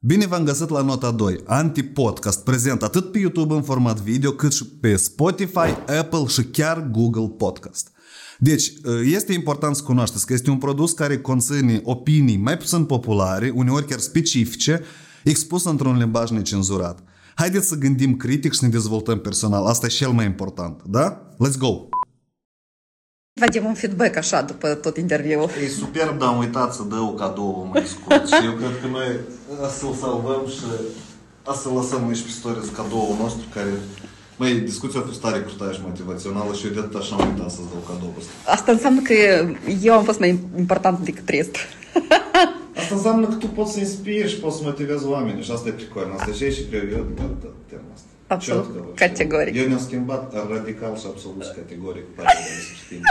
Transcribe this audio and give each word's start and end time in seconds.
Bine 0.00 0.26
v-am 0.26 0.44
găsit 0.44 0.68
la 0.68 0.82
nota 0.82 1.10
2, 1.10 1.40
Anti-Podcast, 1.46 2.44
prezent 2.44 2.82
atât 2.82 3.12
pe 3.12 3.18
YouTube 3.18 3.54
în 3.54 3.62
format 3.62 4.00
video, 4.00 4.30
cât 4.30 4.52
și 4.52 4.66
pe 4.66 4.96
Spotify, 4.96 5.92
Apple 5.98 6.26
și 6.26 6.42
chiar 6.42 6.88
Google 6.90 7.28
Podcast. 7.28 7.90
Deci, 8.38 8.72
este 9.04 9.32
important 9.32 9.76
să 9.76 9.82
cunoașteți 9.82 10.26
că 10.26 10.32
este 10.32 10.50
un 10.50 10.58
produs 10.58 10.92
care 10.92 11.20
conține 11.20 11.80
opinii 11.84 12.36
mai 12.36 12.56
puțin 12.56 12.84
populare, 12.84 13.52
uneori 13.54 13.86
chiar 13.86 13.98
specifice, 13.98 14.82
expus 15.24 15.64
într-un 15.64 15.96
limbaj 15.96 16.30
necenzurat. 16.30 17.02
Haideți 17.34 17.68
să 17.68 17.74
gândim 17.74 18.16
critic 18.16 18.52
și 18.52 18.58
să 18.58 18.64
ne 18.64 18.70
dezvoltăm 18.70 19.18
personal. 19.18 19.66
Asta 19.66 19.86
e 19.86 19.88
cel 19.88 20.10
mai 20.10 20.24
important, 20.24 20.82
da? 20.86 21.28
Let's 21.32 21.58
go! 21.58 21.88
Vedem 23.38 23.64
un 23.64 23.74
feedback 23.74 24.16
așa 24.16 24.42
după 24.42 24.74
tot 24.74 24.96
interviul. 24.96 25.50
E 25.64 25.68
superb, 25.68 26.18
dar 26.18 26.28
am 26.28 26.38
uitat 26.38 26.74
să 26.74 26.82
dau 26.82 27.14
cadou 27.14 27.68
mai 27.72 27.84
scurt 27.86 28.26
și 28.26 28.44
eu 28.44 28.52
cred 28.52 28.74
că 28.80 28.86
noi 28.86 29.08
să-l 29.78 29.94
salvăm 30.00 30.42
și 30.48 30.56
să-l 31.62 31.72
lăsăm 31.74 32.06
aici 32.06 32.22
pe 32.22 32.30
stories 32.30 32.68
cadoul 32.76 33.16
nostru 33.20 33.44
care 33.54 33.72
Măi, 34.40 34.54
discuția 34.54 35.00
a 35.00 35.02
fost 35.02 35.20
tare 35.20 35.38
curta 35.38 35.72
și 35.72 35.80
motivațională 35.82 36.52
și 36.54 36.66
eu 36.66 36.72
de 36.72 36.78
atât 36.78 36.94
așa 36.94 37.16
am 37.16 37.28
uitat 37.28 37.50
să-ți 37.50 37.70
dau 37.72 37.82
cadou 37.90 38.14
ăsta. 38.18 38.30
Asta 38.56 38.72
înseamnă 38.72 39.00
că 39.00 39.14
eu 39.82 39.92
am 39.94 40.04
fost 40.04 40.18
mai 40.18 40.38
important 40.58 40.98
decât 40.98 41.28
rest. 41.28 41.56
Asta 42.80 42.94
înseamnă 42.94 43.26
că 43.26 43.34
tu 43.34 43.46
poți 43.46 43.72
să 43.72 43.78
inspiri 43.78 44.28
și 44.28 44.38
poți 44.38 44.56
să 44.56 44.62
motivezi 44.64 45.06
oamenii 45.06 45.42
și 45.42 45.50
asta 45.50 45.68
e 45.68 45.72
pricol. 45.72 46.14
Asta 46.16 46.44
e 46.44 46.50
și 46.50 46.68
greu 46.70 46.82
eu 46.96 47.06
de 47.14 47.48
tema 47.68 47.87
și 50.96 51.06
absolut 51.06 51.52
categoric 51.54 52.04
partea 52.04 52.34
de 52.34 52.60
să 52.60 52.72
știm. 52.84 53.02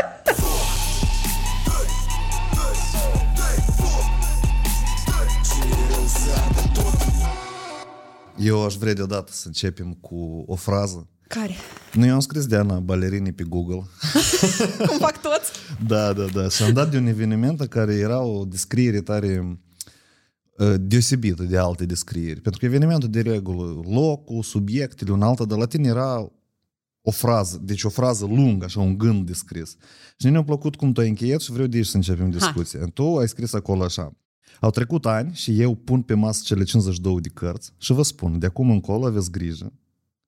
Eu 8.37 8.65
aș 8.65 8.75
vrea 8.75 8.93
deodată 8.93 9.31
să 9.31 9.47
începem 9.47 9.97
cu 10.01 10.43
o 10.47 10.55
frază. 10.55 11.07
Care? 11.27 11.53
Nu, 11.93 12.05
eu 12.05 12.13
am 12.13 12.19
scris 12.19 12.45
de 12.45 12.55
Ana 12.55 12.79
balerini 12.79 13.33
pe 13.33 13.43
Google. 13.43 13.83
Cum 14.87 14.97
fac 14.97 15.21
toți? 15.21 15.51
da, 15.87 16.13
da, 16.13 16.25
da. 16.33 16.49
Și 16.49 16.63
am 16.63 16.73
dat 16.73 16.91
de 16.91 16.97
un 16.97 17.07
eveniment 17.07 17.61
care 17.61 17.93
era 17.93 18.21
o 18.21 18.45
descriere 18.45 19.01
tare 19.01 19.59
deosebită 20.79 21.43
de 21.43 21.57
alte 21.57 21.85
descrieri. 21.85 22.41
Pentru 22.41 22.59
că 22.59 22.65
evenimentul 22.65 23.09
de 23.09 23.21
regulă, 23.21 23.81
locul, 23.89 24.43
subiectele, 24.43 25.11
un 25.11 25.21
altă, 25.21 25.45
dar 25.45 25.57
la 25.57 25.65
tine 25.65 25.87
era 25.87 26.31
o 27.01 27.11
frază, 27.11 27.59
deci 27.63 27.83
o 27.83 27.89
frază 27.89 28.25
lungă, 28.25 28.65
așa, 28.65 28.79
un 28.79 28.97
gând 28.97 29.25
descris. 29.25 29.75
Și 30.17 30.29
ne-a 30.29 30.43
plăcut 30.43 30.75
cum 30.75 30.91
tu 30.91 31.01
ai 31.01 31.07
încheiat 31.07 31.41
și 31.41 31.51
vreau 31.51 31.67
de 31.67 31.77
aici 31.77 31.85
să 31.85 31.95
începem 31.95 32.29
discuția. 32.29 32.79
Ha. 32.79 32.85
Tu 32.85 33.17
ai 33.17 33.27
scris 33.27 33.53
acolo 33.53 33.83
așa. 33.83 34.15
Au 34.59 34.69
trecut 34.69 35.05
ani 35.05 35.33
și 35.33 35.61
eu 35.61 35.75
pun 35.75 36.01
pe 36.01 36.13
masă 36.13 36.41
cele 36.43 36.63
52 36.63 37.21
de 37.21 37.29
cărți 37.29 37.73
și 37.77 37.93
vă 37.93 38.01
spun, 38.01 38.39
de 38.39 38.45
acum 38.45 38.69
încolo 38.69 39.05
aveți 39.05 39.31
grijă, 39.31 39.73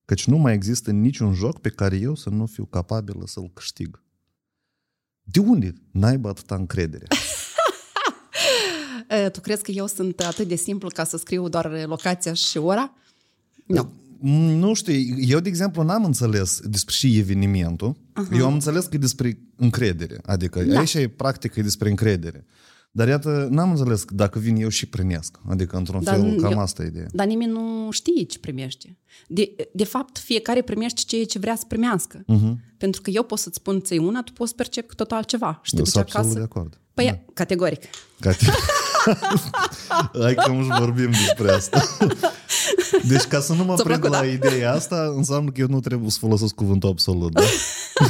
căci 0.06 0.28
nu 0.28 0.38
mai 0.38 0.54
există 0.54 0.92
niciun 0.92 1.34
joc 1.34 1.60
pe 1.60 1.70
care 1.70 1.98
eu 1.98 2.16
să 2.16 2.30
nu 2.30 2.46
fiu 2.46 2.66
capabilă 2.66 3.24
să-l 3.26 3.52
câștig. 3.54 4.04
De 5.24 5.40
unde 5.40 5.74
naiba 5.92 6.30
atâta 6.30 6.56
încredere? 6.56 7.08
Tu 9.32 9.42
crezi 9.42 9.64
că 9.64 9.72
eu 9.72 9.88
sunt 9.88 10.20
atât 10.20 10.48
de 10.48 10.56
simplu 10.56 10.90
ca 10.94 11.04
să 11.04 11.18
scriu 11.18 11.50
doar 11.50 11.86
locația 11.88 12.34
și 12.34 12.58
ora? 12.58 12.94
Nu. 13.66 13.92
Nu 14.58 14.74
știu, 14.74 14.94
eu, 15.18 15.40
de 15.40 15.50
exemplu, 15.50 15.84
n-am 15.84 16.06
înțeles 16.06 16.60
despre 16.64 16.94
și 16.94 17.18
evenimentul. 17.18 17.96
Uh-huh. 17.96 18.38
Eu 18.38 18.46
am 18.46 18.54
înțeles 18.54 18.86
că 18.86 18.96
e 18.96 18.98
despre 18.98 19.40
încredere. 19.56 20.20
Adică 20.26 20.64
da. 20.64 20.80
aici 20.80 20.94
e 20.94 21.08
practic 21.08 21.56
e 21.56 21.62
despre 21.62 21.90
încredere. 21.90 22.46
Dar 22.92 23.08
iată, 23.08 23.48
n-am 23.52 23.70
înțeles 23.70 24.06
dacă 24.10 24.40
vin 24.40 24.56
eu 24.56 24.70
și 24.70 24.86
primesc. 24.86 25.40
Adică, 25.50 25.78
într-un 25.78 26.04
dar 26.04 26.16
fel, 26.16 26.42
cam 26.42 26.52
eu, 26.52 26.60
asta 26.60 26.84
e 26.84 26.88
ideea. 26.88 27.08
Dar 27.12 27.28
nimeni 27.28 27.52
nu 27.52 27.88
știe 27.92 28.24
ce 28.24 28.40
primește. 28.40 28.98
De, 29.28 29.56
de 29.74 29.84
fapt, 29.84 30.18
fiecare 30.18 30.62
primește 30.62 31.02
ceea 31.06 31.26
ce 31.26 31.40
vrea 31.40 31.56
să 31.56 31.64
primească. 31.68 32.20
Uh-huh. 32.22 32.76
Pentru 32.78 33.02
că 33.02 33.10
eu 33.10 33.24
pot 33.24 33.40
să-ți 33.40 33.56
spun 33.56 33.82
ți 33.82 33.98
una, 33.98 34.24
tu 34.24 34.34
poți 34.34 34.50
să 34.50 34.56
percepi 34.56 34.96
total 34.96 35.24
ceva. 35.24 35.60
Și 35.64 35.76
te 35.76 35.82
duci 35.82 35.98
acasă. 35.98 36.34
de 36.34 36.42
acord. 36.42 36.80
Păi, 36.94 37.06
da. 37.06 37.20
categoric. 37.34 37.84
Categoric. 38.20 38.64
Hai 40.22 40.36
că 40.36 40.52
nu 40.52 40.76
vorbim 40.80 41.10
despre 41.12 41.52
asta. 41.52 41.82
Deci 43.08 43.24
ca 43.24 43.40
să 43.40 43.54
nu 43.54 43.64
mă 43.64 43.76
prind 43.76 44.04
la 44.04 44.10
da? 44.10 44.26
ideea 44.26 44.74
asta, 44.74 45.14
înseamnă 45.16 45.52
că 45.52 45.62
eu 45.62 45.68
nu 45.70 45.80
trebuie 45.80 46.10
să 46.10 46.18
folosesc 46.20 46.56
cuvântul 46.56 46.90
absolut, 46.90 47.32
da? 47.32 47.42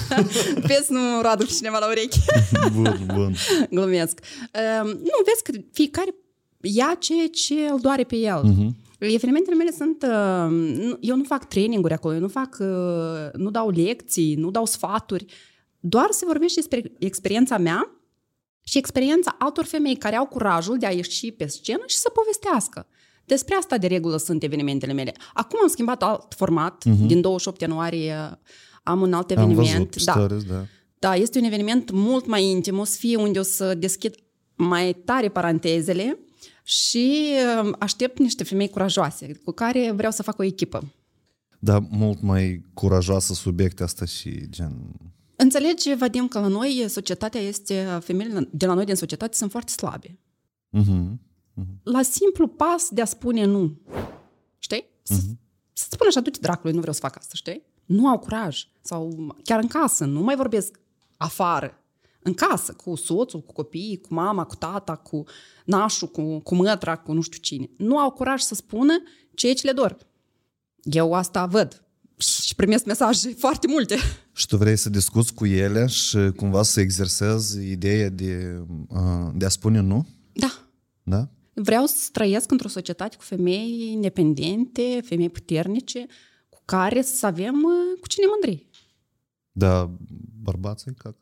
vezi, 0.67 0.91
nu 0.91 1.21
radu 1.21 1.45
pe 1.45 1.51
cineva 1.51 1.77
la 1.77 1.87
urechi. 1.87 2.19
bun, 2.75 3.05
bun. 3.13 3.35
Glumesc. 3.69 4.19
Uh, 4.53 4.85
nu, 4.85 5.19
vezi 5.25 5.43
că 5.43 5.51
fiecare 5.71 6.15
ia 6.61 6.95
ce, 6.99 7.27
ce 7.27 7.53
îl 7.53 7.79
doare 7.79 8.03
pe 8.03 8.15
el. 8.15 8.41
Uh-huh. 8.43 8.87
Evenimentele 8.99 9.55
mele 9.55 9.71
sunt... 9.77 10.03
Uh, 10.03 10.97
eu 10.99 11.15
nu 11.15 11.23
fac 11.23 11.47
traininguri 11.47 11.93
acolo, 11.93 12.13
eu 12.13 12.19
nu 12.19 12.27
fac... 12.27 12.57
Uh, 12.59 13.31
nu 13.33 13.49
dau 13.49 13.69
lecții, 13.69 14.35
nu 14.35 14.51
dau 14.51 14.65
sfaturi. 14.65 15.25
Doar 15.79 16.07
se 16.09 16.25
vorbește 16.25 16.59
despre 16.59 16.91
experiența 16.99 17.57
mea 17.57 17.98
și 18.69 18.77
experiența 18.77 19.35
altor 19.39 19.65
femei 19.65 19.95
care 19.95 20.15
au 20.15 20.25
curajul 20.25 20.77
de 20.77 20.85
a 20.85 20.91
ieși 20.91 21.31
pe 21.31 21.47
scenă 21.47 21.83
și 21.85 21.95
să 21.95 22.09
povestească. 22.09 22.87
Despre 23.25 23.55
asta 23.55 23.77
de 23.77 23.87
regulă 23.87 24.17
sunt 24.17 24.43
evenimentele 24.43 24.93
mele. 24.93 25.13
Acum 25.33 25.59
am 25.61 25.67
schimbat 25.67 26.03
alt 26.03 26.33
format. 26.33 26.83
Uh-huh. 26.89 27.05
Din 27.05 27.21
28 27.21 27.61
ianuarie 27.61 28.39
am 28.83 29.01
un 29.01 29.13
alt 29.13 29.31
eveniment. 29.31 29.59
Am 29.59 29.65
văzut 29.73 30.03
da. 30.03 30.11
Stories, 30.11 30.43
da. 30.43 30.65
da, 30.99 31.15
este 31.15 31.39
un 31.39 31.43
eveniment 31.43 31.91
mult 31.91 32.27
mai 32.27 32.43
intim, 32.43 32.79
o 32.79 32.83
să 32.83 32.97
fie 32.99 33.15
unde 33.15 33.39
o 33.39 33.43
să 33.43 33.73
deschid 33.73 34.15
mai 34.55 34.93
tare 34.93 35.29
parantezele 35.29 36.19
și 36.63 37.33
um, 37.63 37.75
aștept 37.79 38.19
niște 38.19 38.43
femei 38.43 38.69
curajoase 38.69 39.39
cu 39.43 39.51
care 39.51 39.91
vreau 39.95 40.11
să 40.11 40.23
fac 40.23 40.39
o 40.39 40.43
echipă. 40.43 40.93
Da, 41.59 41.79
mult 41.89 42.21
mai 42.21 42.61
curajoasă 42.73 43.33
subiecte 43.33 43.83
asta 43.83 44.05
și 44.05 44.49
gen 44.49 44.91
Înțelegi, 45.41 45.93
Vadim, 45.93 46.27
că 46.27 46.39
la 46.39 46.47
noi 46.47 46.85
societatea 46.87 47.41
este, 47.41 47.99
femeile 48.01 48.49
de 48.51 48.65
la 48.65 48.73
noi 48.73 48.85
din 48.85 48.95
societate 48.95 49.35
sunt 49.35 49.51
foarte 49.51 49.71
slabe. 49.71 50.19
Uh-huh. 50.77 51.11
Uh-huh. 51.53 51.83
La 51.83 52.01
simplu 52.01 52.47
pas 52.47 52.89
de 52.89 53.01
a 53.01 53.05
spune 53.05 53.45
nu. 53.45 53.77
Știi? 54.57 54.83
Uh-huh. 54.83 55.37
Să 55.73 55.87
spun 55.89 56.07
așa, 56.07 56.19
du-te 56.19 56.39
dracului, 56.41 56.73
nu 56.73 56.79
vreau 56.79 56.93
să 56.93 56.99
fac 56.99 57.17
asta, 57.17 57.33
știi? 57.35 57.63
Nu 57.85 58.07
au 58.07 58.19
curaj. 58.19 58.67
Sau 58.81 59.35
chiar 59.43 59.59
în 59.59 59.67
casă, 59.67 60.05
nu 60.05 60.21
mai 60.21 60.35
vorbesc 60.35 60.79
afară. 61.17 61.83
În 62.19 62.33
casă, 62.33 62.73
cu 62.73 62.95
soțul, 62.95 63.41
cu 63.41 63.53
copiii, 63.53 64.01
cu 64.01 64.13
mama, 64.13 64.43
cu 64.43 64.55
tata, 64.55 64.95
cu 64.95 65.23
nașul, 65.65 66.07
cu, 66.07 66.39
cu 66.39 66.55
mătra, 66.55 66.95
cu 66.95 67.13
nu 67.13 67.21
știu 67.21 67.39
cine. 67.39 67.69
Nu 67.77 67.97
au 67.97 68.11
curaj 68.11 68.41
să 68.41 68.55
spună 68.55 68.93
ceea 69.33 69.53
ce 69.53 69.65
le 69.65 69.71
dor. 69.71 69.97
Eu 70.83 71.13
asta 71.13 71.45
văd 71.45 71.83
și 72.19 72.55
primesc 72.55 72.85
mesaje 72.85 73.29
foarte 73.29 73.67
multe. 73.67 73.97
Și 74.33 74.47
tu 74.47 74.57
vrei 74.57 74.75
să 74.75 74.89
discuți 74.89 75.33
cu 75.33 75.45
ele 75.45 75.85
și 75.85 76.17
cumva 76.35 76.63
să 76.63 76.79
exersezi 76.79 77.71
ideea 77.71 78.09
de, 78.09 78.63
de 79.33 79.45
a 79.45 79.49
spune 79.49 79.79
nu? 79.79 80.07
Da. 80.33 80.69
Da? 81.03 81.29
Vreau 81.53 81.85
să 81.85 82.09
trăiesc 82.11 82.51
într-o 82.51 82.67
societate 82.67 83.15
cu 83.15 83.23
femei 83.23 83.89
independente, 83.91 85.01
femei 85.03 85.29
puternice, 85.29 86.05
cu 86.49 86.61
care 86.65 87.01
să 87.01 87.25
avem 87.25 87.61
cu 87.99 88.07
cine 88.07 88.25
mândri. 88.29 88.69
Da, 89.51 89.91
bărbații 90.41 90.93
ca? 90.93 91.15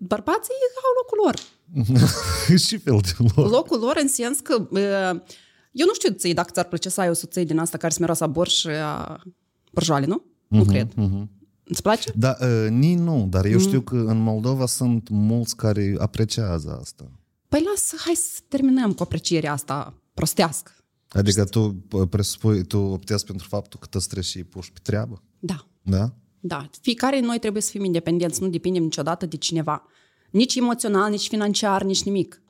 Bărbații 0.00 0.52
au 0.84 0.92
locul 1.00 1.18
lor. 1.24 1.36
și 2.66 2.78
fel 2.78 2.98
de 3.02 3.32
lor. 3.34 3.50
Locul 3.50 3.78
lor 3.78 3.98
în 4.00 4.08
sens 4.08 4.38
că 4.40 4.68
eu 5.72 5.86
nu 5.86 5.94
știu 5.94 6.12
ție 6.12 6.32
dacă 6.32 6.50
ți-ar 6.52 6.64
plăcea 6.64 6.90
să 6.90 7.00
ai 7.00 7.08
o 7.08 7.12
soție 7.12 7.44
din 7.44 7.58
asta 7.58 7.78
care 7.78 7.92
se 7.92 7.98
miroasă 8.00 8.24
a 8.24 8.26
borș 8.26 8.64
a 8.64 9.22
părjoale, 9.72 10.06
nu? 10.06 10.24
Nu 10.54 10.62
uh-huh, 10.62 10.68
cred. 10.68 10.92
Uh-huh. 10.92 11.26
Îți 11.64 11.82
place? 11.82 12.12
Da, 12.16 12.36
uh, 12.40 12.70
nici 12.70 12.98
nu, 12.98 13.26
dar 13.30 13.44
eu 13.44 13.58
mm. 13.58 13.66
știu 13.66 13.80
că 13.80 13.96
în 13.96 14.18
Moldova 14.18 14.66
sunt 14.66 15.08
mulți 15.08 15.56
care 15.56 15.94
apreciază 15.98 16.78
asta. 16.80 17.10
Păi 17.48 17.62
lasă, 17.64 17.96
hai 18.04 18.14
să 18.14 18.40
terminăm 18.48 18.92
cu 18.92 19.02
aprecierea 19.02 19.52
asta 19.52 20.02
prostească. 20.14 20.70
Adică 21.08 21.44
tu 21.44 21.72
presupui, 22.10 22.64
tu 22.64 22.78
optezi 22.78 23.24
pentru 23.24 23.46
faptul 23.48 23.80
că 23.80 23.86
te 23.86 23.98
trebuie 23.98 24.22
și 24.22 24.44
puși 24.44 24.72
pe 24.72 24.78
treabă? 24.82 25.22
Da. 25.38 25.66
Da? 25.82 26.14
Da. 26.40 26.68
Fiecare 26.80 27.20
noi 27.20 27.38
trebuie 27.38 27.62
să 27.62 27.70
fim 27.70 27.84
independenți, 27.84 28.42
nu 28.42 28.48
depindem 28.48 28.82
niciodată 28.82 29.26
de 29.26 29.36
cineva. 29.36 29.86
Nici 30.30 30.54
emoțional, 30.54 31.10
nici 31.10 31.28
financiar, 31.28 31.82
nici 31.82 32.02
nimic. 32.02 32.42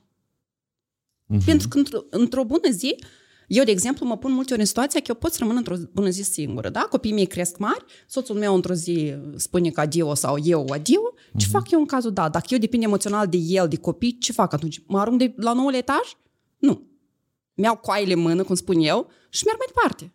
Uh-huh. 1.35 1.45
Pentru 1.45 1.69
că 1.69 1.79
într-o, 1.79 1.99
într-o 2.11 2.45
bună 2.45 2.71
zi, 2.71 2.97
eu, 3.47 3.65
de 3.65 3.71
exemplu, 3.71 4.07
mă 4.07 4.17
pun 4.17 4.33
multe 4.33 4.53
ori 4.53 4.61
în 4.61 4.67
situația 4.67 5.01
că 5.01 5.07
eu 5.09 5.15
pot 5.15 5.33
să 5.33 5.37
rămân 5.41 5.57
într-o 5.57 5.77
bună 5.93 6.09
zi 6.09 6.23
singură, 6.23 6.69
da? 6.69 6.81
Copiii 6.81 7.15
mei 7.15 7.27
cresc 7.27 7.59
mari, 7.59 7.85
soțul 8.07 8.37
meu 8.37 8.55
într-o 8.55 8.75
zi 8.75 9.15
spune 9.37 9.71
că 9.71 9.81
adio 9.81 10.15
sau 10.15 10.39
eu 10.45 10.67
adio, 10.73 11.01
ce 11.37 11.47
uh-huh. 11.47 11.51
fac 11.51 11.71
eu 11.71 11.79
în 11.79 11.87
cazul 11.87 12.13
da? 12.13 12.29
Dacă 12.29 12.47
eu 12.51 12.59
depind 12.59 12.83
emoțional 12.83 13.27
de 13.27 13.37
el, 13.37 13.69
de 13.69 13.77
copii, 13.77 14.19
ce 14.19 14.33
fac 14.33 14.53
atunci? 14.53 14.83
Mă 14.87 14.99
arunc 14.99 15.19
de 15.19 15.35
la 15.37 15.53
noul 15.53 15.75
etaj? 15.75 16.17
Nu. 16.59 16.83
Mi-au 17.55 17.77
coaile 17.77 18.13
în 18.13 18.21
mână, 18.21 18.43
cum 18.43 18.55
spun 18.55 18.81
eu, 18.81 19.11
și 19.31 19.45
merg 19.45 19.59
mai 19.59 19.67
departe. 19.67 20.13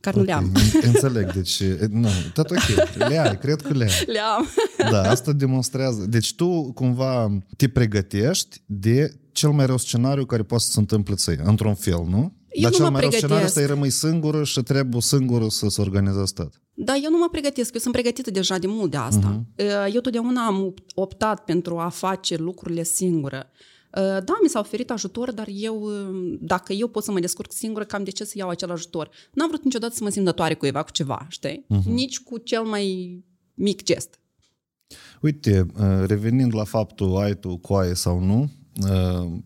Care 0.00 0.20
okay. 0.20 0.34
nu 0.34 0.52
le-am. 0.52 0.62
Înțeleg, 0.92 1.32
deci, 1.32 1.62
nu, 1.90 2.08
tot 2.34 2.50
ok, 2.50 2.94
le 2.94 3.18
ai, 3.18 3.38
cred 3.38 3.60
că 3.60 3.72
le 3.72 3.84
ai. 3.84 4.04
Le-am. 4.14 4.48
Da, 4.90 5.10
asta 5.10 5.32
demonstrează. 5.32 6.06
Deci 6.08 6.34
tu 6.34 6.72
cumva 6.72 7.38
te 7.56 7.68
pregătești 7.68 8.62
de 8.66 9.16
cel 9.32 9.50
mai 9.50 9.66
rău 9.66 9.76
scenariu 9.76 10.24
care 10.24 10.42
poate 10.42 10.64
să 10.64 10.70
se 10.70 10.78
întâmple 10.78 11.14
ție, 11.14 11.40
într-un 11.44 11.74
fel, 11.74 12.04
nu? 12.08 12.32
Eu 12.52 12.62
Dar 12.62 12.70
nu 12.70 12.76
cel 12.76 12.84
mă 12.84 12.90
mai 12.90 13.00
rău 13.00 13.10
pregătesc. 13.10 13.16
scenariu 13.16 13.46
ăsta 13.46 13.60
e 13.60 13.66
rămâi 13.66 13.90
singură 13.90 14.44
și 14.44 14.62
trebuie 14.62 15.00
singură 15.00 15.48
să 15.48 15.68
se 15.68 15.80
organizezi 15.80 16.32
tot. 16.32 16.60
Da, 16.74 16.94
eu 17.02 17.10
nu 17.10 17.18
mă 17.18 17.28
pregătesc, 17.30 17.74
eu 17.74 17.80
sunt 17.80 17.92
pregătită 17.92 18.30
deja 18.30 18.58
de 18.58 18.66
mult 18.66 18.90
de 18.90 18.96
asta. 18.96 19.44
Uh-huh. 19.44 19.92
Eu 19.92 20.00
totdeauna 20.00 20.46
am 20.46 20.74
optat 20.94 21.44
pentru 21.44 21.78
a 21.78 21.88
face 21.88 22.36
lucrurile 22.36 22.82
singură. 22.82 23.50
Uh, 23.96 24.02
Da, 24.02 24.38
mi 24.42 24.48
s-a 24.48 24.58
oferit 24.58 24.90
ajutor, 24.90 25.32
dar 25.32 25.48
eu, 25.50 25.80
uh, 25.82 26.38
dacă 26.40 26.72
eu 26.72 26.88
pot 26.88 27.04
să 27.04 27.12
mă 27.12 27.20
descurc 27.20 27.52
singură, 27.52 27.84
cam 27.84 28.04
de 28.04 28.10
ce 28.10 28.24
să 28.24 28.32
iau 28.36 28.48
acel 28.48 28.70
ajutor? 28.70 29.10
N-am 29.32 29.48
vrut 29.48 29.64
niciodată 29.64 29.94
să 29.94 30.04
mă 30.04 30.10
simt 30.10 30.24
dătoare 30.24 30.54
cuiva 30.54 30.82
cu 30.82 30.90
ceva, 30.90 31.26
știi? 31.28 31.66
Uh-huh. 31.74 31.84
Nici 31.84 32.20
cu 32.20 32.38
cel 32.38 32.62
mai 32.62 33.18
mic 33.54 33.82
gest. 33.82 34.20
Uite, 35.20 35.66
uh, 35.78 36.06
revenind 36.06 36.54
la 36.54 36.64
faptul 36.64 37.16
ai 37.16 37.34
tu 37.38 37.56
coaie 37.56 37.94
sau 37.94 38.18
nu, 38.20 38.40
uh, 38.40 38.48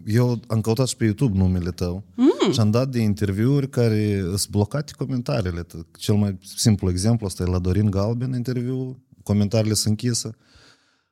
eu 0.06 0.40
am 0.46 0.60
căutat 0.60 0.86
și 0.86 0.96
pe 0.96 1.04
YouTube 1.04 1.38
numele 1.38 1.70
tău 1.70 2.04
mm. 2.14 2.52
și 2.52 2.60
am 2.60 2.70
dat 2.70 2.88
de 2.88 2.98
interviuri 2.98 3.68
care 3.68 4.20
sunt 4.20 4.48
blocate 4.50 4.92
comentariile. 4.98 5.66
Cel 5.98 6.14
mai 6.14 6.38
simplu 6.56 6.90
exemplu 6.90 7.26
ăsta 7.26 7.42
e 7.42 7.50
la 7.50 7.58
Dorin 7.58 7.90
Galben 7.90 8.32
interviu, 8.32 9.02
comentariile 9.22 9.74
sunt 9.74 9.88
închise. 10.02 10.36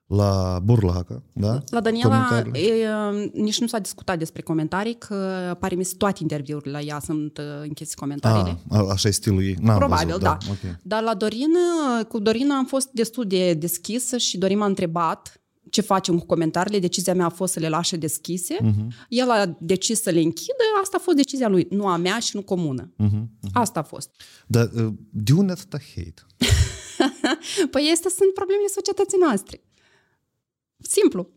La 0.06 0.60
Burlaca, 0.62 1.22
da? 1.32 1.62
La 1.70 1.80
Daniela 1.80 2.26
Comentariile. 2.26 2.58
e, 2.58 2.88
nici 3.32 3.60
nu 3.60 3.66
s-a 3.66 3.78
discutat 3.78 4.18
despre 4.18 4.42
comentarii, 4.42 4.94
că 4.98 5.56
pare 5.60 5.74
mi 5.74 5.84
toate 5.98 6.18
interviurile 6.22 6.70
la 6.70 6.80
ea 6.80 7.00
sunt 7.04 7.38
uh, 7.38 7.44
închise 7.62 7.94
comentaриile. 7.96 8.58
A, 8.68 8.78
a, 8.78 8.90
așa 8.90 9.08
e 9.08 9.10
stilul 9.10 9.42
ei. 9.42 9.56
N-am 9.60 9.78
Probabil, 9.78 10.06
văzut, 10.06 10.22
da. 10.22 10.38
ok. 10.50 10.76
Dar 10.82 11.02
la 11.02 11.14
Dorin, 11.14 11.52
cu 12.08 12.18
Dorina 12.18 12.56
am 12.56 12.66
fost 12.66 12.88
destul 12.92 13.26
de 13.26 13.54
deschisă 13.54 14.16
și 14.16 14.38
Dorin 14.38 14.58
m-a 14.58 14.66
întrebat 14.66 15.43
ce 15.70 15.80
facem 15.80 16.18
cu 16.18 16.26
comentariile. 16.26 16.78
Decizia 16.78 17.14
mea 17.14 17.26
a 17.26 17.28
fost 17.28 17.52
să 17.52 17.60
le 17.60 17.68
lasă 17.68 17.96
deschise. 17.96 18.56
Uh-huh. 18.56 19.06
El 19.08 19.30
a 19.30 19.56
decis 19.60 20.02
să 20.02 20.10
le 20.10 20.20
închidă. 20.20 20.64
Asta 20.82 20.96
a 20.96 21.02
fost 21.02 21.16
decizia 21.16 21.48
lui, 21.48 21.66
nu 21.70 21.86
a 21.86 21.96
mea 21.96 22.18
și 22.18 22.36
nu 22.36 22.42
comună. 22.42 22.92
Uh-huh. 23.02 23.50
Asta 23.52 23.80
a 23.80 23.82
fost. 23.82 24.10
Dar 24.46 24.70
uh, 24.74 24.92
de 25.10 25.32
unde 25.32 25.52
atâta 25.52 25.78
hate? 25.94 26.22
Păi 27.70 27.90
astea 27.92 28.10
sunt 28.16 28.34
problemele 28.34 28.68
societății 28.68 29.18
noastre. 29.18 29.62
Simplu. 30.78 31.30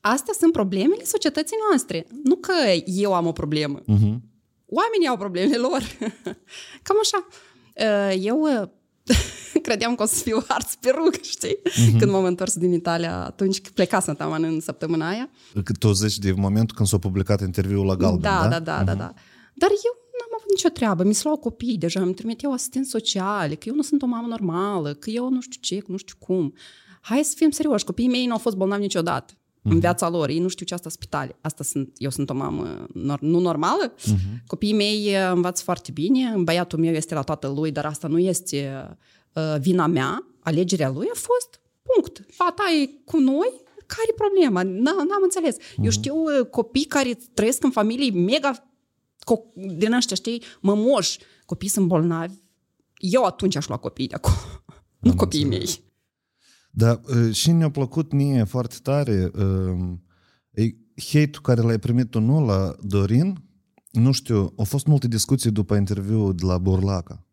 Astea 0.00 0.34
sunt 0.38 0.52
problemele 0.52 1.04
societății 1.04 1.56
noastre. 1.68 2.06
Nu 2.24 2.36
că 2.36 2.52
eu 2.84 3.14
am 3.14 3.26
o 3.26 3.32
problemă. 3.32 3.80
Uh-huh. 3.80 4.18
Oamenii 4.66 5.08
au 5.08 5.16
problemele 5.16 5.56
lor. 5.56 5.82
Cam 6.82 6.96
așa. 7.02 7.26
Uh, 7.74 8.24
Eu 8.24 8.40
uh, 8.40 8.68
credeam 9.66 9.94
că 9.94 10.02
o 10.02 10.06
să 10.06 10.22
fiu 10.22 10.42
ars 10.48 10.74
pe 10.80 10.90
rug, 10.94 11.20
știi? 11.22 11.56
Uh-huh. 11.56 11.98
Când 11.98 12.10
m-am 12.10 12.24
întors 12.24 12.56
din 12.56 12.72
Italia, 12.72 13.24
atunci 13.24 13.60
plecasem 13.70 14.14
taman 14.14 14.44
în 14.44 14.60
săptămâna 14.60 15.08
aia. 15.08 15.30
Că 15.64 15.72
Tu 15.72 15.92
zici 15.92 16.18
de 16.18 16.32
momentul 16.32 16.76
când 16.76 16.88
s-a 16.88 16.98
publicat 16.98 17.40
interviul 17.40 17.86
la 17.86 17.96
Galben, 17.96 18.20
da, 18.20 18.42
da? 18.42 18.48
da, 18.48 18.58
da, 18.58 18.84
da, 18.84 18.94
da. 18.94 19.14
Dar 19.54 19.70
eu 19.70 19.94
n-am 20.18 20.38
avut 20.38 20.50
nicio 20.50 20.68
treabă. 20.68 21.04
Mi 21.04 21.14
s-au 21.14 21.36
copii 21.36 21.78
deja, 21.78 22.00
îmi 22.00 22.14
trimiteau 22.14 22.52
asistenți 22.52 22.90
sociale, 22.90 23.54
că 23.54 23.68
eu 23.68 23.74
nu 23.74 23.82
sunt 23.82 24.02
o 24.02 24.06
mamă 24.06 24.26
normală, 24.26 24.94
că 24.94 25.10
eu 25.10 25.28
nu 25.30 25.40
știu 25.40 25.60
ce, 25.60 25.78
că 25.78 25.86
nu 25.88 25.96
știu 25.96 26.16
cum. 26.18 26.54
Hai 27.00 27.24
să 27.24 27.32
fim 27.36 27.50
serioși, 27.50 27.84
copiii 27.84 28.08
mei 28.08 28.26
nu 28.26 28.32
au 28.32 28.38
fost 28.38 28.56
bolnavi 28.56 28.82
niciodată 28.82 29.32
în 29.62 29.78
viața 29.78 30.08
lor. 30.08 30.28
Ei 30.28 30.38
nu 30.38 30.48
știu 30.48 30.66
ce 30.66 30.74
asta 30.74 30.88
spitale. 30.88 31.36
Asta 31.40 31.64
sunt, 31.64 31.90
eu 31.96 32.10
sunt 32.10 32.30
o 32.30 32.34
mamă 32.34 32.86
nor, 32.92 33.20
nu 33.20 33.38
normală. 33.38 33.94
Uh-huh. 33.94 34.46
Copiii 34.46 34.74
mei 34.74 35.06
uh, 35.06 35.30
învață 35.34 35.62
foarte 35.64 35.90
bine. 35.90 36.34
Băiatul 36.36 36.78
meu 36.78 36.92
este 36.92 37.14
la 37.14 37.22
tatăl 37.22 37.54
lui, 37.54 37.70
dar 37.70 37.84
asta 37.84 38.08
nu 38.08 38.18
este 38.18 38.86
uh, 38.88 38.96
vina 39.60 39.86
mea. 39.86 40.24
Alegerea 40.40 40.90
lui 40.90 41.06
a 41.12 41.16
fost 41.16 41.60
punct. 41.82 42.24
Fata 42.30 42.62
e 42.82 42.90
cu 43.04 43.18
noi, 43.18 43.62
care 43.86 44.06
e 44.10 44.12
problema? 44.12 44.62
N- 44.62 45.06
n-am 45.08 45.22
înțeles. 45.22 45.56
Uh-huh. 45.56 45.84
Eu 45.84 45.90
știu 45.90 46.14
uh, 46.14 46.46
copii 46.50 46.84
care 46.84 47.18
trăiesc 47.34 47.64
în 47.64 47.70
familii 47.70 48.10
mega 48.10 48.72
co- 49.20 49.76
din 49.76 49.92
ăștia, 49.92 50.16
știi, 50.16 50.42
mămoși. 50.60 51.18
Copiii 51.46 51.70
sunt 51.70 51.86
bolnavi. 51.86 52.34
Eu 52.98 53.24
atunci 53.24 53.56
aș 53.56 53.68
lua 53.68 53.76
copiii 53.76 54.08
de 54.08 54.14
acolo. 54.14 54.36
nu 54.98 55.14
copiii 55.14 55.44
mei. 55.44 55.84
Dar 56.70 57.00
uh, 57.08 57.34
și 57.34 57.50
ne-a 57.50 57.70
plăcut 57.70 58.12
mie 58.12 58.44
foarte 58.44 58.76
tare 58.82 59.30
uh, 59.34 59.92
e 60.50 60.76
hate-ul 60.96 61.42
care 61.42 61.60
l-ai 61.60 61.78
primit 61.78 62.10
tu 62.10 62.20
nu 62.20 62.44
la 62.46 62.76
Dorin, 62.80 63.42
nu 63.90 64.12
știu, 64.12 64.52
au 64.56 64.64
fost 64.64 64.86
multe 64.86 65.08
discuții 65.08 65.50
după 65.50 65.74
interviul 65.74 66.34
de 66.34 66.44
la 66.44 66.58
Burlaca. 66.58 67.24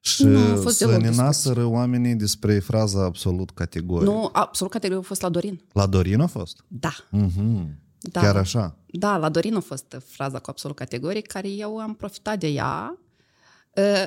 Și 0.00 0.24
Nu, 0.24 0.38
au 0.38 0.60
fost 0.62 0.76
să 0.76 0.84
deloc 0.84 1.00
ne 1.00 1.06
discuții. 1.08 1.24
nasără 1.26 1.64
oamenii 1.64 2.14
despre 2.14 2.58
fraza 2.58 3.04
absolut 3.04 3.50
categoric. 3.50 4.08
Nu, 4.08 4.28
absolut 4.32 4.72
categoric 4.72 5.04
a 5.04 5.06
fost 5.06 5.20
la 5.22 5.28
Dorin. 5.28 5.60
La 5.72 5.86
Dorin 5.86 6.20
a 6.20 6.26
fost? 6.26 6.64
Da. 6.68 6.92
Mhm. 7.10 7.78
Da. 8.00 8.20
Chiar 8.20 8.36
așa? 8.36 8.76
Da, 8.86 9.16
la 9.16 9.28
Dorin 9.28 9.54
a 9.54 9.60
fost 9.60 9.96
fraza 10.06 10.38
cu 10.38 10.50
absolut 10.50 10.76
categoric, 10.76 11.26
care 11.26 11.48
eu 11.48 11.78
am 11.78 11.94
profitat 11.94 12.38
de 12.38 12.46
ea. 12.48 12.98
Uh, 13.76 14.04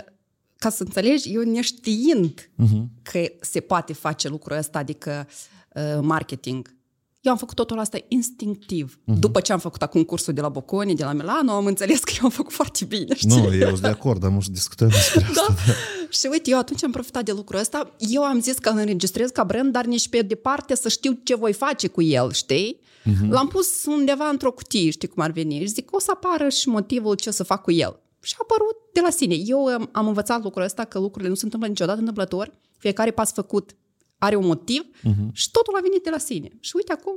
Ca 0.58 0.70
să 0.70 0.84
înțelegi, 0.84 1.34
eu 1.34 1.42
neștiind 1.42 2.52
Mhm. 2.56 2.90
că 3.02 3.20
se 3.42 3.60
poate 3.60 3.94
face 3.94 4.28
lucrul 4.30 4.58
ăsta, 4.58 4.80
adică 4.80 5.28
uh, 5.76 6.00
marketing, 6.02 6.76
eu 7.24 7.32
am 7.32 7.38
făcut 7.38 7.56
totul 7.56 7.80
asta 7.80 7.98
instinctiv. 8.08 9.00
Mhm. 9.04 9.20
După 9.20 9.40
ce 9.40 9.54
am 9.54 9.60
făcut 9.60 9.82
acum 9.82 10.04
cursul 10.04 10.34
de 10.34 10.42
la 10.42 10.50
Bocconi, 10.50 10.96
de 10.96 11.04
la 11.04 11.14
Milano, 11.14 11.52
am 11.52 11.66
înțeles 11.66 12.00
că 12.00 12.12
eu 12.16 12.24
am 12.24 12.30
făcut 12.30 12.54
foarte 12.54 12.86
bine, 12.86 13.16
știi? 13.16 13.42
Nu, 13.42 13.56
eu 13.56 13.68
sunt 13.68 13.80
de 13.80 13.88
acord, 13.88 14.20
dar 14.20 14.32
nu 14.32 14.42
știu 14.42 14.54
discutăm 14.54 14.88
despre 14.98 15.22
asta. 15.24 15.46
Da. 15.48 15.74
Și 16.10 16.28
uite, 16.32 16.50
eu 16.50 16.58
atunci 16.58 16.84
am 16.84 16.92
profitat 16.92 17.26
de 17.26 17.32
lucrul 17.32 17.60
ăsta. 17.60 17.96
Eu 17.98 18.24
am 18.24 18.42
zis 18.42 18.58
că 18.58 18.70
îl 18.70 18.78
înregistrez 18.78 19.30
ca 19.30 19.44
brand, 19.44 19.72
dar 19.72 19.86
nici 19.86 20.10
pe 20.10 20.22
departe 20.22 20.76
să 20.76 20.90
știu 20.90 21.20
ce 21.24 21.36
voi 21.36 21.54
face 21.54 21.88
cu 21.88 22.02
el, 22.02 22.32
știi? 22.32 22.80
Uh-huh. 22.80 23.30
L-am 23.30 23.48
pus 23.48 23.86
undeva 23.86 24.28
într-o 24.28 24.52
cutie, 24.52 24.90
știi 24.90 25.08
cum 25.08 25.24
ar 25.24 25.32
veni. 25.32 25.60
Și 25.60 25.68
zic, 25.68 25.96
o 25.96 26.00
să 26.00 26.12
apară 26.14 26.50
și 26.50 26.70
motivul 26.70 27.16
ce 27.16 27.30
o 27.30 27.32
să 27.32 27.44
fac 27.44 27.62
cu 27.62 27.72
el. 27.72 28.00
Și 28.22 28.34
a 28.38 28.42
apărut 28.42 28.76
de 28.94 29.00
la 29.00 29.10
sine. 29.10 29.36
Eu 29.36 29.66
am, 29.66 29.90
am 29.92 30.08
învățat 30.08 30.44
lucrul 30.44 30.64
ăsta, 30.64 30.84
că 30.84 31.00
lucrurile 31.00 31.30
nu 31.30 31.36
se 31.36 31.44
întâmplă 31.44 31.68
niciodată 31.68 32.00
întâmplător. 32.00 32.52
Fiecare 32.78 33.12
pas 33.12 33.32
făcut 33.32 33.76
are 34.24 34.36
un 34.36 34.46
motiv 34.46 34.82
uh-huh. 34.82 35.32
și 35.32 35.52
totul 35.52 35.74
a 35.78 35.80
venit 35.82 36.04
de 36.04 36.10
la 36.10 36.18
sine. 36.18 36.50
Și 36.60 36.72
uite 36.76 36.92
acum, 36.92 37.14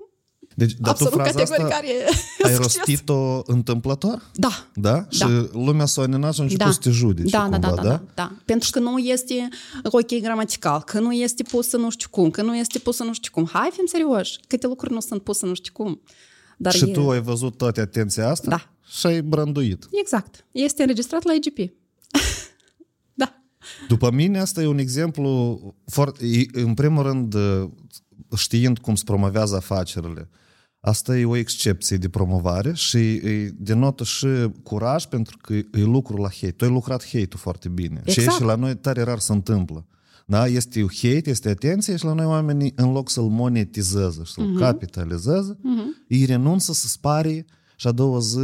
Deci, 0.55 0.73
dar 0.73 0.79
tu 0.79 0.91
absolut 0.91 1.13
fraza 1.13 1.31
categoric 1.31 1.65
asta 1.65 1.77
are 1.77 1.93
ai 2.43 2.55
succes. 2.55 2.77
rostit-o 2.77 3.43
întâmplător? 3.47 4.31
Da, 4.35 4.67
Da? 4.75 5.07
Și 5.11 5.25
lumea 5.53 5.87
s-a 5.87 6.03
aninat 6.03 6.35
și 6.35 6.41
a 6.41 6.43
început 6.43 6.73
să 6.73 6.79
te 6.83 6.91
judece 6.91 7.31
da, 7.31 7.43
cumva, 7.43 7.59
da, 7.59 7.69
da, 7.69 7.75
da, 7.75 7.83
da, 7.83 8.03
da. 8.15 8.33
Pentru 8.45 8.71
că 8.71 8.79
nu 8.79 8.99
este 8.99 9.49
ok 9.83 10.21
gramatical, 10.21 10.83
că 10.83 11.01
nu 11.01 11.13
este 11.13 11.43
pusă 11.43 11.77
nu 11.77 11.91
știu 11.91 12.09
cum, 12.11 12.31
că 12.31 12.43
nu 12.43 12.57
este 12.57 12.79
pusă 12.79 13.05
nu 13.05 13.13
știu 13.13 13.31
cum. 13.33 13.49
Hai, 13.53 13.69
fim 13.73 13.87
serioși, 13.87 14.39
câte 14.47 14.67
lucruri 14.67 14.93
nu 14.93 15.01
sunt 15.01 15.23
puse 15.23 15.47
nu 15.47 15.55
știu 15.55 15.73
cum. 15.73 16.01
Dar 16.57 16.73
Și 16.73 16.85
e... 16.85 16.93
tu 16.93 17.11
ai 17.11 17.21
văzut 17.21 17.57
toate 17.57 17.81
atenția 17.81 18.29
asta? 18.31 18.51
Da. 18.51 18.71
Și 18.99 19.07
ai 19.07 19.23
branduit. 19.23 19.87
Exact. 19.91 20.45
Este 20.53 20.83
înregistrat 20.83 21.23
la 21.23 21.33
IGP. 21.33 21.59
da. 23.89 23.95
După 23.95 24.11
mine, 24.11 24.39
asta 24.39 24.63
e 24.63 24.67
un 24.67 24.79
exemplu 24.79 25.61
foarte... 25.87 26.27
e, 26.27 26.47
În 26.53 26.75
primul 26.75 27.03
rând, 27.03 27.37
știind 28.37 28.79
cum 28.79 28.95
se 28.95 29.03
promovează 29.05 29.57
afacerile, 29.57 30.29
asta 30.81 31.19
e 31.19 31.25
o 31.25 31.37
excepție 31.37 31.97
de 31.97 32.09
promovare 32.09 32.73
și 32.75 32.99
e, 32.99 33.51
denotă 33.55 34.05
și 34.05 34.27
curaj 34.63 35.05
pentru 35.05 35.37
că 35.41 35.53
e 35.55 35.67
lucru 35.73 36.17
la 36.17 36.29
hate. 36.41 36.51
Tu 36.51 36.65
ai 36.65 36.71
lucrat 36.71 37.03
hate-ul 37.03 37.39
foarte 37.39 37.69
bine. 37.69 38.03
Exact. 38.05 38.31
Și, 38.31 38.37
și 38.37 38.43
la 38.43 38.55
noi 38.55 38.77
tare 38.77 39.03
rar 39.03 39.19
se 39.19 39.33
întâmplă. 39.33 39.87
Da? 40.27 40.47
Este 40.47 40.81
hate, 41.03 41.31
este 41.31 41.49
atenție 41.49 41.97
și 41.97 42.05
la 42.05 42.13
noi 42.13 42.25
oamenii, 42.25 42.73
în 42.77 42.93
loc 42.93 43.11
să-l 43.11 43.25
monetizeze 43.25 44.23
și 44.25 44.33
să-l 44.33 44.45
uh-huh. 44.45 44.59
capitalizeze, 44.59 45.53
uh-huh. 45.53 46.07
ei 46.09 46.25
renunță 46.25 46.73
să 46.73 46.87
spare 46.87 47.47
și 47.77 47.87
a 47.87 47.93
doua 47.93 48.19
zi 48.19 48.39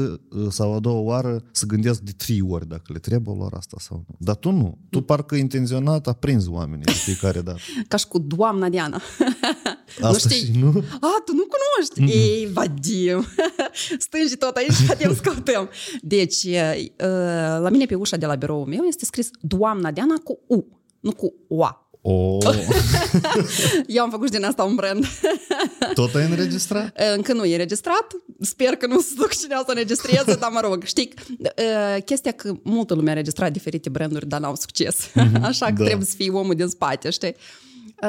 sau 0.48 0.74
a 0.74 0.78
doua 0.78 1.00
oară 1.00 1.42
să 1.50 1.66
gândesc 1.66 2.00
de 2.00 2.12
trei 2.16 2.40
ori 2.48 2.68
dacă 2.68 2.92
le 2.92 2.98
trebuie 2.98 3.36
lor 3.38 3.54
asta 3.54 3.76
sau 3.80 4.04
nu. 4.08 4.14
Dar 4.18 4.36
tu 4.36 4.50
nu. 4.50 4.78
Tu 4.90 5.00
parcă 5.00 5.34
intenționat 5.34 6.06
aprinzi 6.06 6.48
oamenii 6.48 6.84
de 6.84 6.92
fiecare 6.92 7.40
dată. 7.40 7.58
Ca 7.88 7.96
și 7.96 8.06
cu 8.06 8.18
doamna 8.18 8.68
Diana. 8.68 9.00
Asta 10.00 10.08
nu 10.10 10.18
știi? 10.18 10.44
și 10.44 10.58
nu? 10.58 10.68
A, 11.00 11.22
tu 11.24 11.32
nu 11.32 11.46
cunoști? 11.54 12.02
Mm-hmm. 12.02 12.16
Ei, 12.16 12.48
Vadim! 12.52 13.24
Stângi 14.06 14.36
tot 14.36 14.56
aici, 14.56 14.84
Vadim, 14.86 15.14
scăutăm. 15.14 15.68
Deci, 16.02 16.44
uh, 16.44 16.90
la 17.60 17.68
mine 17.70 17.84
pe 17.84 17.94
ușa 17.94 18.16
de 18.16 18.26
la 18.26 18.34
biroul 18.34 18.66
meu 18.66 18.84
este 18.84 19.04
scris 19.04 19.30
doamna 19.40 19.90
Diana 19.90 20.14
cu 20.24 20.38
U, 20.46 20.66
nu 21.00 21.12
cu 21.12 21.34
OA. 21.48 21.81
O, 22.04 22.38
Eu 23.86 24.02
am 24.02 24.10
făcut 24.10 24.26
și 24.26 24.32
din 24.32 24.44
asta 24.44 24.62
un 24.62 24.74
brand. 24.74 25.06
tot 25.94 26.14
ai 26.14 26.24
înregistrat? 26.24 27.00
Încă 27.14 27.32
nu 27.32 27.44
e 27.44 27.52
înregistrat. 27.52 28.06
Sper 28.40 28.76
că 28.76 28.86
nu 28.86 29.00
se 29.00 29.12
duc 29.16 29.34
cineva 29.34 29.62
să 29.64 29.70
înregistreze, 29.70 30.34
dar 30.34 30.50
mă 30.50 30.60
rog, 30.60 30.84
știi, 30.84 31.12
uh, 31.38 32.02
chestia 32.04 32.32
că 32.32 32.52
multă 32.62 32.94
lume 32.94 33.08
a 33.08 33.10
înregistrat 33.10 33.52
diferite 33.52 33.88
branduri, 33.88 34.28
dar 34.28 34.40
n-au 34.40 34.54
succes. 34.54 35.10
Așa 35.42 35.66
că 35.66 35.72
da. 35.72 35.84
trebuie 35.84 36.06
să 36.06 36.14
fii 36.16 36.30
omul 36.30 36.54
din 36.54 36.68
spate, 36.68 37.10
știi? 37.10 37.34
Uh, 38.02 38.08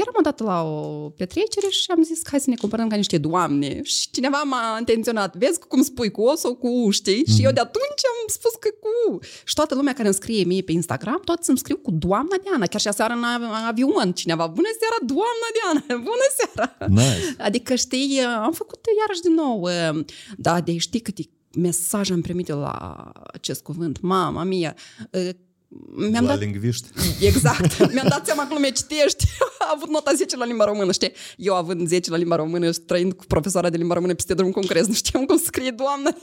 eram 0.00 0.14
odată 0.18 0.44
la 0.44 0.62
o 0.62 1.08
petrecere 1.16 1.66
și 1.68 1.90
am 1.90 2.02
zis 2.02 2.20
hai 2.30 2.40
să 2.40 2.50
ne 2.50 2.54
comparăm 2.56 2.88
ca 2.88 2.96
niște 2.96 3.18
doamne. 3.18 3.82
Și 3.82 4.10
cineva 4.10 4.42
m-a 4.42 4.76
intenționat, 4.78 5.36
vezi 5.36 5.58
cum 5.58 5.82
spui 5.82 6.10
cu 6.10 6.22
O 6.22 6.34
sau 6.34 6.54
cu 6.54 6.68
U, 6.68 6.90
știi? 6.90 7.24
Și 7.26 7.42
eu 7.44 7.50
de 7.52 7.60
atunci 7.60 8.02
am 8.12 8.26
spus 8.26 8.52
că 8.60 8.68
cu 8.80 9.12
U. 9.12 9.18
Și 9.44 9.54
toată 9.54 9.74
lumea 9.74 9.92
care 9.92 10.04
îmi 10.06 10.14
scrie 10.16 10.44
mie 10.44 10.62
pe 10.62 10.72
Instagram, 10.72 11.20
toți 11.24 11.48
îmi 11.48 11.58
scriu 11.58 11.76
cu 11.76 11.90
doamna 11.90 12.36
Diana. 12.42 12.66
Chiar 12.66 12.80
și 12.80 12.88
aseară 12.88 13.12
în 13.12 13.22
av- 13.22 13.66
avion 13.68 14.12
cineva, 14.12 14.46
bună 14.46 14.68
seara, 14.78 14.96
doamna 15.14 15.48
Diana, 15.56 16.00
bună 16.10 16.26
seara. 16.36 16.76
Nice. 16.88 17.34
Adică, 17.42 17.74
știi, 17.74 18.20
am 18.20 18.52
făcut 18.52 18.80
iarăși 19.00 19.20
din 19.20 19.34
nou, 19.34 19.60
uh, 19.60 20.04
da, 20.36 20.60
de 20.60 20.76
știi 20.76 21.00
câte 21.00 21.22
mesaj 21.56 22.10
am 22.10 22.20
primit 22.20 22.48
eu 22.48 22.58
la 22.58 23.12
acest 23.32 23.62
cuvânt. 23.62 24.00
Mama 24.00 24.42
mia, 24.42 24.74
mi-am 25.96 26.24
la 26.24 26.30
dat... 26.30 26.38
lingviști. 26.38 26.88
Exact. 27.28 27.78
Mi-am 27.94 28.06
dat 28.08 28.26
seama 28.26 28.46
cum 28.46 28.62
citești. 28.62 29.24
A 29.64 29.72
avut 29.74 29.88
nota 29.88 30.12
10 30.16 30.36
la 30.36 30.44
limba 30.44 30.64
română, 30.64 30.92
știi? 30.92 31.12
Eu 31.36 31.54
având 31.54 31.88
10 31.88 32.10
la 32.10 32.16
limba 32.16 32.36
română 32.36 32.72
și 32.72 32.78
trăind 32.78 33.12
cu 33.12 33.24
profesoara 33.24 33.70
de 33.70 33.76
limba 33.76 33.94
română 33.94 34.14
peste 34.14 34.34
drum 34.34 34.50
cum 34.50 34.62
crezi, 34.62 34.88
nu 34.88 34.94
știam 34.94 35.24
cum 35.24 35.36
scrie, 35.36 35.70
doamnă. 35.70 36.16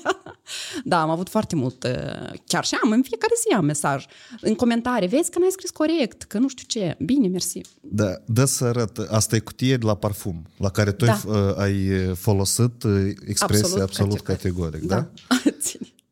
da, 0.83 1.01
am 1.01 1.09
avut 1.09 1.29
foarte 1.29 1.55
mult. 1.55 1.83
Uh, 1.83 2.39
chiar 2.45 2.65
și 2.65 2.77
am, 2.83 2.91
în 2.91 3.01
fiecare 3.01 3.33
zi 3.47 3.53
am 3.53 3.65
mesaj. 3.65 4.05
În 4.41 4.55
comentarii, 4.55 5.07
vezi 5.07 5.29
că 5.31 5.39
n-ai 5.39 5.51
scris 5.51 5.69
corect, 5.69 6.23
că 6.23 6.37
nu 6.37 6.47
știu 6.47 6.65
ce. 6.67 6.95
Bine, 6.99 7.27
mersi. 7.27 7.61
Da, 7.81 8.13
dă 8.25 8.45
să 8.45 8.65
arăt. 8.65 8.97
Asta 8.97 9.35
e 9.35 9.39
cutie 9.39 9.77
de 9.77 9.85
la 9.85 9.95
parfum, 9.95 10.45
la 10.57 10.69
care 10.69 10.91
tu 10.91 11.05
da. 11.05 11.19
ai 11.57 11.89
folosit 12.15 12.83
expresia 13.27 13.65
absolut, 13.65 13.81
absolut 13.81 14.21
categoric, 14.21 14.81
da? 14.81 15.11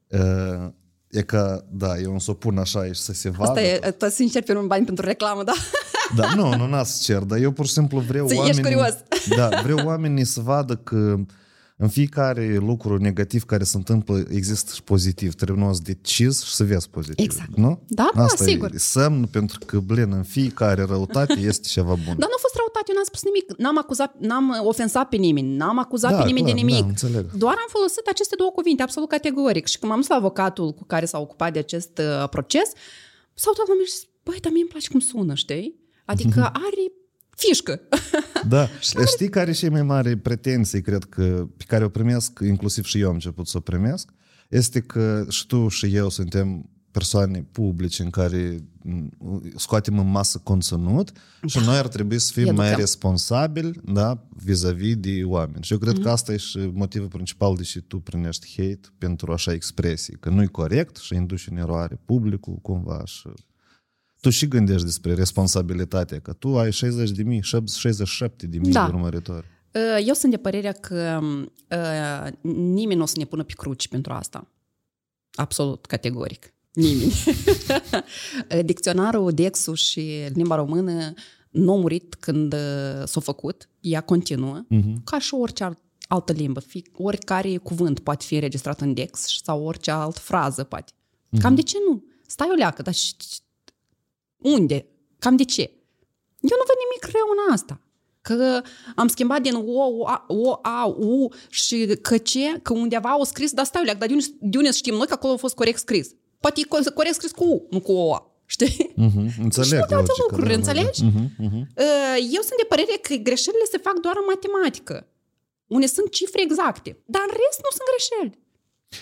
da? 0.07 0.73
E 1.09 1.21
că, 1.21 1.63
da, 1.71 1.97
eu 1.97 2.11
nu 2.11 2.19
să 2.19 2.31
o 2.31 2.33
pun 2.33 2.57
așa 2.57 2.85
și 2.85 3.01
să 3.01 3.13
se 3.13 3.29
vadă. 3.29 3.49
Asta 3.49 3.61
e, 3.61 3.91
tu 3.97 4.09
sincer 4.09 4.43
pe 4.43 4.55
un 4.55 4.67
bani 4.67 4.85
pentru 4.85 5.05
reclamă, 5.05 5.43
da? 5.43 5.53
Da, 6.15 6.33
nu, 6.35 6.55
nu 6.55 6.67
n-ați 6.67 7.03
cer, 7.03 7.17
dar 7.17 7.39
eu 7.39 7.51
pur 7.51 7.65
și 7.65 7.71
simplu 7.71 7.99
vreau 7.99 8.27
să 8.27 8.35
oamenii... 8.35 8.59
Ești 8.59 8.73
curios. 8.73 8.95
Da, 9.37 9.61
vreau 9.63 9.87
oamenii 9.87 10.25
să 10.25 10.41
vadă 10.41 10.75
că 10.75 11.15
în 11.81 11.87
fiecare 11.87 12.57
lucru 12.57 12.97
negativ 12.97 13.43
care 13.43 13.63
se 13.63 13.77
întâmplă 13.77 14.25
există 14.31 14.71
și 14.73 14.83
pozitiv. 14.83 15.33
Trebuie 15.33 15.73
să 15.73 15.81
decizi 15.83 16.45
și 16.45 16.53
să 16.53 16.63
vezi 16.63 16.89
pozitiv. 16.89 17.25
Exact. 17.25 17.55
Nu? 17.55 17.81
Da, 17.87 18.09
da, 18.15 18.23
Asta 18.23 18.43
sigur. 18.43 18.71
e 18.73 18.77
semn 18.77 19.25
pentru 19.25 19.59
că, 19.65 19.79
blin, 19.79 20.11
în 20.11 20.23
fiecare 20.23 20.83
răutate 20.83 21.39
este 21.51 21.67
ceva 21.67 21.93
bun. 22.05 22.15
Dar 22.17 22.29
nu 22.31 22.37
a 22.37 22.41
fost 22.45 22.55
răutate, 22.55 22.85
eu 22.87 22.95
n-am 22.95 23.03
spus 23.11 23.23
nimic. 23.23 23.45
N-am 23.57 23.77
acuzat, 23.77 24.15
n-am 24.19 24.61
ofensat 24.63 25.09
pe 25.09 25.15
nimeni, 25.15 25.55
n-am 25.55 25.79
acuzat 25.79 26.11
da, 26.11 26.17
pe 26.17 26.25
nimeni 26.25 26.45
clar, 26.45 26.55
de 26.55 26.61
nimic. 26.61 26.81
Da, 26.81 26.87
înțeleg. 26.87 27.31
Doar 27.31 27.55
am 27.57 27.69
folosit 27.69 28.05
aceste 28.07 28.35
două 28.37 28.51
cuvinte, 28.51 28.83
absolut 28.83 29.09
categoric. 29.09 29.65
Și 29.67 29.77
când 29.79 29.91
m-am 29.91 30.01
dus 30.01 30.09
la 30.09 30.15
avocatul 30.15 30.71
cu 30.73 30.83
care 30.83 31.05
s-a 31.05 31.19
ocupat 31.19 31.53
de 31.53 31.59
acest 31.59 31.97
uh, 31.97 32.29
proces, 32.29 32.69
s-au 33.33 33.53
dat 33.57 33.67
la 33.67 33.73
mine 33.73 33.85
și 33.85 33.91
zis, 33.91 34.03
băi, 34.23 34.39
dar 34.41 34.51
mie 34.51 34.61
îmi 34.61 34.69
place 34.73 34.89
cum 34.89 34.99
sună, 34.99 35.33
știi? 35.33 35.79
Adică 36.05 36.39
are 36.53 36.85
fișcă. 37.39 37.79
Da. 38.47 38.67
Știi 39.13 39.29
care 39.29 39.49
e 39.49 39.53
cei 39.53 39.69
mai 39.69 39.83
mari 39.83 40.15
pretenții, 40.15 40.81
cred 40.81 41.03
că, 41.03 41.47
pe 41.57 41.63
care 41.67 41.83
o 41.83 41.89
primesc, 41.89 42.39
inclusiv 42.43 42.85
și 42.85 42.99
eu 42.99 43.07
am 43.07 43.13
început 43.13 43.47
să 43.47 43.57
o 43.57 43.59
primesc, 43.59 44.09
este 44.49 44.79
că 44.79 45.25
și 45.29 45.47
tu 45.47 45.67
și 45.67 45.95
eu 45.95 46.09
suntem 46.09 46.69
persoane 46.91 47.45
publice 47.51 48.03
în 48.03 48.09
care 48.09 48.57
scoatem 49.55 49.99
în 49.99 50.11
masă 50.11 50.39
conținut 50.43 51.11
da. 51.11 51.47
și 51.47 51.59
noi 51.59 51.77
ar 51.77 51.87
trebui 51.87 52.19
să 52.19 52.31
fim 52.31 52.43
Educăm. 52.43 52.63
mai 52.63 52.75
responsabili 52.75 53.79
da, 53.83 54.27
vis-a-vis 54.29 54.95
de 54.95 55.21
oameni. 55.23 55.63
Și 55.63 55.71
eu 55.73 55.79
cred 55.79 55.99
mm-hmm. 55.99 56.03
că 56.03 56.09
asta 56.09 56.33
e 56.33 56.37
și 56.37 56.71
motivul 56.73 57.07
principal 57.07 57.55
de 57.55 57.63
ce 57.63 57.81
tu 57.81 57.99
primești 57.99 58.53
hate 58.57 58.89
pentru 58.97 59.31
așa 59.31 59.53
expresii, 59.53 60.17
că 60.19 60.29
nu 60.29 60.41
e 60.41 60.45
corect 60.45 60.95
și 60.95 61.15
induci 61.15 61.47
în 61.49 61.57
eroare 61.57 61.99
publicul 62.05 62.55
cumva 62.61 63.01
și 63.05 63.27
tu 64.21 64.29
și 64.29 64.47
gândești 64.47 64.85
despre 64.85 65.13
responsabilitatea, 65.13 66.19
că 66.19 66.33
tu 66.33 66.57
ai 66.57 66.71
60 66.71 67.09
de 67.11 67.23
mii, 67.23 67.41
67 67.41 68.47
de 68.47 68.57
mii 68.57 68.71
da. 68.71 68.85
de 68.85 68.91
urmăritori. 68.93 69.45
Uh, 69.73 70.05
eu 70.05 70.13
sunt 70.13 70.31
de 70.31 70.37
părerea 70.37 70.71
că 70.71 71.19
uh, 71.21 72.49
nimeni 72.53 72.97
nu 72.97 73.03
o 73.03 73.05
să 73.05 73.15
ne 73.17 73.25
pună 73.25 73.43
pe 73.43 73.53
cruci 73.57 73.87
pentru 73.87 74.13
asta. 74.13 74.47
Absolut, 75.33 75.85
categoric. 75.85 76.53
Nimeni. 76.73 77.13
Dicționarul 78.65 79.31
Dexu 79.31 79.73
și 79.73 80.11
limba 80.33 80.55
română 80.55 81.13
nu 81.49 81.73
a 81.73 81.75
murit 81.75 82.15
când 82.15 82.53
uh, 82.53 83.03
s-a 83.05 83.19
făcut, 83.19 83.69
ea 83.79 84.01
continuă, 84.01 84.65
uh-huh. 84.65 85.03
ca 85.03 85.19
și 85.19 85.33
orice 85.33 85.77
altă 86.07 86.33
limbă. 86.33 86.59
Fie, 86.59 86.81
oricare 86.93 87.57
cuvânt 87.57 87.99
poate 87.99 88.25
fi 88.25 88.33
înregistrat 88.33 88.81
în 88.81 88.93
Dex 88.93 89.41
sau 89.43 89.63
orice 89.63 89.91
altă 89.91 90.19
frază 90.19 90.63
poate. 90.63 90.91
Uh-huh. 90.91 91.41
Cam 91.41 91.55
de 91.55 91.61
ce 91.61 91.77
nu? 91.89 92.03
Stai 92.27 92.47
o 92.51 92.55
leacă, 92.55 92.81
dar 92.81 92.93
unde? 94.41 94.85
Cam 95.19 95.35
de 95.35 95.43
ce? 95.43 95.61
Eu 96.41 96.57
nu 96.57 96.65
văd 96.67 96.75
nimic 96.85 97.17
rău 97.17 97.27
în 97.31 97.53
asta. 97.53 97.81
Că 98.21 98.61
am 98.95 99.07
schimbat 99.07 99.41
din 99.41 99.55
O, 99.55 100.05
O, 100.27 100.59
A, 100.61 100.85
U 100.85 101.31
și 101.49 101.97
că 102.01 102.17
ce? 102.17 102.59
Că 102.61 102.73
undeva 102.73 103.09
au 103.09 103.23
scris, 103.23 103.51
dar 103.51 103.65
stai, 103.65 103.85
dar 103.85 103.95
de 103.95 104.13
unde, 104.13 104.25
de 104.39 104.57
unde 104.57 104.71
știm 104.71 104.95
noi 104.95 105.07
că 105.07 105.13
acolo 105.13 105.33
a 105.33 105.37
fost 105.37 105.55
corect 105.55 105.79
scris? 105.79 106.09
Poate 106.39 106.61
e 106.85 106.89
corect 106.93 107.15
scris 107.15 107.31
cu 107.31 107.43
U, 107.43 107.67
nu 107.69 107.79
cu 107.79 107.91
O, 107.91 108.13
A. 108.13 108.23
Știi? 108.45 108.93
Uh-huh, 109.05 109.29
înțeleg. 109.45 109.69
Și 109.69 109.75
multe 109.75 109.93
alte 109.93 110.11
lucruri, 110.21 110.49
da, 110.49 110.55
înțelegi? 110.55 111.01
Da, 111.01 111.07
uh-huh, 111.09 111.27
uh-huh. 111.45 111.63
Eu 112.35 112.41
sunt 112.47 112.59
de 112.61 112.69
părere 112.73 112.95
că 113.01 113.13
greșelile 113.13 113.67
se 113.71 113.77
fac 113.77 113.95
doar 114.05 114.15
în 114.21 114.27
matematică. 114.33 115.07
Unde 115.67 115.85
sunt 115.85 116.09
cifre 116.11 116.41
exacte. 116.41 116.89
Dar 117.13 117.21
în 117.27 117.33
rest 117.41 117.59
nu 117.65 117.71
sunt 117.77 117.87
greșeli. 117.91 118.38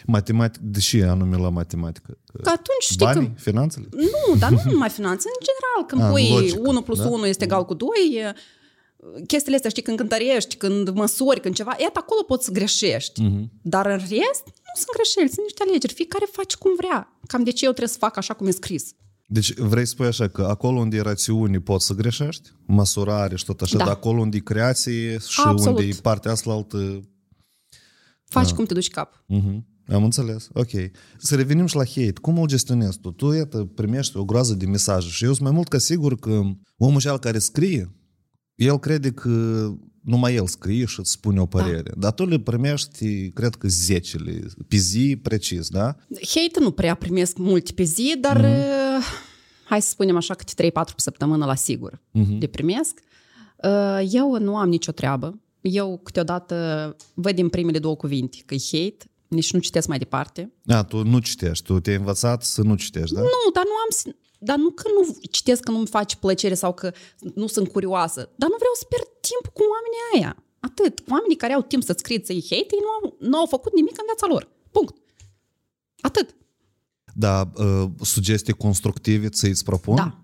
Matematic, 0.05 0.61
de 0.61 0.79
ce 0.79 1.03
anume 1.03 1.37
la 1.37 1.49
matematică? 1.49 2.17
Că 2.43 2.49
atunci 2.49 2.83
știi 2.83 3.05
Banii? 3.05 3.27
că... 3.27 3.39
Finanțele? 3.39 3.87
Nu, 3.91 4.35
dar 4.37 4.51
nu 4.51 4.61
numai 4.71 4.89
finanțe. 4.89 5.27
În 5.27 5.45
general, 5.47 5.85
când 5.87 6.01
A, 6.01 6.09
pui 6.09 6.29
logică, 6.29 6.69
1 6.69 6.81
plus 6.81 6.99
da? 6.99 7.07
1 7.07 7.25
este 7.25 7.43
egal 7.43 7.65
cu 7.65 7.73
2, 7.73 7.89
chestiile 9.27 9.55
astea, 9.55 9.69
știi, 9.69 9.83
când 9.83 9.97
cântărești, 9.97 10.55
când 10.55 10.89
măsori, 10.89 11.39
când 11.39 11.55
ceva, 11.55 11.75
iată, 11.79 11.99
acolo 11.99 12.23
poți 12.23 12.45
să 12.45 12.51
greșești. 12.51 13.21
Uh-huh. 13.23 13.43
Dar 13.61 13.85
în 13.85 13.97
rest, 13.97 14.43
nu 14.45 14.73
sunt 14.75 14.93
greșeli, 14.95 15.29
sunt 15.29 15.45
niște 15.45 15.63
alegeri. 15.67 15.93
Fiecare 15.93 16.25
face 16.31 16.55
cum 16.59 16.71
vrea. 16.77 17.19
Cam 17.27 17.43
de 17.43 17.51
ce 17.51 17.65
eu 17.65 17.71
trebuie 17.71 17.93
să 17.93 17.99
fac 17.99 18.17
așa 18.17 18.33
cum 18.33 18.47
e 18.47 18.51
scris. 18.51 18.93
Deci 19.29 19.53
vrei 19.53 19.85
să 19.85 19.91
spui 19.91 20.07
așa 20.07 20.27
că 20.27 20.41
acolo 20.41 20.79
unde 20.79 20.97
e 20.97 21.01
rațiune 21.01 21.59
poți 21.59 21.85
să 21.85 21.93
greșești, 21.93 22.49
măsurare 22.65 23.35
și 23.35 23.45
tot 23.45 23.61
așa, 23.61 23.77
da. 23.77 23.83
dar 23.83 23.93
acolo 23.93 24.21
unde 24.21 24.37
e 24.37 24.39
creație 24.39 25.17
și 25.27 25.41
Absolut. 25.45 25.79
unde 25.79 25.89
e 25.89 25.99
partea 26.01 26.31
asta 26.31 26.51
altă... 26.51 27.03
Faci 28.23 28.49
da. 28.49 28.55
cum 28.55 28.65
te 28.65 28.73
duci 28.73 28.89
cap. 28.89 29.23
Uh-huh. 29.33 29.76
Am 29.89 30.03
înțeles. 30.03 30.49
Ok. 30.53 30.69
Să 31.17 31.35
revenim 31.35 31.65
și 31.65 31.75
la 31.75 31.85
hate. 31.85 32.13
Cum 32.21 32.39
îl 32.39 32.47
gestionezi 32.47 32.99
tu? 32.99 33.11
Tu, 33.11 33.33
iată, 33.33 33.69
primești 33.75 34.17
o 34.17 34.25
groază 34.25 34.53
de 34.53 34.65
mesaje 34.65 35.09
și 35.09 35.23
eu 35.23 35.31
sunt 35.31 35.43
mai 35.43 35.51
mult 35.51 35.67
ca 35.67 35.77
sigur 35.77 36.19
că 36.19 36.41
omul 36.77 36.99
cel 36.99 37.19
care 37.19 37.39
scrie, 37.39 37.91
el 38.55 38.79
crede 38.79 39.11
că 39.11 39.29
numai 40.07 40.35
el 40.35 40.47
scrie 40.47 40.85
și 40.85 40.99
îți 40.99 41.11
spune 41.11 41.39
o 41.39 41.47
da. 41.51 41.61
părere. 41.61 41.89
Da. 41.93 41.99
Dar 41.99 42.11
tu 42.11 42.25
le 42.25 42.39
primești, 42.39 43.29
cred 43.29 43.55
că 43.55 43.67
zecele, 43.67 44.39
pe 44.67 44.77
zi 44.77 45.19
precis, 45.21 45.69
da? 45.69 45.95
Hate 46.09 46.59
nu 46.59 46.71
prea 46.71 46.95
primesc 46.95 47.37
mult 47.37 47.71
pe 47.71 47.83
zi, 47.83 48.15
dar 48.21 48.41
mm-hmm. 48.41 49.03
hai 49.65 49.81
să 49.81 49.89
spunem 49.89 50.15
așa, 50.15 50.33
câte 50.33 50.69
3-4 50.69 50.71
pe 50.73 50.93
săptămână 50.95 51.45
la 51.45 51.55
sigur 51.55 52.01
mm-hmm. 52.01 52.37
le 52.39 52.47
primesc. 52.47 52.99
Uh, 53.63 54.07
eu 54.11 54.37
nu 54.39 54.57
am 54.57 54.69
nicio 54.69 54.91
treabă. 54.91 55.39
Eu 55.61 55.99
câteodată 56.03 56.95
văd 57.13 57.35
din 57.35 57.49
primele 57.49 57.79
două 57.79 57.95
cuvinte 57.95 58.37
că 58.45 58.53
e 58.53 58.57
hate 58.71 59.05
nici 59.27 59.53
nu 59.53 59.59
citesc 59.59 59.87
mai 59.87 59.97
departe. 59.97 60.53
A, 60.67 60.83
tu 60.83 61.03
nu 61.03 61.19
citești, 61.19 61.65
tu 61.65 61.79
te-ai 61.79 61.95
învățat 61.95 62.43
să 62.43 62.61
nu 62.61 62.75
citești, 62.75 63.15
da? 63.15 63.21
Nu, 63.21 63.51
dar 63.53 63.63
nu 63.63 63.71
am... 63.71 64.15
Dar 64.39 64.57
nu 64.57 64.69
că 64.69 64.83
nu 64.95 65.17
citesc 65.31 65.61
că 65.61 65.71
nu-mi 65.71 65.87
face 65.87 66.15
plăcere 66.15 66.53
sau 66.53 66.73
că 66.73 66.91
nu 67.33 67.47
sunt 67.47 67.67
curioasă, 67.67 68.29
dar 68.35 68.49
nu 68.49 68.55
vreau 68.57 68.73
să 68.75 68.85
pierd 68.89 69.07
timp 69.19 69.53
cu 69.53 69.61
oamenii 69.61 70.03
aia. 70.13 70.43
Atât. 70.59 71.03
Oamenii 71.09 71.35
care 71.35 71.53
au 71.53 71.61
timp 71.61 71.83
să-ți 71.83 71.99
scrie, 71.99 72.21
să-i 72.23 72.45
hate, 72.49 72.67
ei 72.75 72.81
nu 72.81 72.89
au, 72.89 73.15
nu 73.19 73.37
au 73.37 73.45
făcut 73.45 73.73
nimic 73.75 73.91
în 73.97 74.03
viața 74.05 74.27
lor. 74.33 74.49
Punct. 74.71 74.95
Atât. 76.01 76.35
Da, 77.13 77.51
uh, 77.55 77.89
sugestii 78.01 78.53
constructive 78.53 79.29
ți-ți 79.29 79.63
propun? 79.63 79.95
Da. 79.95 80.21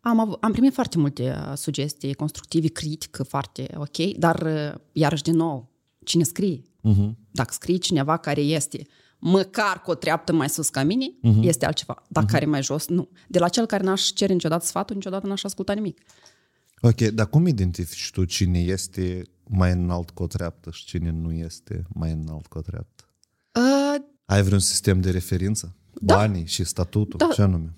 Am, 0.00 0.20
av- 0.20 0.36
am 0.40 0.52
primit 0.52 0.72
foarte 0.72 0.98
multe 0.98 1.22
uh, 1.22 1.56
sugestii 1.56 2.14
constructive, 2.14 2.68
critică, 2.68 3.22
foarte 3.22 3.74
ok, 3.76 3.96
dar 4.16 4.42
uh, 4.42 4.80
iarăși 4.92 5.22
din 5.22 5.36
nou, 5.36 5.70
cine 6.04 6.22
scrie? 6.22 6.62
Uh-huh. 6.62 7.10
Dacă 7.32 7.52
scrie 7.52 7.76
cineva 7.76 8.16
care 8.16 8.40
este 8.40 8.86
măcar 9.18 9.80
cu 9.80 9.90
o 9.90 9.94
treaptă 9.94 10.32
mai 10.32 10.48
sus 10.48 10.68
ca 10.68 10.82
mine, 10.82 11.06
uh-huh. 11.06 11.40
este 11.40 11.66
altceva. 11.66 12.02
Dar 12.08 12.24
uh-huh. 12.24 12.30
care 12.30 12.44
mai 12.44 12.62
jos, 12.62 12.86
nu. 12.86 13.08
De 13.28 13.38
la 13.38 13.48
cel 13.48 13.66
care 13.66 13.82
n-aș 13.82 14.02
cere 14.02 14.32
niciodată 14.32 14.64
sfatul, 14.64 14.94
niciodată 14.94 15.26
n-aș 15.26 15.44
asculta 15.44 15.72
nimic. 15.72 15.98
Ok, 16.80 17.00
dar 17.00 17.28
cum 17.28 17.46
identifici 17.46 18.10
tu 18.10 18.24
cine 18.24 18.58
este 18.58 19.22
mai 19.48 19.72
înalt 19.72 20.10
cu 20.10 20.22
o 20.22 20.26
treaptă 20.26 20.70
și 20.70 20.84
cine 20.84 21.10
nu 21.10 21.32
este 21.32 21.84
mai 21.88 22.12
înalt 22.12 22.46
cu 22.46 22.58
o 22.58 22.60
treaptă? 22.60 23.04
Uh, 23.54 24.02
Ai 24.24 24.42
vreun 24.42 24.60
sistem 24.60 25.00
de 25.00 25.10
referință? 25.10 25.76
Da. 26.00 26.14
Banii 26.14 26.46
și 26.46 26.64
statutul, 26.64 27.18
da. 27.18 27.28
ce 27.34 27.42
anume? 27.42 27.74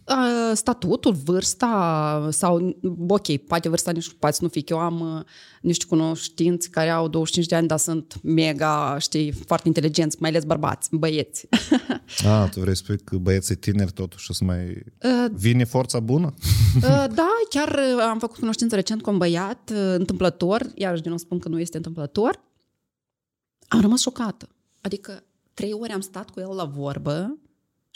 Statutul, 0.55 1.13
vârsta 1.13 2.29
sau, 2.31 2.79
ok, 3.09 3.37
poate 3.37 3.69
vârsta 3.69 3.91
nici 3.91 4.13
poate 4.19 4.37
nu 4.41 4.49
fi, 4.49 4.63
că 4.63 4.73
eu 4.73 4.79
am 4.79 5.27
niște 5.61 5.85
cunoștinți 5.89 6.71
care 6.71 6.91
au 6.91 7.09
25 7.09 7.47
de 7.47 7.57
ani, 7.57 7.67
dar 7.67 7.79
sunt 7.79 8.15
mega, 8.23 8.97
știi, 8.99 9.33
foarte 9.33 9.69
inteligenți, 9.69 10.17
mai 10.21 10.31
ales 10.31 10.45
bărbați, 10.45 10.89
băieți. 10.97 11.49
A, 12.27 12.49
tu 12.53 12.61
vrei 12.61 12.77
să 12.77 12.83
spui 12.83 12.99
că 12.99 13.17
băieții 13.17 13.55
tineri 13.55 13.93
totuși 13.93 14.35
să 14.35 14.45
mai 14.45 14.83
uh, 15.03 15.31
vine 15.33 15.65
forța 15.65 16.01
bună? 16.01 16.35
Uh, 16.77 17.05
da, 17.21 17.29
chiar 17.51 17.79
am 18.11 18.19
făcut 18.19 18.39
cunoștință 18.39 18.75
recent 18.75 19.03
cu 19.03 19.11
un 19.11 19.19
băiat, 19.19 19.71
uh, 19.71 19.95
întâmplător, 19.97 20.71
iarăși 20.75 21.03
din 21.03 21.11
nou 21.11 21.19
spun 21.19 21.39
că 21.39 21.49
nu 21.49 21.61
este 21.61 21.77
întâmplător, 21.77 22.41
am 23.69 23.81
rămas 23.81 24.01
șocată. 24.01 24.49
Adică 24.81 25.23
trei 25.55 25.73
ori 25.73 25.93
am 25.93 26.01
stat 26.01 26.31
cu 26.31 26.41
el 26.41 26.55
la 26.55 26.65
vorbă 26.65 27.39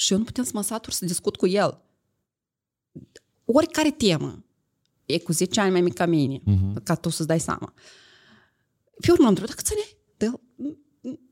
și 0.00 0.12
eu 0.12 0.19
nu 0.19 0.25
puteam 0.25 0.47
să 0.47 0.52
mă 0.55 0.62
satur 0.62 0.93
să 0.93 1.05
discut 1.05 1.37
cu 1.37 1.47
el. 1.47 1.81
Oricare 3.45 3.90
temă. 3.90 4.45
E 5.07 5.19
cu 5.19 5.33
10 5.33 5.61
ani 5.61 5.71
mai 5.71 5.81
mic 5.81 5.95
ca 5.95 6.07
mine, 6.07 6.38
uh-huh. 6.38 6.83
ca 6.83 6.95
tu 6.95 7.09
să-ți 7.09 7.28
dai 7.28 7.40
seama. 7.40 7.73
Pe 9.00 9.11
urmă 9.11 9.25
am 9.25 9.28
întrebat, 9.28 9.55
dacă 9.55 9.62
ți-ai? 9.62 9.97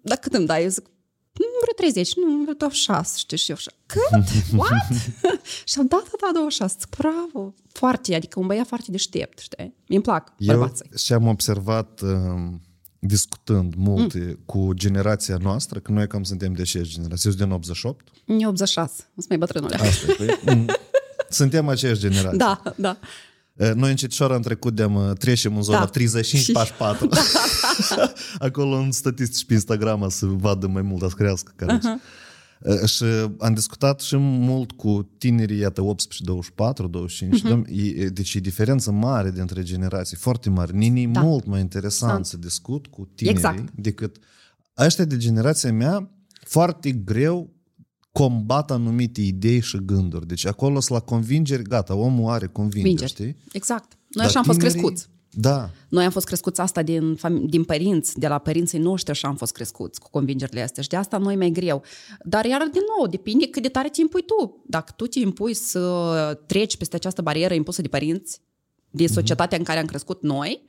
Dar 0.03 0.19
cât 0.19 0.33
îmi 0.33 0.47
dai? 0.47 0.63
Eu 0.63 0.69
zic, 0.69 0.85
vreo 1.33 1.75
30, 1.77 2.15
nu, 2.15 2.43
vreo 2.43 2.55
26, 2.55 3.19
știi, 3.19 3.37
și 3.37 3.51
eu 3.51 3.57
așa, 3.57 3.71
cât? 3.87 4.29
What? 4.61 4.87
și 5.71 5.79
am 5.79 5.87
dat, 5.87 6.03
da, 6.03 6.27
da, 6.27 6.33
26, 6.33 6.77
bravo, 6.99 7.55
foarte, 7.73 8.15
adică 8.15 8.41
un 8.41 8.47
băiat 8.47 8.67
foarte 8.67 8.91
deștept, 8.91 9.39
știi? 9.39 9.75
Mi-mi 9.89 10.03
plac 10.03 10.35
bărbații. 10.47 10.87
Eu 10.91 10.97
și 10.97 11.13
am 11.13 11.27
observat, 11.27 12.01
uh, 12.01 12.53
discutând 13.07 13.75
mult 13.77 14.15
mm. 14.15 14.39
cu 14.45 14.73
generația 14.75 15.37
noastră, 15.37 15.79
că 15.79 15.93
noi 15.93 16.07
cam 16.07 16.23
suntem 16.23 16.53
de 16.53 16.63
ce 16.63 16.83
generație? 16.83 17.31
Eu 17.31 17.37
sunt 17.37 17.47
din 17.47 17.53
88? 17.53 18.09
Eu 18.25 18.49
86, 18.49 18.93
sunt 19.15 19.29
mai 19.29 19.39
bătrânule. 19.39 19.75
Asta 19.75 20.13
e, 20.23 20.39
păi, 20.45 20.65
suntem 21.29 21.69
aceeași 21.69 22.01
generație. 22.01 22.39
Da, 22.39 22.63
da. 22.77 22.99
Noi 23.75 23.91
încetișor 23.91 24.33
am 24.33 24.41
trecut 24.41 24.75
de 24.75 24.89
trecem 25.19 25.57
în 25.57 25.63
zona 25.63 25.79
da. 25.79 25.91
35-44. 25.91 26.99
Da. 27.97 28.13
Acolo 28.39 28.77
în 28.77 28.93
statistici 28.93 29.47
pe 29.47 29.53
Instagram 29.53 30.09
să 30.09 30.27
vadă 30.27 30.67
mai 30.67 30.83
mult, 30.83 31.01
să 31.01 31.15
crească. 31.17 31.53
Care 31.57 31.79
uh-huh. 31.79 32.03
Și 32.87 33.05
am 33.39 33.55
discutat 33.55 34.01
și 34.01 34.17
mult 34.17 34.73
cu 34.73 35.09
tinerii, 35.19 35.59
iată, 35.59 35.83
18, 35.83 36.25
24, 36.25 36.87
25. 36.87 37.41
Uh-huh. 37.41 38.13
Deci 38.13 38.35
e 38.35 38.41
diferență 38.41 38.91
mare 38.91 39.31
dintre 39.31 39.63
generații, 39.63 40.17
foarte 40.17 40.51
mare. 40.51 40.73
Nini 40.73 41.07
da. 41.07 41.21
mult 41.21 41.47
mai 41.47 41.61
interesant 41.61 42.17
da. 42.17 42.23
să 42.23 42.37
discut 42.37 42.87
cu 42.87 43.09
tinerii 43.15 43.39
exact. 43.39 43.71
decât 43.75 44.17
ăștia 44.79 45.05
de 45.05 45.17
generația 45.17 45.73
mea, 45.73 46.11
foarte 46.45 46.91
greu 46.91 47.55
combat 48.13 48.71
anumite 48.71 49.21
idei 49.21 49.61
și 49.61 49.79
gânduri. 49.85 50.27
Deci 50.27 50.47
acolo 50.47 50.81
sunt 50.81 50.99
la 50.99 51.05
convingeri, 51.05 51.63
gata, 51.63 51.95
omul 51.95 52.33
are 52.33 52.47
convingeri, 52.47 53.11
știi? 53.11 53.37
Exact. 53.53 53.93
Noi 53.93 53.99
Dar 54.09 54.27
așa 54.27 54.39
am 54.39 54.45
fost 54.45 54.59
crescuți. 54.59 55.09
Da. 55.39 55.71
Noi 55.89 56.05
am 56.05 56.11
fost 56.11 56.27
crescuți 56.27 56.61
asta 56.61 56.83
din, 56.83 57.19
din 57.47 57.65
părinți, 57.65 58.19
de 58.19 58.29
la 58.29 58.39
părinții 58.39 58.79
noștri 58.79 59.11
așa 59.11 59.29
am 59.29 59.37
fost 59.37 59.53
crescuți 59.53 60.01
cu 60.01 60.11
convingerile 60.11 60.63
astea 60.63 60.83
și 60.83 60.89
de 60.89 60.97
asta 60.97 61.19
noi 61.19 61.37
mai 61.37 61.51
greu. 61.51 61.83
Dar 62.23 62.45
iar 62.45 62.69
din 62.73 62.83
nou, 62.99 63.07
depinde 63.07 63.47
cât 63.47 63.63
de 63.63 63.69
tare 63.69 63.89
te 63.89 64.01
impui 64.01 64.23
tu. 64.23 64.65
Dacă 64.67 64.93
tu 64.97 65.07
te 65.07 65.19
impui 65.19 65.55
să 65.55 66.39
treci 66.47 66.77
peste 66.77 66.97
această 66.97 67.23
barieră 67.23 67.55
impusă 67.55 67.83
de 67.83 67.89
părinți, 67.89 68.41
de 68.91 69.05
mhm. 69.05 69.13
societatea 69.13 69.57
mm-hmm. 69.57 69.61
în 69.61 69.67
care 69.67 69.79
am 69.79 69.87
crescut 69.87 70.23
noi, 70.23 70.63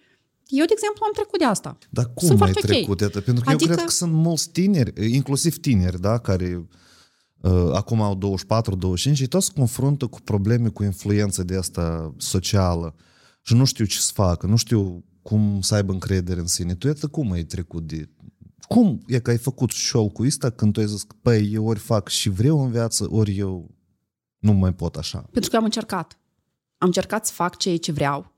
eu, 0.47 0.65
de 0.65 0.73
exemplu, 0.73 1.05
am 1.05 1.11
trecut 1.13 1.39
de 1.39 1.45
asta. 1.45 1.77
Dar 1.89 2.11
cum 2.13 2.27
sunt 2.27 2.41
ai 2.41 2.51
trecut? 2.51 3.01
Okay. 3.01 3.21
Pentru 3.21 3.43
că 3.43 3.49
adică... 3.49 3.69
eu 3.69 3.75
cred 3.75 3.85
că 3.85 3.91
sunt 3.91 4.11
mulți 4.11 4.49
tineri, 4.49 5.13
inclusiv 5.13 5.57
tineri, 5.57 6.01
da, 6.01 6.17
care 6.17 6.67
Uh, 7.41 7.69
acum 7.73 8.01
au 8.01 8.37
24-25 9.09 9.13
și 9.13 9.27
toți 9.27 9.45
se 9.45 9.51
confruntă 9.55 10.05
cu 10.07 10.21
probleme 10.21 10.69
cu 10.69 10.83
influența 10.83 11.43
de 11.43 11.55
asta 11.55 12.13
socială 12.17 12.95
și 13.46 13.54
nu 13.54 13.64
știu 13.64 13.84
ce 13.84 13.98
să 13.98 14.10
facă, 14.14 14.46
nu 14.46 14.56
știu 14.56 15.04
cum 15.22 15.60
să 15.60 15.74
aibă 15.74 15.92
încredere 15.92 16.40
în 16.40 16.46
sine. 16.46 16.74
Tu 16.74 16.86
iată 16.86 17.08
cum 17.08 17.30
ai 17.30 17.44
trecut 17.44 17.86
de... 17.86 18.08
Cum 18.68 19.02
e 19.06 19.18
că 19.18 19.30
ai 19.30 19.38
făcut 19.38 19.70
șol 19.70 20.08
cu 20.08 20.22
asta 20.22 20.50
când 20.50 20.72
tu 20.72 20.80
ai 20.80 20.86
zis, 20.86 21.06
păi, 21.22 21.52
eu 21.52 21.66
ori 21.66 21.78
fac 21.78 22.08
și 22.08 22.28
vreau 22.28 22.64
în 22.64 22.70
viață, 22.70 23.06
ori 23.10 23.36
eu 23.36 23.70
nu 24.38 24.52
mai 24.52 24.74
pot 24.74 24.96
așa? 24.96 25.18
Pentru 25.18 25.50
că 25.50 25.56
am 25.56 25.64
încercat. 25.64 26.18
Am 26.78 26.86
încercat 26.86 27.26
să 27.26 27.32
fac 27.32 27.56
ceea 27.56 27.78
ce 27.78 27.92
vreau. 27.92 28.32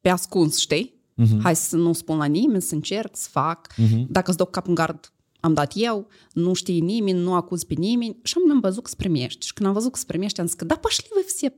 Pe 0.00 0.08
ascuns, 0.08 0.58
știi? 0.58 0.94
Uh-huh. 1.22 1.40
Hai 1.42 1.56
să 1.56 1.76
nu 1.76 1.92
spun 1.92 2.16
la 2.16 2.24
nimeni, 2.24 2.62
să 2.62 2.74
încerc, 2.74 3.16
să 3.16 3.28
fac. 3.30 3.72
Uh-huh. 3.72 4.06
Dacă 4.08 4.28
îți 4.28 4.36
dau 4.36 4.46
cap 4.46 4.66
în 4.66 4.74
gard, 4.74 5.12
am 5.40 5.54
dat 5.54 5.72
eu, 5.74 6.06
nu 6.32 6.52
știi 6.52 6.80
nimeni, 6.80 7.18
nu 7.18 7.34
acuz 7.34 7.64
pe 7.64 7.74
nimeni 7.74 8.16
și 8.22 8.34
am 8.50 8.60
văzut 8.60 8.84
că 8.84 8.90
primești. 8.96 9.46
Și 9.46 9.52
când 9.52 9.68
am 9.68 9.74
văzut 9.74 9.92
că 9.92 10.00
primești, 10.06 10.40
am 10.40 10.46
zis 10.46 10.54
că 10.54 10.64
da, 10.64 10.76
пошли 10.76 11.08
вы 11.14 11.22
все 11.26 11.54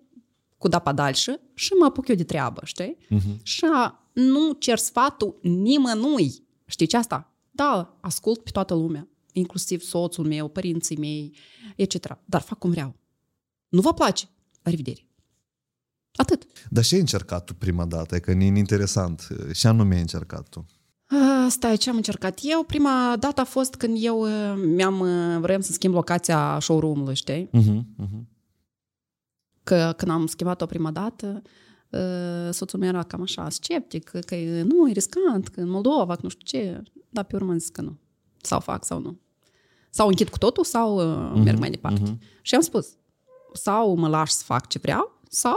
cu 0.57 0.67
pa 0.67 1.11
și 1.53 1.73
mă 1.79 1.85
apuc 1.85 2.07
eu 2.07 2.15
de 2.15 2.23
treabă, 2.23 2.61
știi? 2.63 2.97
Uh-huh. 3.05 3.41
Și 3.43 3.65
nu 4.13 4.51
cer 4.51 4.77
sfatul 4.77 5.39
nimănui. 5.41 6.43
Știi 6.65 6.85
ce 6.85 6.97
asta? 6.97 7.31
Da, 7.51 7.97
ascult 8.01 8.43
pe 8.43 8.49
toată 8.49 8.73
lumea, 8.73 9.07
inclusiv 9.31 9.81
soțul 9.81 10.25
meu, 10.25 10.47
părinții 10.47 10.97
mei, 10.97 11.35
etc. 11.75 12.17
Dar 12.25 12.41
fac 12.41 12.57
cum 12.57 12.69
vreau. 12.69 12.95
Nu 13.69 13.81
vă 13.81 13.93
place? 13.93 14.25
La 14.61 14.71
revedere! 14.71 15.07
Atât. 16.15 16.47
Dar 16.69 16.83
ce 16.83 16.93
ai 16.93 16.99
încercat 16.99 17.45
tu 17.45 17.53
prima 17.53 17.85
dată? 17.85 18.15
E 18.15 18.19
Că 18.19 18.31
e 18.31 18.45
interesant. 18.45 19.27
Și 19.51 19.67
anume 19.67 19.95
ai 19.95 20.01
încercat 20.01 20.49
tu? 20.49 20.65
A, 21.05 21.47
stai, 21.49 21.77
ce 21.77 21.89
am 21.89 21.95
încercat? 21.95 22.39
Eu 22.41 22.63
prima 22.63 23.15
dată 23.19 23.41
a 23.41 23.43
fost 23.43 23.75
când 23.75 23.97
eu 24.01 24.27
mi-am 24.55 24.97
vrem 25.41 25.61
să 25.61 25.71
schimb 25.71 25.93
locația 25.93 26.57
showroom-ului, 26.61 27.15
știi? 27.15 27.49
Uh-huh, 27.53 28.05
uh-huh. 28.05 28.36
Că 29.67 29.93
când 29.97 30.11
am 30.11 30.25
schimbat-o 30.25 30.65
prima 30.65 30.91
dată, 30.91 31.41
uh, 31.89 32.49
soțul 32.51 32.79
meu 32.79 32.89
era 32.89 33.03
cam 33.03 33.21
așa 33.21 33.49
sceptic, 33.49 34.09
că 34.09 34.35
nu, 34.63 34.89
e 34.89 34.91
riscant, 34.91 35.47
că 35.47 35.61
în 35.61 35.69
Moldova, 35.69 36.15
că 36.15 36.19
nu 36.23 36.29
știu 36.29 36.59
ce. 36.59 36.83
Dar 37.09 37.23
pe 37.23 37.35
urmă 37.35 37.51
am 37.51 37.57
zis 37.57 37.69
că 37.69 37.81
nu. 37.81 37.97
Sau 38.41 38.59
fac, 38.59 38.85
sau 38.85 38.99
nu. 38.99 39.19
Sau 39.89 40.07
închid 40.07 40.29
cu 40.29 40.37
totul, 40.37 40.63
sau 40.63 40.99
uh-huh, 40.99 41.43
merg 41.43 41.59
mai 41.59 41.69
departe. 41.69 42.01
Uh-huh. 42.01 42.41
Și 42.41 42.55
am 42.55 42.61
spus, 42.61 42.87
sau 43.53 43.95
mă 43.95 44.07
lași 44.07 44.33
să 44.33 44.43
fac 44.45 44.67
ce 44.67 44.79
vreau, 44.81 45.19
sau 45.29 45.55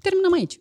terminăm 0.00 0.32
aici. 0.32 0.60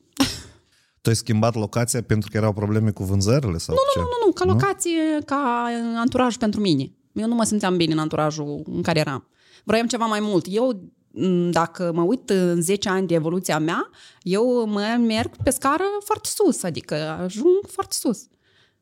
Tu 1.02 1.10
ai 1.10 1.16
schimbat 1.16 1.56
locația 1.56 2.02
pentru 2.02 2.30
că 2.32 2.38
erau 2.38 2.54
probleme 2.54 2.92
cu 2.92 3.04
vânzările? 3.04 3.58
Sau 3.58 3.76
nu, 3.76 3.82
ce? 3.94 4.00
nu, 4.00 4.06
nu, 4.06 4.26
nu, 4.26 4.32
ca 4.32 4.46
locație, 4.46 5.14
nu? 5.14 5.26
ca 5.26 5.68
anturaj 5.96 6.36
pentru 6.36 6.60
mine. 6.60 6.92
Eu 7.12 7.28
nu 7.28 7.36
mă 7.36 7.44
simțeam 7.44 7.78
bine 7.78 7.94
în 7.94 8.00
anturajul 8.00 8.62
în 8.66 8.82
care 8.82 9.00
eram. 9.00 9.28
Vroiam 9.64 9.88
ceva 9.88 10.06
mai 10.06 10.20
mult. 10.20 10.46
Eu, 10.50 10.92
Mm, 11.12 11.52
dacă 11.52 11.92
mă 11.94 12.02
uit 12.02 12.30
în 12.30 12.62
10 12.62 12.90
ani 12.90 13.08
de 13.08 13.14
evoluția 13.14 13.60
mea, 13.60 13.90
eu 14.22 14.66
mă 14.68 14.98
merg 15.08 15.36
pe 15.44 15.50
scară 15.50 15.84
foarte 16.04 16.30
sus, 16.32 16.64
adică 16.64 16.96
ajung 16.96 17.68
foarte 17.68 17.94
sus. 18.00 18.28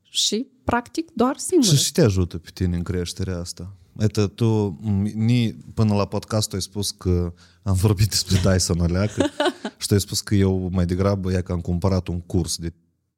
Și 0.01 0.47
practic 0.63 1.11
doar 1.13 1.37
singur. 1.37 1.77
Și, 1.77 1.91
te 1.91 2.01
ajută 2.01 2.37
pe 2.37 2.49
tine 2.53 2.75
în 2.75 2.83
creșterea 2.83 3.39
asta? 3.39 3.73
Adică 3.99 4.27
tu, 4.27 4.79
ni, 5.15 5.55
până 5.73 5.95
la 5.95 6.05
podcast, 6.05 6.53
ai 6.53 6.61
spus 6.61 6.91
că 6.91 7.33
am 7.63 7.73
vorbit 7.85 8.09
despre 8.09 8.51
Dyson 8.51 8.79
Aleacă 8.79 9.25
și 9.77 9.87
tu 9.87 9.93
ai 9.93 9.99
spus 9.99 10.21
că 10.21 10.35
eu 10.35 10.69
mai 10.71 10.85
degrabă, 10.85 11.31
ea 11.31 11.41
că 11.41 11.51
am 11.51 11.61
cumpărat 11.61 12.07
un 12.07 12.21
curs 12.21 12.57
de 12.57 12.73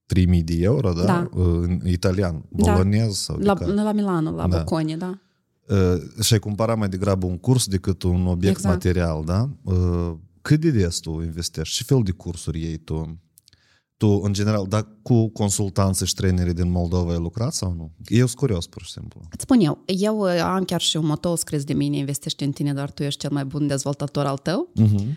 3000 0.05 0.43
de 0.43 0.55
euro, 0.59 0.93
da? 0.93 1.03
da. 1.03 1.29
În 1.33 1.79
italian, 1.85 2.43
bolonez? 2.49 3.05
Da. 3.05 3.13
Sau 3.13 3.37
la, 3.37 3.83
la 3.83 3.91
Milano, 3.91 4.31
la 4.31 4.47
da. 4.47 4.57
Bocconi, 4.57 4.97
da. 4.97 5.19
Uh, 5.69 6.23
și 6.23 6.33
ai 6.33 6.39
cumpărat 6.39 6.77
mai 6.77 6.89
degrabă 6.89 7.25
un 7.25 7.37
curs 7.37 7.67
decât 7.67 8.03
un 8.03 8.27
obiect 8.27 8.55
exact. 8.55 8.73
material, 8.73 9.23
da? 9.25 9.49
Uh, 9.63 10.15
cât 10.41 10.59
de 10.59 10.71
des 10.71 10.99
tu 10.99 11.21
investești? 11.21 11.75
Ce 11.75 11.83
fel 11.83 12.01
de 12.03 12.11
cursuri 12.11 12.59
iei 12.59 12.77
tu? 12.77 13.19
Tu, 13.97 14.07
în 14.07 14.33
general, 14.33 14.65
dar 14.67 14.87
cu 15.01 15.29
consultanți 15.29 16.05
și 16.05 16.13
traineri 16.13 16.53
din 16.53 16.71
Moldova 16.71 17.11
ai 17.11 17.17
lucrat 17.17 17.53
sau 17.53 17.73
nu? 17.73 17.91
Eu 18.07 18.25
sunt 18.25 18.37
curios, 18.37 18.67
pur 18.67 18.81
și 18.81 18.91
simplu. 18.91 19.21
Îți 19.31 19.41
spun 19.41 19.59
eu, 19.59 19.83
eu 19.85 20.19
uh, 20.19 20.41
am 20.41 20.63
chiar 20.63 20.81
și 20.81 20.97
un 20.97 21.05
moto 21.05 21.35
scris 21.35 21.63
de 21.63 21.73
mine, 21.73 21.97
investește 21.97 22.43
în 22.43 22.51
tine, 22.51 22.73
dar 22.73 22.91
tu 22.91 23.03
ești 23.03 23.19
cel 23.19 23.31
mai 23.31 23.45
bun 23.45 23.67
dezvoltator 23.67 24.25
al 24.25 24.37
tău. 24.37 24.71
Uh-huh. 24.81 25.15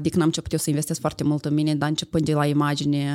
De 0.00 0.08
când 0.08 0.20
am 0.20 0.26
început 0.26 0.52
eu 0.52 0.58
să 0.58 0.70
investesc 0.70 1.00
foarte 1.00 1.24
mult 1.24 1.44
în 1.44 1.54
mine, 1.54 1.74
dar 1.74 1.88
începând 1.88 2.24
de 2.24 2.34
la 2.34 2.46
imagine, 2.46 3.14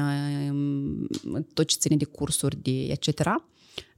um, 0.52 1.08
tot 1.54 1.66
ce 1.66 1.76
ține 1.80 1.96
de 1.96 2.06
cursuri, 2.06 2.62
de 2.62 2.72
etc., 2.72 3.08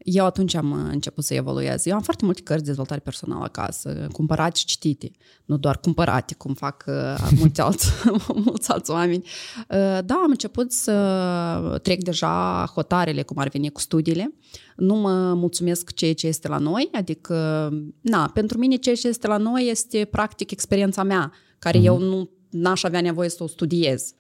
eu 0.06 0.26
atunci 0.26 0.54
am 0.54 0.72
început 0.72 1.24
să 1.24 1.34
evoluez. 1.34 1.86
Eu 1.86 1.96
am 1.96 2.02
foarte 2.02 2.26
multe 2.26 2.42
cărți 2.42 2.62
de 2.62 2.68
dezvoltare 2.68 3.00
personală 3.00 3.44
acasă, 3.44 4.08
cumpărate 4.12 4.58
și 4.58 4.66
citite. 4.66 5.12
Nu 5.46 5.58
doar 5.58 5.78
cumpărate, 5.78 6.36
cum 6.36 6.54
fac 6.54 6.84
uh, 6.88 7.30
mulți, 7.40 7.62
alți, 7.62 7.90
mulți 8.46 8.72
alți 8.72 8.92
oameni. 8.92 9.24
Uh, 9.24 10.00
da, 10.06 10.22
am 10.24 10.30
început 10.30 10.72
să 10.72 11.80
trec 11.82 12.04
deja 12.04 12.66
hotarele, 12.74 13.22
cum 13.22 13.38
ar 13.38 13.48
veni 13.48 13.72
cu 13.72 13.80
studiile. 13.80 14.34
Nu 14.76 14.96
mă 14.96 15.34
mulțumesc 15.34 15.94
ceea 15.94 16.14
ce 16.14 16.28
este 16.28 16.48
la 16.48 16.58
noi, 16.58 16.90
adică, 16.92 17.70
na, 18.02 18.32
pentru 18.34 18.58
mine 18.58 18.76
ceea 18.76 18.96
ce 18.96 19.08
este 19.08 19.28
la 19.28 19.38
noi 19.38 19.68
este 19.70 20.06
practic 20.06 20.52
experiența 20.52 21.04
mea, 21.04 21.32
care 21.60 21.80
mm-hmm. 21.80 21.86
eu 21.86 21.98
nu 21.98 22.30
n-aș 22.50 22.84
avea 22.84 23.02
nevoie 23.02 23.30
să 23.30 23.44
o 23.44 23.48
studiez. 23.48 24.14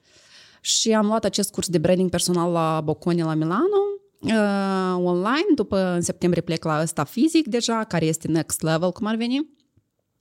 Și 0.62 0.94
am 0.94 1.06
luat 1.06 1.24
acest 1.26 1.52
curs 1.52 1.68
de 1.68 1.78
branding 1.78 2.10
personal 2.10 2.52
la 2.52 2.82
Bocconi 2.84 3.22
la 3.22 3.34
Milano 3.34 3.96
uh, 4.20 4.96
online, 4.96 5.54
după 5.56 5.78
în 5.78 6.02
septembrie 6.02 6.42
plec 6.42 6.64
la 6.64 6.82
ăsta 6.82 7.04
fizic 7.04 7.48
deja, 7.48 7.84
care 7.84 8.06
este 8.06 8.28
next 8.28 8.62
level, 8.62 8.92
cum 8.92 9.06
ar 9.06 9.16
veni, 9.16 9.50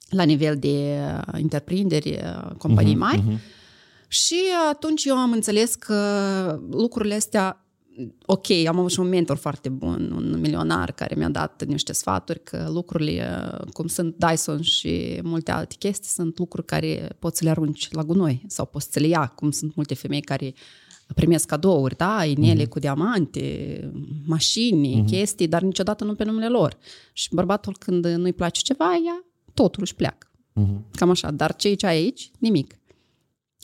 la 0.09 0.23
nivel 0.23 0.57
de 0.57 0.99
uh, 1.17 1.23
întreprinderi, 1.33 2.11
uh, 2.11 2.51
companii 2.59 2.95
uh-huh, 2.95 2.99
mari. 2.99 3.23
Uh-huh. 3.23 3.63
Și 4.09 4.37
atunci 4.71 5.05
eu 5.05 5.17
am 5.17 5.33
înțeles 5.33 5.75
că 5.75 6.61
lucrurile 6.71 7.15
astea 7.15 7.65
ok, 8.27 8.51
am 8.67 8.79
avut 8.79 8.91
și 8.91 9.01
un 9.01 9.09
mentor 9.09 9.37
foarte 9.37 9.69
bun, 9.69 10.13
un 10.17 10.41
milionar 10.41 10.93
care 10.93 11.15
mi-a 11.15 11.29
dat 11.29 11.65
niște 11.65 11.93
sfaturi 11.93 12.43
că 12.43 12.69
lucrurile 12.73 13.51
cum 13.73 13.87
sunt 13.87 14.15
Dyson 14.17 14.61
și 14.61 15.21
multe 15.23 15.51
alte 15.51 15.75
chestii 15.79 16.11
sunt 16.11 16.39
lucruri 16.39 16.67
care 16.67 17.17
poți 17.19 17.39
să 17.39 17.45
le 17.45 17.51
arunci 17.51 17.93
la 17.93 18.03
gunoi 18.03 18.43
sau 18.47 18.67
poți 18.67 18.89
să 18.93 18.99
le 18.99 19.07
ia, 19.07 19.27
cum 19.27 19.51
sunt 19.51 19.75
multe 19.75 19.95
femei 19.95 20.21
care 20.21 20.55
primesc 21.15 21.47
cadouri, 21.47 21.97
da, 21.97 22.25
inele 22.25 22.65
mm-hmm. 22.65 22.69
cu 22.69 22.79
diamante, 22.79 23.43
mașini, 24.27 25.03
mm-hmm. 25.03 25.07
chestii, 25.07 25.49
dar 25.49 25.63
niciodată 25.63 26.05
nu 26.05 26.15
pe 26.15 26.25
numele 26.25 26.49
lor. 26.49 26.77
Și 27.13 27.29
bărbatul 27.33 27.77
când 27.79 28.07
nu-i 28.07 28.33
place 28.33 28.61
ceva, 28.61 28.85
ea 28.85 29.25
totul 29.55 29.83
își 29.83 29.95
pleacă. 29.95 30.27
Mm-hmm. 30.61 30.91
Cam 30.91 31.11
așa. 31.11 31.31
Dar 31.31 31.57
ce 31.57 31.75
ce 31.75 31.87
ai 31.87 31.97
aici, 31.97 32.31
nimic. 32.39 32.79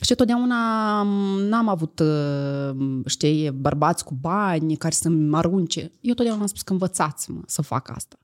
Și 0.03 0.15
totdeauna 0.15 1.03
n-am 1.49 1.69
avut, 1.69 1.99
uh, 1.99 3.03
știi, 3.07 3.51
bărbați 3.51 4.05
cu 4.05 4.15
bani 4.15 4.77
care 4.77 4.95
să-mi 4.95 5.37
arunce. 5.37 5.93
Eu 6.01 6.15
totdeauna 6.15 6.43
am 6.43 6.49
spus 6.49 6.63
că 6.63 6.73
învățați-mă 6.73 7.41
să 7.47 7.63
fac 7.63 7.91
asta. 7.91 8.17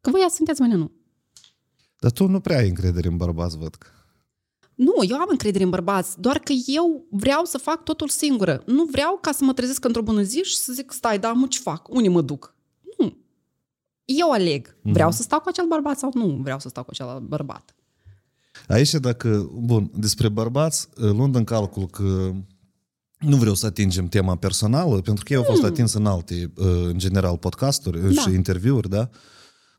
Că 0.00 0.10
voi 0.10 0.26
sunteți, 0.30 0.60
mâine 0.60 0.76
nu. 0.76 0.90
Dar 1.98 2.10
tu 2.10 2.26
nu 2.26 2.40
prea 2.40 2.58
ai 2.58 2.68
încredere 2.68 3.08
în 3.08 3.16
bărbați, 3.16 3.58
văd 3.58 3.74
că. 3.74 3.88
Nu, 4.80 4.94
eu 5.08 5.16
am 5.16 5.26
încredere 5.28 5.64
în 5.64 5.70
bărbați, 5.70 6.20
doar 6.20 6.38
că 6.38 6.52
eu 6.66 7.04
vreau 7.10 7.44
să 7.44 7.58
fac 7.58 7.84
totul 7.84 8.08
singură. 8.08 8.62
Nu 8.66 8.84
vreau 8.84 9.18
ca 9.20 9.32
să 9.32 9.44
mă 9.44 9.52
trezesc 9.52 9.84
într-o 9.84 10.02
bună 10.02 10.22
zi 10.22 10.38
și 10.38 10.56
să 10.56 10.72
zic, 10.72 10.92
stai, 10.92 11.18
da, 11.18 11.32
mă, 11.32 11.46
ce 11.46 11.58
fac? 11.58 11.88
Unde 11.88 12.08
mă 12.08 12.20
duc? 12.20 12.54
Nu. 12.98 13.16
Eu 14.04 14.30
aleg. 14.30 14.76
Vreau 14.82 15.10
mm-hmm. 15.10 15.14
să 15.14 15.22
stau 15.22 15.40
cu 15.40 15.48
acel 15.48 15.64
bărbat 15.68 15.98
sau 15.98 16.10
nu 16.14 16.38
vreau 16.42 16.58
să 16.58 16.68
stau 16.68 16.82
cu 16.84 16.90
acel 16.92 17.20
bărbat. 17.28 17.74
Aici, 18.68 18.90
dacă, 18.90 19.50
bun, 19.54 19.90
despre 19.94 20.28
bărbați, 20.28 20.88
luând 20.94 21.34
în 21.34 21.44
calcul 21.44 21.86
că 21.86 22.32
nu 23.18 23.36
vreau 23.36 23.54
să 23.54 23.66
atingem 23.66 24.08
tema 24.08 24.36
personală, 24.36 25.00
pentru 25.00 25.24
că 25.24 25.32
eu 25.32 25.38
au 25.38 25.44
fost 25.44 25.60
mm. 25.60 25.68
atins 25.68 25.92
în 25.92 26.06
alte, 26.06 26.52
în 26.86 26.98
general, 26.98 27.38
podcasturi 27.38 28.14
da. 28.14 28.20
și 28.20 28.34
interviuri, 28.34 28.88
da? 28.88 29.08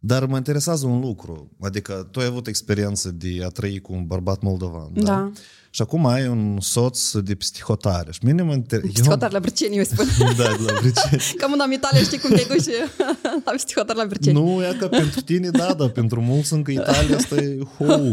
Dar 0.04 0.26
mă 0.26 0.38
interesează 0.38 0.86
un 0.86 1.00
lucru, 1.00 1.52
adică 1.60 2.08
tu 2.12 2.20
ai 2.20 2.26
avut 2.26 2.48
experiență 2.48 3.12
de 3.12 3.42
a 3.44 3.48
trăi 3.48 3.80
cu 3.80 3.94
un 3.94 4.06
bărbat 4.06 4.42
moldovan, 4.42 4.90
da? 4.94 5.04
da. 5.04 5.32
Și 5.70 5.82
acum 5.82 6.06
ai 6.06 6.28
un 6.28 6.58
soț 6.60 7.12
de 7.12 7.36
psihotare. 7.36 8.12
Și 8.12 8.20
mine 8.24 8.42
mă 8.42 8.54
inter... 8.54 8.82
Psihotare 8.82 9.26
eu... 9.26 9.30
la 9.32 9.40
Briceni, 9.40 9.78
eu 9.78 9.84
spun. 9.84 10.06
da, 10.38 10.44
la 10.44 10.80
Briceni. 10.82 11.22
Cam 11.40 11.52
în 11.66 11.72
Italia 11.72 12.02
știi 12.02 12.18
cum 12.20 12.36
te 12.36 12.46
duci 12.48 12.76
la 13.46 13.52
psihotare 13.52 14.00
la 14.00 14.06
Briceni. 14.06 14.40
Nu, 14.40 14.64
e 14.64 14.76
că 14.80 14.88
pentru 14.88 15.22
tine, 15.22 15.50
da, 15.50 15.74
dar 15.74 15.90
pentru 15.90 16.22
mulți 16.22 16.54
încă 16.54 16.72
Italia 16.72 17.16
asta 17.16 17.36
e 17.36 17.58
hou. 17.78 18.10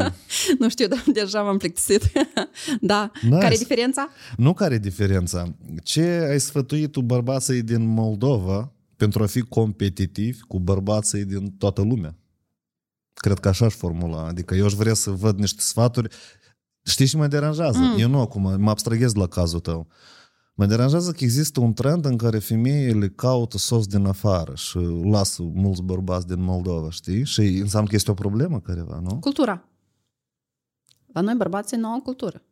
nu 0.59 0.69
știu, 0.69 0.87
dar 0.87 1.05
deja 1.13 1.43
m-am 1.43 1.59
plictisit. 1.59 2.13
da. 2.81 3.11
Nice. 3.23 3.39
Care 3.39 3.55
e 3.55 3.59
diferența? 3.59 4.09
Nu 4.37 4.53
care 4.53 4.75
e 4.75 4.79
diferența. 4.79 5.55
Ce 5.83 6.27
ai 6.31 6.41
sfătuit 6.41 6.93
tu 6.93 7.01
bărbații 7.01 7.63
din 7.63 7.87
Moldova 7.87 8.73
pentru 8.99 9.23
a 9.23 9.27
fi 9.27 9.41
competitiv 9.41 10.41
cu 10.41 10.59
bărbații 10.61 11.25
din 11.25 11.51
toată 11.51 11.83
lumea. 11.83 12.17
Cred 13.13 13.39
că 13.39 13.49
așa 13.49 13.65
aș 13.65 13.75
formula. 13.75 14.27
Adică 14.27 14.55
eu 14.55 14.65
aș 14.65 14.73
vrea 14.73 14.95
să 14.95 15.11
văd 15.11 15.39
niște 15.39 15.61
sfaturi. 15.61 16.15
Știi 16.83 17.07
ce 17.07 17.17
mă 17.17 17.27
deranjează? 17.27 17.79
Mm. 17.79 17.99
Eu 17.99 18.09
nu 18.09 18.21
acum, 18.21 18.61
mă 18.61 18.71
abstraghez 18.71 19.15
la 19.15 19.27
cazul 19.27 19.61
tău. 19.61 19.87
Mă 20.55 20.67
deranjează 20.67 21.13
că 21.13 21.25
există 21.25 21.61
un 21.61 21.73
trend 21.73 22.05
în 22.05 22.17
care 22.17 22.39
femeile 22.39 23.09
caută 23.09 23.59
sos 23.59 23.87
din 23.87 24.07
afară 24.07 24.55
și 24.55 24.79
lasă 25.03 25.43
mulți 25.43 25.83
bărbați 25.83 26.27
din 26.27 26.43
Moldova, 26.43 26.91
știi? 26.91 27.25
Și 27.25 27.41
înseamnă 27.41 27.89
că 27.89 27.95
este 27.95 28.11
o 28.11 28.15
problemă 28.15 28.61
careva, 28.61 29.01
nu? 29.03 29.19
Cultura. 29.19 29.69
La 31.13 31.21
noi 31.21 31.35
bărbații 31.35 31.77
nu 31.77 31.89
au 31.89 32.01
cultură. 32.01 32.43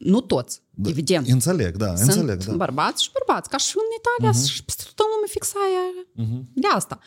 Nu 0.00 0.20
toți, 0.20 0.62
da, 0.70 0.88
evident. 0.88 1.28
Înțeleg, 1.28 1.76
da, 1.76 1.96
Sunt 1.96 2.08
înțeleg. 2.08 2.44
da. 2.44 2.54
bărbați 2.54 3.02
și 3.02 3.10
bărbați, 3.12 3.48
ca 3.48 3.56
și 3.56 3.74
în 3.76 3.82
Italia 3.98 4.40
uh-huh. 4.40 4.50
și 4.50 4.64
peste 4.64 4.84
tot 4.94 5.06
lume 5.14 5.26
fixa 5.28 5.58
aia. 5.66 6.06
Uh-huh. 6.20 6.44
De 6.52 6.66
asta. 6.74 6.98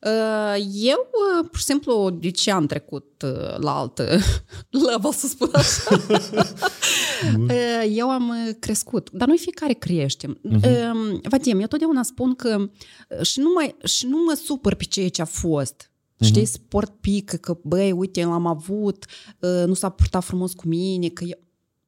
Uh, 0.00 0.66
eu, 0.72 1.10
uh, 1.12 1.48
pur 1.50 1.58
și 1.58 1.64
simplu, 1.64 2.10
de 2.10 2.30
ce 2.30 2.50
am 2.50 2.66
trecut 2.66 3.22
uh, 3.24 3.58
la 3.58 3.78
altă 3.78 4.02
level, 4.90 5.12
să 5.12 5.26
spun 5.26 5.50
așa? 5.52 6.02
eu 8.00 8.10
am 8.10 8.32
crescut. 8.58 9.10
Dar 9.12 9.28
noi 9.28 9.38
fiecare 9.38 9.72
creștem. 9.72 10.40
Uh-huh. 10.50 11.28
Vadim, 11.28 11.60
eu 11.60 11.66
totdeauna 11.66 12.02
spun 12.02 12.34
că 12.34 12.70
și 13.22 13.40
nu, 13.40 13.52
mai, 13.54 13.76
și 13.84 14.06
nu 14.06 14.16
mă 14.26 14.38
supăr 14.44 14.74
pe 14.74 14.84
ceea 14.84 15.08
ce 15.08 15.22
a 15.22 15.24
fost. 15.24 15.90
Știi, 16.20 16.42
uh-huh. 16.42 16.50
sport 16.50 16.94
pică, 17.00 17.36
că 17.36 17.58
băi, 17.62 17.92
uite, 17.92 18.24
l-am 18.24 18.46
avut, 18.46 19.04
nu 19.66 19.74
s-a 19.74 19.88
purtat 19.88 20.24
frumos 20.24 20.52
cu 20.52 20.68
mine, 20.68 21.08
că 21.08 21.24
eu 21.24 21.38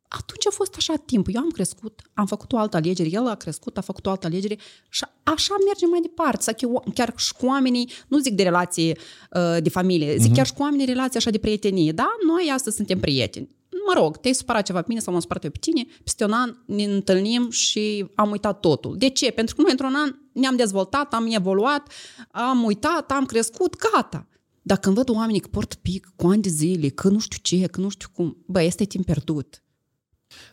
atunci 0.09 0.47
a 0.47 0.51
fost 0.51 0.75
așa 0.77 0.94
timp. 0.94 1.27
Eu 1.31 1.40
am 1.40 1.51
crescut, 1.51 2.03
am 2.14 2.27
făcut 2.27 2.53
o 2.53 2.59
altă 2.59 2.77
alegere, 2.77 3.09
el 3.12 3.27
a 3.27 3.35
crescut, 3.35 3.79
a 3.79 3.81
făcut 3.81 4.07
o 4.07 4.11
altă 4.11 4.27
alegere 4.27 4.59
și 4.88 5.05
așa 5.23 5.55
mergem 5.64 5.88
mai 5.88 6.01
departe. 6.01 6.42
Sau 6.42 6.83
chiar 6.94 7.12
și 7.16 7.33
cu 7.33 7.47
oamenii, 7.47 7.90
nu 8.09 8.18
zic 8.18 8.35
de 8.35 8.42
relații 8.42 8.88
uh, 9.31 9.62
de 9.62 9.68
familie, 9.68 10.16
zic 10.16 10.31
uh-huh. 10.31 10.35
chiar 10.35 10.47
și 10.47 10.53
cu 10.53 10.62
oamenii 10.62 10.87
relații 10.87 11.18
așa 11.18 11.31
de 11.31 11.38
prietenie. 11.38 11.92
Da, 11.92 12.09
noi 12.27 12.51
astăzi 12.55 12.77
suntem 12.77 13.01
prieteni. 13.01 13.57
Mă 13.87 14.01
rog, 14.01 14.16
te-ai 14.16 14.35
supărat 14.35 14.64
ceva 14.64 14.79
pe 14.79 14.85
mine 14.88 15.01
sau 15.01 15.12
m-am 15.12 15.23
supărat 15.23 15.44
eu 15.44 15.51
pe 15.51 15.59
tine, 15.61 15.87
peste 16.03 16.25
un 16.25 16.33
an 16.33 16.57
ne 16.64 16.85
întâlnim 16.85 17.51
și 17.51 18.07
am 18.14 18.31
uitat 18.31 18.61
totul. 18.61 18.97
De 18.97 19.09
ce? 19.09 19.31
Pentru 19.31 19.55
că 19.55 19.61
noi 19.61 19.71
într-un 19.71 19.94
an 19.94 20.14
ne-am 20.33 20.57
dezvoltat, 20.57 21.14
am 21.14 21.27
evoluat, 21.31 21.92
am 22.31 22.64
uitat, 22.64 23.11
am 23.11 23.27
crescut, 23.27 23.77
gata. 23.92 24.29
Dar 24.62 24.79
când 24.79 24.94
văd 24.94 25.09
oamenii 25.09 25.40
că 25.40 25.49
port 25.51 25.75
pic 25.75 26.12
cu 26.16 26.27
ani 26.27 26.42
de 26.42 26.49
zile, 26.49 26.88
că 26.88 27.09
nu 27.09 27.18
știu 27.18 27.38
ce, 27.42 27.66
că 27.66 27.81
nu 27.81 27.88
știu 27.88 28.09
cum, 28.12 28.37
bă, 28.47 28.62
este 28.62 28.85
timp 28.85 29.05
pierdut. 29.05 29.62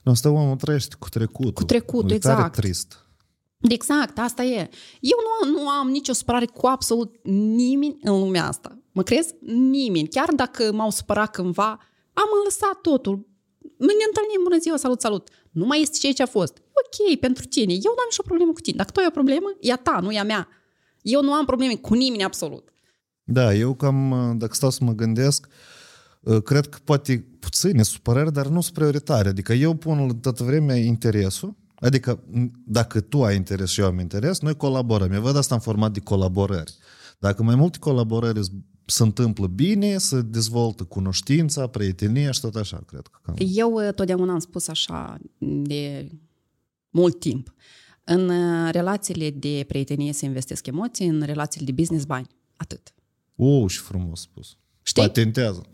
Nu, 0.03 0.11
asta 0.11 0.29
omul 0.29 0.55
trăiește 0.55 0.95
cu 0.99 1.09
trecutul. 1.09 1.53
Cu 1.53 1.63
trecutul, 1.63 2.11
e 2.11 2.15
exact. 2.15 2.55
trist. 2.55 3.05
Exact, 3.61 4.19
asta 4.19 4.43
e. 4.43 4.69
Eu 4.99 5.17
nu, 5.27 5.51
nu 5.51 5.69
am 5.69 5.89
nicio 5.89 6.13
supărare 6.13 6.45
cu 6.45 6.67
absolut 6.67 7.15
nimeni 7.23 7.97
în 8.01 8.19
lumea 8.19 8.47
asta. 8.47 8.79
Mă 8.91 9.03
crezi? 9.03 9.33
Nimeni. 9.45 10.07
Chiar 10.07 10.29
dacă 10.35 10.71
m-au 10.71 10.89
supărat 10.89 11.31
cândva, 11.31 11.69
am 12.13 12.29
lăsat 12.43 12.81
totul. 12.81 13.27
Ne 13.77 14.05
întâlnim, 14.07 14.39
bună 14.43 14.57
ziua, 14.57 14.77
salut, 14.77 15.01
salut. 15.01 15.29
Nu 15.51 15.65
mai 15.65 15.81
este 15.81 15.97
ceea 15.97 16.13
ce 16.13 16.21
a 16.21 16.25
fost. 16.25 16.57
Ok, 16.57 17.19
pentru 17.19 17.45
tine. 17.45 17.73
Eu 17.73 17.79
nu 17.95 18.01
am 18.01 18.07
nicio 18.09 18.23
problemă 18.25 18.51
cu 18.51 18.61
tine. 18.61 18.77
Dacă 18.77 18.91
tu 18.91 18.99
ai 18.99 19.05
o 19.07 19.11
problemă, 19.11 19.47
e 19.59 19.71
a 19.71 19.75
ta, 19.75 19.99
nu 20.01 20.11
e 20.11 20.19
a 20.19 20.23
mea. 20.23 20.47
Eu 21.01 21.21
nu 21.21 21.33
am 21.33 21.45
probleme 21.45 21.75
cu 21.75 21.93
nimeni 21.93 22.23
absolut. 22.23 22.69
Da, 23.23 23.53
eu 23.53 23.73
cam, 23.73 24.33
dacă 24.37 24.53
stau 24.53 24.69
să 24.69 24.83
mă 24.83 24.91
gândesc, 24.91 25.47
uh, 25.47 25.53
Ă, 25.53 25.74
cred 26.43 26.67
că 26.67 26.77
poate 26.83 27.25
puține 27.39 27.83
supărări, 27.83 28.33
dar 28.33 28.47
nu 28.47 28.61
sunt 28.61 28.73
prioritare. 28.73 29.29
Adică 29.29 29.53
eu 29.53 29.73
pun 29.73 30.19
toată 30.19 30.43
vremea 30.43 30.75
interesul, 30.75 31.55
adică 31.75 32.23
dacă 32.65 33.01
tu 33.01 33.23
ai 33.23 33.35
interes 33.35 33.69
și 33.69 33.79
eu 33.79 33.85
am 33.85 33.99
interes, 33.99 34.39
noi 34.39 34.55
colaborăm. 34.55 35.11
Eu 35.11 35.21
văd 35.21 35.35
asta 35.35 35.55
în 35.55 35.61
format 35.61 35.91
de 35.91 35.99
colaborări. 35.99 36.73
Dacă 37.19 37.43
mai 37.43 37.55
multe 37.55 37.77
colaborări 37.79 38.39
se 38.85 39.03
întâmplă 39.03 39.47
bine, 39.47 39.97
se 39.97 40.21
dezvoltă 40.21 40.83
cunoștința, 40.83 41.67
prietenia 41.67 42.31
și 42.31 42.39
tot 42.39 42.55
așa, 42.55 42.83
cred 42.87 43.07
că. 43.07 43.19
Cam. 43.21 43.35
Eu 43.37 43.75
ă, 43.75 43.91
totdeauna 43.91 44.33
am 44.33 44.39
spus 44.39 44.67
așa 44.67 45.17
de 45.37 46.11
mult 46.89 47.19
timp. 47.19 47.53
În 48.03 48.29
ă, 48.29 48.69
relațiile 48.71 49.29
de 49.29 49.65
prietenie 49.67 50.13
se 50.13 50.25
investesc 50.25 50.67
emoții, 50.67 51.07
în 51.07 51.21
relațiile 51.21 51.65
de 51.65 51.71
business 51.71 52.05
bani. 52.05 52.27
Atât. 52.55 52.93
O, 53.35 53.67
și 53.67 53.79
frumos 53.79 54.21
spus. 54.21 54.57
Știi? 54.87 55.01
Patentează. 55.01 55.65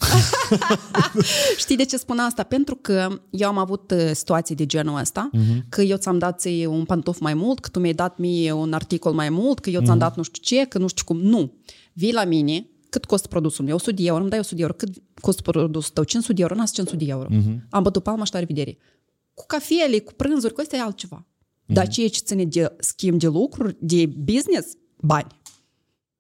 Știi 1.58 1.76
de 1.76 1.86
ce 1.86 1.98
spun 1.98 2.20
asta? 2.20 2.44
Pentru 2.44 2.76
că 2.76 3.22
eu 3.30 3.48
am 3.48 3.58
avut 3.58 3.92
uh, 3.92 4.12
situații 4.14 4.56
de 4.56 4.66
genul 4.66 5.00
ăsta, 5.00 5.30
uh-huh. 5.34 5.70
că 5.70 5.82
eu 5.82 5.98
ți-am 5.98 6.18
dat 6.18 6.40
ție 6.40 6.66
un 6.66 6.86
pantof 6.86 7.20
mai 7.20 7.34
mult, 7.34 7.60
că 7.60 7.70
tu 7.70 7.80
mi-ai 7.80 7.94
dat 7.94 8.18
mie 8.18 8.52
un 8.52 8.74
articol 8.74 9.14
mai 9.14 9.30
mult, 9.30 9.60
că 9.60 9.70
eu 9.70 9.82
ți-am 9.82 9.96
uh-huh. 9.96 10.00
dat 10.00 10.16
nu 10.16 10.24
știu 10.24 10.42
ce, 10.42 10.66
că 10.66 10.78
nu 10.78 10.88
știu 10.88 11.06
cum. 11.06 11.18
Nu. 11.18 11.54
Vii 11.94 12.14
la 12.14 12.24
mine, 12.24 12.70
cât 12.90 13.06
costă 13.06 13.28
produsul 13.28 13.66
meu? 13.66 13.76
100 13.76 13.92
de 13.92 14.04
euro, 14.04 14.22
îmi 14.22 14.30
dai 14.30 14.40
100 14.40 14.56
de 14.56 14.62
euro. 14.62 14.74
Cât 14.74 14.90
costă 15.22 15.42
produsul 15.42 15.94
tău? 15.94 16.04
500 16.04 16.34
de 16.34 16.42
euro? 16.42 16.56
N-ați 16.56 16.74
500 16.74 17.04
de 17.04 17.12
euro. 17.12 17.28
Uh-huh. 17.28 17.58
Am 17.70 17.84
bătut 17.84 18.04
palma 18.04 18.24
și 18.24 18.34
la 18.34 18.40
revedere. 18.40 18.78
Cu 19.34 19.44
cafele, 19.48 20.00
cu 20.00 20.14
prânzuri, 20.14 20.54
cu 20.54 20.62
astea 20.62 20.80
e 20.80 20.82
altceva. 20.82 21.28
Uh-huh. 21.28 21.74
Dar 21.74 21.88
ceea 21.88 22.10
ce 22.10 22.20
ține 22.24 22.46
de 22.46 22.76
schimb 22.80 23.20
de 23.20 23.28
lucruri, 23.28 23.76
de 23.80 24.06
business, 24.06 24.68
bani. 24.98 25.42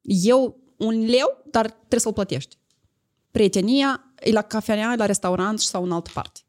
Eu 0.01 0.59
un 0.77 1.05
leu, 1.05 1.43
dar 1.51 1.65
trebuie 1.65 1.99
să-l 1.99 2.13
plătești 2.13 2.59
prietenia 3.31 4.13
e 4.19 4.31
la 4.31 4.41
cafenea, 4.41 4.91
e 4.93 4.95
la 4.95 5.05
restaurant 5.05 5.59
sau 5.59 5.83
în 5.83 5.91
altă 5.91 6.09
parte. 6.13 6.39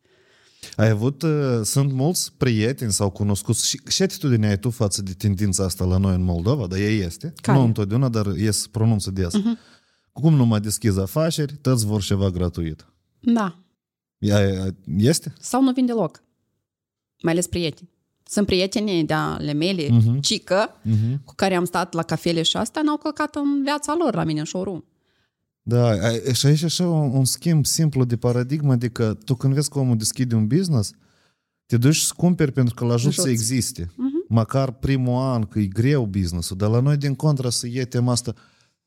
Ai 0.77 0.88
avut, 0.88 1.23
uh, 1.23 1.61
sunt 1.62 1.92
mulți 1.92 2.33
prieteni 2.37 2.92
sau 2.92 3.11
cunoscuți 3.11 3.68
și 3.68 3.81
ce 3.88 4.03
atitudine 4.03 4.47
ai 4.47 4.59
tu 4.59 4.71
față 4.71 5.03
de 5.03 5.12
tendința 5.12 5.64
asta 5.64 5.85
la 5.85 5.97
noi 5.97 6.14
în 6.14 6.23
Moldova, 6.23 6.66
dar 6.66 6.79
ea 6.79 6.88
este, 6.88 7.33
Care? 7.42 7.59
nu 7.59 7.64
întotdeauna, 7.64 8.09
dar 8.09 8.27
ies, 8.27 8.66
pronunță 8.66 9.11
des. 9.11 9.33
Uh-huh. 9.35 9.81
Cum 10.12 10.35
nu 10.35 10.45
mai 10.45 10.61
deschizi 10.61 11.01
afaceri, 11.01 11.53
toți 11.53 11.87
vor 11.87 12.03
ceva 12.03 12.31
gratuit. 12.31 12.87
Da. 13.21 13.59
Ea 14.18 14.75
este? 14.97 15.33
Sau 15.40 15.62
nu 15.62 15.73
vin 15.73 15.87
deloc. 15.87 16.23
Mai 17.23 17.33
ales 17.33 17.47
prieteni. 17.47 17.90
Sunt 18.25 18.47
prieteni 18.47 19.05
de 19.05 19.14
ale 19.14 19.53
mele, 19.53 19.87
uh-huh. 19.87 20.21
cică, 20.21 20.71
uh-huh. 20.71 21.25
cu 21.25 21.35
care 21.35 21.55
am 21.55 21.64
stat 21.64 21.92
la 21.92 22.03
cafele 22.03 22.42
și 22.42 22.57
asta, 22.57 22.83
n-au 22.83 22.97
călcat 22.97 23.35
în 23.35 23.62
viața 23.62 23.95
lor 23.99 24.14
la 24.14 24.25
mine 24.25 24.40
în 24.40 24.47
showroom. 24.47 24.85
Da, 25.62 25.94
și 26.33 26.46
aici 26.46 26.62
așa 26.62 26.88
un, 26.88 27.11
un 27.16 27.25
schimb 27.25 27.66
simplu 27.66 28.05
de 28.05 28.16
paradigmă, 28.16 28.72
adică 28.72 29.18
tu 29.25 29.35
când 29.35 29.55
vezi 29.55 29.68
că 29.68 29.79
omul 29.79 29.96
deschide 29.96 30.35
un 30.35 30.46
business, 30.46 30.92
te 31.66 31.77
duci 31.77 31.96
să 31.96 32.12
cumperi 32.16 32.53
pentru 32.53 32.75
că 32.75 32.85
îl 32.85 32.90
ajut 32.90 33.12
să 33.12 33.29
existe. 33.29 33.85
Uh-huh. 33.85 34.29
Măcar 34.29 34.72
primul 34.72 35.22
an, 35.22 35.42
că 35.42 35.59
e 35.59 35.66
greu 35.66 36.07
business-ul, 36.07 36.57
dar 36.57 36.70
la 36.70 36.81
noi 36.81 36.96
din 36.96 37.14
contra 37.14 37.51
să 37.51 37.66
iei 37.66 37.85
tema 37.85 38.12
asta, 38.12 38.35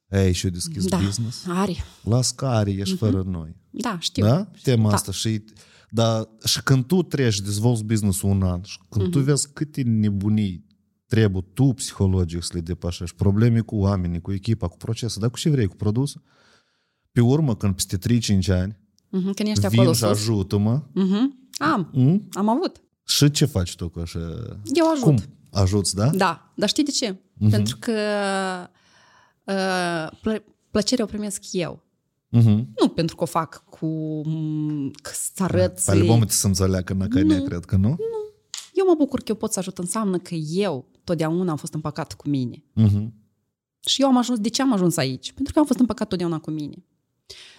ei, 0.09 0.33
și-o 0.33 0.49
deschis 0.49 0.85
da, 0.85 0.97
business? 0.97 1.45
are. 1.47 1.75
Las 2.03 2.31
care 2.31 2.71
ești 2.71 2.95
uh-huh. 2.95 2.99
fără 2.99 3.23
noi. 3.27 3.55
Da, 3.69 3.97
știu. 3.99 4.25
Da? 4.25 4.51
Tema 4.63 4.89
da. 4.89 4.95
asta 4.95 5.11
și... 5.11 5.43
Dar 5.89 6.29
și 6.43 6.63
când 6.63 6.85
tu 6.85 7.03
treci, 7.03 7.39
dezvolți 7.39 7.83
business-ul 7.83 8.29
un 8.29 8.43
an 8.43 8.61
și 8.61 8.79
când 8.89 9.07
uh-huh. 9.07 9.11
tu 9.11 9.19
vezi 9.19 9.51
câte 9.53 9.81
nebunii 9.81 10.65
trebuie 11.05 11.45
tu 11.53 11.63
psihologic 11.63 12.43
să 12.43 12.51
le 12.53 12.59
depășești, 12.59 13.15
probleme 13.15 13.59
cu 13.59 13.75
oamenii, 13.75 14.21
cu 14.21 14.31
echipa, 14.31 14.67
cu 14.67 14.77
procesul, 14.77 15.21
dar 15.21 15.29
cu 15.29 15.38
ce 15.38 15.49
vrei, 15.49 15.67
cu 15.67 15.75
produsul, 15.75 16.21
pe 17.15 17.21
urmă, 17.21 17.56
când 17.56 17.73
peste 17.73 17.97
3-5 17.97 17.99
ani, 18.47 18.78
uh-huh, 19.08 19.34
când 19.36 19.49
ești 19.49 19.67
vin 19.67 19.80
acolo 19.80 19.93
și 19.93 20.04
ajută-mă. 20.04 20.82
Uh-huh. 20.82 21.49
Am, 21.58 21.89
mm? 21.93 22.28
am 22.32 22.49
avut. 22.49 22.82
Și 23.06 23.32
ce 23.32 23.45
faci 23.45 23.75
tu 23.75 23.89
cu 23.89 23.99
așa? 23.99 24.19
Eu 24.73 24.91
ajut. 24.91 25.04
Cum? 25.04 25.17
Ajuți, 25.51 25.95
da? 25.95 26.10
Da, 26.10 26.51
dar 26.56 26.69
știi 26.69 26.84
de 26.84 26.91
ce? 26.91 27.13
Uh-huh. 27.13 27.49
Pentru 27.49 27.78
că 27.80 27.91
uh, 29.43 30.17
plă- 30.21 30.43
plăcerea 30.71 31.04
o 31.04 31.08
primesc 31.08 31.41
eu. 31.51 31.84
Uh-huh. 32.38 32.65
Nu 32.80 32.88
pentru 32.95 33.15
că 33.15 33.23
o 33.23 33.25
fac 33.25 33.63
cu 33.69 34.21
că 35.01 35.12
să 35.13 35.43
arăt... 35.43 35.82
Pe 35.86 35.91
albumul 35.91 36.28
să 36.28 36.47
înțeleagă 36.47 36.93
în 36.93 37.01
academie, 37.01 37.43
cred 37.43 37.65
că 37.65 37.75
nu? 37.75 37.89
Nu. 37.89 37.97
Eu 38.73 38.86
mă 38.88 38.93
bucur 38.97 39.19
că 39.19 39.25
eu 39.28 39.36
pot 39.36 39.51
să 39.51 39.60
ajut. 39.60 39.78
Înseamnă 39.78 40.17
că 40.17 40.34
eu 40.36 40.86
totdeauna 41.04 41.51
am 41.51 41.58
fost 41.58 41.73
împăcat 41.73 42.13
cu 42.13 42.30
mine. 42.30 42.63
Uh-huh. 42.82 43.08
Și 43.80 44.01
eu 44.01 44.08
am 44.08 44.17
ajuns... 44.17 44.39
De 44.39 44.49
ce 44.49 44.62
am 44.62 44.73
ajuns 44.73 44.97
aici? 44.97 45.32
Pentru 45.34 45.54
că 45.54 45.60
am 45.60 45.65
fost 45.65 45.80
împăcat 45.80 46.08
totdeauna 46.08 46.39
cu 46.39 46.51
mine. 46.51 46.84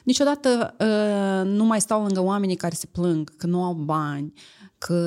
Niciodată 0.07 0.75
uh, 0.79 1.51
nu 1.51 1.65
mai 1.65 1.81
stau 1.81 2.03
lângă 2.03 2.21
oamenii 2.21 2.57
care 2.57 2.75
se 2.75 2.87
plâng 2.93 3.37
că 3.37 3.47
nu 3.47 3.63
au 3.63 3.73
bani, 3.73 4.33
că 4.79 4.99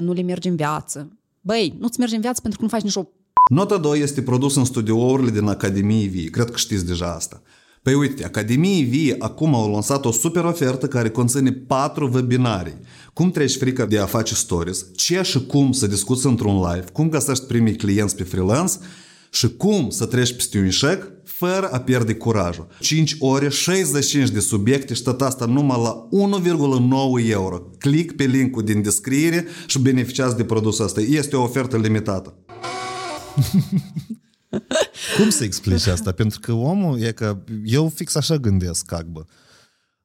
nu 0.00 0.12
le 0.12 0.22
merge 0.22 0.48
în 0.48 0.56
viață. 0.56 1.18
Băi, 1.40 1.76
nu-ți 1.78 1.98
merge 1.98 2.14
în 2.14 2.20
viață 2.20 2.40
pentru 2.40 2.58
că 2.58 2.64
nu 2.64 2.70
faci 2.70 2.82
nicio... 2.82 3.08
Nota 3.50 3.78
2 3.78 4.00
este 4.00 4.22
produs 4.22 4.56
în 4.56 4.64
studiourile 4.64 5.30
din 5.30 5.48
Academiei 5.48 6.06
Vie. 6.06 6.30
Cred 6.30 6.50
că 6.50 6.56
știți 6.56 6.86
deja 6.86 7.14
asta. 7.14 7.42
Păi 7.82 7.94
uite, 7.94 8.24
Academiei 8.24 8.82
Vie 8.82 9.16
acum 9.18 9.54
au 9.54 9.70
lansat 9.70 10.04
o 10.04 10.10
super 10.10 10.44
ofertă 10.44 10.86
care 10.86 11.10
conține 11.10 11.52
patru 11.52 12.10
webinarii. 12.12 12.80
Cum 13.12 13.30
treci 13.30 13.56
frica 13.56 13.84
de 13.86 13.98
a 13.98 14.06
face 14.06 14.34
stories, 14.34 14.86
ce 14.96 15.22
și 15.22 15.46
cum 15.46 15.72
să 15.72 15.86
discuți 15.86 16.26
într-un 16.26 16.54
live, 16.54 16.84
cum 16.92 17.08
găsești 17.08 17.44
primii 17.44 17.76
clienți 17.76 18.16
pe 18.16 18.22
freelance 18.22 18.74
și 19.30 19.56
cum 19.56 19.90
să 19.90 20.06
treci 20.06 20.32
peste 20.34 20.58
un 20.58 20.64
eșec 20.64 21.15
fără 21.36 21.68
a 21.68 21.80
pierde 21.80 22.14
curajul. 22.14 22.66
5 22.80 23.16
ore, 23.18 23.48
65 23.48 24.28
de 24.28 24.40
subiecte 24.40 24.94
și 24.94 25.02
tot 25.02 25.22
asta 25.22 25.44
numai 25.44 25.82
la 25.82 26.08
1,9 27.22 27.28
euro. 27.28 27.62
Click 27.78 28.16
pe 28.16 28.24
linkul 28.24 28.62
din 28.62 28.82
descriere 28.82 29.46
și 29.66 29.78
beneficiați 29.78 30.36
de 30.36 30.44
produsul 30.44 30.84
ăsta. 30.84 31.00
Este 31.00 31.36
o 31.36 31.42
ofertă 31.42 31.76
limitată. 31.76 32.34
Cum 35.16 35.30
să 35.30 35.44
explici 35.44 35.86
asta? 35.86 36.12
Pentru 36.12 36.40
că 36.40 36.52
omul 36.52 37.00
e 37.00 37.12
că 37.12 37.38
eu 37.64 37.92
fix 37.94 38.14
așa 38.14 38.36
gândesc, 38.36 38.86
cagbă. 38.86 39.26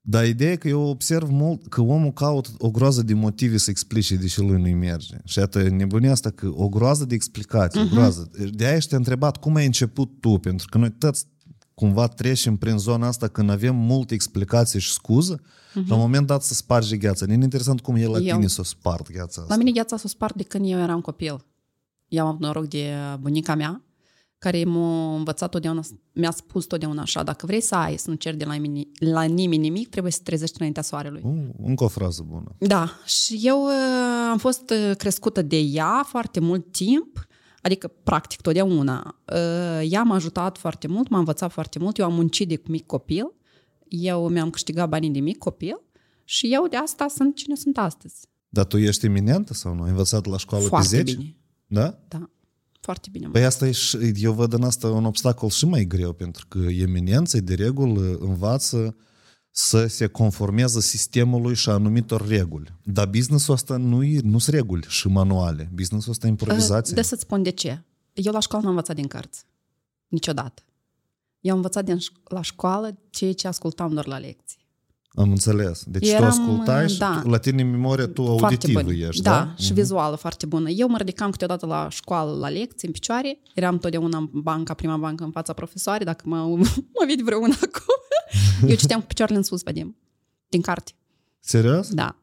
Dar 0.04 0.26
ideea 0.26 0.52
e 0.52 0.56
că 0.56 0.68
eu 0.68 0.82
observ 0.82 1.30
mult 1.30 1.68
că 1.68 1.82
omul 1.82 2.12
caută 2.12 2.50
o 2.58 2.72
groază 2.72 3.02
de 3.02 3.14
motive 3.14 3.58
să 3.58 3.70
explice 3.70 4.16
de 4.16 4.28
ce 4.28 4.42
lui 4.42 4.62
nu-i 4.62 4.74
merge. 4.74 5.16
Și 5.24 5.40
iată 5.40 5.70
nebunia 5.70 6.12
asta 6.12 6.30
că 6.30 6.52
o 6.54 6.70
groază 6.70 7.06
de 7.06 7.16
explicații, 7.16 7.80
uh-huh. 7.80 7.84
o 7.84 7.86
mhm. 7.86 7.96
groază. 7.96 8.32
De 8.52 8.66
aia 8.66 8.78
te 8.78 8.96
întrebat 8.96 9.38
cum 9.38 9.56
ai 9.56 9.66
început 9.66 10.20
tu, 10.20 10.38
pentru 10.38 10.68
că 10.70 10.78
noi 10.78 10.92
toți 10.92 11.26
cumva 11.74 12.08
trecem 12.08 12.56
prin 12.56 12.78
zona 12.78 13.08
asta 13.08 13.28
când 13.28 13.50
avem 13.50 13.76
multe 13.76 14.14
explicații 14.14 14.80
și 14.80 14.92
scuză, 14.92 15.40
uh-huh. 15.40 15.88
la 15.88 15.96
un 15.96 16.02
moment 16.02 16.28
dat 16.28 16.44
să 16.44 16.54
sparge 16.54 16.98
gheața. 16.98 17.26
Nu 17.26 17.32
e 17.32 17.36
interesant 17.36 17.82
cum 17.82 17.96
e 17.96 18.06
la 18.06 18.18
eu, 18.18 18.36
tine 18.36 18.48
să 18.48 18.62
o 18.62 18.64
spart 18.64 19.12
gheața 19.12 19.42
asta. 19.42 19.54
La 19.54 19.56
mine 19.56 19.72
gheața 19.72 19.98
s-o 19.98 20.08
spart 20.08 20.36
de 20.36 20.44
când 20.44 20.70
eu 20.70 20.80
eram 20.80 21.02
copil. 21.02 21.46
Eu 22.08 22.24
am 22.24 22.28
avut 22.28 22.40
noroc 22.40 22.68
de 22.68 22.94
bunica 23.20 23.56
mea, 23.56 23.82
care 24.42 24.64
m-a 24.64 25.16
învățat 25.16 25.50
totdeauna, 25.50 25.82
mi-a 26.14 26.32
spus 26.32 26.66
totdeauna 26.66 27.02
așa, 27.02 27.24
dacă 27.24 27.46
vrei 27.46 27.62
să 27.62 27.76
ai, 27.76 27.98
să 27.98 28.10
nu 28.10 28.16
ceri 28.16 28.38
de 28.38 28.46
la, 28.46 28.58
mine, 28.58 28.84
la 29.00 29.24
nimeni 29.24 29.62
nimic, 29.62 29.90
trebuie 29.90 30.12
să 30.12 30.18
te 30.18 30.24
trezești 30.24 30.56
înaintea 30.58 30.82
soarelui. 30.82 31.22
Uh, 31.24 31.50
încă 31.64 31.84
o 31.84 31.88
frază 31.88 32.26
bună. 32.28 32.56
Da, 32.58 33.00
și 33.06 33.40
eu 33.44 33.64
uh, 33.64 33.72
am 34.32 34.38
fost 34.38 34.70
uh, 34.70 34.96
crescută 34.98 35.42
de 35.42 35.58
ea 35.58 36.06
foarte 36.08 36.40
mult 36.40 36.72
timp, 36.72 37.28
adică 37.62 37.88
practic 38.04 38.42
totdeauna. 38.42 39.22
Uh, 39.34 39.88
ea 39.90 40.04
m-a 40.04 40.16
ajutat 40.16 40.58
foarte 40.58 40.88
mult, 40.88 41.10
m-a 41.10 41.18
învățat 41.18 41.52
foarte 41.52 41.80
mult, 41.80 41.98
eu 41.98 42.06
am 42.06 42.14
muncit 42.14 42.48
de 42.48 42.62
mic 42.68 42.86
copil, 42.86 43.34
eu 43.88 44.28
mi-am 44.28 44.50
câștigat 44.50 44.90
banii 44.90 45.10
de 45.10 45.20
mic 45.20 45.38
copil 45.38 45.82
și 46.24 46.54
eu 46.54 46.68
de 46.68 46.78
asta 46.78 47.08
sunt 47.08 47.36
cine 47.36 47.56
sunt 47.56 47.78
astăzi. 47.78 48.16
Dar 48.50 48.66
tu 48.66 48.78
ești 48.78 49.06
eminentă 49.06 49.54
sau 49.54 49.76
nu? 49.76 49.84
Ai 49.84 49.90
învățat 49.90 50.26
la 50.26 50.38
școală 50.38 50.66
foarte 50.66 50.96
pe 50.96 51.04
10? 51.04 51.16
bine. 51.16 51.36
Da? 51.68 52.00
Da. 52.08 52.30
Foarte 52.82 53.10
bine. 53.12 53.28
Păi 53.28 53.46
asta 53.46 53.68
e, 53.68 53.74
eu 54.16 54.34
văd 54.34 54.54
în 54.54 54.64
asta 54.64 54.88
un 54.88 55.06
obstacol 55.06 55.50
și 55.50 55.66
mai 55.66 55.86
greu, 55.86 56.14
pentru 56.14 56.46
că 56.48 56.58
eminența 56.58 57.38
de 57.38 57.54
regulă 57.54 58.18
învață 58.20 58.96
să 59.52 59.86
se 59.86 60.08
conformeze 60.08 60.82
sistemului 60.82 61.56
și 61.56 61.70
anumitor 61.70 62.28
reguli. 62.28 62.80
Dar 62.84 63.08
businessul 63.08 63.54
ăsta 63.54 63.78
nu 63.78 64.02
nu 64.24 64.38
sunt 64.38 64.56
reguli 64.56 64.86
și 64.88 65.08
manuale. 65.08 65.70
Businessul 65.74 66.12
ăsta 66.12 66.26
e 66.26 66.30
improvizație. 66.30 66.96
De 66.96 67.02
să-ți 67.02 67.22
spun 67.22 67.44
de 67.44 67.50
ce. 67.50 67.84
Eu 68.14 68.34
la 68.34 68.40
școală 68.40 68.64
n-am 68.64 68.74
învățat 68.74 68.96
din 68.96 69.08
cărți. 69.08 69.46
Niciodată. 70.08 70.62
Eu 71.40 71.52
am 71.52 71.58
învățat 71.58 71.86
din, 71.86 71.98
la 72.24 72.42
școală 72.42 72.98
ceea 73.10 73.34
ce 73.34 73.48
ascultam 73.48 73.94
doar 73.94 74.08
la 74.08 74.18
lecții. 74.18 74.61
Am 75.14 75.30
înțeles. 75.30 75.84
Deci 75.86 76.10
Eram, 76.10 76.22
tu 76.22 76.28
ascultai 76.28 76.90
și 76.90 76.98
da, 76.98 77.22
la 77.26 77.38
tine 77.38 77.62
în 77.62 77.70
memorie 77.70 78.06
tu 78.06 78.22
auditivă 78.22 78.92
ești, 78.92 79.22
da? 79.22 79.32
Da, 79.32 79.54
și 79.58 79.72
uh-huh. 79.72 79.76
vizuală 79.76 80.16
foarte 80.16 80.46
bună. 80.46 80.70
Eu 80.70 80.88
mă 80.88 80.98
ridicam 80.98 81.32
câteodată 81.32 81.66
la 81.66 81.88
școală, 81.90 82.38
la 82.38 82.50
lecții, 82.50 82.88
în 82.88 82.94
picioare. 82.94 83.40
Eram 83.54 83.78
totdeauna 83.78 84.18
în 84.18 84.30
banca, 84.32 84.74
prima 84.74 84.98
bancă, 84.98 85.24
în 85.24 85.32
fața 85.32 85.54
profesoarei, 85.54 86.06
dacă 86.06 86.24
mă, 86.28 86.38
mă 86.96 87.06
vede 87.08 87.24
vreuna 87.24 87.56
acum. 87.62 87.96
Eu 88.70 88.76
citeam 88.76 89.00
cu 89.00 89.06
picioarele 89.06 89.38
în 89.38 89.44
sus, 89.44 89.64
vedem, 89.64 89.98
din 90.50 90.62
carte. 90.62 90.92
Serios? 91.40 91.90
Da. 91.90 92.16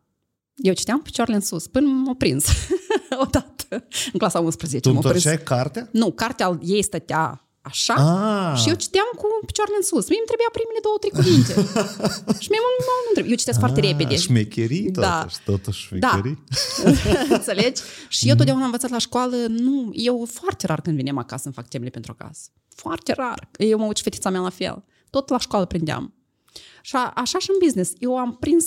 Eu 0.54 0.72
citeam 0.72 0.96
cu 0.96 1.02
picioarele 1.02 1.36
în 1.36 1.42
sus, 1.42 1.66
până 1.66 1.86
m-a 1.86 2.14
prins. 2.14 2.46
Odată, 3.24 3.86
în 4.12 4.18
clasa 4.18 4.40
11. 4.40 4.90
Tu 4.90 4.94
întorceai 4.94 5.42
cartea? 5.42 5.88
Nu, 5.92 6.10
cartea 6.10 6.58
ei 6.62 6.82
stătea 6.82 7.47
așa 7.70 7.94
ah. 7.94 8.58
și 8.60 8.68
eu 8.68 8.76
citeam 8.84 9.10
cu 9.20 9.26
picioarele 9.48 9.78
în 9.80 9.86
sus. 9.90 10.04
Mie 10.10 10.20
îmi 10.22 10.30
trebuia 10.32 10.50
primele 10.58 10.80
două, 10.86 10.96
trei 11.02 11.14
cuvinte. 11.18 11.52
și 12.42 12.48
mie 12.52 12.60
nu, 12.64 12.94
nu 13.06 13.12
trebuie. 13.14 13.32
Eu 13.34 13.42
citesc 13.42 13.58
ah, 13.58 13.64
foarte 13.64 13.80
repede. 13.88 14.16
Șmecherii 14.26 14.86
da. 14.90 15.16
totuși, 15.20 15.38
totuși 15.50 15.80
șmecherii. 15.86 16.36
Da. 16.38 17.34
Înțelegi? 17.36 17.80
Și 18.08 18.28
eu 18.30 18.34
totdeauna 18.34 18.64
am 18.64 18.70
învățat 18.72 18.90
la 18.96 19.02
școală, 19.08 19.36
nu, 19.66 19.90
eu 19.92 20.16
foarte 20.40 20.66
rar 20.66 20.80
când 20.80 20.96
veneam 20.96 21.18
acasă 21.24 21.42
să 21.46 21.50
fac 21.58 21.68
temele 21.68 21.90
pentru 21.90 22.16
acasă. 22.18 22.44
Foarte 22.74 23.12
rar. 23.12 23.48
Eu 23.58 23.78
mă 23.78 23.84
uit 23.84 23.96
și 23.96 24.02
fetița 24.02 24.30
mea 24.30 24.40
la 24.40 24.54
fel. 24.60 24.84
Tot 25.10 25.28
la 25.28 25.38
școală 25.38 25.64
prindeam. 25.64 26.14
Și 26.82 26.96
a, 26.96 27.12
așa 27.14 27.38
și 27.38 27.50
în 27.50 27.56
business. 27.64 27.92
Eu 27.98 28.16
am 28.16 28.36
prins 28.40 28.64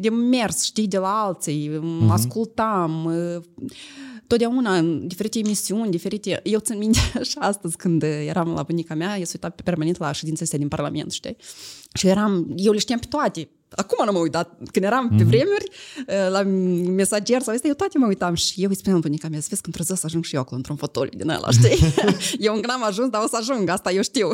de 0.00 0.10
mers, 0.10 0.62
știi, 0.62 0.88
de 0.88 0.98
la 0.98 1.22
alții, 1.22 1.70
mm-hmm. 1.78 2.08
ascultam, 2.08 3.12
totdeauna 4.30 4.76
în 4.76 5.06
diferite 5.06 5.38
emisiuni, 5.38 5.90
diferite... 5.90 6.40
Eu 6.42 6.58
țin 6.58 6.78
minte 6.78 6.98
și 7.30 7.36
astăzi 7.38 7.76
când 7.76 8.02
eram 8.02 8.52
la 8.52 8.62
bunica 8.62 8.94
mea, 8.94 9.18
eu 9.18 9.24
se 9.24 9.30
uita 9.34 9.48
pe 9.48 9.62
permanent 9.62 9.98
la 9.98 10.12
ședințele 10.12 10.44
astea 10.44 10.58
din 10.58 10.68
Parlament, 10.68 11.12
știi? 11.12 11.36
Și 11.94 12.06
eram, 12.06 12.52
eu 12.56 12.72
le 12.72 12.78
știam 12.78 12.98
pe 12.98 13.06
toate. 13.08 13.48
Acum 13.70 14.04
nu 14.04 14.12
mă 14.12 14.18
uitat. 14.18 14.58
Când 14.72 14.84
eram 14.84 15.08
pe 15.08 15.14
mm-hmm. 15.14 15.26
vremuri, 15.26 15.68
la 16.30 16.42
mesager 16.92 17.40
sau 17.42 17.54
astea, 17.54 17.68
eu 17.68 17.74
toate 17.74 17.98
mă 17.98 18.06
uitam 18.06 18.34
și 18.34 18.62
eu 18.62 18.68
îi 18.68 18.76
spuneam 18.76 19.00
bunica 19.00 19.28
mea, 19.28 19.40
să 19.40 19.46
vezi 19.48 19.62
când 19.62 19.74
trebuie 19.74 19.96
să 19.96 20.06
ajung 20.06 20.24
și 20.24 20.34
eu 20.34 20.40
acolo 20.40 20.56
într-un 20.56 20.76
fotoliu 20.76 21.18
din 21.18 21.28
ăla, 21.28 21.50
știi? 21.50 21.78
eu 22.46 22.54
încă 22.54 22.66
n-am 22.66 22.84
ajuns, 22.84 23.08
dar 23.08 23.22
o 23.22 23.26
să 23.26 23.36
ajung, 23.40 23.68
asta 23.68 23.92
eu 23.92 24.02
știu. 24.02 24.28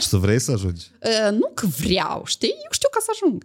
și 0.00 0.08
tu 0.08 0.16
vrei 0.18 0.40
să 0.40 0.50
ajungi? 0.52 0.84
nu 1.40 1.50
că 1.54 1.66
vreau, 1.66 2.22
știi? 2.24 2.54
Eu 2.64 2.70
știu 2.70 2.88
ca 2.92 2.98
să 3.00 3.10
ajung. 3.14 3.44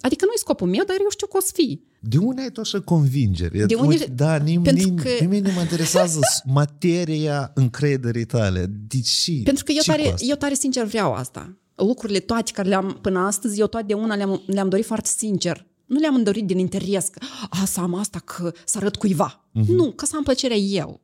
Adică 0.00 0.24
nu 0.24 0.30
e 0.34 0.38
scopul 0.38 0.68
meu, 0.68 0.84
dar 0.86 0.96
eu 1.00 1.10
știu 1.10 1.26
că 1.26 1.36
o 1.36 1.40
să 1.40 1.50
fii. 1.54 1.84
De 2.00 2.18
unde 2.18 2.42
ai 2.42 2.50
tu 2.50 2.60
așa 2.60 2.80
convingere? 2.80 3.64
De 3.64 3.74
unde... 3.74 4.04
Da, 4.14 4.36
nim, 4.36 4.62
nim, 4.72 4.96
că... 4.96 5.08
nimeni 5.20 5.46
nu 5.46 5.52
mă 5.52 5.60
interesează 5.60 6.18
materia 6.44 7.50
încrederii 7.54 8.24
tale. 8.24 8.66
De 8.88 9.00
ce? 9.00 9.40
Pentru 9.44 9.64
că 9.64 9.72
eu 9.72 9.82
tare, 9.86 10.14
eu 10.18 10.36
tare 10.36 10.54
sincer 10.54 10.84
vreau 10.84 11.12
asta. 11.12 11.56
Lucrurile 11.74 12.18
toate 12.18 12.52
care 12.52 12.68
le-am 12.68 12.98
până 13.00 13.18
astăzi, 13.18 13.60
eu 13.60 13.66
toate 13.66 13.86
de 13.86 13.94
una 13.94 14.14
le-am, 14.14 14.42
le-am 14.46 14.68
dorit 14.68 14.84
foarte 14.84 15.08
sincer. 15.16 15.66
Nu 15.86 15.98
le-am 15.98 16.22
dorit 16.22 16.46
din 16.46 16.58
interes 16.58 17.08
că 17.08 17.20
a, 17.50 17.64
să 17.64 17.80
am 17.80 17.94
asta, 17.94 18.18
că 18.18 18.52
să 18.64 18.78
arăt 18.78 18.96
cuiva. 18.96 19.48
Uh-huh. 19.48 19.66
Nu, 19.66 19.90
ca 19.90 20.06
să 20.06 20.16
am 20.16 20.22
plăcerea 20.22 20.56
eu. 20.56 21.00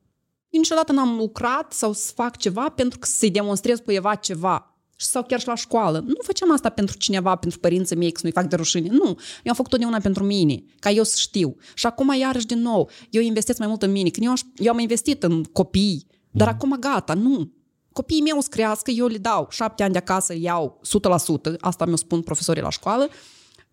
Eu 0.48 0.61
niciodată 0.61 0.92
n-am 0.92 1.16
lucrat 1.16 1.72
sau 1.72 1.92
să 1.92 2.12
fac 2.14 2.37
ceva 2.37 2.68
pentru 2.68 2.98
că 2.98 3.07
să-i 3.11 3.31
demonstrez 3.31 3.79
cuiva 3.79 4.14
ceva 4.14 4.78
sau 5.04 5.22
chiar 5.22 5.40
și 5.40 5.46
la 5.46 5.54
școală. 5.54 5.98
Nu 6.06 6.14
făceam 6.22 6.52
asta 6.52 6.68
pentru 6.68 6.96
cineva, 6.96 7.37
pentru 7.37 7.58
părinții 7.58 7.96
mei, 7.96 8.11
că 8.11 8.20
să 8.20 8.20
nu-i 8.22 8.32
fac 8.32 8.46
de 8.46 8.56
rușine. 8.56 8.88
Nu. 8.90 9.04
Eu 9.06 9.48
am 9.48 9.54
făcut 9.54 9.70
totdeauna 9.70 9.98
pentru 9.98 10.24
mine, 10.24 10.62
ca 10.78 10.90
eu 10.90 11.02
să 11.02 11.14
știu. 11.18 11.56
Și 11.74 11.87
acum, 11.87 12.14
iarăși, 12.18 12.46
din 12.46 12.61
nou, 12.61 12.90
eu 13.11 13.22
investesc 13.22 13.58
mai 13.58 13.68
mult 13.68 13.82
în 13.82 13.90
mine. 13.90 14.08
Când 14.08 14.26
eu, 14.26 14.32
eu 14.56 14.72
am 14.72 14.78
investit 14.78 15.22
în 15.22 15.42
copii, 15.42 16.06
dar 16.30 16.48
mm. 16.48 16.54
acum 16.54 16.76
gata, 16.80 17.14
nu. 17.14 17.52
Copiii 17.92 18.20
mei 18.20 18.32
o 18.37 18.40
să 18.40 18.48
crească, 18.50 18.90
eu 18.90 19.06
le 19.06 19.18
dau 19.18 19.46
șapte 19.50 19.82
ani 19.82 19.92
de 19.92 19.98
acasă, 19.98 20.34
iau 20.37 20.80
100%, 21.52 21.56
asta 21.61 21.84
mi-o 21.84 21.96
spun 21.96 22.22
profesorii 22.22 22.62
la 22.62 22.70
școală, 22.70 23.08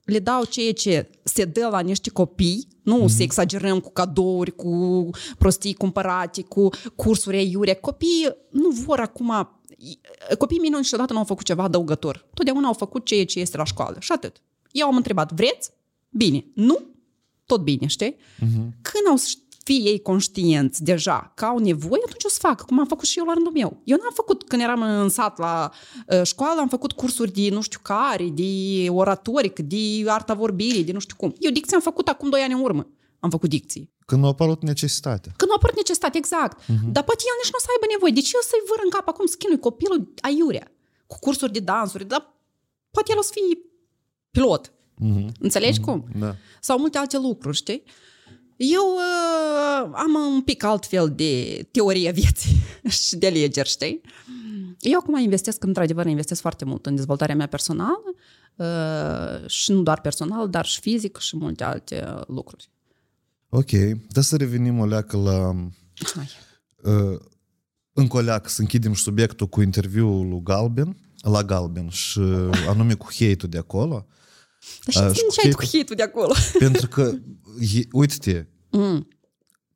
le 0.05 0.19
dau 0.19 0.43
ceea 0.43 0.73
ce 0.73 1.09
se 1.23 1.45
dă 1.45 1.67
la 1.71 1.79
niște 1.79 2.09
copii, 2.09 2.67
nu 2.83 3.03
mm-hmm. 3.03 3.15
să 3.15 3.23
exagerăm 3.23 3.79
cu 3.79 3.91
cadouri, 3.91 4.55
cu 4.55 5.09
prostii 5.37 5.73
cumpărate, 5.73 6.41
cu 6.41 6.69
cursuri 6.95 7.37
aiure. 7.37 7.73
Copiii 7.73 8.35
nu 8.49 8.69
vor 8.69 8.99
acum 8.99 9.49
copiii 10.37 10.59
mei 10.59 10.69
niciodată 10.69 11.13
nu 11.13 11.19
au 11.19 11.25
făcut 11.25 11.45
ceva 11.45 11.63
adăugător. 11.63 12.25
Totdeauna 12.33 12.67
au 12.67 12.73
făcut 12.73 13.05
ceea 13.05 13.25
ce 13.25 13.39
este 13.39 13.57
la 13.57 13.63
școală. 13.63 13.97
Și 13.99 14.11
atât. 14.11 14.41
Eu 14.71 14.87
am 14.87 14.95
întrebat, 14.95 15.31
vreți? 15.33 15.71
Bine. 16.09 16.45
Nu? 16.53 16.79
Tot 17.45 17.61
bine, 17.61 17.87
știi? 17.87 18.15
Uh-huh. 18.15 18.67
Când 18.81 19.07
au 19.09 19.15
fi 19.65 19.73
ei 19.73 20.01
conștienți 20.01 20.83
deja 20.83 21.31
că 21.35 21.45
au 21.45 21.57
nevoie, 21.57 22.01
atunci 22.05 22.23
o 22.23 22.29
să 22.29 22.37
fac, 22.39 22.65
cum 22.65 22.79
am 22.79 22.85
făcut 22.85 23.07
și 23.07 23.19
eu 23.19 23.25
la 23.25 23.33
rândul 23.33 23.51
meu. 23.51 23.81
Eu 23.83 23.97
n-am 23.97 24.13
făcut, 24.13 24.47
când 24.47 24.61
eram 24.61 24.81
în 24.81 25.09
sat 25.09 25.37
la 25.37 25.71
uh, 26.07 26.21
școală, 26.23 26.59
am 26.59 26.67
făcut 26.67 26.91
cursuri 26.91 27.31
de 27.31 27.49
nu 27.49 27.61
știu 27.61 27.79
care, 27.81 28.25
de 28.29 28.49
oratoric, 28.89 29.59
de 29.59 30.03
arta 30.07 30.33
vorbirii, 30.33 30.83
de 30.83 30.91
nu 30.91 30.99
știu 30.99 31.15
cum. 31.15 31.35
Eu 31.39 31.51
dicție 31.51 31.75
am 31.75 31.81
făcut 31.81 32.07
acum 32.07 32.29
doi 32.29 32.41
ani 32.41 32.53
în 32.53 32.59
urmă. 32.59 32.87
Am 33.19 33.29
făcut 33.29 33.49
dicții. 33.49 33.93
Când 34.05 34.23
a 34.23 34.27
apărut 34.27 34.61
necesitatea. 34.61 35.31
Când 35.37 35.51
a 35.51 35.53
apărut 35.57 35.75
necesitatea, 35.75 36.19
exact. 36.23 36.61
Uh-huh. 36.61 36.91
Dar 36.95 37.03
poate 37.03 37.23
el 37.29 37.37
nici 37.41 37.51
nu 37.51 37.59
o 37.59 37.63
să 37.65 37.69
aibă 37.73 37.85
nevoie. 37.93 38.11
De 38.17 38.21
ce 38.21 38.31
eu 38.33 38.41
să-i 38.49 38.67
văr 38.69 38.79
în 38.83 38.89
cap 38.89 39.07
acum 39.07 39.25
să 39.25 39.35
chinui 39.39 39.59
copilul 39.59 40.13
aiurea? 40.21 40.67
Cu 41.07 41.17
cursuri 41.19 41.51
de 41.51 41.59
dansuri, 41.59 42.05
dar 42.05 42.21
poate 42.91 43.11
el 43.11 43.17
o 43.17 43.21
să 43.21 43.31
fie 43.33 43.57
pilot. 44.31 44.63
Mm-hmm. 45.05 45.27
Înțelegi 45.39 45.79
mm-hmm. 45.79 45.87
cum? 45.87 46.05
Da. 46.19 46.35
Sau 46.61 46.79
multe 46.79 46.97
alte 46.97 47.17
lucruri, 47.17 47.55
știi? 47.55 47.83
Eu 48.57 48.95
uh, 48.95 49.91
am 49.93 50.33
un 50.33 50.41
pic 50.41 50.63
alt 50.63 50.85
fel 50.85 51.13
de 51.15 51.67
teorie 51.71 52.11
vieții 52.11 52.55
și 53.05 53.15
de 53.15 53.27
alegeri, 53.27 53.69
știi? 53.69 54.01
Eu 54.79 54.99
acum 54.99 55.17
investesc, 55.17 55.63
într-adevăr, 55.63 56.05
investesc 56.05 56.41
foarte 56.41 56.65
mult 56.65 56.85
în 56.85 56.95
dezvoltarea 56.95 57.35
mea 57.35 57.47
personală 57.47 58.03
uh, 58.55 59.49
și 59.49 59.71
nu 59.71 59.81
doar 59.81 60.01
personal, 60.01 60.49
dar 60.49 60.65
și 60.65 60.79
fizic 60.79 61.17
și 61.17 61.37
multe 61.37 61.63
alte 61.63 62.23
lucruri. 62.27 62.69
Ok, 63.49 63.71
dar 64.09 64.23
să 64.23 64.35
revenim 64.35 64.79
o 64.79 64.85
leacă 64.85 65.17
la... 65.17 65.55
Hai. 66.13 66.29
Uh, 66.83 67.19
încă 67.93 68.17
o 68.17 68.19
leacă 68.19 68.49
să 68.49 68.61
închidem 68.61 68.93
și 68.93 69.03
subiectul 69.03 69.47
cu 69.47 69.61
interviul 69.61 70.27
lui 70.27 70.41
Galben, 70.43 70.97
la 71.21 71.43
Galben 71.43 71.89
și 71.89 72.19
anume 72.67 72.93
cu 72.93 73.07
hate 73.11 73.47
de 73.47 73.57
acolo. 73.57 74.05
Dar 74.93 75.15
și 75.15 75.21
ce 75.31 75.47
ai 75.47 75.53
cu 75.53 75.63
hate 75.63 75.93
de 75.93 76.03
acolo? 76.03 76.33
Pentru 76.59 76.87
că, 76.87 77.13
uite-te, 77.91 78.45
mm. 78.71 79.07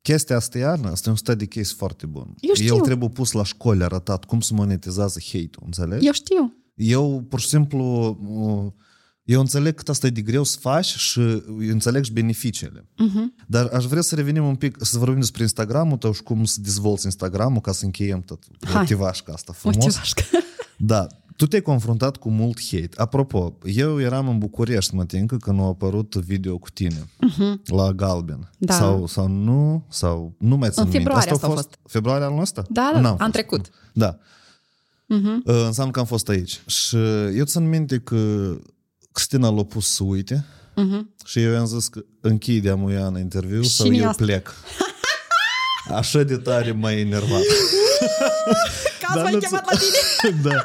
chestia 0.02 0.36
asta 0.36 0.58
e 0.58 0.64
Ana, 0.64 0.90
asta 0.90 1.08
e 1.08 1.12
un 1.12 1.16
study 1.16 1.46
case 1.46 1.74
foarte 1.76 2.06
bun. 2.06 2.34
Eu 2.40 2.54
știu. 2.54 2.74
El 2.74 2.80
trebuie 2.80 3.08
pus 3.08 3.32
la 3.32 3.44
școli 3.44 3.82
arătat 3.82 4.24
cum 4.24 4.40
se 4.40 4.54
monetizează 4.54 5.20
hate-ul, 5.24 5.62
înțelegi? 5.64 6.06
Eu 6.06 6.12
știu. 6.12 6.54
Eu, 6.74 7.24
pur 7.28 7.40
și 7.40 7.48
simplu, 7.48 8.18
eu 9.22 9.40
înțeleg 9.40 9.74
cât 9.74 9.88
asta 9.88 10.06
e 10.06 10.10
de 10.10 10.20
greu 10.20 10.44
să 10.44 10.58
faci 10.60 10.86
și 10.86 11.42
înțeleg 11.58 12.04
și 12.04 12.12
beneficiile. 12.12 12.80
Uh-huh. 12.80 13.44
Dar 13.46 13.66
aș 13.66 13.84
vrea 13.84 14.02
să 14.02 14.14
revenim 14.14 14.44
un 14.44 14.54
pic, 14.54 14.76
să 14.80 14.98
vorbim 14.98 15.20
despre 15.20 15.42
Instagramul 15.42 15.96
tău 15.96 16.12
și 16.12 16.22
cum 16.22 16.44
să 16.44 16.60
dezvolți 16.60 17.04
Instagramul 17.04 17.60
ca 17.60 17.72
să 17.72 17.84
încheiem 17.84 18.20
tot 18.20 18.44
motivașca 18.74 19.32
asta 19.32 19.52
frumos. 19.52 19.76
Motivașca. 19.76 20.22
Da, 20.76 21.06
tu 21.40 21.46
te-ai 21.46 21.62
confruntat 21.62 22.16
cu 22.16 22.30
mult 22.30 22.58
hate. 22.70 22.88
Apropo, 22.96 23.58
eu 23.64 24.00
eram 24.00 24.28
în 24.28 24.38
București, 24.38 24.94
mă 24.94 25.04
tincă, 25.04 25.36
când 25.36 25.60
a 25.60 25.62
apărut 25.62 26.14
video 26.14 26.58
cu 26.58 26.70
tine 26.70 27.04
uh-huh. 27.04 27.62
la 27.64 27.92
Galben. 27.92 28.50
Da. 28.58 28.74
Sau, 28.74 29.06
sau 29.06 29.26
nu, 29.28 29.86
sau 29.88 30.34
nu 30.38 30.56
mai 30.56 30.70
țin 30.70 30.82
În 30.82 30.90
februarie 30.90 31.30
asta 31.30 31.46
a 31.46 31.50
fost. 31.50 31.78
Februarie 31.86 32.24
anul 32.24 32.40
ăsta? 32.40 32.64
Da, 32.68 32.98
da, 33.02 33.16
am 33.18 33.30
trecut. 33.30 33.70
Da. 33.92 34.16
Uh-huh. 34.16 35.42
Înseamnă 35.44 35.92
că 35.92 35.98
am 35.98 36.04
fost 36.04 36.28
aici. 36.28 36.60
Și 36.66 36.96
eu 37.36 37.44
țin 37.44 37.68
minte 37.68 37.98
că 37.98 38.52
Cristina 39.12 39.50
l-a 39.50 39.64
pus 39.64 39.94
să 39.94 40.04
uite 40.04 40.44
uh-huh. 40.72 41.24
și 41.24 41.42
eu 41.42 41.52
i-am 41.52 41.66
zis 41.66 41.88
că 41.88 42.04
închide 42.20 42.70
amuiană 42.70 43.18
interviu 43.18 43.62
și 43.62 43.70
sau 43.70 43.92
eu 43.92 44.08
asta. 44.08 44.24
plec. 44.24 44.54
Așa 46.00 46.22
de 46.22 46.36
tare 46.36 46.72
m-a 46.72 46.92
enervat. 46.92 47.42
Ca 49.14 49.14
da, 49.14 49.22
m-ai 49.22 49.38
chemat 49.38 49.64
la 49.72 49.78
tine. 49.78 50.40
da. 50.50 50.64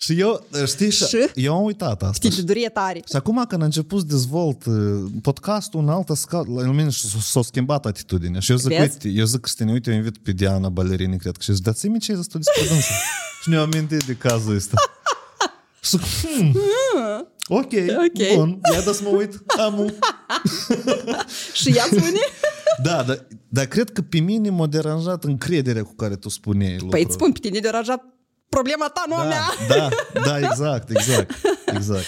Și 0.00 0.20
eu, 0.20 0.46
știi, 0.66 0.90
și? 0.90 1.30
eu 1.34 1.56
am 1.56 1.64
uitat 1.64 2.02
asta. 2.02 2.28
Știi, 2.30 2.42
durie 2.42 2.68
tare. 2.68 2.98
Și 2.98 3.16
acum 3.16 3.44
când 3.48 3.62
a 3.62 3.64
început 3.64 4.00
să 4.00 4.06
dezvolt 4.06 4.64
podcastul 5.22 5.80
în 5.80 5.88
altă 5.88 6.14
scală, 6.14 6.62
la 6.62 6.70
mine 6.70 6.88
s-a 7.20 7.42
schimbat 7.42 7.86
atitudinea. 7.86 8.40
Și 8.40 8.50
eu 8.50 8.56
zic, 8.56 8.68
Vezi? 8.68 8.80
uite, 8.82 9.08
eu 9.08 9.24
zic, 9.24 9.40
Cristina, 9.40 9.72
uite, 9.72 9.90
eu 9.90 9.96
invit 9.96 10.18
pe 10.18 10.32
Diana 10.32 10.68
Balerini, 10.68 11.18
cred 11.18 11.36
că. 11.36 11.42
Și 11.42 11.52
zic, 11.52 11.64
dați-mi 11.64 11.98
ce 11.98 12.12
ai 12.12 12.16
zis 12.16 12.26
tu 12.26 12.38
despre 12.38 12.62
dânsa. 12.68 12.92
și 13.42 13.48
ne-am 13.48 13.62
amintit 13.62 14.04
de 14.04 14.14
cazul 14.14 14.54
ăsta. 14.56 14.76
Și 15.82 15.90
zic, 15.90 16.00
hmm, 16.00 16.56
ok, 17.48 17.72
okay. 17.72 18.34
bun, 18.34 18.60
ia 18.72 18.80
da 18.80 18.92
să 18.92 19.00
mă 19.02 19.08
uit, 19.08 19.42
am 19.58 19.94
Și 21.60 21.68
ea 21.76 21.84
spune? 21.84 22.20
Da, 22.82 23.02
dar, 23.02 23.26
dar 23.48 23.64
cred 23.64 23.90
că 23.90 24.02
pe 24.02 24.18
mine 24.18 24.50
m-a 24.50 24.66
deranjat 24.66 25.24
încrederea 25.24 25.82
cu 25.82 25.94
care 25.94 26.16
tu 26.16 26.28
spuneai 26.28 26.72
lucrul. 26.72 26.90
Păi 26.90 27.02
îți 27.02 27.12
spun, 27.12 27.32
pe 27.32 27.38
tine 27.38 27.58
deranjat 27.58 28.04
problema 28.48 28.88
ta, 28.88 29.04
nu 29.08 29.14
da, 29.14 29.22
mea. 29.22 29.42
Da, 29.68 29.88
da, 30.24 30.38
exact, 30.38 30.90
exact, 30.90 31.34
exact. 31.66 32.06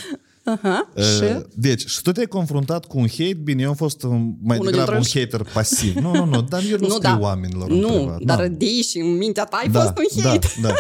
Uh-huh. 0.57 0.94
Uh, 0.94 1.05
și? 1.05 1.46
Deci, 1.55 1.87
și 1.87 2.03
tu 2.03 2.12
te-ai 2.12 2.26
confruntat 2.26 2.87
cu 2.87 2.98
un 2.98 3.09
hate, 3.09 3.38
bine, 3.42 3.62
eu 3.62 3.68
am 3.68 3.74
fost 3.74 4.03
mai 4.42 4.59
Unul 4.59 4.70
degrabă 4.70 4.96
un 4.96 5.03
hater 5.12 5.42
pasiv. 5.53 5.94
Nu, 5.94 6.14
nu, 6.14 6.24
nu, 6.24 6.42
dar 6.42 6.62
eu 6.70 6.76
nu, 6.81 6.87
nu 6.87 6.94
scriu 6.94 7.00
da. 7.00 7.18
oamenilor 7.20 7.68
Nu, 7.68 7.88
privat. 7.88 8.20
dar 8.20 8.48
de 8.48 8.83
și 8.83 8.98
în 8.98 9.16
mintea 9.16 9.44
ta 9.44 9.57
ai 9.57 9.68
da, 9.68 9.81
fost 9.81 9.92
un 9.98 10.22
hate. 10.22 10.48
Da, 10.62 10.68
da 10.68 10.74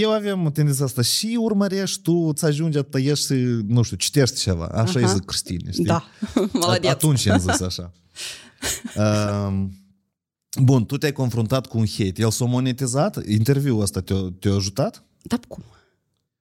eu 0.00 0.10
aveam 0.12 0.50
tendința 0.52 0.84
asta 0.84 1.02
și 1.02 1.36
urmărești, 1.40 2.02
tu 2.02 2.12
îți 2.12 2.44
ajunge, 2.44 2.82
tăiești 2.82 3.26
și, 3.26 3.32
nu 3.66 3.82
știu, 3.82 3.96
citești 3.96 4.40
ceva. 4.40 4.66
Așa 4.66 4.98
Aha. 4.98 5.00
e 5.00 5.12
zic 5.12 5.24
Cristine, 5.24 5.70
știi? 5.70 5.84
Da, 5.84 6.04
At- 6.76 6.88
Atunci 6.88 7.26
am 7.26 7.38
zis 7.38 7.60
așa. 7.60 7.92
um, 8.96 9.72
bun, 10.62 10.86
tu 10.86 10.96
te-ai 10.98 11.12
confruntat 11.12 11.66
cu 11.66 11.78
un 11.78 11.84
hate. 11.86 12.12
El 12.22 12.30
s-a 12.30 12.44
monetizat? 12.44 13.26
Interviul 13.26 13.80
ăsta 13.80 14.00
te-a, 14.00 14.16
te 14.40 14.48
ajutat? 14.48 15.04
Da, 15.22 15.38
cum? 15.48 15.64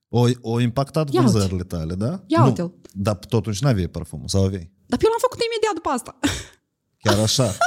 O, 0.07 0.27
o 0.41 0.59
impactat 0.59 1.13
Ia 1.13 1.21
vânzările 1.21 1.63
tale, 1.63 1.93
da? 1.93 2.23
Ia 2.27 2.39
nu, 2.39 2.45
uite-l. 2.45 2.73
Dar 2.93 3.15
totuși 3.15 3.63
n-aveai 3.63 3.87
parfumul, 3.87 4.27
sau 4.27 4.43
aveai? 4.43 4.71
Dar 4.85 4.99
eu 5.03 5.09
l-am 5.09 5.19
făcut 5.21 5.39
imediat 5.45 5.73
după 5.73 5.89
asta. 5.89 6.19
Chiar 7.03 7.19
așa? 7.19 7.57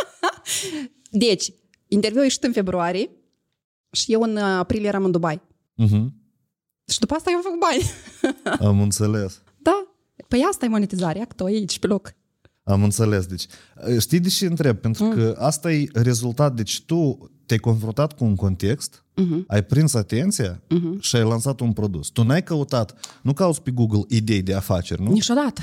deci, 1.10 1.52
interviul 1.88 2.20
a 2.20 2.24
ieșit 2.24 2.42
în 2.44 2.52
februarie 2.52 3.10
și 3.90 4.12
eu 4.12 4.22
în 4.22 4.36
aprilie 4.36 4.88
eram 4.88 5.04
în 5.04 5.10
Dubai. 5.10 5.40
Uh-huh. 5.84 6.06
Și 6.86 6.98
după 6.98 7.14
asta 7.14 7.30
eu 7.30 7.36
am 7.36 7.42
făcut 7.42 7.60
bani. 7.60 7.82
Am 8.70 8.80
înțeles. 8.80 9.42
Da. 9.58 9.86
Păi 10.28 10.44
asta 10.50 10.64
e 10.64 10.68
monetizarea, 10.68 11.24
că 11.24 11.34
tu 11.36 11.44
aici, 11.44 11.78
pe 11.78 11.86
loc. 11.86 12.14
Am 12.62 12.82
înțeles. 12.82 13.26
Deci, 13.26 13.46
știi 13.98 14.20
de 14.20 14.28
ce 14.28 14.46
întreb? 14.46 14.76
Pentru 14.76 15.04
mm. 15.04 15.14
că 15.14 15.36
asta 15.38 15.72
e 15.72 15.88
rezultat. 15.92 16.54
Deci 16.54 16.82
tu 16.82 17.30
te-ai 17.46 17.60
confruntat 17.60 18.12
cu 18.12 18.24
un 18.24 18.34
context, 18.34 19.04
uh-huh. 19.20 19.46
ai 19.46 19.64
prins 19.64 19.94
atenția 19.94 20.62
uh-huh. 20.62 21.00
și 21.00 21.16
ai 21.16 21.22
lansat 21.22 21.60
un 21.60 21.72
produs. 21.72 22.08
Tu 22.08 22.22
n-ai 22.22 22.42
căutat, 22.42 23.18
nu 23.22 23.32
cauți 23.32 23.62
pe 23.62 23.70
Google 23.70 24.02
idei 24.08 24.42
de 24.42 24.54
afaceri, 24.54 25.02
nu? 25.02 25.10
Niciodată. 25.10 25.60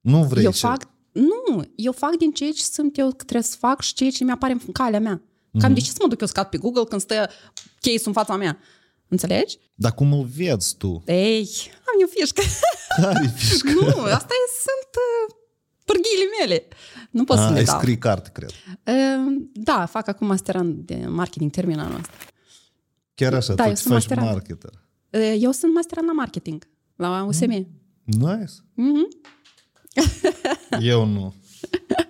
Nu 0.00 0.24
vrei 0.24 0.44
eu 0.44 0.50
ce... 0.50 0.66
fac, 0.66 0.88
Nu, 1.12 1.64
eu 1.74 1.92
fac 1.92 2.16
din 2.16 2.30
ceea 2.30 2.50
ce 2.50 2.62
sunt 2.62 2.98
eu, 2.98 3.08
că 3.08 3.24
trebuie 3.24 3.42
să 3.42 3.56
fac 3.58 3.80
și 3.80 3.94
ceea 3.94 4.10
ce 4.10 4.24
mi-apare 4.24 4.52
în 4.52 4.72
calea 4.72 5.00
mea. 5.00 5.22
Cam 5.58 5.70
uh-huh. 5.70 5.74
de 5.74 5.80
ce 5.80 5.90
să 5.90 5.96
mă 6.00 6.08
duc 6.08 6.20
eu 6.20 6.26
să 6.26 6.42
pe 6.42 6.56
Google 6.56 6.84
când 6.84 7.00
stă 7.00 7.28
case 7.80 8.02
în 8.04 8.12
fața 8.12 8.36
mea? 8.36 8.58
Înțelegi? 9.12 9.58
Dar 9.74 9.94
cum 9.94 10.12
îl 10.12 10.24
vezi 10.24 10.76
tu? 10.76 11.02
Ei, 11.06 11.48
am 11.72 11.96
eu 12.00 12.06
fișcă. 12.10 12.42
Care 13.02 13.32
fișcă? 13.36 13.70
nu, 13.70 13.86
asta 14.02 14.32
e, 14.32 14.46
sunt 14.66 14.90
uh, 15.04 15.34
pârghiile 15.84 16.24
mele. 16.40 16.68
Nu 17.10 17.24
pot 17.24 17.38
A, 17.38 17.46
să 17.46 17.52
le 17.52 17.62
dau. 17.62 17.78
scrii 17.78 17.98
carte, 17.98 18.30
cred. 18.32 18.50
Uh, 18.50 19.42
da, 19.52 19.86
fac 19.86 20.08
acum 20.08 20.26
masterand 20.26 20.74
de 20.86 20.94
marketing, 21.06 21.50
termin 21.50 21.78
anul 21.78 21.98
ăsta. 21.98 22.12
Chiar 23.14 23.34
așa, 23.34 23.54
da, 23.54 23.64
tu 23.64 23.68
faci 23.74 23.86
masterand. 23.86 24.26
marketer. 24.28 24.70
Uh, 25.10 25.36
eu 25.40 25.50
sunt 25.50 25.74
masterand 25.74 26.06
la 26.06 26.12
marketing, 26.12 26.68
la 26.96 27.24
USM. 27.28 27.50
Mm. 27.50 27.66
Nice. 28.04 28.52
Mm-hmm. 28.76 29.22
eu 30.80 31.04
nu. 31.06 31.34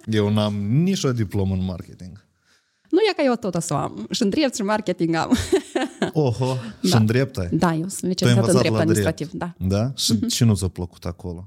Eu 0.06 0.28
n-am 0.28 0.54
nici 0.54 1.02
o 1.04 1.12
diplomă 1.12 1.54
în 1.54 1.64
marketing. 1.64 2.11
Nu 2.92 2.98
e 3.10 3.12
ca 3.16 3.22
eu 3.22 3.34
tot 3.34 3.54
o 3.54 3.60
să 3.60 3.74
am. 3.74 4.06
Și 4.10 4.22
în 4.22 4.28
drept 4.28 4.54
și 4.54 4.62
marketing 4.62 5.14
am. 5.14 5.36
Oho, 6.12 6.56
da. 6.80 6.88
și 6.88 6.94
în 6.94 7.06
drept 7.06 7.38
ai? 7.38 7.48
Da, 7.50 7.74
eu 7.74 7.88
sunt 7.88 8.10
licențiat 8.10 8.48
în 8.48 8.58
drept 8.58 8.76
administrativ. 8.76 9.30
Drept. 9.30 9.54
Da. 9.58 9.76
da? 9.76 9.92
Și 9.96 10.12
uh-huh. 10.14 10.28
ce 10.28 10.44
nu 10.44 10.54
ți-a 10.54 10.68
plăcut 10.68 11.04
acolo? 11.04 11.44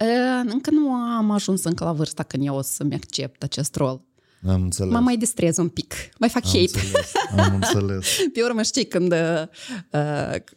Uh, 0.00 0.50
încă 0.52 0.70
nu 0.70 0.90
am 0.92 1.30
ajuns 1.30 1.64
încă 1.64 1.84
la 1.84 1.92
vârsta 1.92 2.22
când 2.22 2.46
eu 2.46 2.56
o 2.56 2.62
să-mi 2.62 2.94
accept 2.94 3.42
acest 3.42 3.76
rol. 3.76 4.02
Am 4.46 4.62
înțeles. 4.62 4.92
Mă 4.92 4.98
mai 4.98 5.16
distrez 5.16 5.56
un 5.56 5.68
pic. 5.68 5.94
Mai 6.18 6.28
fac 6.28 6.44
am 6.44 6.50
hate. 6.50 6.78
Înțeles. 6.78 7.12
Am 7.36 7.54
înțeles. 7.60 8.06
Pe 8.32 8.42
urmă, 8.42 8.62
știi, 8.62 8.86
când, 8.86 9.12
uh, 9.12 9.44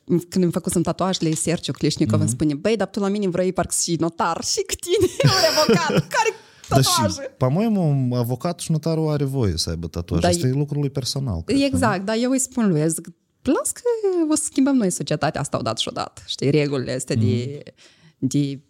când 0.06 0.44
îmi 0.44 0.52
făcusem 0.52 0.82
tatuajele, 0.82 1.34
Sergiu 1.34 1.72
Clișnicov 1.72 2.18
mm-hmm. 2.18 2.22
îmi 2.22 2.30
spune, 2.30 2.54
băi, 2.54 2.76
dar 2.76 2.88
tu 2.88 3.00
la 3.00 3.08
mine 3.08 3.28
vrei 3.28 3.54
parcă 3.54 3.76
și 3.82 3.96
notar 4.00 4.44
și 4.44 4.64
cu 4.68 4.74
tine, 4.76 5.12
un 5.24 5.44
avocat, 5.52 6.08
care 6.16 6.30
tatuaje. 6.71 7.17
Da, 7.17 7.23
și, 7.23 7.29
по-моему, 7.37 8.17
avocat 8.17 8.61
și 8.61 8.71
notarul 8.71 9.09
are 9.09 9.25
voie 9.25 9.57
să 9.57 9.71
aibă 9.71 9.87
tatuaje. 9.87 10.23
Da, 10.23 10.29
Asta 10.29 10.47
e 10.47 10.51
lucrul 10.51 10.81
lui 10.81 10.91
personal. 10.91 11.43
Cred, 11.43 11.61
exact, 11.63 12.05
dar 12.05 12.17
eu 12.21 12.31
îi 12.31 12.39
spun 12.39 12.69
lui, 12.69 12.89
zic, 12.89 13.09
las 13.43 13.73
că 13.73 13.81
o 14.31 14.35
să 14.35 14.43
schimbăm 14.45 14.77
noi 14.77 14.91
societatea 14.91 15.41
asta 15.41 15.59
odată 15.59 15.81
și 15.81 15.89
odată. 15.89 16.23
Știi, 16.27 16.51
regulile 16.51 16.93
astea 16.93 17.17
mm. 17.19 17.23
de, 17.23 17.63
de 18.19 18.61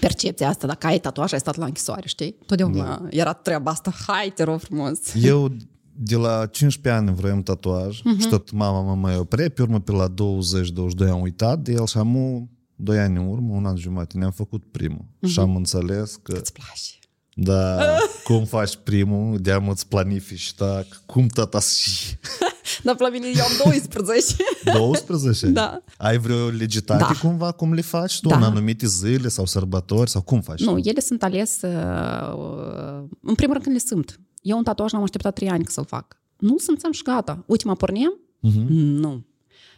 percepția 0.00 0.48
asta, 0.48 0.66
dacă 0.66 0.86
ai 0.86 0.98
tatuaj, 0.98 1.32
ai 1.32 1.38
stat 1.38 1.56
la 1.56 1.64
închisoare, 1.64 2.06
știi? 2.06 2.36
Totdeauna 2.46 2.84
da. 2.84 3.08
era 3.10 3.32
treaba 3.32 3.70
asta, 3.70 3.92
hai, 4.06 4.32
te 4.34 4.42
rog 4.42 4.60
frumos. 4.60 4.98
Eu 5.22 5.52
de 5.96 6.16
la 6.16 6.46
15 6.46 7.02
ani 7.02 7.16
vroiam 7.16 7.42
tatuaj 7.42 8.00
uh-huh. 8.00 8.20
și 8.20 8.28
tot 8.28 8.50
mama 8.50 8.80
mă 8.80 8.94
mai 8.94 9.16
opre, 9.16 9.48
pe 9.48 9.62
urmă 9.62 9.80
pe 9.80 9.92
la 9.92 10.14
20-22 11.06 11.10
am 11.10 11.20
uitat 11.20 11.58
de 11.58 11.72
el 11.72 11.86
și 11.86 11.98
am 11.98 12.48
doi 12.76 12.98
ani 12.98 13.16
în 13.16 13.26
urmă, 13.26 13.54
un 13.54 13.66
an 13.66 13.76
jumătate, 13.76 14.18
ne-am 14.18 14.30
făcut 14.30 14.64
primul. 14.70 15.04
Uh-huh. 15.04 15.28
Și 15.28 15.38
am 15.38 15.56
înțeles 15.56 16.18
că... 16.22 16.32
Îți 16.32 16.52
place. 16.52 16.97
Da, 17.41 17.97
cum 18.23 18.45
faci 18.45 18.75
primul, 18.83 19.37
de-am 19.37 19.69
îți 19.69 19.87
planifici, 19.87 20.53
tak, 20.53 20.85
cum 21.05 21.27
tata 21.27 21.59
și... 21.59 22.17
Dar 22.83 22.95
la 22.99 23.09
mine 23.09 23.27
eu 23.35 23.43
am 23.43 23.71
12. 23.71 24.35
12? 24.73 25.47
Da. 25.59 25.83
Ai 25.97 26.17
vreo 26.17 26.47
legitate 26.47 27.13
da. 27.13 27.19
cumva, 27.27 27.51
cum 27.51 27.73
le 27.73 27.81
faci 27.81 28.19
tu, 28.19 28.27
da. 28.27 28.35
în 28.35 28.43
anumite 28.43 28.87
zile 28.87 29.27
sau 29.27 29.45
sărbători, 29.45 30.09
sau 30.09 30.21
cum 30.21 30.41
faci? 30.41 30.59
Nu, 30.59 30.77
ele 30.83 30.99
sunt 30.99 31.23
ales, 31.23 31.61
uh, 31.61 33.03
în 33.21 33.35
primul 33.35 33.53
rând 33.53 33.63
când 33.63 33.75
le 33.75 33.81
sunt. 33.85 34.19
Eu 34.41 34.57
un 34.57 34.63
tatuaj 34.63 34.91
l-am 34.91 35.03
așteptat 35.03 35.33
3 35.33 35.49
ani 35.49 35.65
să-l 35.67 35.85
fac. 35.85 36.17
Nu 36.37 36.57
simțeam 36.57 36.91
și 36.91 37.03
gata. 37.03 37.43
Ultima 37.45 37.73
pornim? 37.73 38.19
Uh-huh. 38.47 38.65
Nu. 38.67 39.25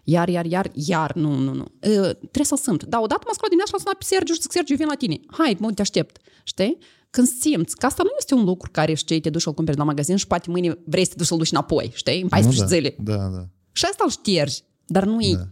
Iar, 0.03 0.27
iar, 0.27 0.45
iar, 0.45 0.71
iar, 0.73 1.13
nu, 1.13 1.35
nu, 1.35 1.53
nu. 1.53 1.65
Uh, 1.81 2.09
trebuie 2.15 2.45
să-l 2.45 2.57
simt. 2.57 2.83
Dar 2.83 3.01
odată 3.01 3.21
m-a 3.25 3.33
sculat 3.33 3.49
dimineața 3.49 3.65
și 3.65 3.73
l-a 3.73 3.79
sunat 3.79 3.97
pe 3.97 4.03
Sergiu 4.03 4.33
și 4.33 4.41
zic, 4.41 4.51
Sergiu, 4.51 4.75
vin 4.75 4.87
la 4.87 4.95
tine. 4.95 5.19
Hai, 5.27 5.57
mă, 5.59 5.71
te 5.71 5.81
aștept. 5.81 6.17
Știi? 6.43 6.77
Când 7.11 7.27
simți 7.27 7.75
că 7.75 7.85
asta 7.85 8.03
nu 8.03 8.09
este 8.19 8.33
un 8.33 8.43
lucru 8.43 8.69
care, 8.71 8.93
știi, 8.93 9.19
te 9.19 9.29
duci 9.29 9.41
să-l 9.41 9.53
cumperi 9.53 9.77
la 9.77 9.83
magazin 9.83 10.15
și 10.15 10.27
poate 10.27 10.49
mâine 10.49 10.77
vrei 10.85 11.03
să 11.03 11.09
te 11.09 11.15
duci 11.17 11.25
să-l 11.27 11.37
duci 11.37 11.51
înapoi, 11.51 11.91
știi? 11.95 12.21
În 12.21 12.27
14 12.27 12.61
nu, 12.63 12.69
da, 12.69 12.75
zile. 12.75 12.95
Da, 12.99 13.27
da. 13.27 13.47
Și 13.71 13.85
asta 13.85 14.03
îl 14.03 14.09
ștergi, 14.11 14.61
dar 14.85 15.05
nu 15.05 15.21
e 15.21 15.35
Da. 15.35 15.47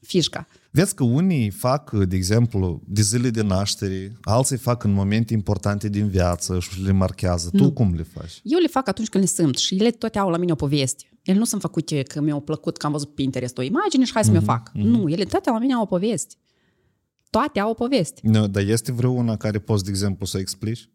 fișca. 0.00 0.46
Vezi 0.70 0.94
că 0.94 1.04
unii 1.04 1.50
fac, 1.50 1.90
de 1.90 2.16
exemplu, 2.16 2.82
de 2.86 3.02
zile 3.02 3.30
de 3.30 3.42
naștere, 3.42 4.12
alții 4.22 4.56
fac 4.56 4.84
în 4.84 4.92
momente 4.92 5.32
importante 5.32 5.88
din 5.88 6.08
viață 6.08 6.58
și 6.58 6.82
le 6.82 6.92
marchează. 6.92 7.50
Tu 7.56 7.72
cum 7.72 7.94
le 7.94 8.02
faci? 8.02 8.40
Eu 8.42 8.58
le 8.58 8.66
fac 8.66 8.88
atunci 8.88 9.08
când 9.08 9.24
le 9.24 9.30
simt 9.30 9.56
și 9.56 9.74
ele 9.76 9.90
toate 9.90 10.18
au 10.18 10.30
la 10.30 10.36
mine 10.36 10.52
o 10.52 10.54
poveste. 10.54 11.04
Ele 11.22 11.38
nu 11.38 11.44
sunt 11.44 11.60
făcute 11.60 12.02
că 12.02 12.20
mi-au 12.20 12.40
plăcut 12.40 12.76
că 12.76 12.86
am 12.86 12.92
văzut 12.92 13.08
pe 13.08 13.14
Pinterest 13.14 13.58
o 13.58 13.62
imagine 13.62 14.04
și 14.04 14.12
hai 14.12 14.24
să 14.24 14.30
mi-o 14.30 14.40
fac. 14.40 14.70
Nu, 14.72 15.08
ele 15.08 15.24
toate 15.24 15.50
la 15.50 15.58
mine 15.58 15.72
au 15.72 15.82
o 15.82 15.86
poveste. 15.86 16.34
Toate 17.30 17.60
au 17.60 17.70
o 17.70 17.74
poveste. 17.74 18.20
Nu, 18.22 18.48
dar 18.48 18.62
este 18.62 18.92
vreuna 18.92 19.36
care 19.36 19.58
poți, 19.58 19.84
de 19.84 19.90
exemplu, 19.90 20.26
să 20.26 20.38
explici? 20.38 20.90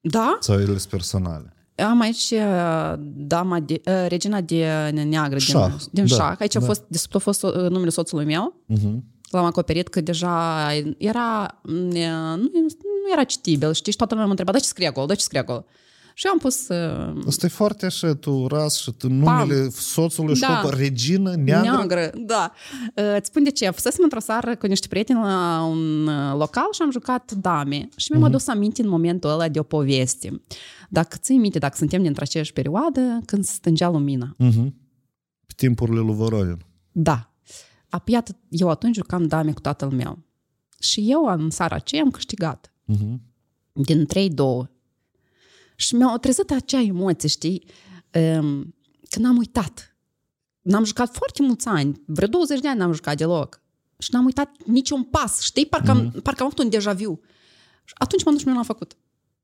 Da? 0.00 0.36
Sau 0.40 0.54
ele 0.54 0.64
sunt 0.64 0.90
personale? 0.90 1.54
Am 1.76 2.00
aici 2.00 2.30
uh, 2.30 2.94
dama 3.14 3.60
de, 3.60 3.80
uh, 3.84 4.06
regina 4.08 4.40
de 4.40 4.90
neagră 5.08 5.38
Șah, 5.38 5.68
din, 5.68 5.76
din 5.90 6.06
da, 6.06 6.14
șah. 6.14 6.36
Aici 6.38 6.52
da. 6.52 6.60
a 6.60 6.62
fost, 6.62 6.82
de 6.88 6.98
sub 6.98 7.14
a 7.14 7.18
fost 7.18 7.42
uh, 7.42 7.52
numele 7.52 7.90
soțului 7.90 8.24
meu. 8.24 8.62
Uh-huh. 8.72 8.98
L-am 9.30 9.44
acoperit 9.44 9.88
că 9.88 10.00
deja 10.00 10.66
era, 10.98 11.60
mm, 11.62 11.74
nu, 12.36 12.50
nu 12.52 13.12
era 13.12 13.24
citibil, 13.24 13.72
știi? 13.72 13.92
Și 13.92 13.98
toată 13.98 14.12
lumea 14.12 14.24
mă 14.24 14.30
întreba, 14.30 14.52
da 14.52 14.58
ce 14.58 14.68
scrie 14.68 14.86
acolo, 14.86 15.06
da 15.06 15.14
ce 15.14 15.22
scrie 15.22 15.40
acolo? 15.40 15.64
Și 16.20 16.26
eu 16.26 16.32
am 16.32 16.38
pus 16.38 16.68
uh, 16.68 17.22
Asta 17.26 17.46
e 17.46 17.48
foarte 17.48 17.86
așa, 17.86 18.14
tu 18.14 18.46
ras 18.46 18.80
și 18.80 18.92
tu 18.92 19.08
numele 19.08 19.68
soțului 19.68 20.34
și 20.34 20.40
Da. 20.40 20.60
da. 20.64 20.70
regină 20.76 21.34
neagră. 21.34 21.70
neagră. 21.70 22.10
Da. 22.26 22.52
Uh, 22.94 23.14
Îți 23.16 23.28
spun 23.28 23.42
de 23.42 23.50
ce. 23.50 23.70
Fusesem 23.70 24.04
într-o 24.04 24.18
seară 24.18 24.56
cu 24.56 24.66
niște 24.66 24.88
prieteni 24.88 25.20
la 25.20 25.64
un 25.70 26.06
uh, 26.06 26.34
local 26.38 26.68
și 26.72 26.82
am 26.82 26.90
jucat 26.90 27.32
dame. 27.32 27.88
Și 27.96 28.12
mi-am 28.12 28.24
adus 28.24 28.46
aminte 28.46 28.82
în 28.82 28.88
momentul 28.88 29.30
ăla 29.30 29.48
de 29.48 29.58
o 29.58 29.62
poveste. 29.62 30.42
Dacă 30.88 31.16
ții 31.20 31.36
minte, 31.36 31.58
dacă 31.58 31.76
suntem 31.76 32.02
dintr 32.02 32.22
aceeași 32.22 32.52
perioadă, 32.52 33.20
când 33.26 33.44
se 33.44 33.52
stângea 33.52 33.88
lumina. 33.88 34.36
Uh-huh. 34.44 34.72
Pe 35.46 35.52
timpurile 35.56 36.00
lui 36.00 36.14
Voronin. 36.14 36.58
Da. 36.92 37.32
Apiat, 37.88 38.36
eu 38.48 38.68
atunci 38.68 38.96
jucam 38.96 39.26
dame 39.26 39.52
cu 39.52 39.60
tatăl 39.60 39.88
meu. 39.90 40.18
Și 40.80 41.04
eu 41.08 41.24
în 41.24 41.50
seara 41.50 41.74
aceea 41.74 42.02
am 42.02 42.10
câștigat. 42.10 42.72
Uh-huh. 42.92 43.14
Din 43.72 44.06
3-2. 44.06 44.79
Și 45.80 45.94
mi-au 45.94 46.16
trezit 46.16 46.50
acea 46.50 46.80
emoție, 46.80 47.28
știi? 47.28 47.64
Um, 48.14 48.74
Că 49.08 49.18
n-am 49.18 49.36
uitat. 49.36 49.96
N-am 50.60 50.84
jucat 50.84 51.14
foarte 51.14 51.42
mulți 51.42 51.68
ani. 51.68 52.02
Vreo 52.06 52.28
20 52.28 52.60
de 52.60 52.68
ani 52.68 52.78
n-am 52.78 52.92
jucat 52.92 53.16
deloc. 53.16 53.62
Și 53.98 54.08
n-am 54.12 54.24
uitat 54.24 54.50
niciun 54.64 55.02
pas. 55.02 55.40
Știi? 55.40 55.66
Parcă, 55.66 55.90
am, 55.90 56.10
parcă 56.22 56.42
am 56.42 56.46
avut 56.46 56.58
un 56.58 56.68
deja 56.68 56.92
vu. 56.92 57.20
Și 57.84 57.94
atunci 57.98 58.24
m-am 58.24 58.32
dus 58.32 58.42
și 58.42 58.48
mi 58.48 58.54
l-am 58.54 58.64
făcut. 58.64 58.96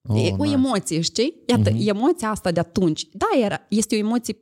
Oh, 0.03 0.24
e 0.24 0.34
o 0.39 0.43
nice. 0.43 0.55
emoție, 0.55 1.01
știi? 1.01 1.43
Iată, 1.47 1.68
emoția 1.70 2.30
asta 2.30 2.53
de 2.53 2.61
atunci. 2.61 3.09
Da, 3.12 3.26
era, 3.45 3.61
este 3.68 3.95
o 3.95 3.99
emoție 3.99 4.37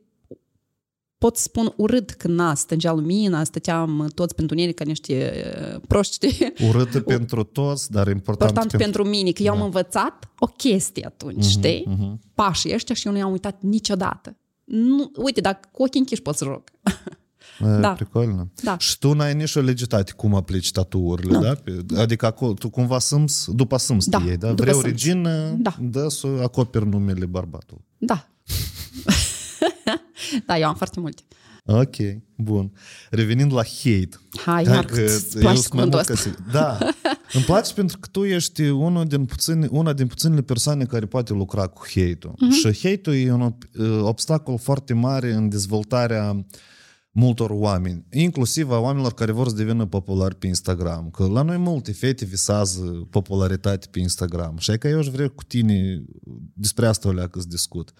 pot 1.25 1.37
spun 1.37 1.73
urât 1.75 2.11
când 2.13 2.33
na, 2.35 2.53
stângea 2.55 2.91
lumina, 2.93 3.43
stăteam 3.43 4.09
toți 4.15 4.35
pentru 4.35 4.55
unele 4.55 4.71
ca 4.71 4.83
niște 4.83 5.33
uh, 5.75 5.81
proști, 5.87 6.13
știi? 6.13 6.53
Urâtă 6.67 6.99
pentru 7.15 7.43
toți, 7.43 7.91
dar 7.91 8.07
important, 8.07 8.49
important 8.49 8.81
pentru 8.81 9.03
mine, 9.07 9.31
că 9.31 9.43
eu 9.43 9.53
am 9.53 9.61
învățat 9.61 10.29
o 10.39 10.45
chestie 10.45 11.05
atunci, 11.05 11.43
știi? 11.43 11.87
Pașii 12.33 12.73
ăștia 12.73 12.95
și 12.95 13.07
eu 13.07 13.13
nu 13.13 13.19
i-am 13.19 13.31
uitat 13.31 13.57
niciodată. 13.61 14.37
Nu, 14.63 15.11
uite, 15.15 15.41
dacă 15.41 15.69
cu 15.71 15.83
ochii 15.83 15.99
închiși 15.99 16.21
pot 16.21 16.35
să 16.35 16.43
joc. 16.45 16.69
E, 17.61 17.79
Da. 17.81 17.89
Pricolnă. 17.93 18.51
Da. 18.63 18.77
Și 18.77 18.97
tu 18.99 19.13
n-ai 19.13 19.33
nicio 19.33 19.59
legitate 19.61 20.11
cum 20.11 20.35
aplici 20.35 20.71
tatuurile, 20.71 21.33
Nu. 21.33 21.41
da? 21.41 21.53
Pe- 21.53 21.85
Adică 21.97 22.25
acolo, 22.25 22.53
tu 22.53 22.69
cumva 22.69 22.99
Sims, 22.99 23.47
după 23.51 23.77
Sims 23.77 24.05
Da, 24.05 24.17
te 24.17 24.23
iei, 24.27 24.37
da? 24.37 24.47
după 24.49 24.61
Vreau 24.61 24.79
Sims. 24.79 24.91
regină, 24.91 25.55
Da. 25.57 25.75
dă 25.79 26.07
să 26.07 26.27
acoperi 26.43 26.87
numele 26.87 27.25
bărbatului. 27.25 27.83
Da. 27.97 28.27
da, 30.47 30.57
eu 30.57 30.67
am 30.67 30.75
foarte 30.75 30.99
multe. 30.99 31.21
Ok, 31.67 31.95
bun. 32.37 32.71
Revenind 33.09 33.53
la 33.53 33.61
hate. 33.63 34.09
Hai, 34.45 34.63
iar 34.63 34.85
că 34.85 35.01
îți 35.01 35.35
eu 35.35 35.41
place 35.41 35.59
sunt 35.61 35.73
mai 35.73 35.85
cuvântul 35.87 35.99
mult 36.05 36.09
ăsta. 36.09 36.13
ca 36.13 36.19
să- 36.19 36.51
Da. 36.51 36.77
Îmi 37.33 37.43
place 37.43 37.73
pentru 37.73 37.97
că 37.99 38.07
tu 38.11 38.23
ești 38.23 38.61
unul 38.61 39.05
din 39.05 39.25
puțini, 39.25 39.67
una 39.71 39.93
din 39.93 40.07
puținele 40.07 40.41
persoane 40.41 40.85
care 40.85 41.05
poate 41.05 41.33
lucra 41.33 41.67
cu 41.67 41.81
hate-ul. 41.95 42.33
Mhm. 42.39 42.51
Și 42.51 42.87
hate-ul 42.89 43.15
e 43.15 43.31
un 43.31 43.51
ob- 43.53 43.79
uh, 43.79 43.99
obstacol 44.01 44.57
foarte 44.57 44.93
mare 44.93 45.33
în 45.33 45.49
dezvoltarea 45.49 46.45
multor 47.11 47.49
oameni, 47.49 48.05
inclusiv 48.11 48.71
a 48.71 48.77
oamenilor 48.79 49.13
care 49.13 49.31
vor 49.31 49.47
să 49.49 49.55
devină 49.55 49.85
populari 49.85 50.35
pe 50.35 50.47
Instagram. 50.47 51.09
Că 51.09 51.25
la 51.27 51.41
noi 51.41 51.57
multe 51.57 51.91
fete 51.91 52.25
visează 52.25 52.81
popularitate 53.09 53.87
pe 53.91 53.99
Instagram. 53.99 54.57
Și 54.57 54.71
e 54.71 54.77
că 54.77 54.87
eu 54.87 54.97
aș 54.99 55.07
vrea 55.07 55.27
cu 55.27 55.43
tine 55.43 56.03
despre 56.53 56.85
asta 56.87 57.07
o 57.07 57.11
leacă 57.11 57.39
să 57.39 57.45
discut. 57.49 57.93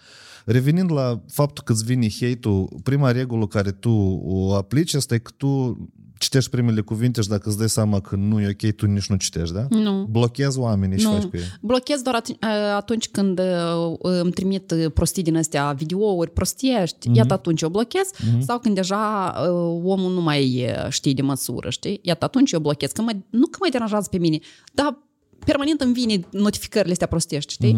Revenind 0.46 0.92
la 0.92 1.20
faptul 1.28 1.64
că 1.64 1.72
îți 1.72 1.84
vine 1.84 2.06
hate-ul, 2.20 2.68
prima 2.82 3.10
regulă 3.10 3.46
care 3.46 3.70
tu 3.70 4.20
o 4.24 4.54
aplici 4.54 4.94
asta 4.94 5.14
e 5.14 5.18
că 5.18 5.30
tu 5.36 5.78
citești 6.18 6.50
primele 6.50 6.80
cuvinte 6.80 7.20
și 7.20 7.28
dacă 7.28 7.48
îți 7.48 7.58
dai 7.58 7.68
seama 7.68 8.00
că 8.00 8.16
nu 8.16 8.40
e 8.40 8.48
ok, 8.62 8.72
tu 8.72 8.86
nici 8.86 9.06
nu 9.08 9.16
citești, 9.16 9.54
da? 9.54 9.66
Nu. 9.70 10.06
Blochezi 10.10 10.58
oamenii 10.58 10.98
și 10.98 11.04
Nu. 11.04 11.12
faci 11.12 11.22
cu 11.22 11.36
ei. 11.36 11.42
Blochez 11.60 12.00
doar 12.02 12.22
at- 12.22 12.74
atunci 12.76 13.08
când 13.08 13.38
uh, 13.38 13.94
îmi 13.98 14.30
trimit 14.30 14.70
uh, 14.70 14.92
prostii 14.94 15.22
din 15.22 15.36
astea, 15.36 15.72
videouri 15.72 16.30
prostiești, 16.30 17.08
iată 17.12 17.32
atunci 17.32 17.60
eu 17.60 17.68
blochez, 17.68 18.10
sau 18.40 18.58
când 18.58 18.74
deja 18.74 19.34
uh, 19.40 19.80
omul 19.84 20.12
nu 20.12 20.20
mai 20.20 20.64
uh, 20.64 20.90
știe 20.90 21.12
de 21.12 21.22
măsură, 21.22 21.70
știi? 21.70 21.98
Iată 22.02 22.24
atunci 22.24 22.52
eu 22.52 22.60
blochez. 22.60 22.90
Că 22.90 23.02
mă, 23.02 23.12
nu 23.30 23.46
că 23.46 23.58
mă 23.60 23.68
deranjează 23.70 24.08
pe 24.10 24.18
mine, 24.18 24.38
dar 24.74 24.98
permanent 25.44 25.80
îmi 25.80 25.92
vine 25.92 26.20
notificările 26.30 26.92
astea 26.92 27.06
prostiești, 27.06 27.52
știi? 27.52 27.72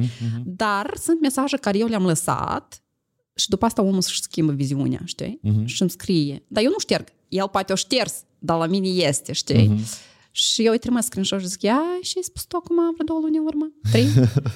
Dar 0.44 0.94
sunt 1.00 1.20
mesaje 1.20 1.56
care 1.56 1.78
eu 1.78 1.86
le-am 1.86 2.06
lăsat 2.06 2.82
și 3.34 3.48
după 3.48 3.64
asta 3.64 3.82
omul 3.82 4.02
își 4.06 4.22
schimbă 4.22 4.52
viziunea, 4.52 5.00
știi? 5.04 5.40
Și 5.64 5.80
îmi 5.82 5.90
scrie. 5.90 6.42
Dar 6.48 6.62
eu 6.62 6.70
nu 6.70 6.78
șterg. 6.78 7.04
El 7.28 7.48
poate 7.48 7.72
o 7.72 7.76
șters, 7.76 8.14
dar 8.38 8.58
la 8.58 8.66
mine 8.66 8.88
este, 8.88 9.32
știi? 9.32 9.56
Și 10.30 10.64
eu 10.64 10.72
îi 10.72 10.78
trimis 10.78 11.04
screenshot 11.04 11.40
și 11.40 11.46
zic, 11.46 11.62
ia, 11.62 11.80
și 12.00 12.12
ai 12.16 12.22
spus 12.22 12.44
tu 12.44 12.56
acum 12.56 12.76
vreo 12.76 13.04
două 13.06 13.20
luni 13.20 13.36
în 13.36 13.44
urmă? 13.44 13.72
Trei? 13.90 14.06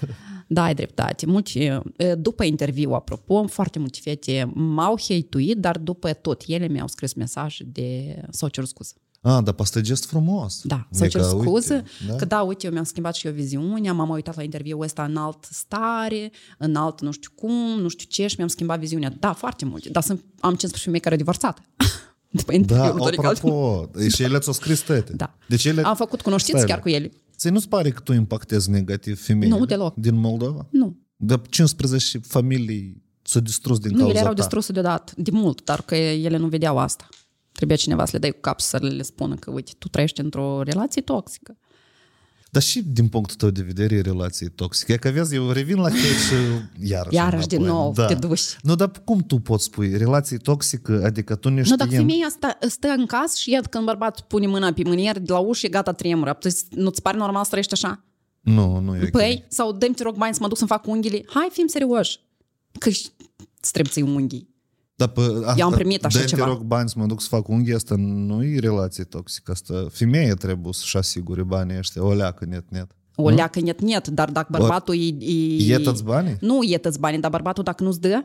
da, 0.46 0.62
ai 0.62 0.74
dreptate. 0.74 1.26
Multe, 1.26 1.82
după 2.18 2.44
interviu, 2.44 2.92
apropo, 2.92 3.46
foarte 3.46 3.78
multe 3.78 3.98
fete 4.02 4.50
m-au 4.54 4.98
hate 5.08 5.54
dar 5.54 5.78
după 5.78 6.12
tot 6.12 6.42
ele 6.46 6.68
mi-au 6.68 6.88
scris 6.88 7.12
mesaje 7.12 7.64
de 7.64 8.20
s-au 8.30 8.48
cerut 8.48 8.68
scuză. 8.68 8.94
Ah, 9.24 9.42
dar 9.44 9.54
pe 9.54 9.62
asta 9.62 9.78
e 9.78 9.82
gest 9.82 10.04
frumos. 10.06 10.60
Da, 10.64 10.86
E 10.92 10.96
să 10.96 11.06
cer 11.06 11.20
ca, 11.20 11.26
scuze, 11.26 11.74
uite, 11.74 11.84
da? 12.08 12.14
că 12.16 12.24
da, 12.24 12.42
uite, 12.42 12.66
eu 12.66 12.72
mi-am 12.72 12.84
schimbat 12.84 13.14
și 13.14 13.26
eu 13.26 13.32
viziunea, 13.32 13.92
m-am 13.92 14.08
uitat 14.10 14.36
la 14.36 14.42
interviul 14.42 14.82
ăsta 14.82 15.04
în 15.04 15.16
alt 15.16 15.48
stare, 15.50 16.30
în 16.58 16.74
alt 16.76 17.00
nu 17.00 17.10
știu 17.12 17.30
cum, 17.34 17.52
nu 17.80 17.88
știu 17.88 18.06
ce 18.08 18.26
și 18.26 18.34
mi-am 18.36 18.48
schimbat 18.48 18.78
viziunea. 18.78 19.12
Da, 19.18 19.32
foarte 19.32 19.64
mult. 19.64 19.86
Dar 19.86 20.02
sunt, 20.02 20.24
am 20.40 20.48
15 20.50 20.78
femei 20.84 21.00
care 21.00 21.14
au 21.14 21.20
divorțat. 21.20 21.58
După 22.30 22.50
Da, 22.52 22.56
interviul 22.56 22.96
Dorica. 22.96 23.28
apropo, 23.28 23.90
și 24.14 24.22
ele 24.22 24.38
ți-au 24.38 24.54
scris 24.54 24.80
tete. 24.80 25.12
Da. 25.16 25.34
Deci 25.48 25.64
ele... 25.64 25.82
Am 25.82 25.96
făcut 25.96 26.20
cunoștință 26.20 26.60
Stai, 26.60 26.70
chiar 26.70 26.80
cu 26.80 26.88
ele. 26.88 27.10
Ți 27.36 27.48
nu-ți 27.48 27.68
pare 27.68 27.90
că 27.90 28.00
tu 28.00 28.12
impactezi 28.12 28.70
negativ 28.70 29.22
femeile 29.24 29.56
Nu, 29.58 29.64
deloc. 29.64 29.94
din 29.94 30.14
Moldova? 30.14 30.66
Nu. 30.70 30.96
De 31.16 31.40
15 31.50 32.18
familii 32.18 33.02
s-au 33.22 33.40
distrus 33.40 33.78
din 33.78 33.90
Nu, 33.90 33.96
cauza 33.96 34.10
ele 34.10 34.20
erau 34.20 34.32
ta. 34.32 34.38
distruse 34.40 34.72
deodată, 34.72 35.12
de 35.16 35.30
mult, 35.30 35.64
dar 35.64 35.82
că 35.82 35.94
ele 35.96 36.36
nu 36.36 36.46
vedeau 36.46 36.78
asta. 36.78 37.08
Trebuia 37.52 37.76
cineva 37.76 38.04
să 38.04 38.10
le 38.12 38.18
dai 38.18 38.30
cu 38.30 38.40
cap 38.40 38.60
să 38.60 38.78
le 38.80 39.02
spună 39.02 39.34
că, 39.34 39.50
uite, 39.50 39.72
tu 39.78 39.88
trăiești 39.88 40.20
într-o 40.20 40.62
relație 40.62 41.02
toxică. 41.02 41.56
Dar 42.50 42.62
și 42.62 42.82
din 42.82 43.08
punctul 43.08 43.36
tău 43.36 43.50
de 43.50 43.62
vedere 43.62 43.94
e 43.94 44.00
relație 44.00 44.48
toxică. 44.48 44.92
E 44.92 44.96
că 44.96 45.10
vezi, 45.10 45.34
eu 45.34 45.50
revin 45.50 45.76
la 45.76 45.88
hate 45.88 45.96
și 45.98 46.34
iarăși. 46.92 47.14
Iarăși 47.14 47.46
din 47.46 47.62
înapoi. 47.62 47.92
nou 47.96 48.06
te 48.06 48.14
duci. 48.14 48.40
Nu, 48.62 48.74
dar 48.74 48.90
cum 49.04 49.20
tu 49.20 49.38
poți 49.38 49.64
spui 49.64 49.96
relație 49.96 50.36
toxică? 50.36 51.02
Adică 51.04 51.34
tu 51.34 51.48
ne 51.48 51.62
Nu, 51.66 51.76
dacă 51.76 51.90
știm... 51.90 52.06
femeia 52.06 52.26
stă, 52.30 52.58
stă 52.68 52.88
în 52.88 53.06
casă 53.06 53.34
și 53.36 53.50
iată 53.50 53.68
când 53.68 53.84
bărbatul 53.84 54.24
pune 54.28 54.46
mâna 54.46 54.72
pe 54.72 54.82
mânier 54.84 55.18
de 55.18 55.32
la 55.32 55.38
ușă, 55.38 55.66
e 55.66 55.68
gata 55.68 55.92
tremură. 55.92 56.32
Tu- 56.32 56.48
Nu-ți 56.70 57.02
pare 57.02 57.16
normal 57.16 57.42
să 57.42 57.48
trăiești 57.48 57.72
așa? 57.72 58.04
Nu, 58.40 58.78
nu 58.78 58.96
e 58.96 59.02
ok. 59.02 59.10
Păi, 59.10 59.44
sau 59.48 59.72
dă 59.72 59.86
te 59.86 60.02
rog 60.02 60.16
bani 60.16 60.34
să 60.34 60.38
mă 60.42 60.48
duc 60.48 60.56
să-mi 60.56 60.68
fac 60.68 60.86
unghiile. 60.86 61.24
Hai, 61.26 61.48
fim 61.52 61.66
serioși. 61.66 62.20
Că 62.78 62.88
îți 62.88 63.12
trebuie 63.72 63.92
să-i 63.92 64.02
unghii. 64.02 64.51
Dar 64.94 65.08
pe, 65.08 65.20
asta, 65.20 65.54
Eu 65.58 65.66
am 65.66 65.72
primit 65.72 66.04
așa 66.04 66.16
dă-mi 66.18 66.28
ceva. 66.28 66.44
te 66.44 66.48
rog 66.50 66.62
bani 66.62 66.88
să 66.88 66.94
mă 66.98 67.06
duc 67.06 67.20
să 67.20 67.28
fac 67.28 67.48
unghii, 67.48 67.74
asta 67.74 67.94
nu 67.98 68.44
e 68.44 68.58
relație 68.58 69.04
toxică. 69.04 69.50
Asta 69.50 69.86
femeia 69.90 70.34
trebuie 70.34 70.72
să-și 70.72 70.96
asigure 70.96 71.42
banii 71.42 71.78
ăștia, 71.78 72.04
o 72.04 72.12
leacă 72.12 72.44
net-net. 72.44 72.90
O 73.16 73.28
leacă 73.28 73.60
net-net, 73.60 74.08
dar 74.08 74.30
dacă 74.30 74.48
bărbatul 74.58 74.94
e... 74.94 75.06
e... 75.18 75.62
Ietăți 75.62 76.04
banii? 76.04 76.36
Nu 76.40 76.62
ietă-ți 76.62 76.98
banii, 76.98 77.20
dar 77.20 77.30
bărbatul 77.30 77.64
dacă 77.64 77.82
nu-ți 77.82 78.00
dă, 78.00 78.24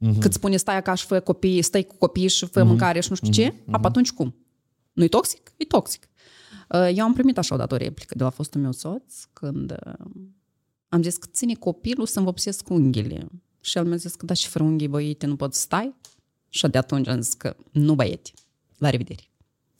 Mhm. 0.00 0.12
uh-huh. 0.16 0.20
cât 0.20 0.32
spune 0.32 0.56
stai 0.56 0.76
acasă 0.76 0.96
și 0.96 1.06
fă 1.06 1.20
copii, 1.20 1.62
stai 1.62 1.82
cu 1.82 1.94
copii 1.96 2.28
și 2.28 2.46
fă 2.46 2.60
uh-huh. 2.60 2.64
mâncare 2.64 3.00
și 3.00 3.06
nu 3.10 3.16
știu 3.16 3.30
ce, 3.30 3.52
uh-huh. 3.52 3.80
atunci 3.82 4.12
cum? 4.12 4.36
Nu-i 4.92 5.08
toxic? 5.08 5.52
E 5.56 5.64
toxic. 5.64 6.08
Uh, 6.68 6.90
Eu 6.94 7.04
am 7.04 7.12
primit 7.12 7.38
așa 7.38 7.54
odată 7.54 7.74
o 7.74 7.76
replică 7.76 8.14
de 8.16 8.22
la 8.22 8.30
fostul 8.30 8.60
meu 8.60 8.72
soț 8.72 9.14
când 9.32 9.70
uh, 9.86 9.92
am 10.88 11.02
zis 11.02 11.16
că 11.16 11.26
ține 11.32 11.54
copilul 11.54 12.06
să-mi 12.06 12.24
vopsesc 12.24 12.68
unghiile. 12.70 13.26
Și 13.60 13.78
el 13.78 13.84
mi-a 13.84 13.96
zis 13.96 14.14
că 14.14 14.24
da 14.26 14.34
și 14.34 14.48
fără 14.48 14.64
unghii 14.64 14.88
băiete 14.88 15.26
nu 15.26 15.36
pot 15.36 15.54
să 15.54 15.60
stai. 15.60 15.94
Și 16.48 16.66
de 16.68 16.78
atunci 16.78 17.08
am 17.08 17.20
zis 17.20 17.34
că 17.34 17.56
nu 17.72 17.94
băiete. 17.94 18.30
la 18.78 18.90
revedere. 18.90 19.22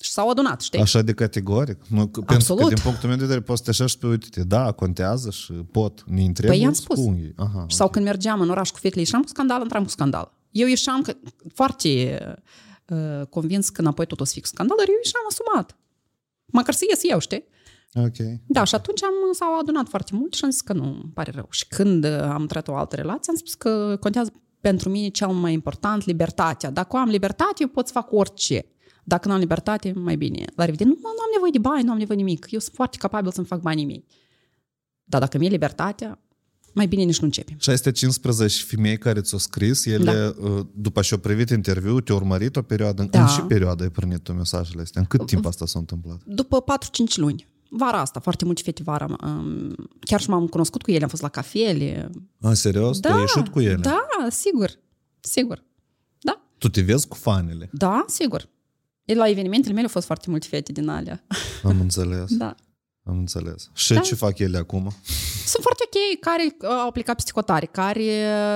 Și 0.00 0.10
s-au 0.10 0.28
adunat, 0.30 0.60
știi? 0.60 0.80
Așa 0.80 1.02
de 1.02 1.12
categoric? 1.12 1.78
Nu, 1.88 2.06
că, 2.06 2.20
pentru 2.20 2.54
că 2.54 2.64
din 2.66 2.76
punctul 2.82 3.08
meu 3.08 3.16
de 3.18 3.22
vedere 3.24 3.40
poți 3.40 3.58
să 3.58 3.64
te 3.64 3.70
așa 3.70 3.86
și 3.86 3.98
pe 3.98 4.06
uite 4.06 4.44
da, 4.44 4.72
contează 4.72 5.30
și 5.30 5.52
pot, 5.52 6.04
ne 6.06 6.22
întreabă 6.24 6.54
Păi 6.54 6.62
i-am 6.62 6.72
spus. 6.72 6.96
cu 6.96 7.02
unghii. 7.04 7.32
Aha, 7.36 7.66
Sau 7.68 7.86
ok. 7.86 7.92
când 7.92 8.04
mergeam 8.04 8.40
în 8.40 8.50
oraș 8.50 8.70
cu 8.70 8.78
fetele, 8.78 9.00
ieșeam 9.00 9.22
cu 9.22 9.28
scandal, 9.28 9.60
intram 9.62 9.82
cu 9.82 9.88
scandal. 9.88 10.32
Eu 10.50 10.66
ieșeam 10.66 11.02
că, 11.02 11.16
foarte 11.54 12.18
uh, 12.88 13.26
convins 13.26 13.68
că 13.68 13.80
înapoi 13.80 14.06
tot 14.06 14.20
o 14.20 14.24
să 14.24 14.32
fie 14.32 14.40
cu 14.40 14.46
scandal, 14.46 14.76
dar 14.78 14.86
eu 14.88 14.94
ieșeam 15.04 15.22
asumat. 15.28 15.76
Măcar 16.46 16.74
să 16.74 16.84
ies 16.90 17.00
eu, 17.02 17.18
știi? 17.18 17.44
Ok. 17.94 18.16
Da, 18.46 18.64
și 18.64 18.74
atunci 18.74 19.02
am, 19.02 19.12
s-au 19.32 19.58
adunat 19.58 19.88
foarte 19.88 20.14
mult 20.14 20.34
și 20.34 20.44
am 20.44 20.50
zis 20.50 20.60
că 20.60 20.72
nu, 20.72 20.84
îmi 20.84 21.10
pare 21.14 21.30
rău. 21.34 21.46
Și 21.50 21.66
când 21.66 22.04
uh, 22.04 22.10
am 22.10 22.46
trăit 22.46 22.68
o 22.68 22.74
altă 22.74 22.96
relație, 22.96 23.32
am 23.32 23.38
spus 23.38 23.54
că 23.54 23.96
contează 24.00 24.32
pentru 24.60 24.88
mine 24.88 25.08
cel 25.08 25.28
mai 25.28 25.52
important 25.52 26.04
libertatea. 26.04 26.70
Dacă 26.70 26.96
am 26.96 27.08
libertate, 27.08 27.54
eu 27.58 27.68
pot 27.68 27.86
să 27.86 27.92
fac 27.92 28.12
orice. 28.12 28.66
Dacă 29.04 29.28
nu 29.28 29.34
am 29.34 29.40
libertate, 29.40 29.92
mai 29.92 30.16
bine. 30.16 30.44
La 30.54 30.64
revedere, 30.64 30.88
nu, 30.88 30.96
nu 31.02 31.08
am 31.08 31.30
nevoie 31.32 31.50
de 31.50 31.58
bani, 31.58 31.84
nu 31.84 31.90
am 31.90 31.98
nevoie 31.98 32.16
de 32.16 32.24
nimic. 32.24 32.46
Eu 32.50 32.58
sunt 32.58 32.74
foarte 32.74 32.96
capabil 32.96 33.30
să-mi 33.30 33.46
fac 33.46 33.60
banii 33.60 33.86
mei. 33.86 34.04
Dar 35.04 35.20
dacă 35.20 35.38
mi-e 35.38 35.48
libertatea, 35.48 36.18
mai 36.74 36.86
bine 36.86 37.02
nici 37.02 37.18
nu 37.18 37.24
începem. 37.24 37.56
Și 37.58 37.70
astea 37.70 37.92
15 37.92 38.64
femei 38.64 38.98
care 38.98 39.20
ți-au 39.20 39.38
scris, 39.38 39.84
ele, 39.84 40.12
da. 40.12 40.66
după 40.74 41.00
ce 41.00 41.14
au 41.14 41.20
privit 41.20 41.50
interviu, 41.50 42.00
te-au 42.00 42.18
urmărit 42.18 42.56
o 42.56 42.62
perioadă. 42.62 43.02
Da. 43.10 43.20
În 43.20 43.26
ce 43.26 43.40
perioadă 43.40 43.82
ai 43.82 43.90
primit 43.90 44.18
tu 44.18 44.32
mesajele 44.32 44.82
astea? 44.82 45.00
În 45.00 45.06
cât 45.06 45.26
timp 45.26 45.46
asta 45.46 45.66
s-a 45.66 45.78
întâmplat? 45.78 46.20
După 46.24 46.64
4-5 47.12 47.14
luni. 47.14 47.46
Vara 47.70 48.00
asta, 48.00 48.20
foarte 48.20 48.44
multe 48.44 48.62
fete 48.64 48.82
vara. 48.82 49.06
um, 49.24 49.74
Chiar 50.00 50.20
și 50.20 50.30
m-am 50.30 50.46
cunoscut 50.46 50.82
cu 50.82 50.90
ele, 50.90 51.02
am 51.02 51.08
fost 51.08 51.22
la 51.22 51.28
cafele. 51.28 52.10
A, 52.40 52.52
serios? 52.54 52.98
Tu 52.98 53.08
ai 53.08 53.20
ieșit 53.20 53.48
cu 53.48 53.60
ele? 53.60 53.74
Da, 53.76 54.06
sigur. 54.30 54.70
Sigur. 55.20 55.64
Da, 56.20 56.40
Tu 56.58 56.68
te 56.68 56.80
vezi 56.80 57.08
cu 57.08 57.16
fanele? 57.16 57.68
da, 57.72 58.04
sigur. 58.08 58.48
E, 59.04 59.14
La 59.14 59.28
evenimentele 59.28 59.72
mele 59.72 59.86
au 59.86 59.92
fost 59.92 60.06
foarte 60.06 60.30
multe 60.30 60.46
fete 60.50 60.72
din 60.72 60.88
alea. 60.88 61.24
Am 61.62 61.80
înțeles. 61.80 62.36
Da. 62.44 62.54
Am 63.02 63.18
înțeles. 63.18 63.70
Și 63.74 63.92
Da. 63.94 64.00
ce 64.00 64.14
fac 64.14 64.38
ele 64.38 64.58
acum? 64.58 64.92
Sunt 65.46 65.62
foarte 65.62 65.82
ok, 65.86 66.20
care 66.20 66.56
uh, 66.62 66.68
au 66.68 66.90
plecat 66.92 67.16
psihotare, 67.16 67.66
care 67.66 68.00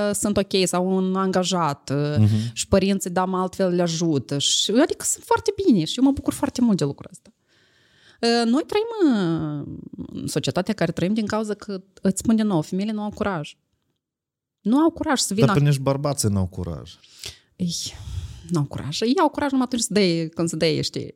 uh, 0.08 0.14
sunt 0.14 0.36
ok, 0.36 0.52
sau 0.64 0.96
un 0.96 1.16
angajat 1.16 1.92
uh-huh. 1.92 2.52
și 2.52 2.68
părinții, 2.68 3.10
da, 3.10 3.24
mă 3.24 3.36
altfel 3.38 3.74
le 3.74 3.82
ajută. 3.82 4.38
Și, 4.38 4.70
adică 4.70 5.04
sunt 5.04 5.24
foarte 5.24 5.52
bine 5.66 5.84
și 5.84 5.98
eu 5.98 6.04
mă 6.04 6.10
bucur 6.10 6.32
foarte 6.32 6.60
mult 6.60 6.76
de 6.76 6.84
lucrul 6.84 7.10
ăsta. 7.12 7.30
Uh, 8.22 8.44
Noi 8.44 8.64
trăim 8.66 9.16
uh, 9.16 9.78
în 10.12 10.26
societatea 10.26 10.74
care 10.74 10.92
trăim 10.92 11.14
din 11.14 11.26
cauza 11.26 11.54
că, 11.54 11.82
îți 12.02 12.18
spun 12.18 12.36
din 12.36 12.46
nou, 12.46 12.62
femeile 12.62 12.92
nu 12.92 13.02
au 13.02 13.10
curaj. 13.10 13.56
Nu 14.60 14.78
au 14.78 14.90
curaj 14.90 15.18
să 15.18 15.34
vină... 15.34 15.46
Dar 15.46 15.56
pe 15.56 15.62
nici 15.62 15.78
bărbații 15.78 16.28
n-au 16.28 16.46
curaj. 16.46 16.94
Ei, 17.56 17.74
nu 18.48 18.58
au 18.58 18.64
curaj. 18.64 19.00
Ei 19.00 19.14
au 19.20 19.28
curaj 19.28 19.50
numai 19.50 19.66
atunci 19.66 19.82
să 19.82 19.92
dea, 19.92 20.28
când 20.28 20.48
se 20.48 20.56
dea, 20.56 20.82
știi. 20.82 21.14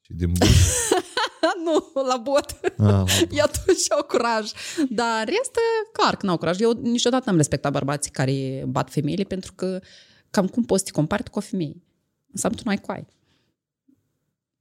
Și 0.00 0.12
din 0.12 0.32
buș. 0.38 0.48
nu, 1.64 2.02
la 2.08 2.16
bot. 2.16 2.60
Ah, 2.78 3.20
E 3.36 3.40
atunci 3.40 3.92
au 3.92 4.02
curaj. 4.02 4.50
Dar 4.88 5.24
rest, 5.24 5.56
clar 5.92 6.16
că 6.16 6.26
n-au 6.26 6.36
curaj. 6.36 6.60
Eu 6.60 6.72
niciodată 6.72 7.22
n-am 7.26 7.36
respectat 7.36 7.72
bărbații 7.72 8.10
care 8.10 8.64
bat 8.68 8.90
femeile 8.90 9.22
pentru 9.24 9.52
că 9.52 9.80
cam 10.30 10.46
cum 10.46 10.64
poți 10.64 10.80
să 10.80 10.86
te 10.86 10.92
compari 10.92 11.22
tu 11.22 11.30
cu 11.30 11.38
o 11.38 11.40
femeie? 11.40 11.82
Înseamnă 12.32 12.58
tu 12.58 12.64
nu 12.64 12.70
ai 12.70 12.80
coai. 12.80 13.06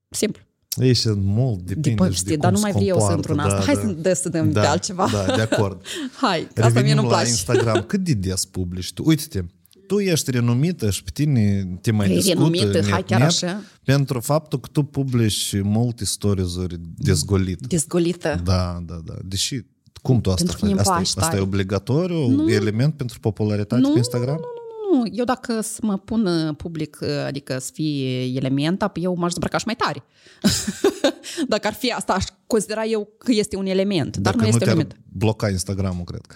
Simplu. 0.09 0.43
Ei, 0.78 0.93
și 0.93 1.09
mult 1.15 1.61
depinde 1.61 2.03
De, 2.03 2.09
și 2.09 2.15
știi, 2.17 2.30
de 2.30 2.36
dar 2.36 2.51
cum 2.51 2.59
nu 2.61 2.61
mai 2.61 2.72
se 2.72 2.78
vreau 2.80 2.97
eu 2.97 3.05
să 3.07 3.13
comportă, 3.13 3.32
intru 3.32 3.34
în 3.34 3.39
asta. 3.39 3.57
da, 3.59 3.65
Hai 3.65 3.76
da. 3.76 3.82
să, 3.82 3.88
dă, 4.01 4.13
să 4.13 4.30
dăm 4.30 4.51
da, 4.51 4.61
pe 4.61 4.67
altceva. 4.67 5.07
Da, 5.11 5.36
de 5.36 5.41
acord. 5.41 5.82
Hai, 6.22 6.39
că 6.53 6.61
asta 6.63 6.67
mie 6.67 6.67
Revenim 6.74 6.95
nu-mi 6.95 7.07
la 7.07 7.13
place. 7.13 7.30
Instagram. 7.30 7.82
Cât 7.88 7.99
de 8.03 8.13
des 8.13 8.45
publici 8.45 8.93
tu? 8.93 9.03
Uite-te, 9.05 9.43
tu 9.88 9.99
ești 9.99 10.32
renumită 10.32 10.89
și 10.89 11.03
pe 11.03 11.09
tine 11.13 11.67
te 11.82 11.91
mai 11.91 12.05
Păi, 12.07 12.15
discută 12.15 12.38
renumită, 12.38 12.65
net, 12.80 12.89
hai 12.89 13.03
chiar 13.03 13.19
net, 13.19 13.28
așa. 13.30 13.61
pentru 13.84 14.19
faptul 14.19 14.59
că 14.59 14.67
tu 14.72 14.84
publici 14.84 15.61
multe 15.63 16.05
stories-uri 16.05 16.76
dezgolite. 16.97 17.65
Dezgolită. 17.67 18.41
Da, 18.43 18.84
da, 18.86 19.01
da. 19.05 19.13
Deși, 19.26 19.59
cum 20.01 20.22
tu 20.22 20.30
asta 20.32 20.43
Pentru 20.43 20.57
că 20.59 20.65
faci? 20.65 20.69
mi-mi 20.69 20.80
Asta, 20.80 20.91
e- 20.91 20.95
place 20.95 21.11
asta 21.19 21.26
e 21.26 21.30
tare. 21.30 21.41
obligatoriu? 21.41 22.28
Nu. 22.28 22.51
Element 22.51 22.93
pentru 22.93 23.19
popularitate 23.19 23.82
Nu, 23.82 23.91
pe 23.91 23.97
Instagram? 23.97 24.36
Nu, 24.36 24.39
nu, 24.41 24.45
nu. 24.45 24.61
Eu 25.12 25.26
dacă 25.26 25.62
să 25.62 25.80
mă 25.82 25.98
pun 25.98 26.26
uh, 26.26 26.56
public, 26.56 26.98
uh, 27.02 27.08
adică 27.26 27.58
să 27.60 27.70
fie 27.74 28.24
element, 28.36 28.82
apoi 28.82 29.04
eu 29.04 29.16
m-aș 29.16 29.30
dezbrăca 29.32 29.58
și 29.58 29.66
mai 29.66 29.76
tare. 29.76 30.04
dacă 31.54 31.68
ar 31.68 31.74
fi 31.74 31.92
asta, 31.92 32.14
aș 32.14 32.24
considera 32.48 32.86
eu 32.86 33.10
că 33.18 33.32
este 33.32 33.56
un 33.56 33.66
element, 33.66 34.18
dar 34.18 34.34
Dacă 34.34 34.36
nu 34.36 34.42
nu 34.42 34.48
este 34.48 34.58
un 34.60 34.64
te-ar 34.64 34.78
element. 34.78 35.00
bloca 35.18 35.50
Instagramul, 35.50 36.04
cred 36.04 36.22
că. 36.26 36.36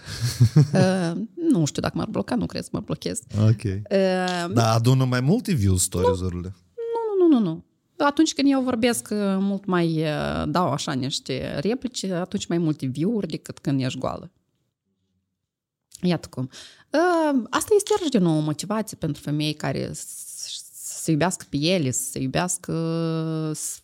Uh, 1.14 1.22
nu 1.52 1.66
știu 1.66 1.82
dacă 1.82 1.98
m-ar 1.98 2.08
bloca, 2.10 2.36
nu 2.36 2.46
cred 2.46 2.64
să 2.64 2.70
mă 2.72 2.80
blochez. 2.80 3.20
Ok. 3.40 3.64
Uh, 3.64 4.54
Da, 4.54 4.74
adună 4.74 5.06
mai 5.06 5.22
multe 5.22 5.54
views 5.54 5.82
stories-urile. 5.82 6.54
nu, 7.20 7.28
nu, 7.28 7.40
nu, 7.40 7.46
nu. 7.50 7.64
Atunci 7.98 8.34
când 8.34 8.52
eu 8.52 8.62
vorbesc 8.62 9.08
uh, 9.12 9.18
mult 9.40 9.66
mai, 9.66 10.02
uh, 10.02 10.44
dau 10.48 10.72
așa 10.72 10.94
niște 10.94 11.60
replici, 11.60 12.04
atunci 12.04 12.46
mai 12.48 12.58
multe 12.58 12.86
view-uri 12.86 13.28
decât 13.28 13.60
când 13.60 13.82
ești 13.82 14.00
goală. 14.00 14.32
Iată 16.02 16.28
cum. 16.30 16.50
Uh, 16.96 17.44
Asta 17.50 17.74
este 17.76 17.92
iarăși 17.92 18.12
de 18.12 18.18
nou 18.18 18.38
o 18.38 18.40
motivație 18.40 18.98
pentru 19.00 19.22
femei 19.22 19.54
care 19.54 19.92
s- 19.94 20.24
să 20.74 21.00
se 21.04 21.12
iubească 21.12 21.46
pe 21.50 21.58
ele, 21.58 21.92
să 21.92 22.10
se 22.10 22.20
iubească 22.20 22.72
să 23.56 23.78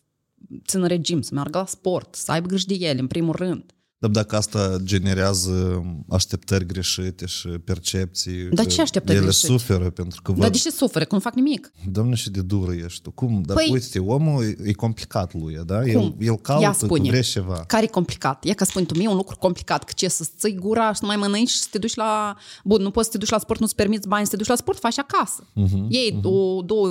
țină 0.66 0.86
regim, 0.86 1.22
să 1.22 1.30
meargă 1.34 1.58
la 1.58 1.66
sport, 1.66 2.14
să 2.14 2.32
aibă 2.32 2.46
grijă 2.48 2.64
de 2.66 2.74
ele, 2.74 3.00
în 3.00 3.06
primul 3.06 3.34
rând. 3.34 3.72
Dar 4.02 4.10
dacă 4.10 4.36
asta 4.36 4.76
generează 4.84 5.82
așteptări 6.08 6.66
greșite 6.66 7.26
și 7.26 7.48
percepții... 7.48 8.48
Dar 8.52 8.66
ce 8.66 8.76
că 8.76 8.80
așteptări 8.80 9.16
ele 9.16 9.26
greșite? 9.26 9.46
suferă 9.46 9.90
pentru 9.90 10.22
că 10.22 10.32
Dar 10.32 10.40
văd... 10.40 10.52
de 10.52 10.58
ce 10.58 10.70
suferă? 10.70 11.04
Că 11.04 11.14
nu 11.14 11.20
fac 11.20 11.34
nimic. 11.34 11.72
Doamne, 11.90 12.14
și 12.14 12.30
de 12.30 12.40
dură 12.40 12.72
ești 12.72 13.02
tu. 13.02 13.10
Cum? 13.10 13.42
Dar 13.46 13.56
Păi- 13.56 13.70
uite 13.70 13.98
omul 13.98 14.44
e- 14.44 14.56
e 14.62 14.72
complicat 14.72 15.34
lui, 15.34 15.58
da? 15.64 15.78
Cum? 15.78 15.86
El, 15.88 16.14
el 16.18 16.26
Ia 16.26 16.36
caută 16.42 16.66
că 16.66 16.72
spune. 16.72 17.08
vrea 17.08 17.22
ceva. 17.22 17.64
Care 17.66 17.84
e 17.84 17.86
complicat? 17.86 18.44
E 18.44 18.52
ca 18.52 18.64
spui 18.64 18.86
tu 18.86 18.96
mie 18.96 19.08
un 19.08 19.16
lucru 19.16 19.36
complicat, 19.36 19.84
că 19.84 19.92
ce 19.96 20.08
să 20.08 20.28
ții 20.38 20.54
gura 20.54 20.92
și 20.92 20.98
să 20.98 21.04
nu 21.04 21.06
mai 21.06 21.16
mănânci 21.16 21.48
și 21.48 21.58
să 21.58 21.68
te 21.70 21.78
duci 21.78 21.94
la... 21.94 22.36
Bun, 22.64 22.82
nu 22.82 22.90
poți 22.90 23.06
să 23.06 23.12
te 23.12 23.18
duci 23.18 23.30
la 23.30 23.38
sport, 23.38 23.60
nu-ți 23.60 23.74
permiți 23.74 24.08
bani 24.08 24.24
să 24.24 24.30
te 24.30 24.36
duci 24.36 24.46
la 24.46 24.56
sport, 24.56 24.78
faci 24.78 24.98
acasă. 24.98 25.46
Uh-huh, 25.46 25.88
Iei 25.88 26.18
uh-huh. 26.18 26.22
O, 26.22 26.62
două 26.62 26.88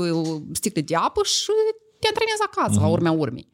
sticle 0.52 0.82
de 0.82 0.96
apă 0.96 1.22
și 1.24 1.52
te 2.00 2.08
antrenezi 2.08 2.44
acasă, 2.46 2.78
uh-huh. 2.80 2.82
la 2.82 2.88
urmea 2.88 3.12
urmei. 3.12 3.50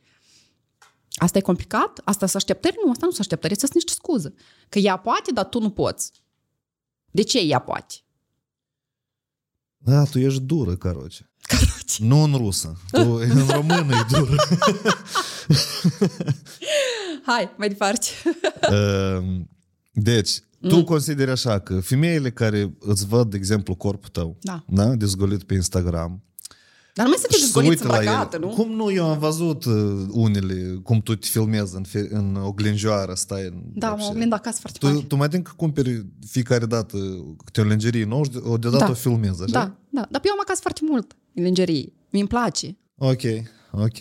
Asta 1.18 1.38
e 1.38 1.42
complicat? 1.42 2.02
Asta 2.04 2.26
sunt 2.26 2.36
așteptări? 2.36 2.76
Nu, 2.84 2.92
asta 2.92 3.06
nu 3.06 3.12
sunt 3.12 3.22
așteptări, 3.22 3.60
sunt 3.60 3.74
niște 3.74 3.92
scuze. 3.92 4.34
Că 4.70 4.80
ea 4.80 4.98
poate, 4.98 5.32
dar 5.34 5.46
tu 5.46 5.60
nu 5.60 5.70
poți. 5.70 6.12
De 7.12 7.22
ce 7.22 7.40
ea 7.40 7.60
poate? 7.60 7.94
Da, 9.78 10.04
tu 10.04 10.20
ești 10.20 10.42
dură, 10.42 10.76
caroce. 10.76 11.32
Caroce. 11.42 12.04
Nu 12.04 12.24
în 12.24 12.34
rusă. 12.36 12.78
Tu 12.92 13.12
în 13.14 13.48
română 13.48 13.96
e 13.96 14.06
dură. 14.18 14.36
Hai, 17.26 17.54
mai 17.58 17.68
departe. 17.68 18.08
Ehm, 18.62 19.50
Deci, 19.92 20.40
tu 20.62 20.76
Mm. 20.76 20.84
consideri 20.84 21.32
așa 21.32 21.60
că 21.60 21.80
femeile 21.80 22.32
care 22.32 22.74
îți 22.80 23.06
văd, 23.08 23.30
de 23.30 23.38
exemplu, 23.38 23.76
corpul 23.76 24.10
tău, 24.10 24.38
Da. 24.42 24.64
da? 24.68 24.96
dezgolit 24.96 25.44
pe 25.44 25.54
Instagram, 25.54 26.24
dar 26.98 27.06
nu 27.06 27.12
mai 27.12 27.22
sunteți 27.22 27.50
zgoliți 27.50 27.84
în 27.84 27.90
bagată, 27.90 28.38
nu? 28.38 28.48
Cum 28.48 28.72
nu? 28.72 28.92
Eu 28.92 29.10
am 29.10 29.20
văzut 29.20 29.66
uh, 29.66 30.06
unele, 30.12 30.80
cum 30.84 31.02
tu 31.02 31.16
te 31.16 31.28
filmezi 31.28 31.76
în, 31.76 31.84
fi, 31.84 31.98
în 31.98 32.36
oglinjoară, 32.36 33.14
stai 33.14 33.46
în... 33.46 33.62
Da, 33.74 33.94
mă 33.94 34.08
oglind 34.10 34.34
acasă 34.34 34.58
foarte 34.60 34.78
tu, 34.80 34.86
mare. 34.86 35.00
Tu 35.08 35.16
mai 35.16 35.28
din 35.28 35.42
că 35.42 35.52
cumperi 35.56 36.06
fiecare 36.28 36.66
dată 36.66 36.98
câte 37.46 37.62
o 37.62 37.64
lingerie 37.64 38.06
nouă 38.06 38.24
O 38.44 38.58
deodată 38.58 38.84
da. 38.84 38.90
o 38.90 38.94
filmezi, 38.94 39.44
așa? 39.44 39.52
Da, 39.52 39.76
da. 39.90 40.08
Dar 40.12 40.22
eu 40.24 40.32
am 40.32 40.40
acasă 40.42 40.60
foarte 40.62 40.82
mult 40.84 41.16
lingerie. 41.34 41.94
mi 42.10 42.20
îmi 42.20 42.28
place. 42.30 42.78
Ok, 42.98 43.22
ok. 43.72 43.98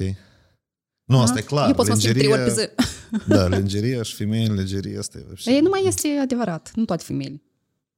Nu, 1.04 1.20
asta 1.20 1.38
e 1.38 1.42
clar. 1.42 1.68
Eu 1.68 1.74
pot 1.74 1.86
să 1.86 2.08
trei 2.12 2.32
ori 2.32 2.42
pe 2.42 2.50
zi. 2.50 2.68
Da, 3.26 3.46
lingerie 3.48 4.02
și 4.02 4.14
femei 4.14 4.46
în 4.46 4.54
lingerie, 4.54 4.98
asta 4.98 5.18
e... 5.18 5.50
Ei, 5.50 5.60
nu 5.60 5.68
mai 5.68 5.82
este 5.86 6.08
adevărat. 6.22 6.70
Nu 6.74 6.84
toate 6.84 7.02
femeile. 7.06 7.42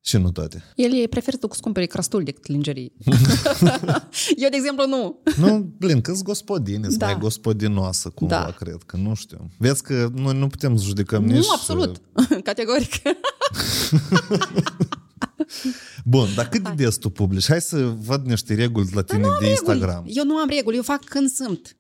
Și 0.01 0.17
nu 0.17 0.31
toate. 0.31 0.65
Ele 0.77 1.07
preferă 1.07 1.37
să 1.41 1.49
să 1.53 1.59
cumpere 1.61 1.87
crastul 1.87 2.23
decât 2.23 2.47
lingerie. 2.47 2.93
eu, 4.43 4.49
de 4.51 4.57
exemplu, 4.57 4.87
nu. 4.87 5.23
Nu, 5.37 5.59
blin, 5.79 6.01
că-s 6.01 6.23
gospodine, 6.23 6.89
Da. 6.89 6.97
da. 6.97 7.07
mai 7.07 7.19
gospodinoasă 7.19 8.09
cumva, 8.09 8.43
Da. 8.45 8.51
cred 8.51 8.83
că, 8.87 8.97
nu 8.97 9.15
știu. 9.15 9.51
Vezi 9.59 9.83
că 9.83 10.11
noi 10.15 10.39
nu 10.39 10.47
putem 10.47 10.77
să 10.77 10.85
judecăm 10.85 11.25
Nu, 11.25 11.33
nici... 11.33 11.47
absolut. 11.53 12.01
Categoric. 12.43 12.93
Bun, 16.05 16.29
dar 16.35 16.49
cât 16.49 16.63
de 16.63 16.71
des 16.77 16.97
tu 16.97 17.11
publici? 17.11 17.47
Hai 17.49 17.61
să 17.61 17.95
văd 18.05 18.27
niște 18.27 18.55
reguli 18.55 18.89
la 18.93 19.03
tine 19.03 19.27
de 19.41 19.49
Instagram. 19.51 20.05
Eu 20.07 20.25
nu 20.25 20.37
am 20.37 20.49
reguli. 20.49 20.77
Eu 20.77 20.83
fac 20.83 21.05
când 21.05 21.31
sunt. 21.31 21.77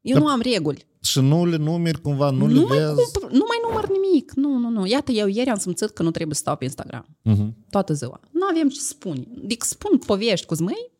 Eu 0.00 0.18
nu 0.18 0.26
am 0.26 0.40
reguli. 0.40 0.86
Și 1.02 1.20
nu 1.20 1.46
le 1.46 1.56
numeri 1.56 2.00
cumva, 2.00 2.30
nu, 2.30 2.46
Nu 2.46 2.52
le 2.54 2.60
mai, 2.64 2.78
vezi? 2.78 3.12
cum, 3.18 3.28
nu 3.30 3.44
mai 3.48 3.58
număr 3.68 3.88
nimic. 3.88 4.32
Nu, 4.34 4.56
nu, 4.58 4.68
nu. 4.68 4.86
Iată, 4.86 5.12
eu 5.12 5.26
ieri 5.26 5.50
am 5.50 5.58
simțit 5.58 5.90
că 5.90 6.02
nu 6.02 6.10
trebuie 6.10 6.34
să 6.34 6.40
stau 6.40 6.56
pe 6.56 6.64
Instagram. 6.64 7.06
Mhm. 7.22 7.56
Toată 7.70 7.92
ziua. 7.92 8.20
Nu 8.30 8.46
avem 8.50 8.68
ce 8.68 8.80
să 8.80 8.86
spune. 8.88 9.26
Adică 9.44 9.66
spun 9.68 9.98
povești 9.98 10.46
cu 10.46 10.54
zmăi, 10.54 10.90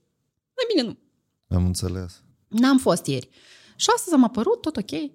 mai 0.56 0.64
bine 0.74 0.82
nu. 0.82 0.98
Am 1.56 1.64
înțeles. 1.66 2.22
N-am 2.48 2.78
fost 2.78 3.06
ieri. 3.06 3.28
Și 3.76 3.88
astăzi 3.96 4.14
am 4.14 4.24
apărut, 4.24 4.60
tot 4.60 4.76
ok. 4.76 5.10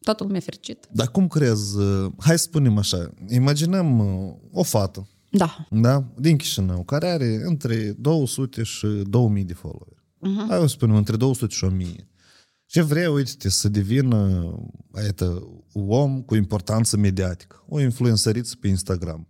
Toată 0.00 0.24
lumea 0.24 0.40
fericit. 0.40 0.86
Dar 0.92 1.10
cum 1.10 1.28
crezi, 1.28 1.78
uh, 1.78 2.12
hai 2.18 2.38
să 2.38 2.42
spunem 2.44 2.78
așa, 2.78 3.10
imaginăm 3.28 3.98
uh, 3.98 4.34
o 4.52 4.62
fată, 4.62 5.08
Da. 5.30 5.66
da, 5.70 6.04
din 6.16 6.36
Chișinău, 6.36 6.82
care 6.82 7.06
are 7.08 7.40
între 7.44 7.94
200 7.98 8.62
și 8.62 8.86
2000 8.86 9.44
de 9.44 9.54
followeri. 9.54 9.96
Uh-huh. 10.18 10.48
Hai 10.48 10.58
să 10.60 10.66
spunem, 10.66 10.96
între 10.96 11.16
200 11.16 11.54
și 11.54 11.64
1000. 11.64 12.08
Ce 12.70 12.82
vrea, 12.82 13.10
uite 13.10 13.48
să 13.48 13.68
devină 13.68 14.52
aiată, 14.92 15.48
om 15.72 16.22
cu 16.22 16.34
importanță 16.34 16.96
mediatică, 16.96 17.64
o 17.68 17.80
influențăriță 17.80 18.56
pe 18.60 18.68
Instagram. 18.68 19.28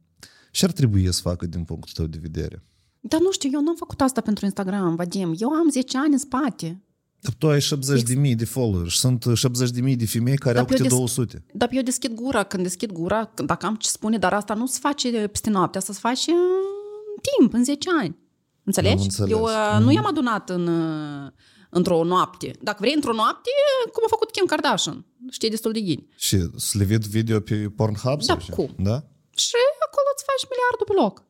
Ce 0.51 0.65
ar 0.65 0.73
trebui 0.73 1.13
să 1.13 1.21
facă 1.21 1.47
din 1.47 1.65
punctul 1.65 1.93
tău 1.95 2.07
de 2.07 2.19
vedere? 2.21 2.65
Dar 3.01 3.21
nu 3.21 3.33
știu, 3.33 3.51
eu 3.53 3.61
n-am 3.61 3.75
făcut 3.77 4.01
asta 4.01 4.21
pentru 4.21 4.45
Instagram, 4.45 4.95
Vadim. 4.95 5.35
Eu 5.39 5.49
am 5.49 5.71
10 5.71 5.99
ani 5.99 6.13
în 6.13 6.19
spate. 6.19 6.83
Dar 7.21 7.33
tu 7.39 7.49
ai 7.49 7.61
70 7.61 8.03
de 8.03 8.15
mii 8.15 8.35
de 8.35 8.45
followers. 8.45 8.99
Sunt 8.99 9.25
70 9.35 9.71
de 9.71 9.81
mii 9.81 9.97
de 9.97 10.07
femei 10.07 10.37
care 10.37 10.55
dar 10.55 10.63
au 10.63 10.69
câte 10.69 10.83
des... 10.83 10.93
200. 10.93 11.45
Dar 11.53 11.69
eu 11.73 11.83
deschid 11.83 12.15
gura. 12.15 12.43
Când 12.43 12.63
deschid 12.63 12.93
gura, 12.93 13.33
dacă 13.45 13.67
am 13.67 13.77
ce 13.77 13.89
spune, 13.89 14.19
dar 14.19 14.33
asta 14.33 14.55
nu 14.55 14.67
se 14.67 14.79
face 14.81 15.27
peste 15.27 15.51
noapte, 15.51 15.79
asta 15.79 15.93
se 15.93 15.99
face 16.03 16.31
în 16.31 17.23
timp, 17.39 17.53
în 17.53 17.65
10 17.65 17.89
ani. 18.01 18.17
Înțelegi? 18.65 19.09
Eu 19.27 19.49
mm. 19.75 19.83
nu 19.83 19.93
i-am 19.93 20.07
adunat 20.07 20.51
în, 20.51 20.67
uh, 20.67 21.33
într-o 21.69 22.05
noapte. 22.05 22.53
Dacă 22.61 22.77
vrei 22.81 22.95
într-o 22.95 23.13
noapte, 23.13 23.51
cum 23.93 24.03
a 24.07 24.09
făcut 24.09 24.31
Kim 24.31 24.45
Kardashian. 24.45 25.05
Știi 25.31 25.51
destul 25.51 25.73
de 25.73 25.81
ghini. 25.81 26.09
Și 26.17 26.37
să 26.57 26.79
le 26.79 26.85
ved 26.85 27.05
video 27.05 27.41
pe 27.41 27.55
Pornhub? 27.55 28.23
Da, 28.23 28.37
cum? 28.51 28.75
Da? 28.79 29.05
Și 29.35 29.55
acolo 29.87 30.09
îți 30.15 30.25
faci 30.25 30.49
miliardul 30.51 30.87
pe 30.87 30.93
loc. 31.03 31.23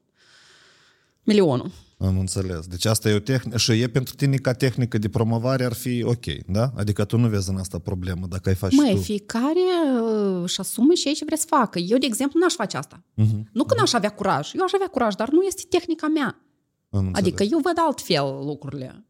Milionul. 1.22 1.70
Am 1.98 2.18
înțeles. 2.18 2.66
Deci 2.66 2.84
asta 2.84 3.08
e 3.08 3.14
o 3.14 3.18
tehnică 3.18 3.58
și 3.58 3.72
e 3.72 3.88
pentru 3.88 4.14
tine 4.14 4.36
ca 4.36 4.52
tehnică 4.52 4.98
de 4.98 5.08
promovare 5.08 5.64
ar 5.64 5.72
fi 5.72 6.02
ok, 6.06 6.24
da? 6.46 6.72
Adică 6.76 7.04
tu 7.04 7.16
nu 7.16 7.28
vezi 7.28 7.50
în 7.50 7.56
asta 7.56 7.78
problemă 7.78 8.26
dacă 8.28 8.48
ai 8.48 8.54
face 8.54 8.74
Măi, 8.76 8.94
tu. 8.94 9.00
fiecare 9.00 9.60
uh, 10.02 10.40
își 10.42 10.60
asume 10.60 10.94
și 10.94 11.14
ce 11.14 11.24
vrea 11.24 11.36
să 11.36 11.44
facă. 11.48 11.78
Eu, 11.78 11.98
de 11.98 12.06
exemplu, 12.06 12.40
n-aș 12.40 12.54
face 12.54 12.76
asta. 12.76 13.04
Uh-huh. 13.22 13.42
Nu 13.52 13.64
că 13.64 13.74
n-aș 13.74 13.92
avea 13.92 14.10
curaj. 14.10 14.50
Eu 14.54 14.64
aș 14.64 14.72
avea 14.72 14.86
curaj, 14.86 15.14
dar 15.14 15.28
nu 15.28 15.42
este 15.42 15.62
tehnica 15.68 16.06
mea. 16.06 16.42
Am 16.90 17.10
adică 17.12 17.42
eu 17.42 17.58
văd 17.58 17.74
altfel 17.76 18.24
lucrurile. 18.44 19.07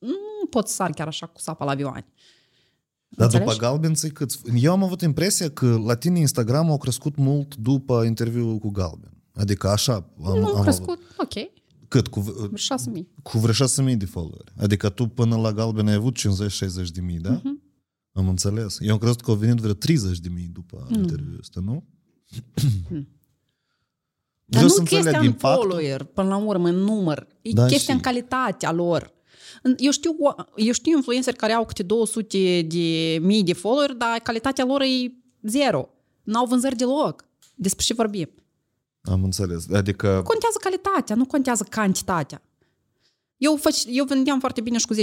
Nu 0.00 0.46
pot 0.50 0.68
să 0.68 0.74
sar 0.74 0.90
chiar 0.90 1.06
așa 1.06 1.26
cu 1.26 1.40
sapa 1.40 1.64
la 1.64 1.70
avioane. 1.70 2.06
Dar 3.08 3.26
Înțelegi? 3.26 3.50
după 3.50 3.66
Galben 3.66 3.94
ți 3.94 4.08
cât? 4.08 4.30
Eu 4.54 4.72
am 4.72 4.82
avut 4.82 5.00
impresia 5.00 5.50
că 5.50 5.80
la 5.84 5.96
tine 5.96 6.18
Instagram 6.18 6.70
au 6.70 6.78
crescut 6.78 7.16
mult 7.16 7.56
după 7.56 8.04
interviul 8.04 8.58
cu 8.58 8.70
Galben. 8.70 9.12
Adică 9.34 9.68
așa 9.68 9.94
am, 10.24 10.38
nu, 10.38 10.46
am 10.46 10.62
crescut, 10.62 10.88
avut. 10.88 11.02
ok. 11.16 11.50
Cât? 11.88 12.08
Cu, 12.08 12.50
6.000. 12.98 13.02
Cu 13.22 13.38
vreo 13.38 13.66
6.000 13.90 13.96
de 13.96 14.04
followeri. 14.04 14.52
Adică 14.56 14.88
tu 14.88 15.06
până 15.06 15.36
la 15.36 15.52
Galben 15.52 15.86
ai 15.86 15.94
avut 15.94 16.18
50-60 16.18 16.22
de 16.92 17.00
mii, 17.00 17.18
da? 17.18 17.38
Uh-huh. 17.38 17.68
Am 18.12 18.28
înțeles. 18.28 18.76
Eu 18.80 18.92
am 18.92 18.98
crezut 18.98 19.20
că 19.20 19.30
au 19.30 19.36
venit 19.36 19.56
vreo 19.56 19.72
30 19.72 20.18
de 20.18 20.28
mii 20.28 20.50
după 20.52 20.86
mm. 20.88 21.02
interviul 21.02 21.36
ăsta, 21.38 21.60
nu? 21.60 21.84
Mm. 22.88 23.08
Dar 24.44 24.62
nu 24.62 24.82
chestia 24.84 25.20
în 25.20 25.32
follower, 25.32 26.04
până 26.04 26.28
la 26.28 26.36
urmă, 26.36 26.68
în 26.68 26.76
număr. 26.76 27.26
E 27.42 27.52
da, 27.52 27.66
chestia 27.66 27.78
și... 27.78 27.90
în 27.90 28.00
calitatea 28.00 28.72
lor. 28.72 29.12
Eu 29.76 29.90
știu, 29.90 30.16
eu 30.56 30.72
știu 30.72 30.96
influenceri 30.96 31.36
care 31.36 31.52
au 31.52 31.64
câte 31.64 31.82
200 31.82 32.62
de 32.62 33.18
mii 33.20 33.42
de 33.42 33.52
follower, 33.52 33.92
dar 33.92 34.18
calitatea 34.18 34.64
lor 34.64 34.80
e 34.80 35.12
zero. 35.42 35.88
N-au 36.22 36.46
vânzări 36.46 36.76
deloc. 36.76 37.24
Despre 37.54 37.84
ce 37.84 37.94
vorbim? 37.94 38.30
Am 39.02 39.24
înțeles. 39.24 39.68
Adică... 39.72 40.06
Contează 40.06 40.58
calitatea, 40.60 41.16
nu 41.16 41.26
contează 41.26 41.66
cantitatea. 41.68 42.42
Eu, 43.36 43.56
fă, 43.56 43.70
eu 43.86 44.04
vendeam 44.04 44.40
foarte 44.40 44.60
bine 44.60 44.78
și 44.78 44.86
cu 44.86 44.94
10.000. 44.94 45.02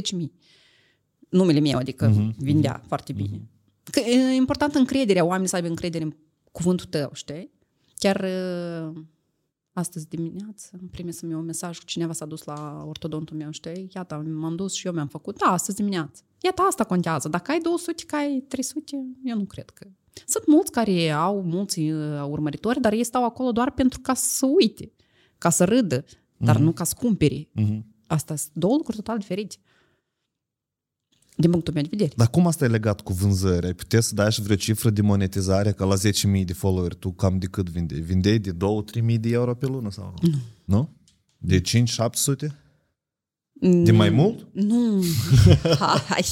Numele 1.29 1.59
meu, 1.59 1.77
adică 1.77 2.11
uh-huh, 2.11 2.35
vindea 2.37 2.81
uh-huh, 2.81 2.87
foarte 2.87 3.13
bine. 3.13 3.37
Uh-huh. 3.37 3.91
Că 3.91 3.99
e 3.99 4.33
important 4.33 4.75
încrederea, 4.75 5.25
oamenii 5.25 5.47
să 5.47 5.55
aibă 5.55 5.67
încredere 5.67 6.03
în 6.03 6.15
cuvântul 6.51 6.85
tău, 6.85 7.09
știi? 7.13 7.51
Chiar 7.95 8.25
astăzi 9.77 10.07
dimineață 10.07 10.69
am 10.73 10.87
primit 10.87 11.13
să-mi 11.13 11.33
un 11.33 11.45
mesaj 11.45 11.77
cu 11.77 11.85
cineva 11.85 12.13
s-a 12.13 12.25
dus 12.25 12.43
la 12.43 12.83
ortodontul 12.87 13.37
meu, 13.37 13.51
știi? 13.51 13.87
Iată, 13.95 14.25
m-am 14.27 14.55
dus 14.55 14.73
și 14.73 14.87
eu 14.87 14.93
mi-am 14.93 15.07
făcut. 15.07 15.37
Da, 15.37 15.45
astăzi 15.45 15.77
dimineață. 15.77 16.21
Iată, 16.41 16.61
asta 16.61 16.83
contează. 16.83 17.29
Dacă 17.29 17.51
ai 17.51 17.59
200, 17.59 18.03
că 18.05 18.15
ai 18.15 18.43
300, 18.47 18.95
eu 19.23 19.37
nu 19.37 19.45
cred 19.45 19.69
că 19.69 19.87
sunt 20.25 20.47
mulți 20.47 20.71
care 20.71 21.09
au 21.09 21.41
mulți 21.41 21.79
uh, 21.79 22.25
urmăritori, 22.27 22.81
dar 22.81 22.93
ei 22.93 23.03
stau 23.03 23.25
acolo 23.25 23.51
doar 23.51 23.71
pentru 23.71 23.99
ca 23.99 24.13
să 24.13 24.45
uite, 24.45 24.91
ca 25.37 25.49
să 25.49 25.63
râdă, 25.63 26.05
dar 26.37 26.55
mm-hmm. 26.55 26.59
nu 26.59 26.71
ca 26.71 26.83
să 26.83 26.95
cumpere. 26.97 27.49
Mm-hmm. 27.59 27.81
Asta 28.07 28.35
sunt 28.35 28.53
două 28.53 28.75
lucruri 28.75 28.97
total 28.97 29.17
diferite. 29.17 29.55
Din 31.39 31.51
punctul 31.51 31.73
meu 31.73 31.83
de 31.83 31.89
vedere. 31.91 32.11
Dar 32.15 32.29
cum 32.29 32.47
asta 32.47 32.65
e 32.65 32.67
legat 32.67 33.01
cu 33.01 33.13
vânzări? 33.13 33.65
Ai 33.65 33.73
putea 33.73 34.01
să 34.01 34.15
dai 34.15 34.31
și 34.31 34.41
vreo 34.41 34.55
cifră 34.55 34.89
de 34.89 35.01
monetizare, 35.01 35.71
ca 35.71 35.85
la 35.85 35.95
10.000 35.95 36.45
de 36.45 36.53
followeri, 36.53 36.95
tu 36.95 37.11
cam 37.11 37.37
de 37.37 37.45
cât 37.45 37.69
vindei? 37.69 37.99
Vindei 37.99 38.39
de 38.39 38.51
2-3.000 38.51 39.19
de 39.19 39.29
euro 39.29 39.55
pe 39.55 39.65
lună 39.65 39.91
sau 39.91 40.13
nu? 40.21 40.29
Nu? 40.65 40.89
De 41.37 41.61
5-700? 41.61 42.67
De 43.59 43.91
mai 43.91 44.09
mult? 44.09 44.47
Nu. 44.51 45.03
Hai. 46.09 46.25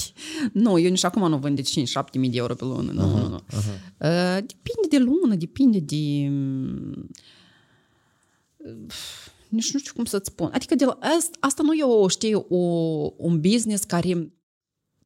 Nu, 0.52 0.80
eu 0.80 0.90
nici 0.90 1.04
acum 1.04 1.30
nu 1.30 1.38
vând 1.38 1.56
de 1.56 1.62
5-7 1.62 2.18
mii 2.18 2.30
de 2.30 2.38
euro 2.38 2.56
pe 2.56 2.64
lună. 2.64 2.92
Nu, 2.92 3.02
aha, 3.02 3.20
nu, 3.20 3.28
nu. 3.28 3.40
Aha. 3.48 3.72
Uh, 4.00 4.46
depinde 4.48 4.88
de 4.90 4.98
lună, 4.98 5.36
depinde 5.36 5.80
de... 5.80 6.30
Uh, 8.58 8.94
nici 9.50 9.74
nu 9.74 9.80
știu 9.80 9.94
cum 9.96 10.06
să-ți 10.06 10.30
spun. 10.32 10.50
Adică 10.54 10.76
de 10.76 10.86
la, 10.86 10.98
asta, 11.18 11.38
asta 11.40 11.64
nu 11.64 11.74
e 11.74 11.84
o, 11.84 12.08
știi, 12.08 12.34
o, 12.34 12.58
un 13.18 13.42
business 13.42 13.84
care 13.84 14.34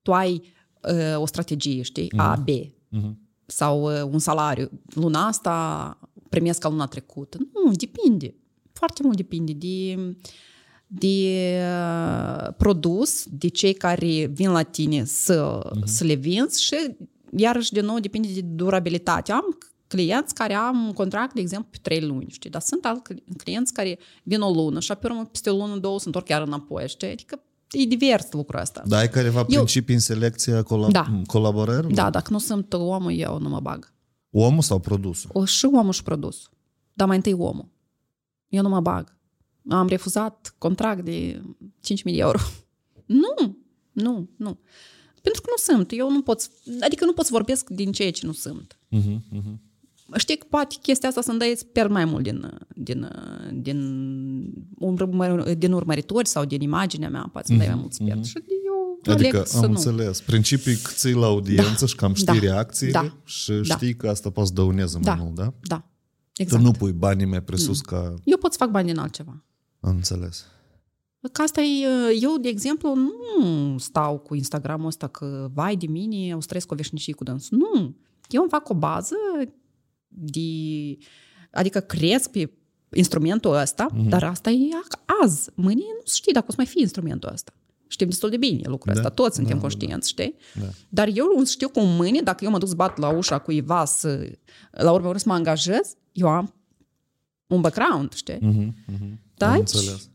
tu 0.09 0.15
ai 0.15 0.41
uh, 0.81 1.21
o 1.21 1.25
strategie, 1.25 1.81
știi, 1.81 2.07
uh-huh. 2.07 2.17
A, 2.17 2.35
B. 2.35 2.49
Uh-huh. 2.49 3.13
Sau 3.45 3.83
uh, 3.83 4.03
un 4.11 4.19
salariu. 4.19 4.69
Luna 4.93 5.27
asta 5.27 5.99
primesc 6.29 6.59
ca 6.59 6.69
luna 6.69 6.85
trecută. 6.85 7.37
Nu, 7.37 7.71
depinde. 7.71 8.35
Foarte 8.73 9.01
mult 9.03 9.17
depinde 9.17 9.53
de... 9.53 9.95
Uh, 9.97 10.15
de 10.91 11.59
uh, 11.61 12.53
produs, 12.57 13.25
de 13.29 13.47
cei 13.47 13.73
care 13.73 14.25
vin 14.25 14.51
la 14.51 14.61
tine 14.61 15.03
să, 15.03 15.59
uh-huh. 15.65 15.83
să 15.83 16.03
le 16.03 16.13
vinzi 16.13 16.63
și 16.63 16.75
iarăși 17.35 17.71
din 17.71 17.85
nou 17.85 17.99
depinde 17.99 18.27
de 18.33 18.41
durabilitate. 18.41 19.31
Am 19.31 19.57
clienți 19.87 20.33
care 20.33 20.53
am 20.53 20.85
un 20.85 20.93
contract, 20.93 21.33
de 21.33 21.41
exemplu, 21.41 21.69
pe 21.71 21.77
trei 21.81 22.01
luni, 22.01 22.25
știi? 22.29 22.49
Dar 22.49 22.61
sunt 22.61 22.85
alți 22.85 23.13
clienți 23.37 23.73
care 23.73 23.99
vin 24.23 24.41
o 24.41 24.51
lună 24.51 24.79
și 24.79 24.91
apoi 24.91 25.27
peste 25.31 25.49
o 25.49 25.55
lună, 25.55 25.77
două, 25.77 25.99
se 25.99 26.03
întorc 26.05 26.25
chiar 26.25 26.41
înapoi, 26.41 26.87
știi? 26.87 27.07
Adică 27.07 27.41
e 27.71 27.85
divers 27.85 28.31
lucrul 28.31 28.59
ăsta. 28.59 28.83
Da, 28.85 28.97
ai 28.97 29.09
careva 29.09 29.43
principii 29.43 29.93
în 29.93 29.99
selecția 29.99 30.63
colab- 30.63 30.91
da. 30.91 31.21
colaborări? 31.25 31.93
Da, 31.93 32.09
dacă 32.09 32.31
nu 32.31 32.39
sunt 32.39 32.73
omul, 32.73 33.11
eu 33.11 33.39
nu 33.39 33.49
mă 33.49 33.59
bag. 33.59 33.93
Omul 34.31 34.61
sau 34.61 34.79
produsul? 34.79 35.29
O, 35.33 35.45
și 35.45 35.65
omul 35.65 35.93
și 35.93 36.03
produsul. 36.03 36.51
Dar 36.93 37.07
mai 37.07 37.15
întâi 37.15 37.33
omul. 37.33 37.67
Eu 38.47 38.61
nu 38.61 38.69
mă 38.69 38.79
bag 38.79 39.17
am 39.69 39.87
refuzat 39.87 40.55
contract 40.57 41.05
de 41.05 41.41
5.000 41.93 42.03
de 42.03 42.11
euro. 42.11 42.37
Nu, 43.05 43.57
nu, 43.91 44.29
nu. 44.35 44.59
Pentru 45.21 45.41
că 45.41 45.47
nu 45.49 45.73
sunt. 45.73 45.91
Eu 45.91 46.11
nu 46.11 46.21
pot, 46.21 46.49
adică 46.79 47.05
nu 47.05 47.13
pot 47.13 47.25
să 47.25 47.31
vorbesc 47.33 47.69
din 47.69 47.91
ceea 47.91 48.11
ce 48.11 48.25
nu 48.25 48.31
sunt. 48.31 48.79
Uh-huh, 48.95 49.17
uh-huh. 49.35 49.57
Știi 50.17 50.37
că 50.37 50.45
poate 50.49 50.75
chestia 50.81 51.09
asta 51.09 51.21
să-mi 51.21 51.39
dai 51.39 51.53
sper 51.57 51.87
mai 51.87 52.05
mult 52.05 52.23
din, 52.23 52.67
din, 52.75 53.09
din, 53.53 53.79
din 55.57 55.71
urmăritori 55.71 56.27
sau 56.27 56.45
din 56.45 56.61
imaginea 56.61 57.09
mea, 57.09 57.29
poate 57.31 57.47
să-mi 57.47 57.59
dai 57.59 57.67
mai 57.67 57.77
mult 57.79 57.93
sper. 57.93 58.17
Uh-huh. 58.17 58.23
Și 58.23 58.43
eu 58.65 59.13
Adică 59.13 59.45
am 59.55 59.61
nu. 59.61 59.67
înțeles. 59.67 60.21
Principii 60.21 60.75
că 60.75 60.91
ții 60.93 61.13
la 61.13 61.25
audiență 61.25 61.77
da, 61.79 61.85
și 61.85 61.95
cam 61.95 62.13
știi 62.13 62.25
da, 62.25 62.39
reacțiile 62.39 62.91
da, 62.91 63.17
și 63.23 63.51
da. 63.51 63.75
știi 63.75 63.95
că 63.95 64.09
asta 64.09 64.29
poate 64.29 64.49
să 64.49 64.55
dăuneze 64.55 64.99
da, 65.01 65.13
mai 65.13 65.23
mult, 65.23 65.35
da? 65.35 65.53
Da, 65.61 65.83
exact. 66.35 66.61
Tu 66.61 66.67
nu 66.67 66.73
pui 66.73 66.91
banii 66.91 67.25
mai 67.25 67.41
presus 67.41 67.77
nu. 67.77 67.97
ca... 67.97 68.13
Eu 68.23 68.37
pot 68.37 68.51
să 68.51 68.57
fac 68.57 68.69
bani 68.69 68.87
din 68.87 68.97
altceva. 68.97 69.43
Am 69.79 69.95
înțeles. 69.95 70.45
Că 71.31 71.41
asta 71.41 71.61
e, 71.61 71.85
eu, 72.21 72.37
de 72.37 72.47
exemplu, 72.47 72.95
nu 72.95 73.77
stau 73.77 74.17
cu 74.17 74.35
Instagramul 74.35 74.87
ăsta 74.87 75.07
că, 75.07 75.49
vai 75.53 75.75
de 75.75 75.87
mine, 75.87 76.35
o 76.35 76.39
străiesc 76.39 76.71
o 76.71 76.75
veșnicie 76.75 77.13
cu 77.13 77.23
dânsul. 77.23 77.57
Nu. 77.57 77.95
Eu 78.29 78.41
îmi 78.41 78.49
fac 78.49 78.69
o 78.69 78.73
bază 78.73 79.15
de... 80.09 80.41
Adică 81.51 81.79
cresc 81.79 82.29
pe 82.29 82.51
instrumentul 82.93 83.53
ăsta, 83.53 83.87
mm-hmm. 83.89 84.09
dar 84.09 84.23
asta 84.23 84.49
e 84.49 84.69
azi. 85.23 85.49
Mâine 85.55 85.81
nu 85.81 86.01
știi 86.05 86.33
dacă 86.33 86.45
o 86.47 86.51
să 86.51 86.57
mai 86.57 86.65
fie 86.65 86.81
instrumentul 86.81 87.29
ăsta. 87.33 87.53
Știm 87.87 88.07
destul 88.07 88.29
de 88.29 88.37
bine 88.37 88.61
lucrul 88.65 88.93
da. 88.93 88.99
ăsta, 88.99 89.11
toți 89.11 89.35
suntem 89.35 89.55
da, 89.55 89.61
conștienți, 89.61 90.13
da. 90.15 90.23
știi? 90.23 90.35
Da. 90.53 90.67
Dar 90.89 91.09
eu 91.13 91.43
știu 91.45 91.69
cum 91.69 91.87
mâine, 91.87 92.21
dacă 92.21 92.43
eu 92.43 92.51
mă 92.51 92.57
duc 92.57 92.67
să 92.67 92.75
bat 92.75 92.97
la 92.97 93.09
ușa 93.09 93.39
cuiva 93.39 93.85
să, 93.85 94.31
la 94.71 94.91
urmă 94.91 95.17
să 95.17 95.23
mă 95.27 95.33
angajez, 95.33 95.95
eu 96.11 96.27
am 96.27 96.53
un 97.47 97.61
background, 97.61 98.13
știi? 98.13 98.37
Mm-hmm, 98.37 98.73
mm-hmm. 98.93 99.13
Da? 99.35 99.51
Am 99.51 99.59
înțeles. 99.59 100.09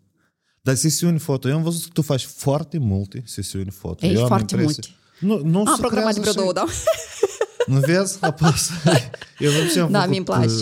Dar 0.61 0.75
sesiuni 0.75 1.19
foto, 1.19 1.49
eu 1.49 1.57
am 1.57 1.63
văzut 1.63 1.83
că 1.83 1.89
tu 1.93 2.03
faci 2.03 2.25
foarte 2.25 2.79
multe 2.79 3.23
sesiuni 3.27 3.71
foto. 3.71 4.07
Ei, 4.07 4.15
eu 4.15 4.27
foarte 4.27 4.57
multe. 4.57 4.81
Nu, 5.21 5.41
nu 5.45 5.59
am 5.59 5.77
programat 5.79 6.15
de 6.15 6.21
vreo 6.21 6.33
două, 6.33 6.53
da. 6.53 6.65
Nu 7.67 7.79
vezi? 7.79 8.19
Apasă. 8.25 8.73
Eu 9.39 9.51
ce 9.73 9.81
am 9.81 9.91
da, 9.91 10.01
făcut, 10.01 10.17
mi 10.17 10.25
place. 10.25 10.55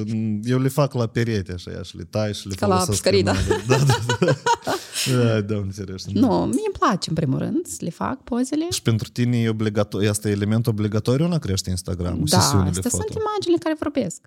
Eu 0.45 0.59
le 0.61 0.69
fac 0.69 0.93
la 0.93 1.07
perete 1.07 1.53
așa, 1.53 1.83
și 1.83 1.97
le 1.97 2.05
tai 2.05 2.35
și 2.35 2.49
le 2.49 2.55
Ca 2.55 2.67
la 2.67 2.85
puscării, 2.85 3.23
da. 3.23 3.33
Da, 3.67 3.77
da, 3.77 3.85
da. 4.21 5.41
da, 5.41 5.41
da, 5.41 5.63
serios. 5.71 6.05
Nu, 6.07 6.29
mie 6.29 6.47
îmi 6.67 6.75
place, 6.79 7.09
în 7.09 7.15
primul 7.15 7.39
rând, 7.39 7.67
să 7.67 7.77
le 7.81 7.91
fac 7.91 8.23
pozele. 8.25 8.67
Și 8.71 8.83
pentru 8.83 9.09
tine 9.11 9.37
e 9.39 9.49
obligatoriu, 9.49 10.09
asta 10.11 10.29
e 10.29 10.33
element 10.33 10.67
obligatoriu 10.67 11.29
la 11.29 11.39
crește 11.39 11.71
Instagram-ul, 11.71 12.25
da, 12.31 12.41
sesiunile 12.41 12.71
foto. 12.71 12.81
Da, 12.83 12.89
sunt 12.89 13.09
imaginile 13.09 13.59
care 13.63 13.77
vorbesc. 13.79 14.21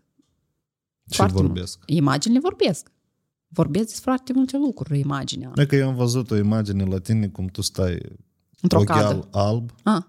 Ce 1.09 1.15
Foarte 1.15 1.33
vorbesc? 1.33 1.77
Mult. 1.77 1.89
Imaginile 1.99 2.39
vorbesc 2.39 2.87
vorbesc 3.47 3.85
despre 3.85 4.03
foarte 4.03 4.33
multe 4.33 4.57
lucruri, 4.57 4.99
imaginea. 4.99 5.51
E 5.55 5.65
că 5.65 5.75
eu 5.75 5.87
am 5.87 5.95
văzut 5.95 6.31
o 6.31 6.35
imagine 6.37 6.83
la 6.85 6.99
tine 6.99 7.27
cum 7.27 7.47
tu 7.47 7.61
stai 7.61 7.97
Într-o 8.61 8.79
ochi 8.79 8.85
cadă. 8.85 9.05
al- 9.05 9.27
alb, 9.31 9.71
Ah. 9.83 10.01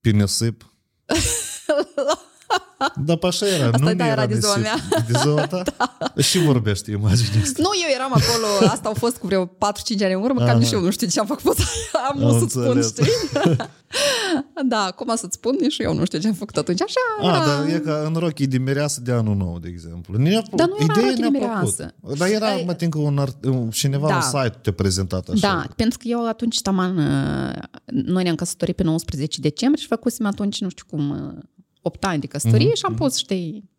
pe 0.00 0.10
nisip. 0.10 0.72
Da, 3.06 3.16
pe 3.16 3.26
așa 3.26 3.46
era. 3.46 3.64
Asta 3.66 3.78
nu 3.78 3.94
da, 3.94 4.06
era 4.06 4.26
de 4.26 4.34
nisip. 4.34 4.42
ziua 4.50 4.56
mea. 4.56 4.74
De 5.06 5.18
ziua 5.22 5.46
ta? 5.46 5.62
Și 6.28 6.38
vorbește 6.38 6.90
imaginea 6.90 7.42
asta. 7.42 7.62
Nu, 7.62 7.68
eu 7.82 7.94
eram 7.94 8.12
acolo, 8.12 8.70
asta 8.72 8.88
au 8.88 8.94
fost 8.94 9.16
cu 9.16 9.26
vreo 9.26 9.46
4-5 9.46 9.50
ani 10.02 10.12
în 10.12 10.22
urmă, 10.22 10.38
că 10.40 10.50
Aha. 10.50 10.58
nici 10.58 10.70
eu 10.70 10.80
nu 10.80 10.90
știu 10.90 11.06
ce 11.08 11.20
am 11.20 11.26
făcut 11.26 11.42
poza 11.42 11.62
aia. 11.92 12.06
Am 12.10 12.26
Am 12.34 12.38
să-ți 12.38 12.50
spun, 12.52 12.62
înțeles. 12.76 12.88
știi? 12.88 13.56
da, 14.68 14.78
acum 14.84 15.16
să-ți 15.16 15.34
spun, 15.34 15.56
nici 15.60 15.78
eu 15.78 15.94
nu 15.94 16.04
știu 16.04 16.18
ce 16.18 16.26
am 16.28 16.34
făcut 16.34 16.56
atunci. 16.56 16.82
Așa, 16.82 17.00
A, 17.20 17.26
era... 17.36 17.46
dar 17.46 17.66
e 17.74 17.78
ca 17.78 18.02
în 18.06 18.14
rochii 18.14 18.46
de 18.46 18.58
mireasă 18.58 19.00
de 19.00 19.12
anul 19.12 19.36
nou, 19.36 19.58
de 19.58 19.68
exemplu. 19.68 20.16
Ne-a, 20.18 20.42
Dar 20.54 20.68
nu 20.68 20.74
era 20.78 20.84
ideea 20.92 21.06
rochii 21.06 21.22
de 21.22 21.28
ne-a 21.28 21.40
mireasă. 21.40 21.94
plăcut. 22.00 22.18
Dar 22.18 22.28
era, 22.28 22.46
Ai- 22.46 22.64
mă 22.66 22.74
tin 22.74 22.90
că 22.90 22.98
un, 22.98 23.18
art- 23.18 23.44
un- 23.44 23.70
cineva 23.70 24.08
Da. 24.08 24.14
un 24.14 24.20
site 24.22 24.58
te-a 24.62 24.72
prezentat 24.72 25.28
așa. 25.28 25.40
Da, 25.48 25.64
pentru 25.76 25.98
că 25.98 26.08
eu 26.08 26.28
atunci, 26.28 26.60
taman, 26.60 26.98
uh, 26.98 27.62
noi 27.84 28.22
ne-am 28.22 28.34
căsătorit 28.34 28.76
pe 28.76 28.82
19 28.82 29.40
decembrie 29.40 29.82
și 29.82 29.88
făcusem 29.88 30.26
atunci, 30.26 30.60
nu 30.60 30.68
știu 30.68 30.84
cum, 30.90 31.34
8 31.82 32.04
ani 32.04 32.20
de 32.20 32.26
căsătorie 32.26 32.66
Mhm, 32.66 32.76
și 32.76 32.84
am 32.84 32.94
pus, 32.94 33.16
știi, 33.16 33.70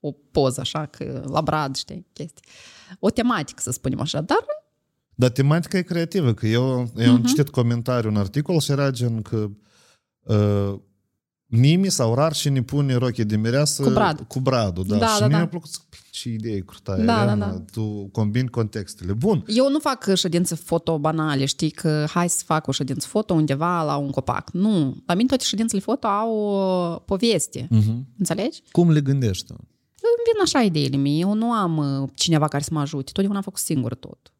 o 0.00 0.10
poză 0.12 0.60
așa, 0.60 0.86
că 0.86 1.24
la 1.30 1.40
brad, 1.42 1.76
știi, 1.76 2.06
chestii. 2.12 2.44
O 2.98 3.10
tematică, 3.10 3.60
să 3.62 3.70
spunem 3.70 4.00
așa, 4.00 4.20
dar 4.20 4.44
Dar 5.14 5.30
tematica 5.30 5.78
e 5.78 5.82
creativă, 5.82 6.34
că 6.34 6.46
eu, 6.46 6.62
eu 6.78 6.86
Mhm. 6.94 7.08
am 7.08 7.22
citit 7.22 7.48
comentariu, 7.48 8.10
un 8.10 8.16
articol 8.16 8.60
și 8.60 8.70
era 8.70 8.90
gen 8.90 9.22
că 9.22 9.48
uh, 10.22 10.78
Mimi 11.48 11.90
sau 11.90 12.14
rar 12.14 12.32
și 12.32 12.48
ne 12.48 12.62
pune 12.62 12.94
rochie 12.94 13.24
de 13.24 13.36
mireasă 13.36 13.82
Cu 13.82 13.90
brad. 13.90 14.20
cu 14.28 14.40
bradul. 14.40 14.84
Da, 14.86 14.96
Da, 14.96 15.06
și 15.06 15.18
da, 15.20 15.26
mie 15.26 15.32
da. 15.32 15.36
mi-a 15.36 15.48
plăcut 15.48 15.70
ce 16.10 16.28
idee 16.28 16.58
crutaie. 16.60 17.04
Da, 17.04 17.04
da, 17.14 17.20
Ariana, 17.20 17.46
da. 17.50 17.64
Tu 17.72 18.08
combini 18.12 18.48
contextele. 18.48 19.12
Bun. 19.12 19.44
Eu 19.46 19.70
nu 19.70 19.78
fac 19.78 20.14
ședințe 20.14 20.54
foto 20.54 20.98
banale, 20.98 21.44
știi, 21.44 21.70
că 21.70 22.04
hai 22.08 22.28
să 22.28 22.42
fac 22.46 22.66
o 22.66 22.72
ședință 22.72 23.06
foto 23.06 23.34
undeva 23.34 23.82
la 23.82 23.96
un 23.96 24.10
copac. 24.10 24.50
Nu. 24.50 24.96
La 25.06 25.14
mine 25.14 25.28
toate 25.28 25.44
ședințele 25.44 25.80
foto 25.80 26.06
au 26.06 26.36
o 26.36 26.96
poveste. 26.98 27.68
Uh-huh. 27.72 27.96
Înțelegi? 28.18 28.62
Cum 28.70 28.90
le 28.90 29.00
gândești 29.00 29.46
tu? 29.46 29.52
Îmi 29.54 30.24
vin 30.32 30.42
așa 30.42 30.60
ideile 30.60 30.96
mie. 30.96 31.18
Eu 31.18 31.34
nu 31.34 31.52
am 31.52 31.76
uh, 32.02 32.08
cineva 32.14 32.48
care 32.48 32.62
să 32.62 32.70
mă 32.72 32.80
ajute. 32.80 33.04
Totdeauna 33.12 33.36
am 33.36 33.42
făcut 33.42 33.58
singur 33.60 33.94
tot. 33.94 34.32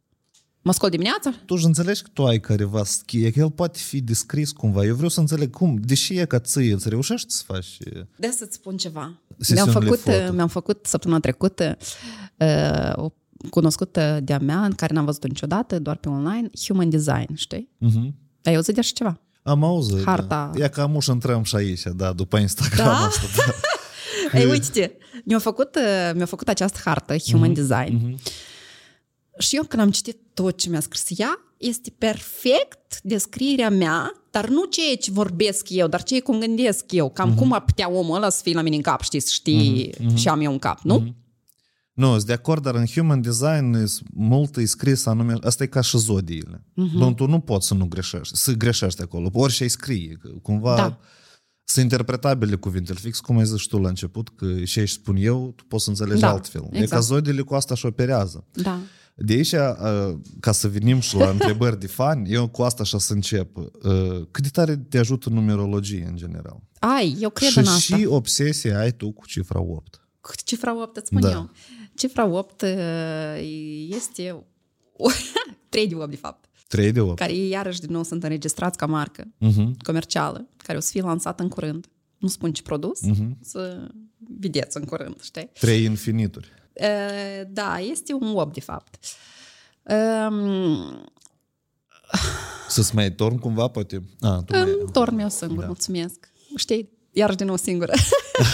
Mă 0.66 0.72
scol 0.72 0.88
dimineața? 0.88 1.30
Tu 1.44 1.54
își 1.54 1.64
înțelegi 1.64 2.02
că 2.02 2.08
tu 2.12 2.26
ai 2.26 2.40
careva 2.40 2.84
schie, 2.84 3.30
că 3.30 3.38
el 3.38 3.50
poate 3.50 3.78
fi 3.78 4.00
descris 4.00 4.50
cumva. 4.52 4.84
Eu 4.84 4.94
vreau 4.94 5.08
să 5.08 5.20
înțeleg 5.20 5.50
cum, 5.50 5.76
deși 5.80 6.16
e 6.18 6.24
ca 6.24 6.38
ție, 6.38 6.72
îți 6.72 6.88
reușești 6.88 7.32
să 7.32 7.42
faci... 7.46 7.78
De 8.16 8.30
să-ți 8.36 8.54
spun 8.54 8.76
ceva. 8.76 9.00
Mi-am 9.00 9.20
Sesiunile 9.38 9.72
făcut, 9.72 9.98
foto. 9.98 10.32
mi-am 10.32 10.48
făcut 10.48 10.86
săptămâna 10.86 11.20
trecută 11.20 11.76
uh, 12.36 12.92
o 13.04 13.12
cunoscută 13.50 14.20
de-a 14.22 14.38
mea, 14.38 14.64
în 14.64 14.72
care 14.72 14.94
n-am 14.94 15.04
văzut-o 15.04 15.26
niciodată, 15.26 15.78
doar 15.78 15.96
pe 15.96 16.08
online, 16.08 16.50
human 16.66 16.90
design, 16.90 17.34
știi? 17.34 17.68
Uh-huh. 17.84 18.12
Ai 18.42 18.54
auzit 18.54 18.74
de 18.74 18.80
așa 18.80 18.92
ceva? 18.94 19.20
Am 19.42 19.64
auzit. 19.64 20.04
Harta. 20.04 20.50
Da. 20.54 20.64
E 20.64 20.68
ca 20.68 20.86
muș 20.86 21.06
intrăm 21.06 21.42
și 21.42 21.56
aici, 21.56 21.82
da, 21.94 22.12
după 22.12 22.38
Instagram 22.38 22.86
Da? 22.86 22.96
asta. 22.96 23.22
Da. 23.36 23.52
Ei, 24.38 24.50
uite, 24.50 24.96
mi-a 25.24 25.38
făcut, 25.38 25.76
uh, 25.76 26.14
mi-a 26.14 26.26
făcut 26.26 26.48
această 26.48 26.78
hartă, 26.84 27.16
human 27.16 27.52
design. 27.52 28.18
Și 29.39 29.57
eu 29.57 29.62
când 29.62 29.82
am 29.82 29.91
citit 29.91 30.16
tot 30.34 30.57
ce 30.57 30.68
mi-a 30.70 30.80
scris 30.80 31.05
ea, 31.18 31.41
este 31.57 31.95
perfect 31.99 33.01
descrierea 33.03 33.70
mea, 33.70 34.12
dar 34.30 34.49
nu 34.49 34.64
ceea 34.64 34.97
ce 34.97 35.11
vorbesc 35.11 35.66
eu, 35.70 35.87
dar 35.89 36.03
ceea 36.03 36.20
cum 36.20 36.39
gândesc 36.39 36.93
eu. 36.93 37.11
Cam 37.11 37.34
cum 37.34 37.53
ar 37.53 37.61
putea 37.61 37.91
omul 37.91 38.16
ăla 38.16 38.30
să 38.30 38.41
fie 38.43 38.55
la 38.55 38.62
mine 38.62 38.76
în 38.76 38.82
cap, 38.82 39.03
știi, 39.03 39.20
să 39.20 39.30
știi 39.32 39.91
ce 40.16 40.28
am 40.28 40.41
eu 40.41 40.53
în 40.53 40.59
cap, 40.59 40.80
nu? 40.80 41.14
Nu, 41.93 42.12
sunt 42.12 42.24
de 42.24 42.32
acord, 42.32 42.62
dar 42.62 42.74
în 42.74 42.87
human 42.87 43.20
design 43.20 43.74
e 43.74 43.84
mult 44.14 44.57
e 44.57 44.64
scris 44.64 45.07
anume, 45.07 45.34
asta 45.43 45.62
e 45.62 45.66
ca 45.66 45.80
și 45.80 45.99
zodiile. 45.99 46.64
Uh-huh. 46.70 47.14
Tu 47.16 47.26
nu 47.26 47.41
poți 47.41 47.66
să 47.66 47.74
nu 47.74 47.87
greșești, 47.87 48.37
să 48.37 48.53
greșești 48.53 49.03
acolo, 49.03 49.30
orice 49.32 49.62
ai 49.62 49.68
scrie, 49.68 50.18
că 50.20 50.28
cumva 50.43 50.76
Da. 50.76 50.99
sunt 51.64 51.82
interpretabile 51.91 52.57
cuvintele, 52.57 52.99
fix 53.03 53.20
cum 53.20 53.39
ai 53.39 53.47
zis 53.47 53.59
și 53.61 53.68
tu 53.68 53.78
la 53.78 53.89
început, 53.89 54.28
că 54.37 54.64
și 54.64 54.78
aici 54.78 54.89
spun 54.91 55.16
eu, 55.16 55.53
tu 55.57 55.64
poți 55.64 55.84
să 55.84 55.91
înțelegi 55.91 56.20
Da, 56.20 56.30
altfel. 56.30 56.62
E 56.62 56.66
exact. 56.78 56.91
ca 56.91 57.01
zodiile 57.01 57.43
cu 57.43 57.55
asta 57.55 57.74
și 57.74 57.87
operează. 57.87 58.45
Da. 58.53 58.78
De 59.18 59.32
aici, 59.32 59.52
uh, 59.52 60.18
ca 60.40 60.52
să 60.52 60.68
venim 60.68 61.00
și 61.00 61.16
la 61.16 61.28
întrebări 61.36 61.78
de 61.80 61.86
fani, 61.86 62.32
eu 62.32 62.48
cu 62.48 62.62
asta 62.62 62.82
așa 62.82 62.98
să 62.98 63.12
încep. 63.12 63.56
Uh, 63.56 63.64
Cât 64.30 64.42
de 64.42 64.48
tare 64.48 64.76
te 64.76 64.98
ajută 64.98 65.28
numerologie 65.30 66.06
în 66.08 66.16
general? 66.16 66.60
Ai, 66.78 67.16
eu 67.20 67.30
cred 67.30 67.48
și 67.48 67.58
în 67.58 67.66
asta. 67.66 67.96
și 67.96 68.04
obsesie 68.06 68.72
ai 68.74 68.92
tu 68.92 69.12
cu 69.12 69.26
cifra 69.26 69.60
8. 69.60 70.00
Cu 70.20 70.32
Cifra 70.44 70.82
8, 70.82 70.96
îți 70.96 71.06
spun 71.06 71.20
Da. 71.20 71.30
eu. 71.30 71.50
Cifra 71.94 72.26
8 72.26 72.62
uh, 72.62 72.68
este 73.88 74.30
o- 74.96 75.08
3 75.68 75.88
de 75.88 75.94
8, 75.94 76.10
de 76.10 76.16
fapt, 76.16 76.48
3 76.68 76.92
de 76.92 77.00
8. 77.00 77.18
care 77.18 77.32
ei 77.32 77.48
iarăși 77.48 77.80
din 77.80 77.92
nou 77.92 78.02
sunt 78.02 78.22
înregistrați 78.22 78.78
ca 78.78 78.86
marcă 78.86 79.24
Uh-huh. 79.24 79.70
comercială, 79.84 80.48
care 80.56 80.78
o 80.78 80.80
să 80.80 80.90
fie 80.92 81.02
lansată 81.02 81.42
în 81.42 81.48
curând. 81.48 81.86
Nu 82.18 82.28
spun 82.28 82.52
ce 82.52 82.62
produs, 82.62 83.00
Mhm. 83.00 83.38
să 83.40 83.86
vedeți 84.38 84.76
în 84.76 84.84
curând, 84.84 85.20
știi? 85.22 85.50
3 85.60 85.84
infinituri. 85.84 86.50
Uh, 86.81 87.47
Da, 87.49 87.79
este 87.79 88.12
un 88.12 88.33
8, 88.37 88.53
de 88.55 88.61
fapt. 88.61 88.99
Um, 89.83 91.05
Să-ți 92.68 92.95
mai 92.95 93.12
torn 93.12 93.39
cumva, 93.39 93.68
poate? 93.68 94.03
A, 94.20 94.43
tu 94.47 94.53
mai... 94.53 94.62
îmi 94.62 94.91
torn 94.93 95.18
eu 95.18 95.29
singur, 95.29 95.59
Da. 95.61 95.66
mulțumesc. 95.66 96.31
Știi, 96.57 96.91
iarăși 97.12 97.37
din 97.37 97.47
nou 97.47 97.57
singură. 97.57 97.93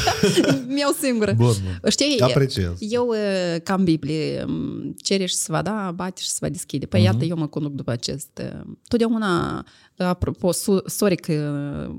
Mi-au 0.74 0.92
singură. 1.00 1.32
Bun, 1.32 1.52
bun. 1.80 1.90
Știi, 1.90 2.20
Apreciez. 2.20 2.76
eu, 2.78 3.06
uh, 3.06 3.60
ca 3.62 3.74
în 3.74 3.84
Biblie, 3.84 4.44
um, 4.48 4.92
cere 5.02 5.26
și 5.26 5.34
se 5.34 5.52
va 5.52 5.62
da, 5.62 5.92
bate 5.94 6.20
și 6.20 6.28
se 6.28 6.38
va 6.40 6.48
deschide. 6.48 6.86
Păi 6.86 7.02
iată, 7.02 7.24
eu 7.24 7.36
mă 7.36 7.46
conduc 7.46 7.72
după 7.72 7.90
acest. 7.90 8.40
uh, 8.54 8.60
Totdeauna, 8.88 9.64
apropo, 9.96 10.52
su- 10.52 10.82
sorry 10.86 11.16
că 11.16 11.32
uh, 11.88 11.94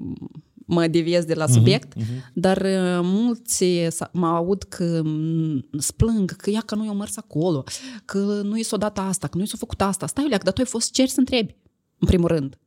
mă 0.65 0.87
deviez 0.87 1.23
de 1.25 1.33
la 1.33 1.47
subiect, 1.47 1.93
dar 2.33 2.57
uh, 2.57 2.99
mulți 3.03 3.63
s- 3.89 4.09
mă 4.11 4.27
aud 4.27 4.63
că 4.63 5.01
mm, 5.03 5.65
splâng, 5.79 6.35
că 6.35 6.49
ia 6.49 6.61
că 6.61 6.75
nu 6.75 6.85
i-au 6.85 6.95
mers 6.95 7.17
acolo, 7.17 7.63
că 8.05 8.41
nu 8.43 8.57
i 8.57 8.63
s-a 8.63 8.77
dat 8.77 8.99
asta, 8.99 9.27
că 9.27 9.37
nu 9.37 9.43
i 9.43 9.47
s-a 9.47 9.57
făcut 9.57 9.81
asta. 9.81 10.07
Stai, 10.07 10.23
Iuleac, 10.23 10.43
dar 10.43 10.53
tu 10.53 10.61
ai 10.61 10.67
fost 10.67 10.91
cer 10.91 11.07
să 11.07 11.19
întrebi, 11.19 11.55
în 11.99 12.07
primul 12.07 12.27
rând. 12.27 12.57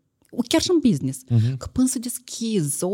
Chiar 0.48 0.60
și 0.60 0.70
în 0.70 0.78
business. 0.88 1.20
Că 1.58 1.66
până 1.72 1.86
să 1.86 1.98
deschizi 1.98 2.84
o 2.84 2.90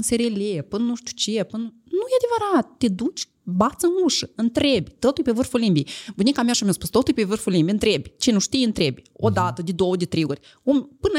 SRL, 0.00 0.40
până 0.68 0.84
nu 0.84 0.94
știu 0.96 1.12
ce, 1.16 1.44
până... 1.44 1.62
Nu 1.84 2.00
e 2.10 2.16
adevărat. 2.20 2.76
Te 2.78 2.88
duci, 2.88 3.28
bați 3.42 3.84
în 3.84 3.90
ușă, 4.04 4.30
întrebi. 4.34 4.90
Totul 4.90 5.24
e 5.26 5.30
pe 5.30 5.36
vârful 5.36 5.60
limbii. 5.60 5.86
Bunica 6.16 6.42
mea 6.42 6.52
și 6.52 6.62
mi-a 6.62 6.72
spus, 6.72 6.88
totul 6.88 7.12
e 7.16 7.20
pe 7.20 7.24
vârful 7.28 7.52
limbii, 7.52 7.72
întrebi. 7.72 8.12
Ce 8.18 8.32
nu 8.32 8.38
știi, 8.38 8.64
întrebi. 8.64 9.02
O 9.12 9.28
dată, 9.30 9.62
de 9.62 9.72
două, 9.72 9.96
de 9.96 10.04
trei 10.04 10.24
ori. 10.24 10.40
Um, 10.62 10.96
până 11.00 11.18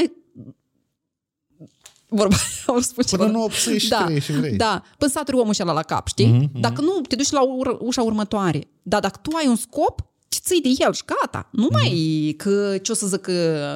vorba 2.16 2.36
aia, 2.68 2.82
spun 2.82 3.03
Până 3.09 3.24
ceva. 3.24 3.26
nu 3.38 3.43
obții 3.43 3.80
și 3.80 3.89
da, 3.89 4.03
vrei 4.05 4.20
și 4.20 4.32
vrei. 4.32 4.55
Da, 4.55 4.84
până 4.97 5.11
saturi 5.11 5.38
omul 5.38 5.53
ăla 5.59 5.74
la 5.74 5.82
cap, 5.82 6.07
știi? 6.07 6.26
Mm-hmm. 6.49 6.59
Dacă 6.59 6.82
nu, 6.82 7.01
te 7.07 7.16
duci 7.16 7.32
la 7.32 7.41
ur- 7.43 7.78
ușa 7.82 8.01
următoare. 8.01 8.68
Dar 8.84 8.99
dacă 9.01 9.20
tu 9.22 9.36
ai 9.36 9.47
un 9.47 9.55
scop, 9.55 10.01
te 10.28 10.38
ții 10.41 10.61
de 10.61 10.70
el 10.78 10.93
și 10.93 11.03
gata. 11.05 11.49
Nu 11.51 11.68
mai 11.72 12.34
că 12.38 12.78
ce 12.78 12.91
o 12.91 12.95
să 12.95 13.07
zic 13.07 13.20
că, 13.22 13.32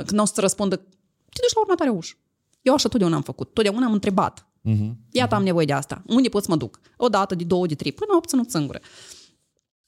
că 0.05 0.13
nu 0.15 0.21
o 0.21 0.25
să 0.25 0.33
răspundă. 0.41 0.75
Te 0.75 1.39
duci 1.41 1.53
la 1.55 1.61
următoarea 1.61 1.95
ușă. 1.95 2.13
Eu 2.61 2.73
așa 2.73 2.89
totdeauna 2.89 3.15
am 3.15 3.21
făcut. 3.23 3.53
Totdeauna 3.53 3.85
am 3.85 3.93
întrebat. 3.93 4.47
Mhm. 4.61 4.97
Iată, 5.11 5.35
am 5.35 5.43
nevoie 5.43 5.65
de 5.65 5.73
asta. 5.73 6.01
Unde 6.07 6.29
pot 6.29 6.41
să 6.43 6.47
mă 6.49 6.55
duc? 6.55 6.79
O 6.97 7.07
dată, 7.07 7.35
de 7.35 7.43
două, 7.43 7.65
de 7.65 7.75
trei, 7.75 7.91
până 7.91 8.09
am 8.11 8.17
obținut 8.17 8.49
singură. 8.49 8.79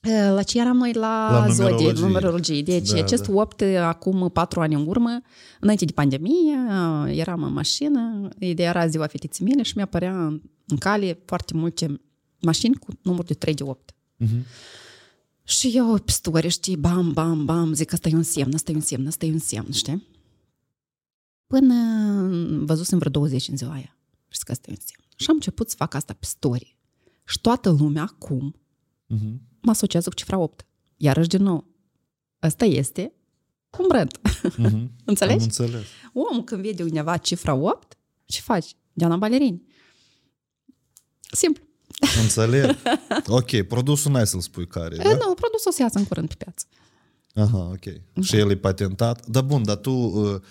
La 0.10 0.44
ce 0.44 0.60
eram 0.60 0.78
noi 0.78 0.94
la, 0.94 1.30
La 1.32 1.48
zodie, 1.48 1.66
numerologie. 1.72 2.02
numerologie. 2.02 2.62
Deci 2.62 2.90
Da, 2.90 2.96
da, 2.96 3.02
acest 3.04 3.28
da. 3.28 3.34
8, 3.34 3.62
acum 3.62 4.30
patru 4.30 4.62
ani 4.62 4.74
în 4.74 4.88
urmă, 4.88 5.22
înainte 5.60 5.86
de 5.86 5.92
pandemie, 5.92 6.58
eram 7.08 7.44
în 7.44 7.54
mașină, 7.54 8.30
ideea 8.40 8.70
era 8.70 8.88
ziua 8.88 9.08
fetiții 9.08 9.46
mele 9.46 9.62
și 9.62 9.74
mi-apărea 9.76 10.26
în 10.26 10.42
în 10.72 10.78
cale 10.78 11.22
foarte 11.26 11.54
multe 11.54 12.02
mașini 12.42 12.76
cu 12.76 12.88
număr 13.02 13.26
de 13.26 13.34
3 13.34 13.54
de 13.54 13.64
8. 13.64 13.96
Mhm. 14.18 14.46
Și 15.44 15.72
eu 15.76 15.94
pe 15.94 16.12
story, 16.12 16.48
știi, 16.48 16.78
bam, 16.78 17.12
bam, 17.12 17.46
bam, 17.46 17.74
zic, 17.74 17.94
asta 17.94 18.10
e 18.10 18.16
un 18.16 18.24
semn, 18.24 18.54
asta 18.54 18.72
e 18.72 18.76
un 18.76 18.82
semn, 18.82 19.08
asta 19.08 19.26
e 19.26 19.32
un 19.32 19.40
semn, 19.40 19.72
știi? 19.72 20.08
Până 21.48 21.76
văzusem 22.66 22.98
vreo 22.98 23.12
20 23.12 23.48
în 23.48 23.58
ziua 23.58 23.74
aia. 23.74 23.98
Și 24.28 24.40
că 24.44 24.52
asta 24.52 24.66
e 24.70 24.74
un 24.74 24.80
semn. 24.86 25.04
Și 25.16 25.26
am 25.30 25.36
început 25.36 25.70
să 25.70 25.76
fac 25.76 25.94
asta 25.94 26.14
pe 26.14 26.26
story. 26.26 26.78
Și 27.26 27.42
toată 27.42 27.70
lumea 27.70 28.02
acum 28.04 28.56
Mhm. 29.14 29.42
mă 29.62 29.72
asociază 29.72 30.10
cu 30.10 30.16
cifra 30.16 30.38
8. 30.38 30.66
Iarăși 30.98 31.28
din 31.28 31.44
nou. 31.44 31.68
Asta 32.40 32.66
este 32.66 33.14
un 33.80 33.86
brand. 33.88 34.12
Mhm. 34.58 34.92
Înțelegi? 35.06 35.38
Am 35.38 35.44
înțeles. 35.44 35.86
Omul 36.14 36.44
când 36.44 36.62
vede 36.62 36.84
undeva 36.84 37.18
cifra 37.18 37.54
8, 37.54 37.98
ce 38.26 38.42
faci? 38.42 38.76
Diana 38.94 39.18
Balerini. 39.18 39.64
Simplu. 41.32 41.64
Înțeleg. 42.22 42.76
Ok, 43.28 43.62
produsul 43.62 44.12
n-ai 44.12 44.28
să-l 44.28 44.40
spui 44.40 44.68
care, 44.68 44.96
Da? 44.96 45.04
da? 45.04 45.10
Nu, 45.10 45.34
produsul 45.34 45.66
o 45.68 45.72
să 45.72 45.82
iasă 45.82 45.98
în 45.98 46.06
curând 46.06 46.28
pe 46.28 46.36
piață. 46.38 46.66
Aha, 47.34 47.58
ok. 47.58 48.24
Și 48.24 48.36
el 48.36 48.50
e 48.50 48.56
patentat. 48.58 49.28
Dar 49.28 49.44
bun, 49.44 49.64
dar 49.64 49.76
tu 49.76 49.92
uh, 49.92 50.34
uh, 50.34 50.42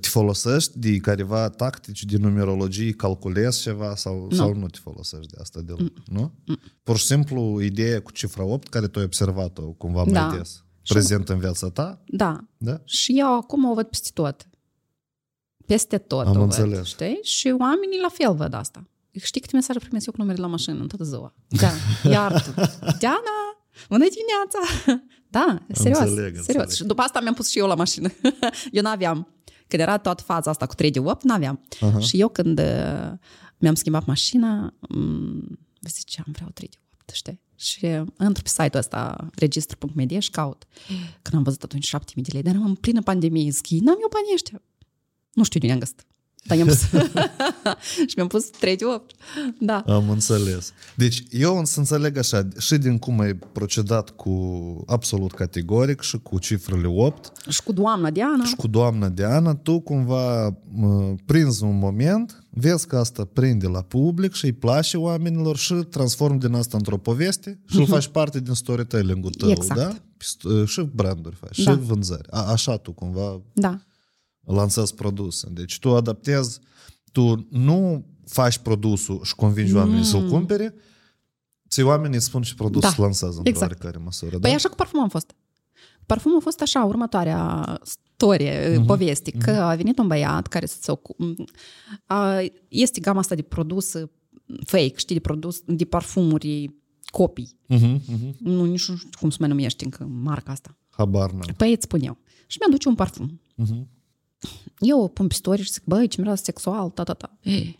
te 0.00 0.08
folosești 0.08 0.78
de 0.78 0.96
careva 0.96 1.48
tactici 1.48 2.04
de 2.04 2.16
numerologie, 2.16 2.92
calculezi 2.92 3.60
ceva 3.60 3.94
sau 3.96 4.26
nu, 4.30 4.36
sau 4.36 4.54
nu 4.54 4.66
te 4.66 4.78
folosești 4.82 5.26
de 5.32 5.36
asta 5.40 5.60
deloc, 5.60 5.92
nu? 6.06 6.32
Pur 6.82 6.96
și 6.98 7.04
simplu, 7.04 7.60
ideea 7.60 8.02
cu 8.02 8.10
cifra 8.12 8.44
8, 8.44 8.68
care 8.68 8.86
tu 8.88 8.98
ai 8.98 9.04
observat-o 9.04 9.62
cumva 9.62 10.02
mai 10.02 10.12
Da. 10.12 10.34
des. 10.36 10.64
prezent 10.88 11.28
în 11.28 11.38
viața 11.38 11.70
ta. 11.70 12.02
Da. 12.06 12.40
Da? 12.56 12.80
Și 12.84 13.18
eu 13.18 13.34
acum 13.36 13.64
o 13.70 13.74
văd 13.74 13.86
peste 13.86 14.10
tot. 14.14 14.46
Peste 15.66 15.98
tot 15.98 16.26
Am 16.26 16.38
o 16.38 16.42
înțeles. 16.42 16.76
văd, 16.76 16.84
știi? 16.84 17.18
Și 17.22 17.54
oamenii 17.58 18.00
la 18.02 18.08
fel 18.08 18.34
văd 18.34 18.54
asta. 18.54 18.86
Știi 19.22 19.40
câte 19.40 19.56
mesaje 19.56 19.78
primesc 19.78 20.06
eu 20.06 20.12
cu 20.12 20.18
numere 20.20 20.40
la 20.40 20.46
mașină 20.46 20.80
în 20.80 20.86
toată 20.88 21.04
ziua? 21.04 21.34
Da, 21.60 21.70
iar 22.10 22.42
tu. 22.42 22.50
Diana, 22.98 23.38
bună 23.88 24.04
dimineața! 24.14 24.58
Da, 25.32 25.58
serios, 25.72 25.98
Înțeleg, 25.98 26.16
serios. 26.24 26.46
înțeleg. 26.46 26.70
Și 26.70 26.84
după 26.84 27.02
asta 27.02 27.20
mi-am 27.20 27.34
pus 27.34 27.48
și 27.48 27.58
eu 27.58 27.66
la 27.66 27.74
mașină. 27.74 28.08
eu 28.72 28.82
n-aveam. 28.82 29.28
Când 29.72 29.82
era 29.88 29.98
toată 29.98 30.22
faza 30.22 30.50
asta 30.50 30.66
cu 30.66 30.74
3 30.74 30.90
de 30.90 30.98
8, 31.00 31.22
n-aveam. 31.24 31.60
Aha. 31.80 31.98
Și 31.98 32.20
eu 32.20 32.28
când 32.28 32.58
uh, 32.58 33.12
mi-am 33.58 33.74
schimbat 33.74 34.04
mașina, 34.06 34.74
m- 34.74 35.58
ziceam, 35.88 36.24
vreau 36.32 36.50
3 36.54 36.68
de 36.68 36.76
8, 37.00 37.10
știi? 37.10 37.40
Și 37.56 37.84
uh, 37.84 38.02
intru 38.20 38.42
pe 38.42 38.48
site-ul 38.48 38.70
ăsta, 38.78 39.26
registru.media 39.34 40.20
și 40.20 40.30
caut. 40.30 40.64
Când 41.22 41.36
am 41.36 41.42
văzut 41.42 41.62
atunci 41.62 41.84
7000 41.86 42.24
de 42.24 42.30
lei, 42.32 42.42
dar 42.42 42.54
eram 42.54 42.66
în 42.66 42.74
plină 42.74 43.02
pandemie, 43.02 43.50
zic, 43.50 43.66
n-am 43.80 43.98
eu 44.00 44.08
banii 44.12 44.30
ăștia. 44.34 44.62
Nu 45.32 45.44
știu 45.44 45.60
de 45.60 45.66
unde 45.66 45.78
am 45.78 45.88
găsit. 45.88 46.06
Dar 46.44 46.58
i-am 46.58 46.66
pus. 46.72 46.80
și 48.08 48.14
mi-am 48.16 48.28
pus 48.28 48.44
3 48.50 48.76
de 48.76 48.84
8. 48.84 49.14
Da. 49.60 49.84
Am 49.86 50.10
înțeles. 50.10 50.72
Deci 50.94 51.22
eu 51.30 51.64
să 51.64 51.78
înțeleg 51.78 52.16
așa, 52.16 52.48
și 52.58 52.76
din 52.76 52.98
cum 52.98 53.20
ai 53.20 53.34
procedat 53.34 54.10
cu 54.10 54.32
absolut 54.86 55.32
categoric 55.32 56.00
și 56.00 56.18
cu 56.18 56.38
cifrele 56.38 56.86
8 56.86 57.32
Și 57.48 57.62
cu 57.62 57.72
doamna 57.72 58.10
Diana. 58.10 58.44
și 58.44 58.54
cu 58.54 58.66
doamna 58.66 59.08
Diana, 59.08 59.54
tu 59.54 59.80
cumva 59.80 60.56
mă, 60.72 61.14
prinzi 61.26 61.64
un 61.64 61.78
moment, 61.78 62.44
vezi 62.50 62.86
că 62.86 62.96
asta 62.96 63.28
prinde 63.32 63.66
la 63.66 63.82
public 63.82 64.32
și 64.32 64.44
îi 64.44 64.52
place 64.52 64.96
oamenilor 64.96 65.56
și 65.56 65.74
transform 65.74 66.38
din 66.38 66.54
asta 66.54 66.76
într-o 66.76 66.98
poveste 66.98 67.60
și 67.68 67.76
îl 67.78 67.86
faci 67.96 68.06
parte 68.08 68.40
din 68.40 68.54
storytelling-ul 68.54 69.30
tău, 69.30 69.50
Exact. 69.50 69.80
da? 69.80 69.92
St- 69.94 70.66
Și 70.66 70.80
branduri 70.94 71.36
faci, 71.36 71.62
Da. 71.62 71.72
și 71.72 71.78
vânzări. 71.78 72.28
A, 72.30 72.40
așa 72.50 72.76
tu 72.76 72.92
cumva 72.92 73.40
Da. 73.52 73.80
Lansezi 74.44 74.94
produse. 74.94 75.48
Deci 75.50 75.78
tu 75.78 75.94
adaptezi, 75.96 76.60
tu 77.12 77.46
nu 77.50 78.06
faci 78.26 78.58
produsul 78.58 79.20
și 79.24 79.34
convingi 79.34 79.74
oamenii 79.74 80.04
să-l 80.04 80.28
cumpere, 80.28 80.74
ți 81.68 81.82
oamenii 81.82 82.16
îți 82.16 82.26
spun 82.26 82.42
și 82.42 82.54
produsul 82.54 82.88
Da. 82.90 82.96
da. 82.96 83.02
lansează 83.02 83.36
într-o 83.36 83.50
Exact. 83.50 83.70
oarecare 83.70 84.04
măsură. 84.04 84.38
Păi 84.38 84.50
da? 84.50 84.56
așa 84.56 84.68
cu 84.68 84.74
parfumul 84.74 85.04
am 85.04 85.10
fost. 85.10 85.34
Parfumul 86.06 86.36
a 86.38 86.40
fost 86.40 86.60
așa, 86.60 86.84
următoarea 86.84 87.78
storie, 87.82 88.80
uh-huh. 88.80 88.86
poveste, 88.86 89.30
că 89.30 89.50
a 89.50 89.74
venit 89.74 89.98
un 89.98 90.06
băiat 90.06 90.46
care 90.46 90.66
să 90.66 90.76
se 90.80 90.90
ocupe... 90.90 91.24
Este 92.68 93.00
gama 93.00 93.18
asta 93.18 93.34
de 93.34 93.42
produs 93.42 93.92
fake, 94.64 94.92
știi, 94.96 95.14
de 95.14 95.20
produs, 95.20 95.62
de 95.66 95.84
parfumuri 95.84 96.74
copii. 97.04 97.56
Uh-huh, 97.68 97.96
uh-huh. 97.96 98.34
Nu, 98.38 98.64
nici 98.64 98.88
nu 98.88 98.96
știu 98.96 99.08
cum 99.20 99.30
se 99.30 99.36
mai 99.40 99.48
numește 99.48 99.84
încă 99.84 100.04
marca 100.04 100.52
asta. 100.52 100.76
Habar 100.90 101.30
n-am. 101.30 101.54
Păi 101.56 101.72
îți 101.72 101.82
spun 101.82 102.00
eu. 102.02 102.18
Și 102.46 102.56
mi-aduce 102.60 102.88
un 102.88 102.94
parfum. 102.94 103.40
Uh-huh. 103.62 103.86
Eu 104.78 105.00
o 105.00 105.08
pun 105.08 105.26
pe 105.26 105.34
story 105.34 105.62
și 105.62 105.72
zic, 105.72 105.82
băi, 105.84 106.06
ce 106.06 106.20
miros 106.20 106.42
sexual, 106.42 106.90
ta, 106.90 107.02
ta, 107.02 107.12
ta. 107.12 107.38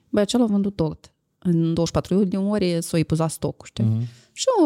Băi, 0.09 0.23
acela 0.23 0.45
a 0.45 0.47
vândut 0.47 0.77
tot. 0.77 1.13
În 1.39 1.75
24 1.75 2.25
de 2.25 2.37
ore 2.37 2.81
s-o 2.81 2.97
epuzat 2.97 3.31
stocul, 3.31 3.67
știi? 3.67 3.85
Uh-huh. 3.85 4.31
Și 4.33 4.47
o 4.61 4.65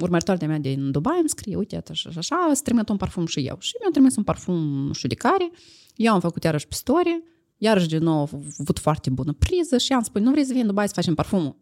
următoarea 0.00 0.48
mea 0.48 0.58
din 0.58 0.90
Dubai 0.90 1.18
îmi 1.18 1.28
scrie, 1.28 1.56
uite, 1.56 1.82
așa, 1.90 2.08
așa, 2.08 2.18
așa, 2.18 2.46
îți 2.50 2.62
trimit 2.62 2.88
un 2.88 2.96
parfum 2.96 3.26
și 3.26 3.40
eu. 3.40 3.56
Și 3.58 3.74
mi-a 3.80 3.90
trimis 3.90 4.16
un 4.16 4.22
parfum, 4.22 4.56
nu 4.86 4.92
știu 4.92 5.08
de 5.08 5.14
care, 5.14 5.50
eu 5.96 6.12
am 6.12 6.20
făcut 6.20 6.44
iarăși 6.44 6.66
pe 6.66 6.74
story, 6.74 7.22
iarăși 7.56 7.88
din 7.88 8.02
nou 8.02 8.18
am 8.18 8.28
avut 8.58 8.78
foarte 8.78 9.10
bună 9.10 9.32
priză 9.32 9.78
și 9.78 9.92
am 9.92 10.02
spus, 10.02 10.20
nu 10.20 10.30
vrei 10.30 10.44
să 10.44 10.52
vii 10.52 10.60
în 10.60 10.66
Dubai 10.66 10.88
să 10.88 10.94
facem 10.94 11.14
parfumul? 11.14 11.56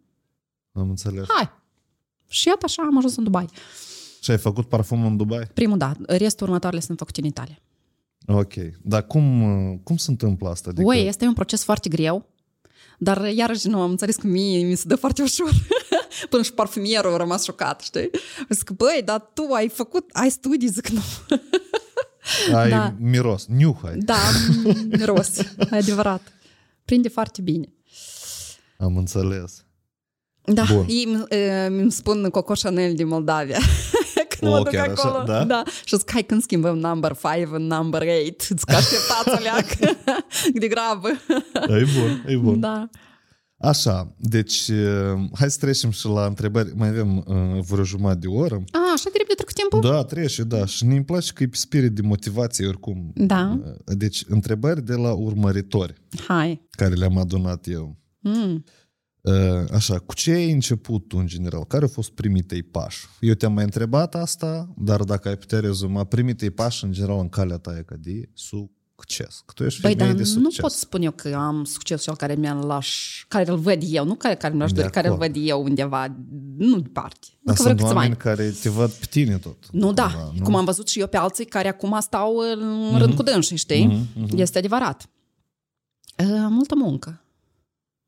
Am 0.72 0.88
înțeles. 0.88 1.24
Hai! 1.28 1.50
Și 2.28 2.48
iată 2.48 2.64
așa 2.64 2.82
am 2.82 2.96
ajuns 2.96 3.16
în 3.16 3.24
Dubai. 3.24 3.48
Și 4.20 4.30
ai 4.30 4.38
făcut 4.38 4.68
parfumul 4.68 5.06
în 5.06 5.16
Dubai? 5.16 5.46
Primul, 5.54 5.78
da, 5.78 5.92
restul 6.06 6.46
următoarele 6.46 6.80
sunt 6.82 6.98
făcute 6.98 7.20
în 7.20 7.26
Italia. 7.26 7.58
Ok. 8.26 8.52
Dar 8.82 9.06
cum, 9.06 9.80
cum 9.84 9.96
se 9.96 10.10
întâmplă 10.10 10.48
asta? 10.48 10.70
Adică... 10.70 10.86
Ui, 10.86 10.96
este 10.96 11.24
un 11.24 11.32
proces 11.32 11.64
foarte 11.64 11.88
greu. 11.88 12.26
Dar 12.98 13.26
iarăși 13.26 13.68
nu, 13.68 13.80
am 13.80 13.90
înțeles 13.90 14.16
cum 14.16 14.30
mie 14.30 14.64
mi 14.64 14.74
se 14.74 14.84
dă 14.86 14.96
foarte 14.96 15.22
ușor. 15.22 15.50
Până 16.30 16.42
și 16.42 16.52
parfumerul 16.52 17.14
a 17.14 17.16
rămas 17.16 17.44
șocat, 17.44 17.80
știi? 17.80 18.10
Zic, 18.48 18.70
băi, 18.70 19.02
dar 19.04 19.30
tu 19.34 19.42
ai 19.52 19.68
făcut, 19.68 20.10
ai 20.12 20.30
studii, 20.30 20.68
zic 20.68 20.88
nu. 20.88 21.00
ai 22.58 22.70
da. 22.70 22.94
miros, 22.98 23.46
niuhai. 23.46 23.96
Da, 23.96 24.18
miros, 24.98 25.30
adevărat. 25.70 26.32
Prinde 26.84 27.08
foarte 27.08 27.42
bine. 27.42 27.72
Am 28.78 28.96
înțeles. 28.96 29.64
Da, 30.44 30.64
Bun. 30.72 30.86
ei 30.88 31.26
îmi 31.66 31.92
spun 31.92 32.30
Coco 32.30 32.52
Chanel 32.52 32.94
din 32.94 33.06
Moldavia. 33.06 33.58
Când 34.38 34.52
O, 34.52 34.56
mă 34.56 34.62
duc 34.62 34.72
chiar 34.72 34.88
așa, 34.88 35.08
acolo. 35.08 35.24
da? 35.24 35.44
da. 35.44 35.62
Și 35.84 35.96
zic, 35.96 36.10
hai 36.10 36.22
când 36.22 36.42
schimbăm 36.42 36.78
number 36.78 37.16
5 37.34 37.48
în 37.52 37.62
number 37.66 38.02
8. 38.28 38.42
Zic, 38.42 38.72
așteptați 38.72 39.28
o 39.28 39.42
leac. 39.42 39.96
De 40.60 40.68
grabă. 40.68 41.08
E 41.78 41.84
bun, 41.98 42.24
e 42.26 42.36
bun. 42.36 42.60
Da. 42.60 42.88
Așa, 43.60 44.14
deci 44.18 44.68
uh, 44.68 45.20
hai 45.34 45.50
să 45.50 45.58
trecem 45.60 45.90
și 45.90 46.06
la 46.06 46.24
întrebări. 46.26 46.72
Mai 46.76 46.88
avem 46.88 47.16
uh, 47.16 47.64
vreo 47.68 47.84
jumătate 47.84 48.18
de 48.18 48.26
oră. 48.26 48.54
A, 48.54 48.78
așa 48.94 49.10
de 49.12 49.18
repede 49.18 49.34
trecut 49.34 49.54
timpul? 49.54 49.80
Da, 49.90 50.02
trece, 50.04 50.42
da. 50.42 50.66
Și 50.66 50.84
ne 50.84 51.02
place 51.02 51.32
că 51.32 51.42
e 51.42 51.48
pe 51.48 51.56
spirit 51.56 51.92
de 51.92 52.02
motivație 52.02 52.66
oricum. 52.66 53.12
Da. 53.14 53.58
Uh, 53.64 53.72
Deci, 53.96 54.24
întrebări 54.28 54.82
de 54.84 54.94
la 54.94 55.12
urmăritori 55.12 55.94
Hai. 56.26 56.66
care 56.70 56.94
le-am 56.94 57.18
adunat 57.18 57.66
eu. 57.66 57.96
Mm. 58.20 58.64
Uh, 59.28 59.64
Așa, 59.74 59.98
cu 59.98 60.14
ce 60.14 60.30
ai 60.30 60.50
început 60.52 61.08
tu 61.08 61.16
în 61.18 61.26
general? 61.26 61.64
Care 61.64 61.82
au 61.82 61.88
fost 61.88 62.10
primii 62.10 62.42
tăi 62.42 62.62
pași? 62.62 63.06
Eu 63.20 63.34
te-am 63.34 63.52
mai 63.52 63.64
întrebat 63.64 64.14
asta, 64.14 64.68
dar 64.76 65.02
dacă 65.02 65.28
ai 65.28 65.36
putea 65.36 65.60
rezuma, 65.60 66.04
primii 66.04 66.34
tăi 66.34 66.50
pași 66.50 66.84
în 66.84 66.92
general 66.92 67.18
în 67.18 67.28
calea 67.28 67.56
ta 67.56 67.76
e 67.78 67.82
ca 67.82 67.94
de 67.98 68.28
succes. 68.34 69.42
Că 69.46 69.52
tu 69.54 69.64
ești 69.64 69.80
Păi, 69.80 69.90
femeie 69.90 70.12
dar 70.12 70.22
de 70.22 70.28
nu 70.34 70.42
succes. 70.42 70.60
pot 70.60 70.70
spune 70.70 71.04
eu 71.04 71.10
că 71.10 71.34
am 71.34 71.64
succesul 71.64 72.04
cel 72.04 72.16
care 72.16 72.34
mi-l 72.40 72.66
laș, 72.66 73.24
care 73.28 73.50
îl 73.50 73.56
văd 73.56 73.82
eu, 73.86 74.04
nu 74.04 74.14
care, 74.14 74.34
care 74.34 74.54
mi-aș 74.54 74.72
De 74.72 74.80
dori, 74.80 74.92
care 74.92 75.06
îl 75.08 75.12
acord. 75.14 75.32
văd 75.32 75.42
eu 75.48 75.62
undeva, 75.62 76.16
nu 76.56 76.80
departe. 76.80 77.26
Dar 77.42 77.56
Încă 77.56 77.62
vreau 77.62 77.66
sunt 77.66 77.76
câțiva 77.76 77.86
oameni 77.94 78.06
ani. 78.12 78.16
care 78.22 78.50
te 78.62 78.68
văd 78.68 78.90
pe 78.90 79.06
tine 79.10 79.36
tot. 79.38 79.56
Nu, 79.70 79.92
da, 79.92 80.10
cumva, 80.12 80.44
cum 80.44 80.54
am 80.54 80.64
văzut 80.64 80.88
și 80.88 81.00
eu 81.00 81.06
pe 81.06 81.16
alții 81.16 81.44
care 81.44 81.68
acum 81.68 81.96
stau 82.00 82.36
în 82.92 82.98
rând 82.98 83.14
cu 83.14 83.22
dânsii, 83.22 83.56
știi? 83.56 84.08
Este 84.36 84.58
adevărat. 84.58 85.08
Uh, 86.18 86.26
multă 86.48 86.74
muncă. 86.76 87.22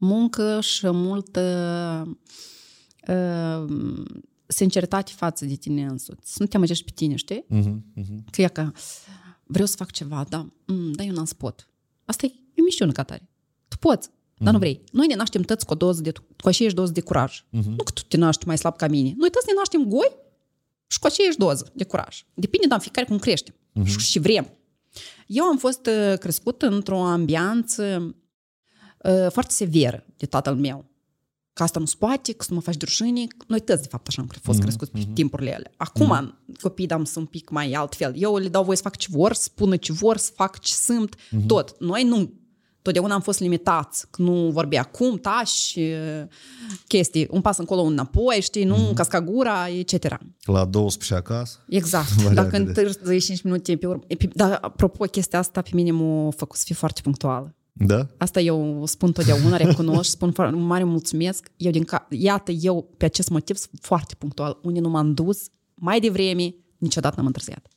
Muncă 0.01 0.61
și 0.61 0.91
multă 0.91 2.19
uh, 3.09 3.65
sinceritate 4.47 5.13
față 5.17 5.45
de 5.45 5.55
tine 5.55 5.85
însuți. 5.85 6.33
Să 6.33 6.37
nu 6.39 6.47
te 6.47 6.57
amăgești 6.57 6.85
pe 6.85 6.91
tine, 6.95 7.15
știi? 7.15 7.45
Mhm, 7.49 7.85
mhm. 7.95 8.25
Că 8.31 8.43
e 8.43 8.47
că 8.47 8.73
vreau 9.45 9.67
să 9.67 9.77
fac 9.77 9.91
ceva, 9.91 10.27
da, 10.29 10.47
mm, 10.67 10.93
dar 10.93 11.07
eu 11.07 11.13
n-am 11.13 11.25
să 11.25 11.35
pot. 11.35 11.69
Asta 12.05 12.27
e, 12.27 12.33
e 12.55 12.61
o 12.61 12.65
misiune 12.65 12.93
ca 12.93 13.03
tare. 13.03 13.29
Tu 13.69 13.77
poți, 13.77 14.09
dar 14.39 14.53
nu 14.53 14.59
vrei. 14.59 14.81
Noi 14.93 15.07
ne 15.07 15.15
naștem 15.15 15.43
toți 15.43 15.67
cu 15.67 15.73
o 15.73 15.77
doză 15.77 16.03
de, 16.03 16.13
cu 16.13 16.49
aceeași 16.49 16.75
doză 16.75 16.93
de 16.93 17.01
curaj. 17.01 17.45
Nu 17.51 17.83
că 17.85 17.91
tu 17.95 18.03
te 18.09 18.17
naști 18.17 18.47
mai 18.47 18.59
slab 18.59 18.77
ca 18.77 18.87
mine. 18.87 19.15
Noi 19.17 19.31
toți 19.31 19.47
ne 19.47 19.53
naștem 19.57 19.85
goi 19.85 20.17
și 20.87 20.99
cu 20.99 21.07
aceeași 21.07 21.37
doză 21.37 21.71
de 21.75 21.85
curaj. 21.85 22.25
Depinde, 22.35 22.67
dar 22.67 22.81
fiecare 22.81 23.07
cum 23.07 23.19
creștem 23.19 23.55
și, 23.85 23.99
și 23.99 24.19
vrem. 24.19 24.55
Eu 25.27 25.45
am 25.45 25.59
fost 25.59 25.87
uh, 25.87 26.19
crescut 26.19 26.63
într-o 26.63 26.99
ambianță 26.99 28.03
uh, 28.07 28.15
foarte 29.31 29.53
severă 29.53 30.05
de 30.17 30.27
tatăl 30.27 30.55
meu. 30.55 30.85
Că 31.53 31.63
asta 31.63 31.79
nu 31.79 31.85
se 31.87 31.95
poate, 31.99 32.33
că 32.33 32.43
să 32.45 32.49
nu 32.51 32.57
mă 32.57 32.63
faci 32.63 32.77
drușine. 32.77 33.27
Noi 33.47 33.61
toți, 33.61 33.83
de 33.83 33.89
fapt, 33.91 34.07
așa 34.07 34.21
am 34.23 34.29
cre- 34.29 34.41
fost 34.43 34.59
crescuți 34.61 34.91
pe 34.91 34.99
timpurile 35.15 35.51
ele. 35.51 35.73
Acum, 35.77 36.39
copiii 36.61 36.89
dam 36.89 37.05
sunt 37.05 37.17
un 37.25 37.31
pic 37.31 37.51
mai 37.51 37.73
altfel. 37.73 38.13
Eu 38.17 38.37
le 38.37 38.49
dau 38.49 38.65
voie 38.65 38.77
să 38.77 38.83
fac 38.83 38.97
ce 38.97 39.09
vor, 39.11 39.33
să 39.33 39.43
spună 39.43 39.77
ce 39.77 39.93
vor, 39.93 40.17
să 40.17 40.31
fac 40.35 40.59
ce 40.59 40.73
sunt, 40.73 41.15
tot. 41.47 41.75
Noi 41.81 42.05
nu. 42.05 42.33
Totdeauna 42.83 43.15
am 43.15 43.21
fost 43.21 43.39
limitați, 43.41 44.07
că 44.11 44.23
nu 44.23 44.51
vorbea 44.51 44.83
cum, 44.83 45.17
tași, 45.19 45.79
uh, 45.81 46.23
chestii, 46.87 47.27
un 47.31 47.41
pas 47.41 47.59
încolo, 47.59 47.81
un 47.81 47.93
înapoi, 47.93 48.39
știi, 48.41 48.65
nu, 48.65 48.93
casca 48.95 49.21
gura, 49.21 49.69
etc. 49.69 50.19
La 50.45 50.65
12 50.65 51.15
acasă? 51.15 51.59
Exact. 51.69 52.09
Variante 52.23 52.35
Dacă 52.35 52.51
de- 52.51 52.57
întârzi 52.81 53.27
5 53.27 53.43
minute 53.43 53.77
pe 53.77 53.87
urmă. 53.87 54.03
Pe- 54.19 54.29
Dar, 54.35 54.59
apropo, 54.61 55.05
chestia 55.05 55.39
asta 55.39 55.63
pe 55.63 55.71
mine 55.73 55.91
m-a 55.91 56.31
făcut 56.31 56.57
să 56.59 56.63
fiu 56.67 56.75
foarte 56.75 57.01
punctuală. 57.03 57.55
Da? 57.87 58.07
Asta 58.19 58.41
eu 58.41 58.83
spun 58.87 59.13
totdeauna, 59.13 59.57
recunosc, 59.57 60.11
spun 60.11 60.33
foarte 60.33 60.57
mare 60.57 60.85
mulțumesc. 60.85 61.51
Eu 61.57 61.71
din 61.71 61.85
ca... 61.85 62.07
Iată, 62.11 62.51
eu 62.51 62.95
pe 62.97 63.05
acest 63.05 63.29
motiv 63.29 63.57
sunt 63.57 63.79
foarte 63.81 64.15
punctual. 64.19 64.59
Unde 64.63 64.81
nu 64.81 64.89
m-am 64.89 65.15
dus, 65.15 65.49
mai 65.75 66.01
devreme, 66.01 66.55
niciodată 66.79 67.15
n-am 67.17 67.27
întârziat. 67.27 67.69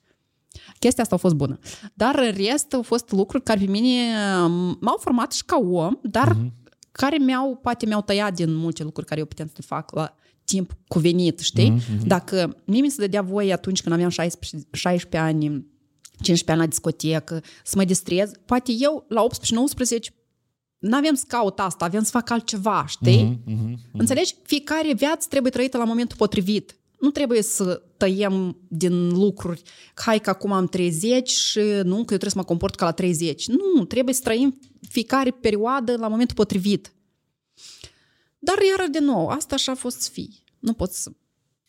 Chestia 0.80 1.04
asta 1.04 1.16
a 1.16 1.18
fost 1.18 1.36
bună. 1.36 1.60
Dar 1.94 2.20
în 2.20 2.32
rest 2.46 2.74
au 2.74 2.82
fost 2.82 3.12
lucruri 3.12 3.44
care 3.44 3.60
pe 3.60 3.72
mine 3.72 4.16
um, 4.44 4.78
m-au 4.82 4.98
format 5.00 5.32
și 5.32 5.44
ca 5.46 5.58
om, 5.58 5.98
dar 6.02 6.36
uh-huh. 6.36 6.72
care 6.92 7.18
mi-au, 7.18 7.60
poate 7.62 7.86
mi-au 7.86 8.02
tăiat 8.02 8.34
din 8.34 8.54
multe 8.54 8.84
lucruri 8.84 9.08
care 9.08 9.20
eu 9.20 9.26
puteam 9.26 9.48
să 9.48 9.54
le 9.58 9.66
fac 9.68 9.96
la 9.96 10.16
timp 10.46 10.78
cuvenit, 10.88 11.40
știi? 11.40 11.78
Uh-huh. 11.78 12.06
Dacă 12.06 12.58
mie 12.66 12.82
mi 12.82 12.90
se 12.90 13.02
dădea 13.02 13.22
voie 13.22 13.54
atunci 13.54 13.82
când 13.82 13.96
aveam 13.96 14.10
16, 14.10 14.68
16 14.72 15.22
ani, 15.30 15.66
15 16.22 16.52
ani 16.52 16.60
la 16.60 16.66
discotecă, 16.66 17.44
să 17.64 17.74
mă 17.78 17.84
distrez, 17.84 18.32
poate 18.46 18.72
eu 18.72 19.06
la 19.08 19.28
18-19 19.28 20.14
n-aveam 20.78 21.16
să 21.16 21.24
caut 21.28 21.60
asta, 21.60 21.86
aveam 21.86 22.04
să 22.04 22.12
fac 22.12 22.30
altceva, 22.30 22.86
știi? 22.88 23.42
Mhm, 23.46 23.54
mhm. 23.56 23.80
Înțelegi? 23.92 24.36
Fiecare 24.44 24.94
viață 24.94 25.28
trebuie 25.30 25.52
trăită 25.52 25.78
la 25.78 25.84
momentul 25.84 26.18
potrivit. 26.18 26.78
Nu 27.00 27.10
trebuie 27.10 27.42
să 27.42 27.82
tăiem 27.98 28.58
din 28.68 29.10
lucruri. 29.10 29.62
Hai 29.96 30.20
că 30.20 30.30
acum 30.30 30.52
am 30.52 30.68
30 30.68 31.30
și 31.30 31.60
nu, 31.60 31.94
că 31.96 31.98
eu 31.98 32.04
trebuie 32.04 32.30
să 32.30 32.38
mă 32.38 32.44
comport 32.44 32.76
ca 32.76 32.86
la 32.86 32.92
30. 32.92 33.48
Nu, 33.48 33.86
trebuie 33.86 34.14
să 34.14 34.22
trăim 34.24 34.60
fiecare 34.90 35.32
perioadă 35.32 35.98
la 35.98 36.08
momentul 36.08 36.36
potrivit. 36.36 36.94
Dar 38.40 38.56
iară 38.70 38.90
de 38.90 39.00
nou, 39.00 39.28
asta 39.28 39.56
așa 39.56 39.72
a 39.72 39.76
fost 39.76 40.02
să 40.02 40.10
fii. 40.12 40.44
Nu 40.60 40.74
poți 40.74 41.02
să 41.02 41.12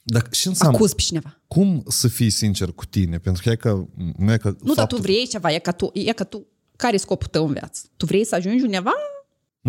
Dar 0.07 0.27
și 0.31 0.47
înseamnă, 0.47 0.77
acuz 0.77 0.93
pe 0.93 1.01
cineva. 1.01 1.41
cum 1.47 1.83
să 1.89 2.09
fii 2.09 2.31
sincer 2.31 2.73
cu 2.73 2.85
tine? 2.85 3.19
Pentru 3.19 3.43
că 3.43 3.51
e 3.51 3.57
că... 3.57 3.85
Nu, 4.17 4.33
e 4.33 4.37
că 4.37 4.57
Nu, 4.63 4.75
dar 4.75 4.87
tu 4.87 4.97
vrei 4.97 5.27
ceva, 5.27 5.53
e 5.53 5.59
ca 5.59 5.73
tu, 5.73 5.91
e 5.93 6.13
ca 6.13 6.25
tu, 6.25 6.47
care 6.77 6.95
e 6.95 6.99
scopul 6.99 7.27
tău 7.31 7.47
în 7.47 7.53
viață? 7.53 7.83
Tu 7.97 8.07
vrei 8.07 8.25
să 8.25 8.35
ajungi 8.35 8.65
undeva? 8.65 8.93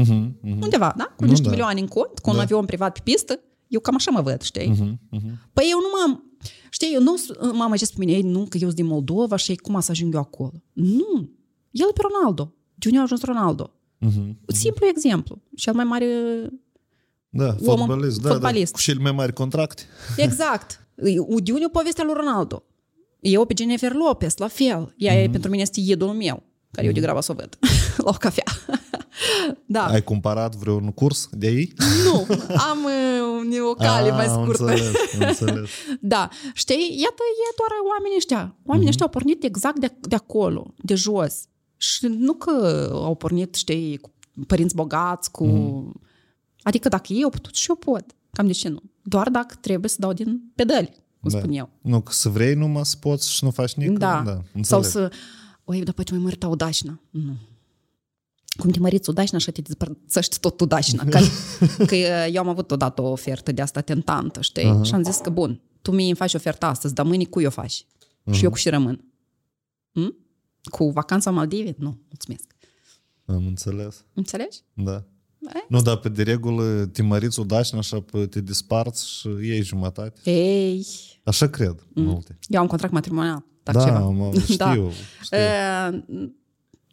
Uh-huh, 0.01 0.27
uh-huh. 0.29 0.61
Undeva, 0.61 0.93
da? 0.97 1.03
Cu 1.03 1.23
Nu, 1.23 1.29
niște 1.29 1.43
da. 1.43 1.49
milioane 1.49 1.79
în 1.79 1.87
cont, 1.87 2.19
cu 2.19 2.29
un 2.29 2.35
Da. 2.35 2.41
avion 2.41 2.65
privat 2.65 2.93
pe 2.93 2.99
pistă. 3.03 3.39
Eu 3.67 3.79
cam 3.79 3.95
așa 3.95 4.11
mă 4.11 4.21
văd, 4.21 4.41
știi? 4.41 4.71
Uh-huh, 4.73 5.17
uh-huh. 5.17 5.33
Păi 5.53 5.67
eu 5.71 5.77
nu 5.79 5.87
m-am... 5.97 6.23
Știi, 6.69 6.93
eu 6.93 7.01
nu 7.01 7.15
m-am 7.53 7.75
zis 7.75 7.89
pe 7.89 7.95
mine, 7.99 8.11
ei, 8.11 8.21
nu, 8.21 8.39
că 8.49 8.57
eu 8.57 8.67
sunt 8.67 8.75
din 8.75 8.85
Moldova 8.85 9.35
și 9.35 9.55
cum 9.55 9.79
să 9.79 9.91
ajung 9.91 10.13
eu 10.13 10.19
acolo. 10.19 10.51
Nu. 10.73 11.29
El 11.71 11.87
e 11.89 11.93
pe 11.93 12.01
Ronaldo. 12.11 12.53
De 12.75 12.87
unde 12.87 12.99
a 12.99 13.01
ajuns 13.01 13.21
Ronaldo? 13.23 13.73
Uh-huh. 14.05 14.35
Simplu 14.47 14.85
exemplu. 14.85 15.41
Cel 15.55 15.73
mai 15.73 15.83
mare... 15.83 16.07
Da, 17.37 17.55
Omul- 17.65 17.77
fotbalist, 17.87 18.21
da, 18.21 18.27
da, 18.27 18.33
fotbalist. 18.33 18.73
cu 18.73 18.79
cele 18.79 18.99
mai 18.99 19.11
mari 19.11 19.33
contracte. 19.33 19.83
Exact. 20.17 20.87
De 20.95 21.19
unde 21.19 21.51
e 21.65 21.69
povestea 21.71 22.03
lui 22.03 22.13
Ronaldo? 22.13 22.63
Eu 23.19 23.45
pe 23.45 23.53
Jennifer 23.57 23.93
Lopez, 23.93 24.37
la 24.37 24.47
fel. 24.47 24.93
Ea 24.97 25.13
Mhm. 25.13 25.21
e, 25.23 25.29
pentru 25.29 25.49
mine 25.49 25.61
este 25.61 25.79
idolul 25.79 26.13
meu, 26.13 26.43
care 26.71 26.87
eu 26.87 26.93
degrabă 26.93 27.21
să 27.21 27.31
o 27.31 27.35
văd 27.35 27.57
la 27.97 28.09
o 28.09 28.11
cafea. 28.19 28.43
da. 29.65 29.85
Ai 29.85 30.03
cumpărat 30.03 30.55
vreun 30.55 30.91
curs 30.91 31.29
de 31.31 31.47
ei? 31.47 31.73
Nu, 32.03 32.27
am 32.69 32.77
uh, 32.83 33.69
o 33.69 33.73
cale 33.73 34.11
mai 34.11 34.25
Ah, 34.25 34.31
am 34.31 34.41
scurtă. 34.43 34.63
Înțeles, 34.63 34.95
am 35.21 35.27
înțeles. 35.27 35.69
Da, 36.01 36.29
știi, 36.53 36.89
iată, 37.01 37.21
e 37.49 37.55
doar 37.57 37.69
oamenii 37.91 38.17
ăștia. 38.17 38.55
Oamenii 38.65 38.89
ăștia 38.89 39.05
au 39.05 39.11
pornit 39.11 39.43
exact 39.43 39.79
de, 39.79 39.93
de 40.01 40.15
acolo, 40.15 40.73
de 40.77 40.95
jos. 40.95 41.33
Și 41.77 42.05
nu 42.07 42.33
că 42.33 42.89
au 42.93 43.15
pornit, 43.15 43.55
știi, 43.55 43.97
cu 43.97 44.11
părinți 44.47 44.75
bogați, 44.75 45.31
cu... 45.31 45.45
Adică 46.65 46.89
dacă 46.89 47.13
ei 47.13 47.23
au 47.23 47.29
putut 47.29 47.55
și 47.55 47.69
eu 47.69 47.75
pot. 47.75 48.05
Cam 48.31 48.47
de 48.47 48.53
ce 48.53 48.67
nu? 48.69 48.81
Doar 49.01 49.29
dacă 49.29 49.55
trebuie 49.61 49.89
să 49.89 49.95
dau 49.99 50.13
din 50.13 50.51
pedali, 50.55 51.03
cum 51.19 51.29
Da. 51.31 51.37
spun 51.37 51.51
eu. 51.51 51.69
Nu, 51.81 52.01
că 52.01 52.11
să 52.11 52.29
vrei 52.29 52.53
numai 52.53 52.85
să 52.85 52.95
poți 52.99 53.31
și 53.31 53.43
nu 53.43 53.51
faci 53.51 53.73
nimic. 53.73 53.97
Da. 53.97 54.21
da 54.25 54.31
Sau 54.31 54.43
înțeleg. 54.53 54.85
să... 54.85 55.11
Oi, 55.63 55.83
dar 55.83 55.93
poate 55.93 56.11
mai 56.13 56.21
mărta 56.21 56.47
udașna. 56.47 56.99
Nu. 57.09 57.37
Cum 58.57 58.69
te 58.69 58.79
măriți 58.79 59.09
udașna, 59.09 59.37
așa 59.37 59.51
te 59.51 59.61
despărțești 59.61 60.39
tot 60.39 60.61
udașna. 60.61 61.03
Că, 61.03 61.19
că 61.89 61.95
eu 62.31 62.41
am 62.41 62.47
avut 62.47 62.71
odată 62.71 63.01
o 63.01 63.09
ofertă 63.09 63.51
de 63.51 63.61
asta 63.61 63.81
tentantă, 63.81 64.41
știi? 64.41 64.63
Uh-huh. 64.79 64.83
Și 64.83 64.93
am 64.93 65.03
zis 65.03 65.17
că, 65.17 65.29
bun, 65.29 65.61
tu 65.81 65.91
mie 65.91 66.05
îmi 66.05 66.15
faci 66.15 66.33
oferta 66.33 66.67
astăzi, 66.67 66.93
dar 66.93 67.05
mâine 67.05 67.23
cui 67.23 67.45
o 67.45 67.49
faci? 67.49 67.85
Uh-huh. 67.85 68.31
Și 68.33 68.43
eu 68.43 68.49
cu 68.49 68.55
și 68.55 68.69
rămân. 68.69 69.05
Hm? 69.91 70.15
Cu 70.63 70.89
vacanța 70.89 71.29
în 71.29 71.35
Maldive? 71.35 71.75
Nu, 71.77 71.97
mulțumesc. 72.07 72.43
Am 73.25 73.45
înțeles, 73.47 74.03
Înțelegi? 74.13 74.59
da. 74.73 75.03
E? 75.53 75.65
Nu, 75.69 75.81
dar 75.81 75.97
pe 75.97 76.09
de 76.09 76.23
regulă 76.23 76.85
te 76.85 77.01
măriți 77.01 77.39
o 77.39 77.43
dașnă, 77.43 77.77
așa 77.77 77.99
pe- 78.11 78.25
te 78.25 78.41
disparți 78.41 79.09
și 79.09 79.27
iei 79.41 79.61
jumătate. 79.63 80.29
Ei, 80.29 80.85
Așa 81.23 81.47
cred 81.47 81.85
mm. 81.93 82.03
multe. 82.03 82.37
eu 82.47 82.61
am 82.61 82.67
contract 82.67 82.93
matrimonial. 82.93 83.45
Dacă 83.63 83.77
Da, 83.77 83.83
ceva. 83.85 83.99
mă, 84.09 84.31
știu, 84.43 84.55
Da. 84.55 84.71
știu. 85.21 85.37
E, 85.37 86.03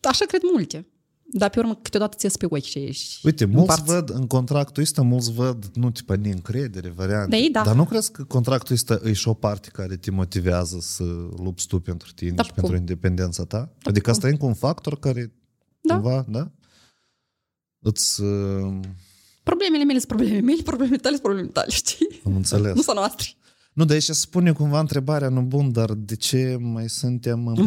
așa 0.02 0.24
cred 0.26 0.40
multe. 0.52 0.86
Dar 1.34 1.50
pe 1.50 1.58
urmă 1.58 1.78
câteodată 1.82 2.16
ți 2.16 2.38
pe 2.38 2.46
ochi 2.48 2.62
și 2.62 2.78
ești 2.78 3.26
Uite, 3.26 3.44
în 3.44 3.50
mulți 3.50 3.66
parți. 3.66 3.84
văd 3.84 4.10
în 4.10 4.26
contractul 4.26 4.82
ăsta, 4.82 5.02
mulți 5.02 5.32
văd, 5.32 5.64
nu 5.74 5.90
tipa 5.90 6.14
neîncredere, 6.16 6.88
variante. 6.88 7.30
Da, 7.30 7.36
ei, 7.36 7.50
da. 7.50 7.62
Dar 7.62 7.74
nu 7.74 7.84
crezi 7.84 8.12
că 8.12 8.24
contractul 8.24 8.74
ăsta 8.74 9.00
e 9.04 9.12
și 9.12 9.28
o 9.28 9.34
parte 9.34 9.68
care 9.72 9.96
te 9.96 10.10
motivează 10.10 10.76
să 10.80 11.02
lupți 11.36 11.66
tu 11.66 11.80
pentru 11.80 12.12
tine 12.14 12.30
Da, 12.30 12.42
și 12.42 12.52
pentru 12.52 12.70
cum? 12.72 12.80
independența 12.80 13.44
ta? 13.44 13.72
adică 13.82 14.00
cum? 14.04 14.12
asta 14.12 14.26
e 14.26 14.30
încă 14.30 14.44
un 14.46 14.54
factor 14.54 14.98
care 14.98 15.32
Da. 15.80 15.94
cumva, 15.94 16.24
da? 16.28 16.50
Îți... 17.82 18.20
Uh, 18.22 18.80
Problemele 19.42 19.84
mele 19.84 19.98
sunt 19.98 20.08
problemele 20.10 20.40
mele, 20.40 20.62
problemele 20.62 20.96
tale 20.96 21.14
sunt 21.14 21.22
problemele 21.26 21.52
tale, 21.52 21.70
știi? 21.70 22.20
am 22.24 22.36
înțeles. 22.36 22.74
Nu 22.74 22.82
sunt 22.82 22.96
noastre. 22.96 23.26
Nu, 23.72 23.84
de 23.84 23.92
aici 23.92 24.02
se 24.02 24.12
spune 24.12 24.52
cumva 24.52 24.80
întrebarea, 24.80 25.28
nu 25.28 25.40
bun, 25.42 25.72
dar 25.72 25.92
de 25.92 26.16
ce 26.16 26.56
mai 26.60 26.88
suntem 26.88 27.46
împreună? 27.46 27.60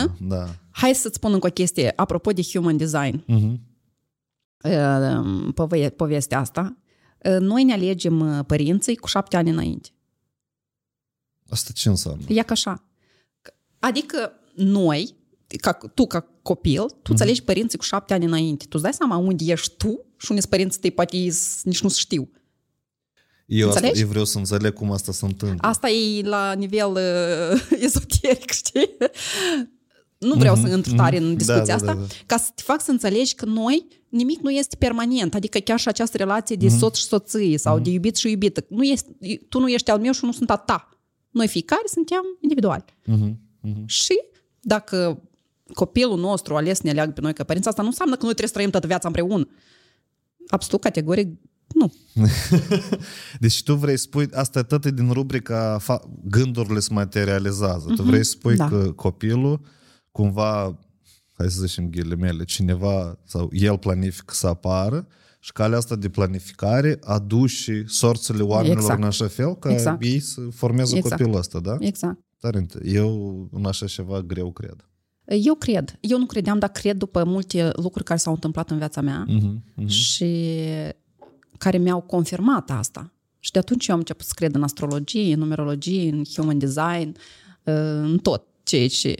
Împreună? 0.00 0.16
Da. 0.36 0.54
Hai 0.70 0.94
să-ți 0.94 1.14
spun 1.14 1.32
încă 1.32 1.46
o 1.46 1.50
chestie, 1.50 1.92
apropo 1.96 2.30
de 2.30 2.42
human 2.42 2.76
design, 2.76 3.24
Uh-huh. 3.24 3.54
uh, 4.64 5.52
pove- 5.54 5.88
povestea 5.90 6.38
asta. 6.38 6.76
Uh, 7.24 7.36
Noi 7.40 7.64
ne 7.64 7.72
alegem 7.72 8.20
uh, 8.38 8.44
părinții 8.46 8.96
cu 8.96 9.06
șapte 9.06 9.36
ani 9.36 9.50
înainte. 9.50 9.88
Asta 11.48 11.70
ce 11.74 11.88
înseamnă? 11.88 12.22
E 12.28 12.42
ca 12.42 12.52
așa. 12.52 12.84
Adică 13.78 14.32
noi, 14.54 15.14
ca, 15.60 15.72
tu 15.94 16.06
ca 16.06 16.20
copil, 16.42 16.80
tu 17.02 17.10
îți 17.12 17.22
alegi 17.22 17.42
părinții 17.42 17.78
cu 17.78 17.84
șapte 17.84 18.14
ani 18.14 18.24
înainte. 18.24 18.62
Tu 18.64 18.70
îți 18.72 18.82
dai 18.82 18.92
seama 18.92 19.16
unde 19.16 19.44
ești 19.46 19.74
tu 19.76 20.04
și 20.16 20.26
unde 20.30 20.40
sunt 20.40 20.50
părinții 20.54 20.80
tăi, 20.80 20.90
poate 20.90 21.16
ei 21.16 21.30
s- 21.30 21.60
nici 21.64 21.82
nu 21.82 21.88
știu. 21.88 22.30
Eu, 23.46 23.66
asta, 23.68 23.78
Înțelegi? 23.80 24.02
eu 24.02 24.08
vreau 24.08 24.24
să 24.24 24.38
înțeleg 24.38 24.72
cum 24.72 24.90
asta 24.92 25.12
se 25.12 25.24
întâmplă. 25.24 25.68
Asta 25.68 25.88
e 25.90 26.22
la 26.22 26.52
nivel 26.52 26.90
uh, 26.90 27.62
ezoteric, 27.86 28.50
știi? 28.50 28.96
Nu 30.18 30.34
vreau 30.34 30.56
să 30.56 30.68
intru 30.68 30.94
tare 30.94 31.16
în 31.16 31.36
discuția 31.36 31.64
Da, 31.64 31.66
da, 31.66 31.74
asta, 31.74 31.86
da, 31.94 32.00
da. 32.00 32.06
ca 32.26 32.36
să 32.36 32.50
te 32.54 32.62
fac 32.62 32.80
să 32.82 32.90
înțelegi 32.90 33.34
că 33.34 33.44
noi, 33.44 33.86
nimic 34.08 34.40
nu 34.40 34.50
este 34.50 34.76
permanent. 34.76 35.34
Adică 35.34 35.58
chiar 35.58 35.78
și 35.78 35.88
această 35.88 36.16
relație 36.16 36.56
de 36.56 36.68
soț 36.68 36.96
și 36.96 37.04
soție 37.04 37.58
sau 37.58 37.78
de 37.78 37.90
iubit 37.90 38.16
și 38.16 38.30
iubită. 38.30 38.64
Nu 38.68 38.82
este, 38.82 39.16
tu 39.48 39.58
nu 39.58 39.68
ești 39.68 39.90
al 39.90 39.98
meu 40.00 40.12
și 40.12 40.24
nu 40.24 40.32
sunt 40.32 40.50
a 40.50 40.56
ta. 40.56 40.88
Noi 41.30 41.48
fiecare 41.48 41.82
suntem 41.86 42.20
individuali. 42.40 42.84
Uh-huh. 42.84 43.30
Uh-huh. 43.68 43.84
Și 43.86 44.14
dacă 44.60 45.22
copilul 45.74 46.18
nostru 46.18 46.54
a 46.54 46.56
ales 46.56 46.76
să 46.76 46.82
ne 46.84 46.90
aleagă 46.90 47.12
pe 47.12 47.20
noi 47.20 47.32
ca 47.32 47.44
părinți, 47.44 47.68
asta 47.68 47.82
nu 47.82 47.88
înseamnă 47.88 48.14
că 48.14 48.20
noi 48.24 48.34
trebuie 48.34 48.48
să 48.48 48.54
trăim 48.54 48.70
toată 48.70 48.86
viața 48.86 49.06
împreună. 49.08 49.48
Absolut, 50.48 50.80
categoric, 50.80 51.28
nu. 51.74 51.92
Deci 53.40 53.62
tu 53.62 53.74
vrei 53.74 53.96
să 53.96 54.02
spui, 54.02 54.28
asta 54.32 54.58
e 54.58 54.62
tot 54.62 54.86
din 54.86 55.10
rubrica 55.12 55.78
fa- 55.80 56.08
gândurile 56.24 56.80
se 56.80 56.92
materializează. 56.92 57.92
Tu 57.96 58.02
vrei 58.02 58.24
să 58.24 58.30
spui 58.30 58.56
da. 58.56 58.68
că 58.68 58.92
copilul 58.96 59.60
cumva, 60.10 60.78
hai 61.32 61.50
să 61.50 61.64
zicem 61.66 61.90
ghilimele, 61.90 62.44
cineva 62.44 63.18
sau 63.24 63.48
el 63.52 63.78
planifică 63.78 64.34
să 64.34 64.46
apară 64.46 65.06
și 65.40 65.52
calea 65.52 65.78
asta 65.78 65.96
de 65.96 66.08
planificare 66.08 66.98
aduce 67.02 67.84
sorțile 67.86 68.42
oamenilor 68.42 68.78
Exact. 68.78 68.98
în 69.00 69.04
așa 69.06 69.26
fel 69.28 69.54
ca 69.56 69.72
Exact. 69.72 70.02
ei 70.04 70.20
să 70.20 70.40
formeze 70.54 70.96
Exact. 70.96 71.16
copilul 71.16 71.38
ăsta, 71.38 71.60
da? 71.60 71.76
Exact. 71.78 72.18
Tare 72.40 72.58
inte- 72.58 72.80
Eu 72.84 73.48
în 73.52 73.64
așa 73.64 73.86
ceva 73.86 74.20
greu 74.20 74.52
cred. 74.52 74.86
Eu 75.24 75.54
cred. 75.54 75.96
Eu 76.00 76.18
nu 76.18 76.26
credeam, 76.26 76.58
dar 76.58 76.70
cred 76.70 76.96
după 76.96 77.24
multe 77.24 77.70
lucruri 77.76 78.04
care 78.04 78.18
s-au 78.18 78.32
întâmplat 78.32 78.70
în 78.70 78.78
viața 78.78 79.00
mea 79.00 79.26
Uh-huh. 79.28 79.86
și 79.86 80.56
care 81.58 81.78
mi-au 81.78 82.00
confirmat 82.00 82.70
asta. 82.70 83.12
Și 83.38 83.50
de 83.50 83.58
atunci 83.58 83.86
eu 83.86 83.94
am 83.94 84.00
început 84.00 84.26
să 84.26 84.32
cred 84.36 84.54
în 84.54 84.62
astrologie, 84.62 85.32
în 85.32 85.38
numerologie, 85.38 86.10
în 86.10 86.22
human 86.34 86.58
design, 86.58 87.16
în 87.62 88.18
tot 88.18 88.44
ceea 88.62 88.88
ce... 88.88 89.14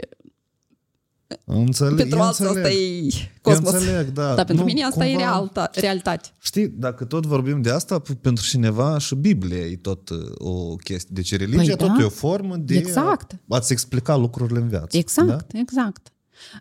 Înțeleg, 1.44 1.96
Pentru 1.96 2.16
eu 2.18 2.22
alții 2.24 2.44
asta 2.44 2.58
înțeleg. 2.58 3.12
e 3.12 3.30
cosmos. 3.42 3.72
Eu 3.72 3.78
înțeleg, 3.80 4.08
da. 4.12 4.34
Dar 4.34 4.44
pentru 4.44 4.54
Nu, 4.64 4.64
mine 4.72 4.82
asta 4.84 5.06
e 5.06 5.12
cumva- 5.14 5.18
realta, 5.20 5.70
realitate. 5.74 6.28
Știi, 6.40 6.68
dacă 6.68 7.04
tot 7.04 7.26
vorbim 7.26 7.62
de 7.62 7.70
asta, 7.70 8.02
p- 8.02 8.20
pentru 8.20 8.44
cineva 8.44 8.98
și 8.98 9.14
Biblia 9.14 9.58
e 9.66 9.76
tot 9.76 10.08
uh, 10.08 10.18
o 10.38 10.76
chestie. 10.76 11.10
Deci 11.14 11.36
religia 11.36 11.76
Păi 11.76 11.86
tot 11.86 11.96
da. 11.96 12.02
e 12.02 12.04
o 12.04 12.08
formă 12.08 12.56
de 12.56 12.76
Exact. 12.76 13.32
a, 13.32 13.54
a-ți 13.56 13.72
explica 13.72 14.16
lucrurile 14.16 14.58
în 14.58 14.68
viață. 14.68 14.96
Exact, 14.96 15.26
Da? 15.52 15.58
exact. 15.58 16.12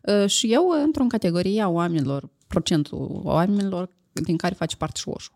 Uh, 0.04 0.30
Și 0.30 0.54
eu, 0.54 0.70
într-o 0.86 1.04
categorie 1.08 1.62
a 1.62 1.68
oamenilor, 1.70 2.30
procentul 2.48 3.22
oamenilor 3.24 3.90
din 4.14 4.38
care 4.38 4.56
face 4.58 4.76
parte 4.76 5.00
și 5.00 5.08
oșul. 5.10 5.34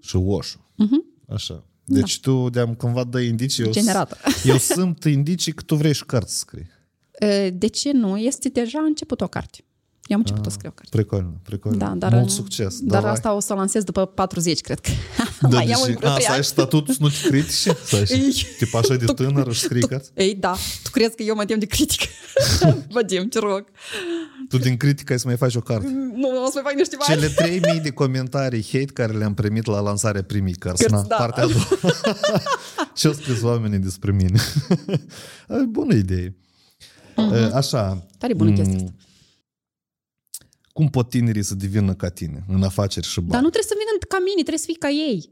Și 0.00 0.16
oșul. 0.16 0.60
Mhm. 0.76 1.04
Așa. 1.28 1.64
Deci 1.84 2.20
tu 2.20 2.48
de-am 2.50 2.74
cândva 2.74 3.04
dă 3.04 3.20
indicii. 3.20 3.64
Eu, 3.64 3.70
s- 3.72 3.74
Generată. 3.74 4.16
eu 4.44 4.56
sunt 4.56 5.04
indicii 5.04 5.52
că 5.52 5.62
tu 5.62 5.74
vrei 5.74 5.92
și 5.94 6.04
cărți 6.04 6.32
să 6.32 6.38
scrii. 6.38 6.66
Uh, 7.22 7.46
De 7.52 7.66
ce 7.66 7.92
nu? 7.92 8.16
Este 8.16 8.48
deja 8.48 8.78
început 8.86 9.20
o 9.20 9.26
carte. 9.26 9.58
Eu 10.06 10.16
am 10.16 10.22
început 10.26 10.44
Ah. 10.44 10.48
să 10.50 10.54
scriu 10.56 10.70
o 10.70 10.74
carte. 10.74 10.96
Precolno, 10.96 11.40
precolno. 11.42 11.78
Da, 11.78 11.92
dar, 11.96 12.12
Mult 12.12 12.30
succes. 12.30 12.78
Dar 12.80 12.90
Davai. 13.00 13.10
asta 13.10 13.32
o 13.34 13.40
să 13.40 13.52
o 13.52 13.56
lansez 13.56 13.82
după 13.84 14.06
40, 14.06 14.60
cred 14.60 14.78
că. 14.80 14.90
Da, 15.40 15.48
Mai 15.48 15.68
iau 15.68 15.86
deci, 15.86 15.94
un 15.96 16.00
a, 16.02 16.06
să 16.06 16.08
ai 16.08 16.14
propriat. 16.20 16.44
statutul 16.44 16.94
să 16.94 17.00
nu 17.02 17.08
te 17.08 17.28
critici? 17.28 17.52
Să 17.84 17.96
ai 17.96 18.04
Ei. 18.08 18.30
și- 18.32 18.46
Tip 18.58 18.74
așa 18.74 18.94
de 18.94 19.04
tânăr 19.04 19.52
și 19.52 19.60
scrii 19.60 19.82
cărți? 19.82 20.10
Ei, 20.14 20.34
da. 20.34 20.56
Tu 20.82 20.90
crezi 20.90 21.14
că 21.16 21.22
eu 21.22 21.34
mă 21.34 21.44
tem 21.44 21.58
de 21.58 21.66
critică? 21.66 22.04
Vadim, 22.94 23.28
te 23.28 23.38
rog. 23.38 23.64
Tu 24.48 24.58
din 24.58 24.76
critică 24.76 25.12
ai 25.12 25.18
să 25.18 25.26
mai 25.26 25.36
faci 25.36 25.54
o 25.54 25.60
carte. 25.60 25.86
Nu, 26.14 26.28
o 26.44 26.50
să 26.50 26.50
mai 26.54 26.62
fac 26.64 26.72
niște 26.74 26.96
bani. 27.06 27.20
Cele 27.20 27.32
3000 27.32 27.80
de 27.80 27.90
comentarii 27.90 28.64
hate 28.72 28.84
care 28.92 29.12
le-am 29.12 29.34
primit 29.34 29.66
la 29.66 29.80
lansarea 29.80 30.22
primii 30.22 30.54
cărți. 30.54 30.82
Cărți, 30.86 30.94
Na, 30.94 31.08
da. 31.08 31.16
Partea 31.16 31.42
a 31.42 31.46
doua. 31.46 31.92
Ce 32.96 33.06
au 33.06 33.12
scris 33.12 33.42
oamenii 33.42 33.78
despre 33.78 34.12
mine? 34.12 34.40
Bună 35.68 35.94
idee. 35.94 36.34
Așa. 37.54 38.06
Tare 38.18 38.34
bună 38.34 38.50
m, 38.50 38.54
chestia 38.54 38.74
asta. 38.74 38.92
Cum 40.72 40.88
pot 40.88 41.10
tinerii 41.10 41.42
să 41.42 41.54
devină 41.54 41.94
ca 41.94 42.08
tine 42.08 42.44
în 42.48 42.62
afaceri 42.62 43.06
și 43.06 43.18
bani? 43.20 43.30
Dar 43.30 43.40
nu 43.40 43.48
trebuie 43.48 43.70
să 43.70 43.76
vină 43.78 44.04
ca 44.08 44.18
mine, 44.18 44.34
trebuie 44.34 44.58
să 44.58 44.64
fii 44.66 44.74
ca 44.74 44.90
ei. 44.90 45.30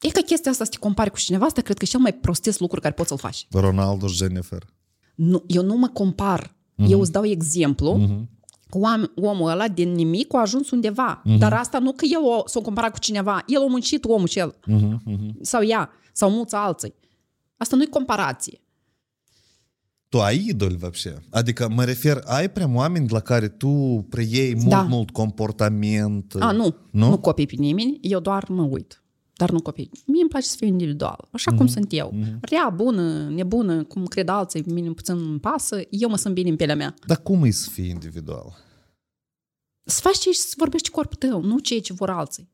E 0.00 0.08
ca 0.08 0.20
chestia 0.20 0.50
asta 0.50 0.64
să 0.64 0.70
te 0.70 0.76
compari 0.76 1.10
cu 1.10 1.16
cineva, 1.16 1.44
asta 1.44 1.60
cred 1.60 1.76
că 1.76 1.84
e 1.84 1.88
cel 1.88 2.00
mai 2.00 2.12
prostesc 2.12 2.58
lucru 2.58 2.80
care 2.80 2.94
poți 2.94 3.08
să-l 3.08 3.18
faci. 3.18 3.46
Ronaldo 3.50 4.06
și 4.06 4.16
Jennifer. 4.16 4.66
Nu, 5.14 5.44
eu 5.46 5.62
nu 5.62 5.76
mă 5.76 5.88
compar. 5.88 6.48
Uh-huh. 6.48 6.88
Eu 6.88 7.00
îți 7.00 7.12
dau 7.12 7.24
exemplu. 7.24 7.98
Uh-huh. 7.98 8.32
Om, 8.70 9.04
omul 9.14 9.50
ăla 9.50 9.68
din 9.68 9.92
nimic 9.92 10.34
a 10.34 10.38
ajuns 10.40 10.70
undeva. 10.70 11.22
Uh-huh. 11.22 11.38
Dar 11.38 11.52
asta 11.52 11.78
nu 11.78 11.92
că 11.92 12.04
el 12.04 12.22
o, 12.22 12.42
s-a 12.46 12.60
comparat 12.60 12.92
cu 12.92 12.98
cineva. 12.98 13.42
El 13.46 13.60
a 13.60 13.66
muncit 13.66 14.04
omul 14.04 14.28
cel. 14.28 14.54
Uh-huh. 14.54 15.12
Uh-huh. 15.12 15.40
Sau 15.40 15.62
ea. 15.62 15.90
Sau 16.12 16.30
mulți 16.30 16.54
alții. 16.54 16.94
Asta 17.56 17.76
nu-i 17.76 17.86
comparație 17.86 18.60
Tu 20.13 20.19
ai 20.21 20.45
idoli, 20.47 20.75
вообще? 20.77 21.15
Adică 21.29 21.69
mă 21.69 21.83
refer, 21.83 22.21
ai 22.25 22.49
prea 22.51 22.69
oameni 22.73 23.09
la 23.09 23.19
care 23.19 23.47
tu 23.47 24.05
preiei 24.09 24.55
mult, 24.55 24.69
Da. 24.69 24.81
mult 24.81 25.09
comportament? 25.11 26.35
A, 26.39 26.51
nu. 26.51 26.75
Nu? 26.91 27.09
Nu 27.09 27.17
copii 27.19 27.45
pe 27.45 27.55
nimeni. 27.57 27.97
Eu 28.01 28.19
doar 28.19 28.47
mă 28.49 28.63
uit. 28.63 29.03
Dar 29.35 29.51
nu 29.51 29.61
copii. 29.61 29.89
Mie 30.05 30.21
îmi 30.21 30.29
place 30.29 30.45
să 30.47 30.55
fiu 30.57 30.67
individual. 30.67 31.27
Așa 31.31 31.49
Mhm. 31.51 31.59
cum 31.59 31.67
sunt 31.69 31.87
eu. 31.93 32.13
Rea, 32.41 32.69
bună, 32.75 33.29
nebună, 33.29 33.83
cum 33.83 34.05
cred 34.05 34.27
alții, 34.29 34.63
mine 34.67 34.91
puțin 34.91 35.15
îmi 35.17 35.39
pasă. 35.39 35.81
Eu 35.89 36.09
mă 36.09 36.17
sunt 36.17 36.33
bine 36.33 36.49
în 36.49 36.55
pielea 36.55 36.75
mea. 36.75 36.93
Dar 37.05 37.21
cum 37.21 37.43
e 37.43 37.49
să 37.51 37.69
fii 37.69 37.89
individual? 37.89 38.55
Să 39.83 39.99
faci 40.01 40.17
ce 40.17 40.29
ești, 40.29 40.41
să 40.41 40.53
vorbești 40.57 40.89
cu 40.89 40.95
corpul 40.95 41.29
tău, 41.29 41.41
nu 41.41 41.59
ceea 41.59 41.79
ce 41.79 41.93
vor 41.93 42.09
alții. 42.09 42.49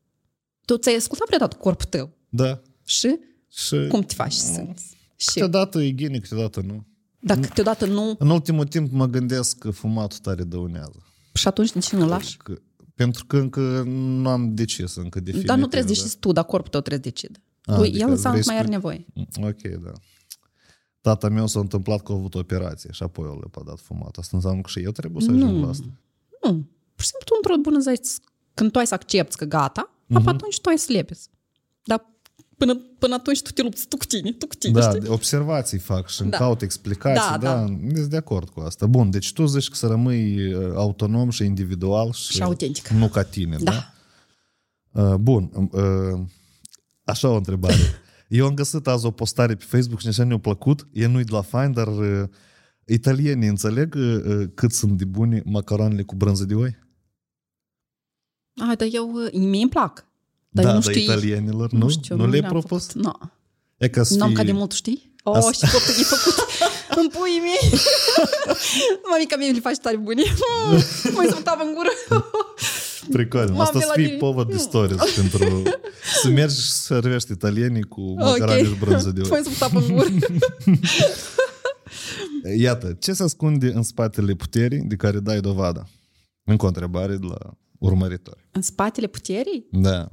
Tu 0.64 0.76
ți-ai 0.76 0.94
ascultat 0.96 1.26
vreodată 1.26 1.56
corpul 1.56 1.86
tău. 1.86 2.10
Da. 2.28 2.60
Și 2.84 3.18
Și 3.48 3.86
cum 3.88 4.00
te 4.00 4.14
faci 4.14 4.32
să 4.32 4.52
simți? 4.52 4.96
Și 5.16 5.26
câteodată 5.32 5.82
e 5.82 5.94
gine, 5.94 6.18
câteodată 6.18 6.60
nu. 6.66 6.86
dacă 7.21 7.39
câteodată 7.39 7.85
nu, 7.85 8.15
În 8.19 8.29
ultimul 8.29 8.65
timp 8.65 8.91
mă 8.91 9.05
gândesc 9.07 9.57
că 9.57 9.71
fumatul 9.71 10.17
tare 10.17 10.43
dăunează. 10.43 11.03
și 11.33 11.47
atunci 11.47 11.71
de 11.71 11.79
ce 11.79 11.95
nu 11.95 12.07
lași? 12.07 12.37
Că, 12.37 12.53
pentru 12.95 13.25
că 13.25 13.37
încă 13.37 13.83
nu 13.85 14.29
am 14.29 14.53
decis 14.55 14.95
încă 14.95 15.19
definitiv. 15.19 15.47
Dar 15.47 15.57
nu 15.57 15.65
trebuie 15.67 15.81
să 15.81 15.87
da. 15.87 15.93
decizi 15.99 16.17
tu, 16.19 16.31
dar 16.31 16.43
corpul 16.45 16.69
tău 16.69 16.81
trebuie 16.81 17.01
să 17.03 17.09
decide. 17.09 17.43
A, 17.63 17.73
Tu, 17.75 17.79
adică 17.81 17.97
el 17.97 18.09
înseamnă 18.09 18.39
vrei 18.41 18.47
că 18.47 18.51
mai 18.53 18.55
să- 18.55 18.63
are 18.63 18.67
nevoie. 18.67 19.05
Ok, 19.49 19.83
da. 19.83 19.91
Tata 21.01 21.29
meu 21.29 21.47
s-a 21.47 21.59
întâmplat 21.59 22.01
că 22.03 22.11
a 22.11 22.15
avut 22.15 22.35
o 22.35 22.39
operație 22.39 22.89
și 22.91 23.03
apoi 23.03 23.27
o 23.27 23.39
lepădat 23.39 23.79
fumat. 23.79 24.17
Asta 24.17 24.35
înseamnă 24.37 24.61
că 24.61 24.69
și 24.69 24.79
eu 24.79 24.91
trebuie 24.91 25.23
să 25.23 25.31
ajung 25.31 25.51
Nu. 25.51 25.61
la 25.63 25.69
asta. 25.69 25.85
Nu. 26.43 26.49
Pur 26.95 27.03
și 27.03 27.07
simplu, 27.07 27.25
tu 27.25 27.33
într-o 27.35 27.61
bună 27.71 27.79
zi, 27.79 28.01
când 28.53 28.71
tu 28.71 28.77
ai 28.79 28.87
să 28.87 28.93
accepti 28.93 29.35
că 29.35 29.45
gata, 29.45 29.93
Mhm. 30.07 30.21
uh-huh. 30.21 30.25
atunci 30.25 30.61
tu 30.61 30.69
ai 30.69 30.77
să 30.77 30.91
lepezi. 30.91 31.29
Dar 31.83 32.05
până, 32.65 32.75
până 32.99 33.13
atunci 33.13 33.41
tu 33.41 33.51
te 33.51 33.61
lupți 33.61 33.87
tu 33.87 33.97
cu 33.97 34.05
tine, 34.05 34.31
tu 34.31 34.47
cu 34.47 34.55
tine, 34.55 34.79
Da, 34.79 34.89
știi? 34.89 35.09
observații 35.09 35.77
fac 35.77 36.09
și 36.09 36.21
îmi 36.21 36.29
Da. 36.31 36.37
caut 36.37 36.61
explicații. 36.61 37.29
Da, 37.29 37.37
Da, 37.37 37.53
da. 37.59 37.65
Sunt 37.95 38.03
de 38.09 38.17
acord 38.17 38.49
cu 38.49 38.59
asta. 38.59 38.85
Bun, 38.85 39.09
deci 39.09 39.33
tu 39.33 39.45
zici 39.45 39.69
că 39.69 39.75
să 39.75 39.87
rămâi 39.87 40.53
uh, 40.53 40.71
autonom 40.75 41.29
și 41.29 41.43
individual 41.45 42.11
și, 42.11 42.31
Și 42.31 42.41
autentic. 42.41 42.87
nu 42.87 43.07
ca 43.07 43.23
tine, 43.23 43.57
da? 43.59 43.71
Da. 44.91 45.11
Uh, 45.11 45.15
bun, 45.15 45.69
uh, 45.71 46.19
așa 47.03 47.29
o 47.29 47.35
întrebare. 47.35 47.75
Eu 48.27 48.45
am 48.45 48.53
găsit 48.53 48.87
azi 48.87 49.05
o 49.05 49.11
postare 49.11 49.55
pe 49.55 49.63
Facebook 49.67 49.99
și 49.99 50.07
așa 50.07 50.23
ne-a 50.23 50.39
plăcut. 50.39 50.87
E 50.93 51.05
nu-i 51.05 51.23
de 51.23 51.31
la 51.31 51.41
fain, 51.41 51.71
dar 51.71 51.87
uh, 51.87 52.23
italienii 52.85 53.47
înțeleg 53.47 53.95
uh, 53.95 54.43
cât 54.53 54.71
sunt 54.71 54.97
de 54.97 55.05
buni 55.05 55.41
macaroanele 55.45 56.03
cu 56.03 56.15
brânză 56.15 56.43
de 56.45 56.55
oi? 56.55 56.77
Ai, 58.67 58.75
dar 58.75 58.87
eu, 58.91 59.07
mie 59.33 59.61
îmi 59.61 59.69
plac. 59.69 60.05
Dar 60.53 60.63
da, 60.65 60.69
eu 60.69 60.75
nu 60.77 60.81
dar 60.83 60.93
știu. 60.93 61.03
italienilor 61.03 61.71
nu, 61.71 61.89
știu, 61.89 62.15
nu, 62.15 62.21
le-ai 62.27 62.39
le-am 62.39 62.51
propus? 62.51 62.85
făcut. 62.85 63.01
Nu. 63.03 63.11
E 63.77 63.87
ca 63.89 64.03
să 64.03 64.13
Nu 64.15 64.21
am 64.21 64.27
fii... 64.27 64.37
ca 64.37 64.43
de 64.43 64.51
mult, 64.51 64.71
știi? 64.71 65.09
Oh, 65.23 65.35
Asta- 65.35 65.51
și 65.67 65.73
copii 65.73 66.01
e 66.01 66.03
făcut 66.03 66.33
în 67.01 67.07
puii 67.07 67.39
mei. 67.39 67.79
Mamica 69.11 69.35
mie 69.37 69.51
le 69.51 69.59
face 69.59 69.79
tare 69.79 69.97
bune. 69.97 70.21
Mai 71.15 71.25
să 71.29 71.35
mă 71.45 71.63
în 71.63 71.73
gură. 71.73 71.89
Pricol. 73.11 73.47
M-am 73.49 73.59
Asta 73.59 73.79
să 73.79 73.85
la 73.87 73.93
fie 73.93 74.05
tine. 74.05 74.17
povăd 74.17 74.49
de 74.49 74.57
stories 74.57 75.13
pentru 75.15 75.63
să 76.21 76.27
mergi 76.29 76.55
și 76.61 76.71
să 76.71 76.81
servești 76.83 77.31
italienii 77.31 77.83
cu 77.83 78.13
macaroni 78.13 78.63
și 78.67 78.75
brânză 78.79 79.09
de 79.11 79.21
Mai 79.29 79.39
oi. 79.39 79.43
să 79.43 79.49
mă 79.49 79.55
tapă 79.59 79.79
în 79.79 79.93
gură. 79.95 80.07
Iată, 82.57 82.95
ce 82.99 83.13
se 83.13 83.23
ascunde 83.23 83.71
în 83.73 83.83
spatele 83.83 84.33
puterii 84.33 84.79
de 84.81 84.95
care 84.95 85.19
dai 85.19 85.39
dovadă? 85.39 85.89
Încă 86.43 86.65
o 86.65 86.67
întrebare 86.67 87.15
de 87.15 87.25
la 87.25 87.37
urmăritori. 87.77 88.40
În 88.50 88.62
spatele 88.62 89.06
puterii? 89.06 89.66
Da. 89.70 90.08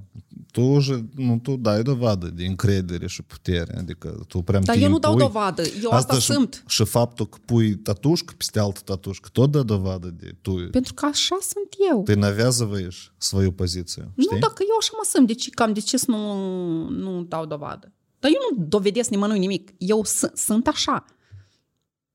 Tu, 0.52 0.80
și- 0.80 1.04
nu, 1.16 1.40
tu 1.44 1.56
dai 1.56 1.82
dovadă 1.84 2.28
de 2.30 2.46
încredere 2.46 3.08
și 3.08 3.22
putere. 3.22 3.78
Adică 3.78 4.24
tu 4.28 4.42
prea 4.42 4.60
Dar 4.60 4.76
te 4.76 4.82
eu 4.82 4.90
nu 4.90 5.00
dau 5.00 5.12
impui. 5.12 5.26
dovadă. 5.28 5.62
Eu 5.84 5.90
asta, 5.90 6.14
și, 6.14 6.22
sunt. 6.32 6.64
Și 6.68 6.86
faptul 6.86 7.28
că 7.28 7.38
pui 7.46 7.76
tatușcă 7.76 8.34
peste 8.38 8.60
altă 8.60 8.80
tatușcă, 8.86 9.30
tot 9.32 9.52
dă 9.52 9.64
dovadă 9.64 10.10
de 10.20 10.36
tu. 10.42 10.54
Pentru 10.72 10.94
că 10.94 11.06
așa 11.06 11.38
sunt 11.42 11.68
eu. 11.92 12.04
Ты 12.10 12.16
навязываешь 12.16 13.12
свою 13.18 13.52
позицию. 13.52 14.12
Nu, 14.16 14.24
știi? 14.24 14.40
dacă 14.40 14.64
eu 14.70 14.76
așa 14.80 14.92
mă 14.98 15.04
sunt, 15.10 15.28
deci 15.28 15.50
cam 15.50 15.74
de 15.74 15.80
ce 15.80 15.98
să 15.98 16.06
nu, 16.08 16.88
nu 16.90 17.24
dau 17.24 17.46
dovadă? 17.46 17.92
Dar 18.20 18.32
eu 18.32 18.58
nu 18.58 18.66
dovedesc 18.68 19.10
nimănui 19.10 19.40
nimic. 19.40 19.74
Eu 19.78 20.04
s- 20.04 20.32
sunt 20.34 20.68
așa. 20.68 21.06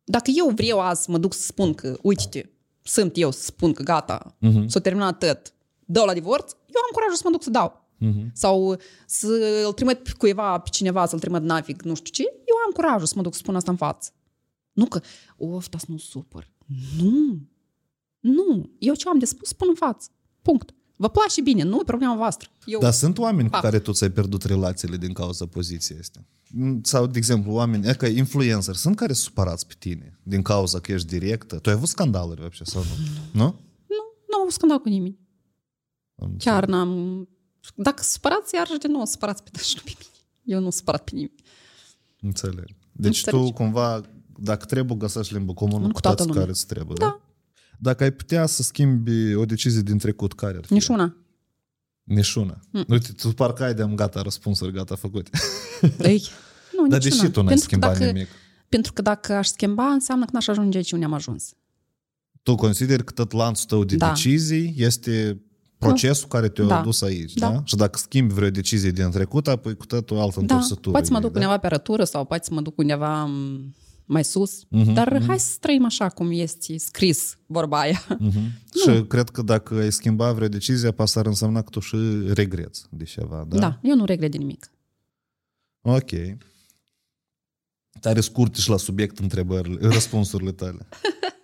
Dacă 0.04 0.30
eu 0.36 0.48
vreau 0.54 0.80
azi 0.80 1.02
să 1.02 1.10
mă 1.10 1.18
duc 1.18 1.34
să 1.34 1.42
spun 1.42 1.74
că, 1.74 1.96
uite 2.02 2.50
sunt 2.82 3.12
eu 3.16 3.30
să 3.30 3.42
spun 3.42 3.72
că 3.72 3.82
gata, 3.82 4.36
uh-huh. 4.46 4.64
s-a 4.66 4.80
terminat 4.80 5.18
tot, 5.18 5.51
dau 5.84 6.06
la 6.06 6.12
divorț, 6.12 6.50
eu 6.50 6.80
am 6.84 6.92
curajul 6.92 7.16
să 7.16 7.22
mă 7.24 7.30
duc 7.30 7.42
să 7.42 7.50
dau. 7.50 7.86
Uh-huh. 8.06 8.32
Sau 8.32 8.76
să 9.06 9.62
îl 9.66 9.72
trimit 9.72 9.98
pe 9.98 10.10
cuiva, 10.18 10.58
pe 10.58 10.68
cineva, 10.72 11.06
să-l 11.06 11.18
trimit 11.18 11.42
navig, 11.42 11.82
nu 11.82 11.94
știu 11.94 12.12
ce, 12.12 12.22
eu 12.22 12.56
am 12.66 12.72
curajul 12.72 13.06
să 13.06 13.12
mă 13.16 13.22
duc 13.22 13.32
să 13.32 13.38
spun 13.38 13.56
asta 13.56 13.70
în 13.70 13.76
față. 13.76 14.10
Nu 14.72 14.86
că, 14.86 15.00
of, 15.36 15.68
dar 15.68 15.80
să 15.80 15.86
nu 15.88 15.98
supăr. 15.98 16.50
Nu. 17.02 17.40
Nu. 18.20 18.70
Eu 18.78 18.94
ce 18.94 19.08
am 19.08 19.18
de 19.18 19.24
spus, 19.24 19.48
spun 19.48 19.66
în 19.68 19.74
față. 19.74 20.10
Punct. 20.42 20.72
Vă 20.96 21.08
place 21.08 21.40
bine, 21.40 21.62
nu 21.62 21.78
e 21.80 21.84
problema 21.84 22.16
voastră. 22.16 22.48
Eu... 22.64 22.80
Dar 22.80 22.92
sunt 22.92 23.18
oameni 23.18 23.48
cu 23.48 23.54
Fapt. 23.54 23.64
care 23.64 23.78
tu 23.78 23.92
ți-ai 23.92 24.10
pierdut 24.10 24.42
relațiile 24.42 24.96
din 24.96 25.12
cauza 25.12 25.46
poziției 25.46 25.98
astea. 25.98 26.26
Sau, 26.82 27.06
de 27.06 27.18
exemplu, 27.18 27.52
oameni, 27.52 27.88
e 27.88 27.94
ca 27.94 28.08
influencer, 28.08 28.74
sunt 28.74 28.96
care 28.96 29.12
sunt 29.12 29.24
supărați 29.24 29.66
pe 29.66 29.74
tine 29.78 30.18
din 30.22 30.42
cauza 30.42 30.80
că 30.80 30.92
ești 30.92 31.06
directă. 31.06 31.58
Tu 31.58 31.68
ai 31.68 31.74
avut 31.74 31.88
scandaluri, 31.88 32.40
вообще, 32.40 32.64
sau 32.64 32.82
nu? 32.82 32.94
Nu? 33.32 33.44
Nu, 33.86 34.02
nu 34.28 34.34
am 34.34 34.40
avut 34.40 34.52
scandal 34.52 34.78
cu 34.78 34.88
nimeni. 34.88 35.18
Am 36.15 36.35
Chiar 36.37 36.65
n-am... 36.65 37.27
Dacă 37.75 38.03
supărați, 38.03 38.55
iarăși 38.55 38.77
de 38.79 38.87
nou 38.87 39.05
supărați 39.05 39.43
pe 39.43 39.59
și 39.63 39.73
nu 39.75 39.81
pe 39.85 39.91
mine. 39.99 40.09
Eu 40.57 40.59
nu 40.59 40.69
supărat 40.69 41.03
pe 41.03 41.11
nimeni. 41.13 41.35
Înțeleg. 42.21 42.67
Deci 42.91 43.17
Înțelegi. 43.17 43.45
tu 43.47 43.53
cumva, 43.53 44.01
dacă 44.37 44.65
trebuie, 44.65 44.97
găsești 44.97 45.33
limbă 45.33 45.53
comună 45.53 45.85
Cu 45.85 45.91
cu 45.91 45.99
toată 45.99 46.15
toți 46.15 46.27
lumea. 46.27 46.41
care 46.43 46.53
îți 46.55 46.67
trebuie, 46.67 46.95
da? 46.99 47.05
Da. 47.05 47.21
Dacă 47.79 48.03
ai 48.03 48.11
putea 48.11 48.45
să 48.45 48.63
schimbi 48.63 49.33
o 49.35 49.45
decizie 49.45 49.81
din 49.81 49.97
trecut, 49.97 50.33
care 50.33 50.57
ar 50.57 50.65
fi? 50.65 50.73
Nici 50.73 50.87
una. 50.87 51.17
Nici 52.03 52.33
una. 52.33 52.59
Mm. 52.71 52.85
Uite, 52.87 53.11
tu 53.11 53.29
parcă 53.29 53.63
ai 53.63 53.73
de-am 53.73 53.95
gata 53.95 54.21
răspunsuri, 54.21 54.71
gata 54.71 54.95
făcute. 54.95 55.31
Ei, 55.99 56.27
nu, 56.77 56.87
Dar 56.87 56.99
nici 56.99 57.09
deși 57.09 57.19
una. 57.21 57.29
tu 57.31 57.39
n-ai 57.41 57.47
pentru 57.47 57.55
că, 57.55 57.61
schimbat 57.75 57.97
dacă, 57.97 58.11
nimic. 58.11 58.27
pentru 58.69 58.93
că 58.93 59.01
dacă 59.01 59.33
aș 59.33 59.47
schimba, 59.47 59.85
înseamnă 59.85 60.25
că 60.25 60.31
n-aș 60.33 60.47
ajunge 60.47 60.77
aici 60.77 60.91
unde 60.91 61.05
am 61.05 61.13
ajuns. 61.13 61.53
Tu 62.43 62.55
consideri 62.55 63.03
că 63.03 63.11
tot 63.11 63.31
lanțul 63.31 63.65
tău 63.67 63.83
de 63.83 63.95
Da. 63.95 64.07
decizii 64.07 64.73
este 64.77 65.41
procesul 65.87 66.27
care 66.27 66.49
te-a 66.49 66.65
Da. 66.65 66.81
dus 66.81 67.01
aici, 67.01 67.33
da. 67.33 67.49
Da. 67.49 67.61
Și 67.65 67.75
dacă 67.75 67.97
schimbi 67.97 68.33
vreo 68.33 68.49
decizie 68.49 68.91
din 68.91 69.09
trecut, 69.11 69.47
apoi 69.47 69.75
cu 69.75 69.85
totul 69.85 70.17
altă 70.17 70.33
Da, 70.35 70.41
întorsătură. 70.41 70.91
poate 70.91 71.05
să 71.05 71.11
mă 71.11 71.17
e, 71.17 71.21
duc 71.21 71.31
da? 71.31 71.39
undeva 71.39 71.57
pe 71.57 71.65
arătură 71.65 72.03
sau 72.03 72.25
poate 72.25 72.43
să 72.43 72.53
mă 72.53 72.61
duc 72.61 72.77
undeva 72.77 73.25
m, 73.25 73.73
mai 74.05 74.23
sus. 74.23 74.63
Mhm, 74.69 74.93
Dar 74.93 75.23
hai 75.27 75.39
să 75.39 75.57
trăim 75.59 75.85
așa 75.85 76.09
cum 76.09 76.31
este 76.31 76.77
scris 76.77 77.37
vorba 77.45 77.79
aia. 77.79 78.05
Mhm. 78.19 78.39
Și 78.83 79.03
cred 79.07 79.29
că 79.29 79.41
dacă 79.41 79.73
ai 79.75 79.91
schimba 79.91 80.31
vreo 80.31 80.47
decizie, 80.47 80.93
asta 80.97 81.19
ar 81.19 81.25
însemna 81.25 81.61
că 81.61 81.69
tu 81.69 81.79
și 81.79 81.97
regreți 82.33 82.85
de 82.89 83.03
ceva, 83.03 83.45
da? 83.47 83.57
Da, 83.57 83.79
eu 83.83 83.95
nu 83.95 84.05
regret 84.05 84.31
de 84.31 84.37
nimic. 84.37 84.71
Ok. 85.81 86.11
Tare 87.99 88.21
scurt 88.21 88.55
și 88.55 88.69
la 88.69 88.77
subiect 88.77 89.19
întrebările, 89.19 89.87
răspunsurile 89.87 90.51
tale. 90.51 90.87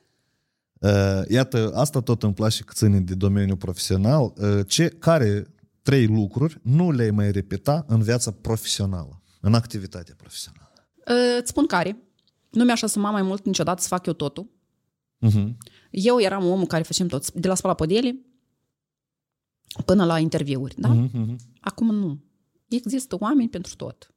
Uh, 0.79 1.21
Iată, 1.27 1.71
asta 1.73 1.99
tot 1.99 2.23
îmi 2.23 2.33
place 2.33 2.63
că 2.63 2.71
ține 2.75 2.99
de 2.99 3.15
domeniul 3.15 3.57
profesional. 3.57 4.33
Uh, 4.35 4.59
Ce, 4.67 4.87
care 4.87 5.53
trei 5.81 6.07
lucruri 6.07 6.59
nu 6.63 6.91
le-ai 6.91 7.11
mai 7.11 7.31
repeta 7.31 7.85
în 7.87 8.01
viața 8.01 8.31
profesională, 8.31 9.21
în 9.41 9.53
activitatea 9.53 10.13
profesională? 10.17 10.73
Uh, 10.97 11.37
Îți 11.39 11.49
spun 11.49 11.65
care. 11.65 11.97
Nu 12.49 12.63
mi-aș 12.63 12.81
asuma 12.81 13.11
mai 13.11 13.21
mult 13.21 13.45
niciodată 13.45 13.81
să 13.81 13.87
fac 13.87 14.05
eu 14.05 14.13
totul. 14.13 14.49
Uh-huh. 15.27 15.55
Eu 15.89 16.19
eram 16.19 16.45
omul 16.45 16.65
care 16.65 16.83
facem 16.83 17.07
tot, 17.07 17.31
de 17.31 17.47
la 17.47 17.55
spăla 17.55 17.73
podele 17.73 18.19
până 19.85 20.05
la 20.05 20.19
interviuri, 20.19 20.75
da? 20.77 20.95
Uh-huh. 20.95 21.35
Acum 21.59 21.95
nu. 21.95 22.23
Există 22.67 23.15
oameni 23.19 23.49
pentru 23.49 23.75
tot. 23.75 24.13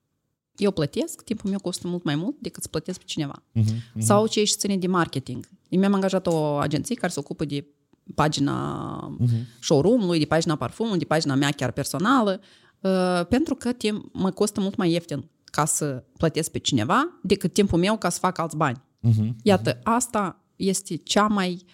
Eu 0.57 0.71
plătesc, 0.71 1.23
timpul 1.23 1.51
meu 1.51 1.59
costă 1.59 1.89
mult 1.89 2.05
mai 2.05 2.15
mult 2.15 2.37
decât 2.41 2.63
să 2.63 2.69
plătesc 2.69 2.99
pe 2.99 3.05
cineva. 3.07 3.43
Uh-huh. 3.59 3.99
Sau 3.99 4.27
ce 4.27 4.41
ești 4.41 4.57
ține 4.59 4.77
de 4.77 4.87
marketing. 4.87 5.49
Eu 5.69 5.79
mi-am 5.79 5.95
angajat 5.95 6.27
o 6.27 6.45
agenție 6.45 6.95
care 6.95 7.13
se 7.13 7.19
ocupă 7.19 7.45
de 7.45 7.67
pagina 8.15 9.17
Uh-huh. 9.21 9.61
showroom-ului, 9.61 10.19
de 10.19 10.25
pagina 10.25 10.57
parfumului, 10.57 10.99
de 10.99 11.05
pagina 11.05 11.35
mea 11.35 11.51
chiar 11.51 11.71
personală, 11.71 12.41
uh, 12.81 13.27
pentru 13.29 13.55
că 13.55 13.73
timp, 13.73 14.09
mă 14.13 14.31
costă 14.31 14.61
mult 14.61 14.77
mai 14.77 14.91
ieftin 14.91 15.31
ca 15.45 15.65
să 15.65 16.05
plătesc 16.17 16.51
pe 16.51 16.59
cineva 16.59 17.19
decât 17.23 17.53
timpul 17.53 17.79
meu 17.79 17.97
ca 17.99 18.09
să 18.09 18.19
fac 18.19 18.39
alți 18.39 18.57
bani. 18.57 18.83
Uh-huh. 19.09 19.29
Iată, 19.43 19.81
asta 19.83 20.45
este 20.57 20.97
cea 20.97 21.27
mai 21.27 21.65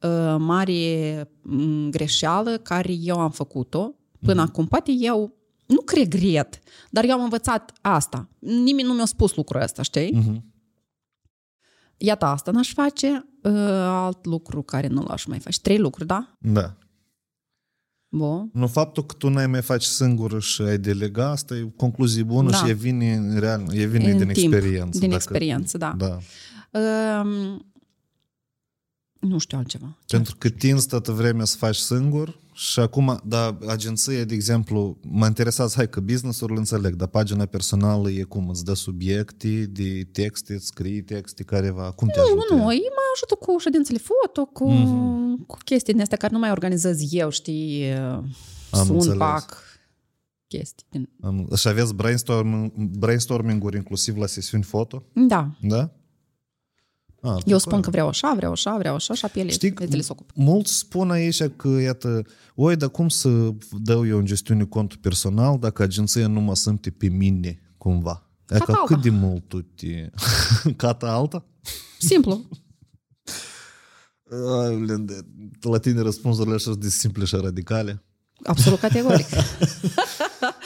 uh, 0.00 0.36
mare 0.38 1.30
m, 1.42 1.88
greșeală 1.90 2.58
care 2.58 2.92
eu 2.92 3.18
am 3.18 3.30
făcut-o 3.30 3.94
până 4.20 4.40
acum. 4.40 4.66
Poate 4.66 4.92
eu 4.92 5.36
nu 5.66 5.80
că 5.80 5.94
regret, 5.94 6.58
dar 6.90 7.04
eu 7.04 7.12
am 7.12 7.22
învățat 7.22 7.72
asta. 7.80 8.28
Nimeni 8.38 8.88
nu 8.88 8.94
mi-a 8.94 9.04
spus 9.04 9.34
lucrul 9.34 9.60
ăsta, 9.60 9.82
știi? 9.82 10.12
Mhm. 10.14 10.44
Iată, 11.96 12.24
asta 12.24 12.50
n-aș 12.50 12.72
face, 12.72 13.26
uh, 13.42 13.52
alt 13.78 14.24
lucru 14.24 14.62
care 14.62 14.86
nu 14.86 15.02
l-aș 15.02 15.24
mai 15.24 15.38
face. 15.38 15.58
Trei 15.60 15.78
lucruri, 15.78 16.06
da? 16.08 16.36
Da. 16.38 16.76
Bun. 18.08 18.50
Nu 18.52 18.66
faptul 18.66 19.06
că 19.06 19.14
tu 19.14 19.28
n-ai 19.28 19.46
mai 19.46 19.62
faci 19.62 19.82
singur 19.82 20.42
și 20.42 20.62
ai 20.62 20.78
delega, 20.78 21.28
asta 21.30 21.54
e 21.54 21.72
concluzie 21.76 22.22
bună 22.22 22.50
Da. 22.50 22.56
și 22.56 22.68
e 22.68 22.72
vine, 22.72 23.38
real, 23.38 23.66
e 23.72 23.84
vine 23.84 24.10
În 24.10 24.16
din 24.18 24.28
timp, 24.28 24.52
experiență. 24.52 24.98
Din 24.98 25.08
dacă- 25.08 25.14
experiență, 25.22 25.78
da. 25.78 25.94
Da. 25.98 26.18
Um, 27.20 27.66
nu 29.20 29.38
știu 29.38 29.58
altceva. 29.58 29.98
Pentru 30.06 30.36
că 30.38 30.48
tinzi 30.48 30.88
toată 30.88 31.12
vremea 31.12 31.44
să 31.44 31.56
faci 31.56 31.76
singur 31.76 32.38
și 32.56 32.80
acum, 32.80 33.20
da, 33.24 33.58
agenția, 33.66 34.24
de 34.24 34.34
exemplu, 34.34 34.98
mă 35.02 35.26
interesează, 35.26 35.72
hai 35.76 35.88
că 35.88 36.00
business-urile 36.00 36.58
înțeleg, 36.58 36.94
dar 36.94 37.08
pagina 37.08 37.44
personală 37.46 38.10
e 38.10 38.22
cum? 38.22 38.48
Îți 38.48 38.64
dă 38.64 38.74
subiecte 38.74 39.48
de 39.48 40.08
texte, 40.12 40.54
îți 40.54 40.66
scrii 40.66 41.02
texte 41.02 41.42
careva, 41.42 41.90
cum 41.90 42.08
te 42.08 42.20
ajută? 42.20 42.44
Nu, 42.50 42.56
nu, 42.56 42.62
ea? 42.62 42.72
ei 42.72 42.88
mă 42.90 43.02
ajută 43.14 43.34
cu 43.40 43.58
ședințele 43.58 43.98
foto, 43.98 44.44
cu, 44.44 44.70
Mhm. 44.70 45.46
cu 45.46 45.56
chestii 45.64 45.92
din 45.92 46.02
astea 46.02 46.18
care 46.18 46.32
nu 46.32 46.38
mai 46.38 46.50
organizez 46.50 47.12
eu, 47.12 47.30
știi, 47.30 47.92
Am 48.70 48.84
sun, 48.84 48.94
înțeles. 48.94 49.16
pac, 49.18 49.62
chestii. 50.46 50.86
Din... 50.90 51.08
Am, 51.20 51.48
și 51.56 51.68
aveți 51.68 51.94
brainstorming, 51.94 52.72
brainstorming-uri 52.98 53.76
inclusiv 53.76 54.16
la 54.16 54.26
sesiuni 54.26 54.62
foto? 54.64 55.02
Da, 55.12 55.50
Da? 55.60 55.90
A, 57.26 57.38
eu 57.44 57.58
spun 57.58 57.80
că 57.80 57.90
vreau 57.90 58.08
așa, 58.08 58.32
vreau 58.36 58.52
așa, 58.52 58.76
vreau 58.78 58.94
așa 58.94 59.14
și 59.14 59.24
apele 59.24 59.50
Știi, 59.50 59.74
ele 59.78 60.00
se 60.02 60.08
ocupă. 60.12 60.32
mulți 60.34 60.76
spun 60.76 61.10
aici 61.10 61.42
că, 61.56 61.68
iată, 61.68 62.22
oi, 62.54 62.76
dar 62.76 62.88
cum 62.88 63.08
să 63.08 63.50
dau 63.70 64.06
eu 64.06 64.18
în 64.18 64.24
gestiune 64.24 64.64
contul 64.64 64.98
personal 65.00 65.58
dacă 65.58 65.82
agenția 65.82 66.26
nu 66.26 66.40
mă 66.40 66.54
simte 66.54 66.90
pe 66.90 67.08
mine, 67.08 67.60
cumva? 67.78 68.28
E 68.48 68.58
Cata 68.58 68.64
că 68.64 68.70
alta. 68.72 68.94
cât 68.94 69.02
de 69.02 69.10
mult 69.10 69.48
tu 69.48 69.60
te... 69.62 70.10
Cata 70.76 71.06
alta? 71.12 71.44
Simplu. 71.98 72.48
Ai, 74.60 74.76
Linda, 74.80 75.12
La 75.60 75.78
tine 75.78 76.00
răspunsurile 76.00 76.54
așa 76.54 76.64
sunt 76.64 76.80
de 76.80 76.88
simple 76.88 77.24
și 77.24 77.36
radicale. 77.36 78.04
Absolut 78.42 78.78
categoric. 78.78 79.26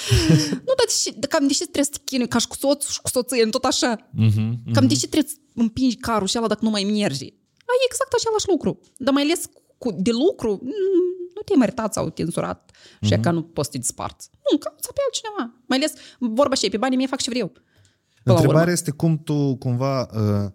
nu, 0.67 0.73
dar 0.79 0.87
deși, 0.87 1.09
cam 1.29 1.47
deși 1.47 1.59
trebuie 1.59 1.85
să 1.85 1.91
te 1.91 2.01
chinui 2.05 2.29
ca 2.29 2.39
și 2.39 2.49
cu 2.49 2.57
soțul 2.57 2.91
și 2.91 3.01
cu 3.01 3.09
soție, 3.09 3.47
tot 3.47 3.65
așa. 3.65 3.97
Mm-hmm. 3.97 4.73
Cam 4.73 4.87
deși 4.87 5.07
trebuie 5.13 5.31
să 5.31 5.37
împingi 5.55 5.97
carul 5.97 6.27
și 6.27 6.37
ala 6.37 6.47
dacă 6.47 6.65
nu 6.65 6.71
mai 6.71 6.85
mergi. 6.85 7.29
Ai 7.73 7.81
exact 7.89 8.13
același 8.13 8.49
lucru. 8.49 8.81
Dar 8.97 9.13
mai 9.15 9.23
ales 9.23 9.41
cu, 9.79 9.89
de 10.07 10.11
lucru, 10.11 10.51
mm, 10.63 11.09
nu 11.35 11.41
te-ai 11.45 11.59
meritat 11.59 11.93
sau 11.93 12.11
te-ai 12.11 12.27
însurat 12.27 12.71
și 13.01 13.15
mm-hmm. 13.15 13.21
ca 13.21 13.31
nu 13.31 13.43
poți 13.43 13.67
să 13.67 13.73
te 13.73 13.79
disparți. 13.79 14.31
Nu, 14.51 14.59
cauți 14.59 14.93
pe 14.93 15.01
altcineva. 15.07 15.45
Mai 15.67 15.79
ales 15.79 15.93
vorba 16.19 16.55
și 16.55 16.69
pe 16.69 16.77
banii 16.77 16.97
mei 16.97 17.07
fac 17.07 17.21
ce 17.21 17.31
vreau. 17.31 17.49
Până 17.49 17.63
la 18.23 18.33
Întrebarea 18.33 18.61
urmă. 18.61 18.73
este 18.73 18.91
cum 18.91 19.23
tu 19.25 19.57
cumva 19.57 20.01
uh, 20.01 20.51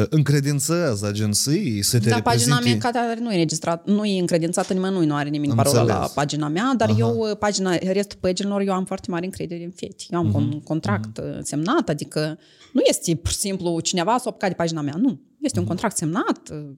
uh, 0.00 0.06
încredințezi 0.08 1.04
agenției 1.04 1.82
să 1.82 1.98
te 2.00 2.08
Dar 2.08 2.22
pagina 2.22 2.54
reprezinte... 2.56 2.88
mea 2.92 3.02
care 3.02 3.20
nu 3.20 3.28
e 3.30 3.32
înregistrată, 3.32 3.90
nu 3.90 4.04
e 4.04 4.20
încredințată 4.20 4.72
nimănui, 4.72 5.06
nu 5.06 5.14
are 5.14 5.28
nimeni 5.28 5.50
Am 5.50 5.56
parola 5.56 5.80
înțeles. 5.80 6.00
la 6.00 6.06
pagina 6.14 6.48
mea, 6.48 6.74
dar 6.76 6.88
Aha. 6.88 6.98
eu, 6.98 7.36
pagina, 7.38 7.74
restul 7.76 8.18
paginilor, 8.20 8.60
eu 8.60 8.72
am 8.72 8.84
foarte 8.84 9.10
mare 9.10 9.24
încredere 9.24 9.64
în 9.64 9.70
fete. 9.70 10.04
Eu 10.10 10.18
am 10.18 10.26
Mhm. 10.26 10.36
un 10.36 10.60
contract 10.60 11.18
uh, 11.18 11.38
semnat, 11.42 11.88
adică 11.88 12.38
nu 12.72 12.80
este 12.88 13.14
pur 13.14 13.30
și 13.30 13.36
simplu 13.36 13.80
cineva 13.80 14.18
s-a 14.18 14.28
apucat 14.28 14.48
de 14.48 14.54
pagina 14.54 14.80
mea, 14.80 14.96
nu. 14.96 15.20
Este 15.40 15.58
un 15.58 15.66
contract 15.66 15.96
semnat, 15.96 16.48
uh, 16.52 16.70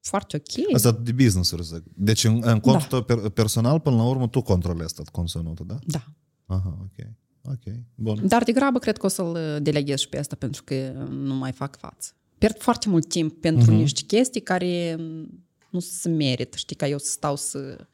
foarte 0.00 0.36
ok. 0.36 0.56
Mhm. 0.66 0.74
Asta 0.74 0.98
de 1.02 1.12
business-uri, 1.12 1.62
zic. 1.62 1.82
Deci 1.96 2.24
în, 2.24 2.40
în 2.44 2.60
contul 2.60 2.80
Da. 2.80 2.86
tău 2.86 3.02
per, 3.02 3.28
personal, 3.30 3.80
până 3.80 3.96
la 3.96 4.04
urmă, 4.08 4.28
tu 4.28 4.40
controlezi 4.42 4.94
tot 4.94 5.08
conținutul, 5.08 5.66
da? 5.68 5.78
Da. 5.86 6.04
Aha, 6.46 6.78
ok. 6.82 7.06
Ok, 7.44 7.74
bun. 7.94 8.20
Dar 8.28 8.42
degrabă 8.42 8.78
cred 8.78 8.96
că 8.98 9.06
o 9.06 9.08
să-l 9.08 9.30
uh, 9.56 9.62
deleghez 9.62 9.98
și 9.98 10.08
pe 10.08 10.18
asta 10.18 10.36
pentru 10.38 10.62
că 10.64 10.74
nu 11.10 11.34
mai 11.34 11.52
fac 11.52 11.76
față. 11.78 12.10
Pierd 12.42 12.60
foarte 12.62 12.88
mult 12.88 13.08
timp 13.08 13.40
pentru 13.40 13.70
Mhm. 13.70 13.80
niște 13.80 14.02
chestii 14.06 14.40
care 14.40 14.96
mm, 14.98 15.44
nu 15.70 15.80
se 15.80 16.08
merită, 16.08 16.56
știi, 16.56 16.76
ca 16.76 16.88
eu 16.88 16.98
să 16.98 17.10
stau 17.10 17.36
să... 17.36 17.86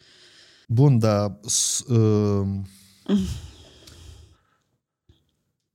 Bun, 0.68 0.98
dar 0.98 1.38
s- 1.46 1.80
uh, 1.88 2.46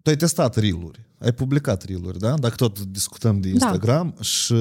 tu 0.01 0.09
ai 0.09 0.15
testat 0.15 0.55
reel-uri, 0.55 0.99
ai 1.19 1.33
publicat 1.33 1.83
reel-uri, 1.83 2.19
da? 2.19 2.37
Dacă 2.37 2.55
tot 2.55 2.79
discutăm 2.79 3.39
de 3.39 3.47
Instagram 3.49 4.15
și, 4.21 4.55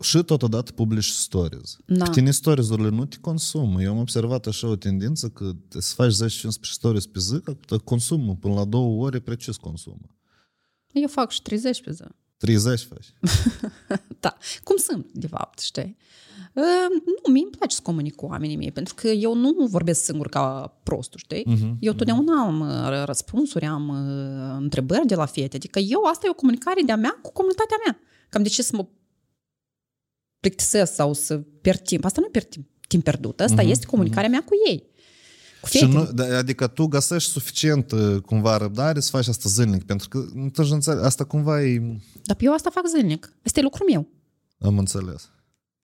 și 0.00 0.22
totodată 0.22 0.72
publici 0.72 1.04
stories. 1.04 1.76
Da. 1.86 2.04
Pe 2.04 2.10
tine 2.10 2.30
stories-urile 2.30 2.88
nu 2.88 3.04
te 3.04 3.16
consumă. 3.20 3.82
Eu 3.82 3.90
am 3.92 3.98
observat 3.98 4.46
așa 4.46 4.66
o 4.68 4.76
tendință 4.76 5.28
că 5.28 5.52
te- 5.68 5.80
să 5.80 5.94
faci 5.94 6.12
10-15 6.12 6.48
stories 6.60 7.06
pe 7.06 7.18
zi, 7.20 7.40
că 7.66 7.78
consumul 7.78 8.34
până 8.34 8.54
la 8.54 8.64
două 8.64 9.04
ore 9.04 9.18
precis 9.18 9.56
consumă. 9.56 10.16
Eu 10.92 11.08
fac 11.08 11.30
și 11.30 11.42
30 11.42 11.82
pe 11.82 11.92
zi. 11.92 12.02
30 12.40 12.88
faci. 12.88 13.12
Da. 14.20 14.36
Cum 14.64 14.76
sunt, 14.76 15.06
de 15.12 15.26
fapt, 15.26 15.58
știi? 15.58 15.96
Uh, 16.54 16.64
nu, 17.04 17.32
mie 17.32 17.42
îmi 17.42 17.50
place 17.58 17.74
să 17.74 17.80
comunic 17.82 18.14
cu 18.14 18.26
oamenii 18.26 18.56
mei, 18.56 18.72
pentru 18.72 18.94
că 18.94 19.08
eu 19.08 19.34
nu 19.34 19.66
vorbesc 19.66 20.04
singur 20.04 20.28
ca 20.28 20.78
prostul, 20.82 21.18
știi? 21.18 21.42
Mhm. 21.46 21.76
Eu 21.80 21.92
totdeauna 21.92 22.42
am 22.42 22.60
uh, 22.60 23.04
răspunsuri, 23.04 23.64
am 23.64 23.88
uh, 23.88 24.56
întrebări 24.60 25.06
de 25.06 25.14
la 25.14 25.26
fete. 25.26 25.56
Adică 25.56 25.78
eu, 25.78 26.04
asta 26.04 26.26
e 26.26 26.30
o 26.30 26.34
comunicare 26.34 26.82
de-a 26.82 26.96
mea 26.96 27.18
cu 27.22 27.32
comunitatea 27.32 27.76
mea. 27.84 27.98
Cam 28.28 28.42
de 28.42 28.48
ce 28.48 28.62
să 28.62 28.76
mă 28.76 28.86
plictisesc 30.40 30.94
sau 30.94 31.12
să 31.12 31.38
pierd 31.38 31.80
timp? 31.80 32.04
Asta 32.04 32.20
nu 32.20 32.26
e 32.26 32.30
pierd 32.30 32.48
timp, 32.48 32.66
timp 32.88 33.02
pierdut, 33.02 33.40
asta 33.40 33.62
este 33.62 33.86
comunicarea 33.86 34.30
mea 34.30 34.44
cu 34.44 34.54
ei. 34.68 34.89
Cu 35.60 35.68
Și 35.68 35.78
fetele. 35.78 35.98
nu, 35.98 36.04
da, 36.12 36.36
adică 36.38 36.66
tu 36.66 36.86
găsești 36.86 37.30
suficient 37.30 37.92
uh, 37.92 38.16
cumva 38.26 38.56
răbdare 38.56 39.00
să 39.00 39.10
faci 39.10 39.28
asta 39.28 39.48
zilnic, 39.48 39.84
pentru 39.84 40.08
că 40.08 40.24
nu 40.34 40.48
te 40.48 40.62
înțeleg, 40.62 41.04
asta 41.04 41.24
cumva 41.24 41.62
e... 41.62 41.98
Dar 42.24 42.36
eu 42.40 42.52
asta 42.52 42.70
fac 42.70 42.84
zilnic. 42.96 43.32
Asta 43.44 43.60
e 43.60 43.62
lucrul 43.62 43.86
meu. 43.90 44.08
Am 44.60 44.78
înțeles. 44.78 45.30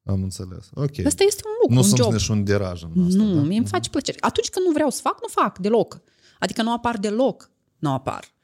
Am 0.04 0.22
înțeles. 0.22 0.68
Ok. 0.74 1.06
Asta 1.06 1.24
este 1.26 1.42
un 1.44 1.52
lucru, 1.60 1.74
nu 1.74 1.80
un 1.80 1.86
sunt 1.86 1.98
job. 2.00 2.12
nici 2.12 2.28
un 2.28 2.44
deraj 2.44 2.82
în 2.82 3.04
asta, 3.06 3.22
nu, 3.22 3.34
da? 3.34 3.40
mie 3.40 3.58
îmi 3.58 3.66
face 3.66 3.90
plăcere. 3.90 4.18
Atunci 4.20 4.48
când 4.48 4.66
nu 4.66 4.72
vreau 4.72 4.90
să 4.90 5.00
fac, 5.02 5.18
nu 5.22 5.28
fac 5.42 5.58
deloc. 5.58 6.00
Adică 6.38 6.62
nu 6.62 6.72
apar 6.72 6.98
deloc. 6.98 7.50
Nu 7.78 7.92
apar. 7.92 8.34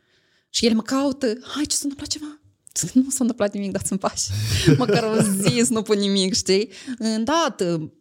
Și 0.51 0.67
el 0.67 0.75
mă 0.75 0.83
caută, 0.83 1.27
hai, 1.27 1.65
ce 1.65 1.77
s-a 1.77 1.81
întâmplat 1.83 2.09
ceva? 2.09 2.37
Nu 3.05 3.11
s-a 3.11 3.17
întâmplat 3.21 3.53
nimic, 3.55 3.71
dați-mi 3.73 3.99
pași. 3.99 4.29
Măcar 4.79 5.03
o 5.03 5.23
zi 5.23 5.63
să 5.65 5.73
nu 5.73 5.83
pun 5.83 5.99
nimic, 5.99 6.35
știi? 6.35 6.69
Îndată, 6.99 7.93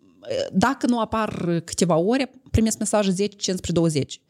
dacă 0.54 0.88
nu 0.88 1.00
apar 1.00 1.62
câteva 1.66 1.96
ore, 1.96 2.32
primesc 2.52 2.78
mesaje 2.80 3.12
10, 3.12 3.36
15, 3.36 3.72
20. 3.72 4.22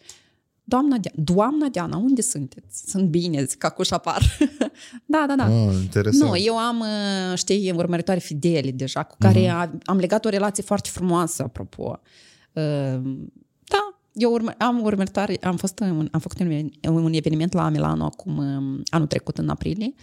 Doamna 0.64 0.98
Diana, 0.98 1.16
Doamna 1.24 1.68
Diana, 1.68 1.98
unde 1.98 2.22
sunteți? 2.22 2.90
Sunt 2.90 3.10
bine, 3.10 3.44
zic, 3.44 3.64
acuș 3.64 3.92
apar. 3.92 4.38
da, 5.06 5.26
da, 5.28 5.36
da. 5.36 5.44
Ah, 5.46 5.74
interesant. 5.82 6.30
Nu, 6.30 6.38
eu 6.38 6.58
am, 6.58 6.80
uh, 6.80 7.38
știi, 7.38 7.72
urmăritoare 7.72 8.20
fidele 8.20 8.72
deja, 8.72 9.04
cu 9.04 9.16
care 9.20 9.40
Mhm. 9.54 9.78
am 9.84 9.98
legat 9.98 10.26
o 10.26 10.30
relație 10.30 10.64
foarte 10.64 10.90
frumoasă, 10.92 11.44
apropo. 11.44 12.00
Uh, 12.54 13.02
Da, 13.64 14.00
eu 14.14 14.32
urmă, 14.32 14.54
am 14.58 14.82
urmăritoare, 14.82 15.38
am, 15.42 15.56
fost, 15.58 15.80
în- 15.80 16.08
am 16.12 16.20
făcut 16.20 16.40
un, 16.40 16.46
even- 16.52 16.72
un 16.90 17.14
eveniment 17.14 17.54
la 17.54 17.70
Milano 17.70 18.06
acum, 18.06 18.38
um, 18.38 18.82
anul 18.90 19.08
trecut, 19.08 19.38
în 19.38 19.50
aprilie. 19.50 19.94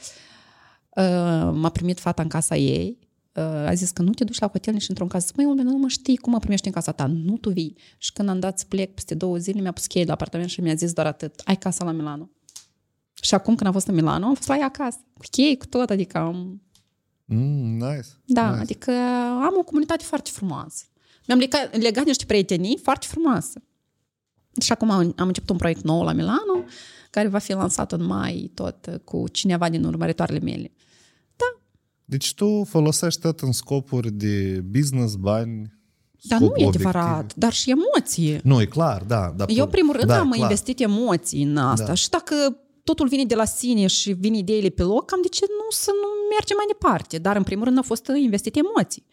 Uh, 0.96 1.50
M-a 1.52 1.68
primit 1.72 2.00
fata 2.00 2.22
în 2.22 2.28
casa 2.28 2.56
ei, 2.56 2.98
uh, 3.00 3.07
a 3.40 3.74
zis 3.74 3.90
că 3.90 4.02
nu 4.02 4.10
te 4.10 4.24
duci 4.24 4.38
la 4.38 4.48
hotel 4.48 4.72
nici 4.72 4.88
într-un 4.88 5.08
caz. 5.08 5.30
Măi, 5.36 5.46
Olmena, 5.46 5.70
nu 5.70 5.76
mă 5.76 5.88
știi 5.88 6.16
cum 6.16 6.32
mă 6.32 6.38
primești 6.38 6.66
în 6.66 6.72
casa 6.72 6.92
ta. 6.92 7.06
Nu 7.06 7.36
tu 7.36 7.50
vii. 7.50 7.76
Și 7.98 8.12
când 8.12 8.28
am 8.28 8.40
dat 8.40 8.58
să 8.58 8.64
plec 8.68 8.94
peste 8.94 9.14
două 9.14 9.36
zile, 9.36 9.60
mi-a 9.60 9.72
pus 9.72 9.86
cheie 9.86 10.04
la 10.04 10.12
apartament 10.12 10.50
și 10.50 10.60
mi-a 10.60 10.74
zis 10.74 10.92
doar 10.92 11.06
atât. 11.06 11.40
Ai 11.44 11.56
casa 11.56 11.84
la 11.84 11.90
Milano. 11.90 12.30
Și 13.22 13.34
acum 13.34 13.54
când 13.54 13.66
am 13.66 13.72
fost 13.72 13.86
în 13.86 13.94
Milano, 13.94 14.26
am 14.26 14.34
fost 14.34 14.48
la 14.48 14.56
ea 14.56 14.64
acasă. 14.64 14.98
Cu 15.14 15.24
chei, 15.30 15.56
cu 15.56 15.66
tot, 15.66 15.90
adică 15.90 16.18
am... 16.18 16.62
Mm, 17.24 17.72
nice. 17.72 18.06
Da, 18.24 18.48
nice. 18.48 18.60
adică 18.60 18.92
am 19.42 19.54
o 19.58 19.62
comunitate 19.62 20.04
foarte 20.04 20.30
frumoasă. 20.32 20.84
Mi-am 21.26 21.38
legat, 21.38 21.76
legat 21.76 22.04
niște 22.04 22.24
prietenii 22.24 22.78
foarte 22.82 23.06
frumoase. 23.08 23.62
Și 24.60 24.72
acum 24.72 24.90
am, 24.90 25.12
am 25.16 25.26
început 25.26 25.50
un 25.50 25.56
proiect 25.56 25.82
nou 25.82 26.02
la 26.02 26.12
Milano, 26.12 26.64
care 27.10 27.28
va 27.28 27.38
fi 27.38 27.52
lansat 27.52 27.92
în 27.92 28.04
mai 28.04 28.50
tot 28.54 28.86
uh, 28.86 28.98
cu 29.04 29.28
cineva 29.28 29.68
din 29.68 29.84
urmăritoarele 29.84 30.38
mele. 30.38 30.72
Deci 32.10 32.34
tu 32.34 32.64
folosești 32.64 33.20
tot 33.20 33.40
în 33.40 33.52
scopuri 33.52 34.12
de 34.12 34.64
business, 34.70 35.14
bani, 35.14 35.72
Dar 36.22 36.38
scop 36.38 36.40
nu 36.40 36.62
e 36.62 36.66
obiectiv. 36.66 36.86
adevărat, 36.86 37.34
dar 37.34 37.52
și 37.52 37.70
emoție. 37.70 38.40
Nu, 38.44 38.60
e 38.60 38.64
clar, 38.66 39.02
da. 39.02 39.32
da 39.36 39.44
Eu, 39.48 39.66
primul 39.66 39.94
rând, 39.96 40.06
da, 40.06 40.18
am 40.18 40.30
clar. 40.30 40.38
investit 40.42 40.80
emoții 40.80 41.42
în 41.42 41.56
asta. 41.56 41.86
Da. 41.86 41.94
Și 41.94 42.08
dacă 42.08 42.34
totul 42.84 43.08
vine 43.08 43.24
de 43.24 43.34
la 43.34 43.44
sine 43.44 43.86
și 43.86 44.12
vin 44.12 44.34
ideile 44.34 44.68
pe 44.68 44.82
loc, 44.82 45.06
cam 45.06 45.18
de 45.22 45.28
ce 45.28 45.44
nu 45.48 45.66
să 45.70 45.90
nu 46.00 46.08
mergem 46.36 46.56
mai 46.56 46.64
departe? 46.68 47.18
Dar, 47.18 47.36
în 47.36 47.42
primul 47.42 47.64
rând, 47.64 47.76
au 47.76 47.82
fost 47.82 48.10
investite 48.20 48.60
emoții. 48.68 49.04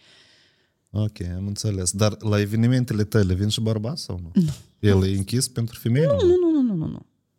Ok, 0.92 1.28
am 1.38 1.48
înțeles. 1.48 1.92
Dar 1.92 2.16
la 2.20 2.40
evenimentele 2.40 3.04
tale 3.04 3.34
vin 3.34 3.48
și 3.48 3.62
bărbați 3.62 4.04
sau 4.04 4.20
nu? 4.24 4.32
Nu. 4.42 4.52
El 4.80 5.08
e 5.08 5.18
închis 5.18 5.48
pentru 5.48 5.80
femei? 5.80 6.06
Nu, 6.06 6.28
nu, 6.28 6.36
nu, 6.36 6.50
nu, 6.52 6.62
nu, 6.62 6.74
nu. 6.76 6.86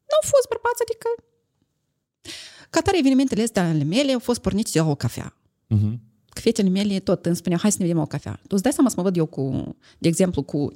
Nu 0.08 0.14
au 0.22 0.28
fost 0.32 0.48
bărbați, 0.48 0.82
adică... 0.86 1.08
Ca 2.70 2.80
tare 2.80 2.98
evenimentele 2.98 3.42
astea 3.42 3.68
ale 3.68 3.84
mele 3.84 4.12
au 4.12 4.18
fost 4.18 4.40
pornite 4.40 4.70
de 4.72 4.78
la 4.80 4.88
o 4.88 4.94
cafea. 4.94 5.36
Uh-huh. 5.74 5.92
Că 6.28 6.40
fetele 6.42 6.68
mele 6.68 6.98
tot 6.98 7.26
îmi 7.26 7.36
spuneau, 7.36 7.60
hai 7.60 7.70
să 7.72 7.76
ne 7.80 7.86
vedem 7.86 8.00
o 8.00 8.06
cafea. 8.06 8.32
Tu 8.32 8.48
îți 8.48 8.62
dai 8.62 8.72
seama 8.72 8.88
să 8.88 8.94
mă 8.98 9.02
văd 9.02 9.16
eu 9.16 9.26
cu, 9.26 9.76
de 9.98 10.08
exemplu, 10.08 10.42
cu 10.42 10.72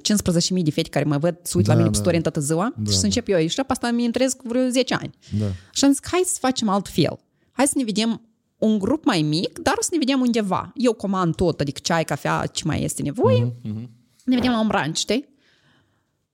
15.000 0.55 0.63
de 0.63 0.71
fete 0.71 0.89
care 0.89 1.05
mă 1.05 1.17
văd, 1.17 1.37
să 1.41 1.53
uit 1.57 1.65
Da, 1.65 1.71
la 1.71 1.77
mine 1.77 1.89
da. 1.91 1.95
pe 1.95 2.01
story 2.01 2.15
în 2.15 2.21
toată 2.21 2.39
ziua 2.39 2.73
Da, 2.77 2.89
și 2.89 2.95
să 2.95 3.01
da. 3.01 3.07
încep 3.07 3.27
eu. 3.27 3.47
Și 3.47 3.55
pe 3.55 3.63
asta 3.67 3.91
mi 3.91 4.11
trăiesc 4.11 4.41
vreo 4.43 4.67
10 4.69 4.93
ani. 4.93 5.09
Da. 5.39 5.45
Și 5.73 5.83
am 5.85 5.91
zis, 5.91 5.99
hai 6.11 6.21
să 6.25 6.37
facem 6.39 6.69
altfel. 6.69 7.19
Hai 7.51 7.65
să 7.67 7.73
ne 7.75 7.83
vedem 7.83 8.21
un 8.57 8.79
grup 8.79 9.05
mai 9.05 9.21
mic, 9.21 9.59
dar 9.59 9.75
să 9.79 9.89
ne 9.91 9.97
vedem 9.97 10.19
undeva. 10.21 10.71
Eu 10.75 10.93
comand 10.93 11.35
tot, 11.35 11.59
adică 11.59 11.79
ceai, 11.83 12.03
cafea, 12.03 12.45
ce 12.45 12.63
mai 12.65 12.83
este 12.83 13.01
nevoie. 13.01 13.53
Mhm, 13.63 13.89
Ne 14.25 14.35
vedem 14.35 14.51
la 14.51 14.59
un 14.59 14.67
brunch, 14.67 14.97
știi? 14.97 15.29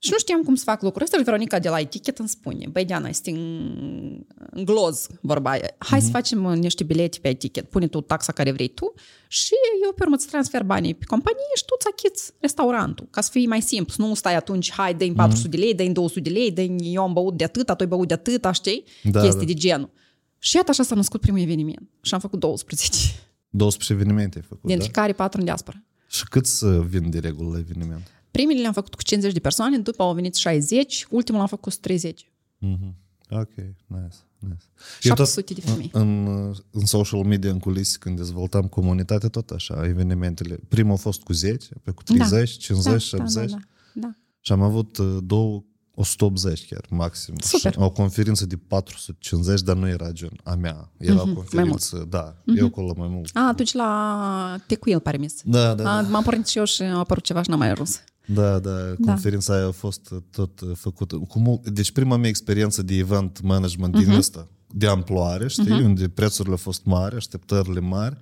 Și 0.00 0.10
nu 0.10 0.18
știam 0.18 0.42
cum 0.42 0.54
să 0.54 0.62
fac 0.64 0.82
lucrul 0.82 1.02
ăsta 1.02 1.16
și 1.16 1.22
Veronica 1.22 1.58
de 1.58 1.68
la 1.68 1.78
etichetă 1.78 2.20
îmi 2.20 2.28
spune, 2.28 2.66
băi, 2.72 2.84
Diana, 2.84 3.08
este 3.08 3.30
în, 3.30 4.22
în 4.50 4.64
gloz 4.64 5.06
vorba 5.20 5.50
aia. 5.50 5.74
Hai 5.78 6.00
să 6.00 6.10
facem 6.10 6.44
uh, 6.44 6.56
niște 6.56 6.84
bilete 6.84 7.18
pe 7.22 7.28
etichet, 7.28 7.70
pune 7.70 7.86
tu 7.86 8.00
taxa 8.00 8.32
care 8.32 8.50
vrei 8.50 8.68
tu 8.68 8.92
și 9.28 9.54
eu 9.84 9.92
pe 9.92 10.02
urmă 10.02 10.14
îți 10.14 10.26
transfer 10.26 10.62
banii 10.62 10.94
pe 10.94 11.04
companie 11.04 11.54
și 11.56 11.64
tu 11.64 11.74
îți 11.78 11.86
achiți 11.90 12.32
restaurantul, 12.40 13.06
ca 13.10 13.20
să 13.20 13.30
fie 13.32 13.46
mai 13.46 13.62
simplu. 13.62 13.94
Să 13.94 14.02
nu 14.02 14.14
stai 14.14 14.34
atunci, 14.36 14.72
hai, 14.72 14.94
dă-mi 14.94 15.14
400 15.14 15.48
de 15.48 15.56
lei, 15.56 15.74
dă-mi 15.74 15.92
200 15.92 16.20
de 16.20 16.30
lei, 16.30 16.50
dă 16.50 16.62
eu 16.62 17.02
am 17.02 17.12
băut 17.12 17.36
de 17.36 17.44
atâta, 17.44 17.74
tu 17.74 17.82
ai 17.82 17.88
băut 17.88 18.08
de 18.08 18.14
atâta, 18.14 18.52
știi? 18.52 18.84
Da, 19.02 19.20
Chestii 19.20 19.46
da. 19.46 19.52
de 19.52 19.54
genul. 19.54 19.90
Și 20.38 20.56
iată 20.56 20.70
așa 20.70 20.82
s-a 20.82 20.94
născut 20.94 21.20
primul 21.20 21.40
eveniment. 21.40 21.88
Și 22.00 22.14
am 22.14 22.20
făcut 22.20 22.40
12, 22.40 22.96
12 23.48 23.92
evenimente 23.92 24.38
ai 24.38 24.44
făcut, 24.48 24.64
dintre 24.64 24.90
da? 24.92 25.00
care 25.00 25.12
4 25.12 25.38
în 25.38 25.44
diaspora. 25.44 25.82
Și 26.08 26.24
cât 26.28 26.46
să 26.46 26.80
vin 26.80 27.10
de 27.10 27.18
regulă 27.18 27.50
la 27.52 27.58
eveniment? 27.58 28.10
Primele 28.38 28.60
le-am 28.60 28.72
făcut 28.72 28.94
cu 28.94 29.02
50 29.02 29.32
de 29.32 29.40
persoane, 29.40 29.78
după 29.78 30.02
au 30.02 30.14
venit 30.14 30.34
60, 30.34 31.06
ultimul 31.10 31.38
l-am 31.40 31.48
făcut 31.48 31.72
cu 31.72 31.78
30. 31.80 32.30
Mhm. 32.58 32.94
Ok, 33.30 33.54
nice, 33.86 34.16
nice. 34.38 34.64
Eu 35.00 35.14
tot 35.14 35.26
700 35.28 35.54
de 35.54 35.60
femei. 35.60 35.90
în, 35.92 36.26
în 36.70 36.86
social 36.86 37.22
media, 37.22 37.50
în 37.50 37.58
culise, 37.58 37.96
când 38.00 38.16
dezvoltam 38.16 38.66
comunitatea, 38.66 39.28
tot 39.28 39.50
așa, 39.50 39.86
evenimentele. 39.86 40.58
Primul 40.68 40.92
a 40.92 40.96
fost 40.96 41.22
cu 41.22 41.32
10, 41.32 41.68
pe 41.82 41.90
cu 41.90 42.02
30, 42.02 42.50
50, 42.58 43.02
70 43.02 43.50
Da, 43.50 43.56
da, 43.56 43.58
da. 43.92 44.10
și 44.40 44.52
am 44.52 44.62
avut 44.62 44.96
uh, 44.96 45.16
două 45.22 45.64
180 45.94 46.66
chiar, 46.66 46.86
maxim. 46.90 47.34
Super. 47.38 47.72
Și 47.72 47.78
o 47.78 47.90
conferință 47.90 48.46
de 48.46 48.56
450, 48.56 49.60
dar 49.60 49.76
nu 49.76 49.88
era 49.88 50.10
gen 50.10 50.40
a 50.44 50.54
mea. 50.54 50.92
Era 50.98 51.22
o 51.22 51.32
conferință, 51.34 52.06
da, 52.08 52.42
eu 52.56 52.66
acolo 52.66 52.94
mai 52.96 53.08
mult. 53.08 53.30
A, 53.36 53.46
atunci 53.48 53.72
la 53.72 54.56
Tecuil, 54.66 55.00
pare 55.00 55.16
mi 55.16 55.34
Da, 55.44 55.74
da, 55.74 55.96
A, 55.96 56.02
da. 56.02 56.08
M-am 56.08 56.22
pornit 56.22 56.46
și 56.46 56.58
eu 56.58 56.64
și 56.64 56.82
a 56.82 56.98
apărut 56.98 57.24
ceva 57.24 57.42
și 57.42 57.50
n-am 57.50 57.58
mai 57.58 57.70
ajuns. 57.70 58.00
Da, 58.34 58.58
da, 58.58 58.94
conferința 59.04 59.54
aia 59.54 59.66
a 59.66 59.70
fost 59.70 60.10
uh, 60.10 60.18
tot 60.30 60.60
uh, 60.60 60.70
făcută. 60.74 61.16
Cu 61.16 61.38
mult, 61.38 61.68
deci 61.70 61.92
prima 61.92 62.16
mea 62.16 62.28
experiență 62.28 62.82
de 62.82 62.94
event 62.96 63.40
management 63.42 63.98
din 63.98 64.10
ăsta, 64.10 64.48
de 64.74 64.86
amploare, 64.86 65.48
știi, 65.48 65.70
unde 65.82 66.08
prețurile 66.08 66.50
au 66.52 66.58
fost 66.58 66.84
mari, 66.84 67.16
așteptările 67.16 67.80
mari 67.80 68.16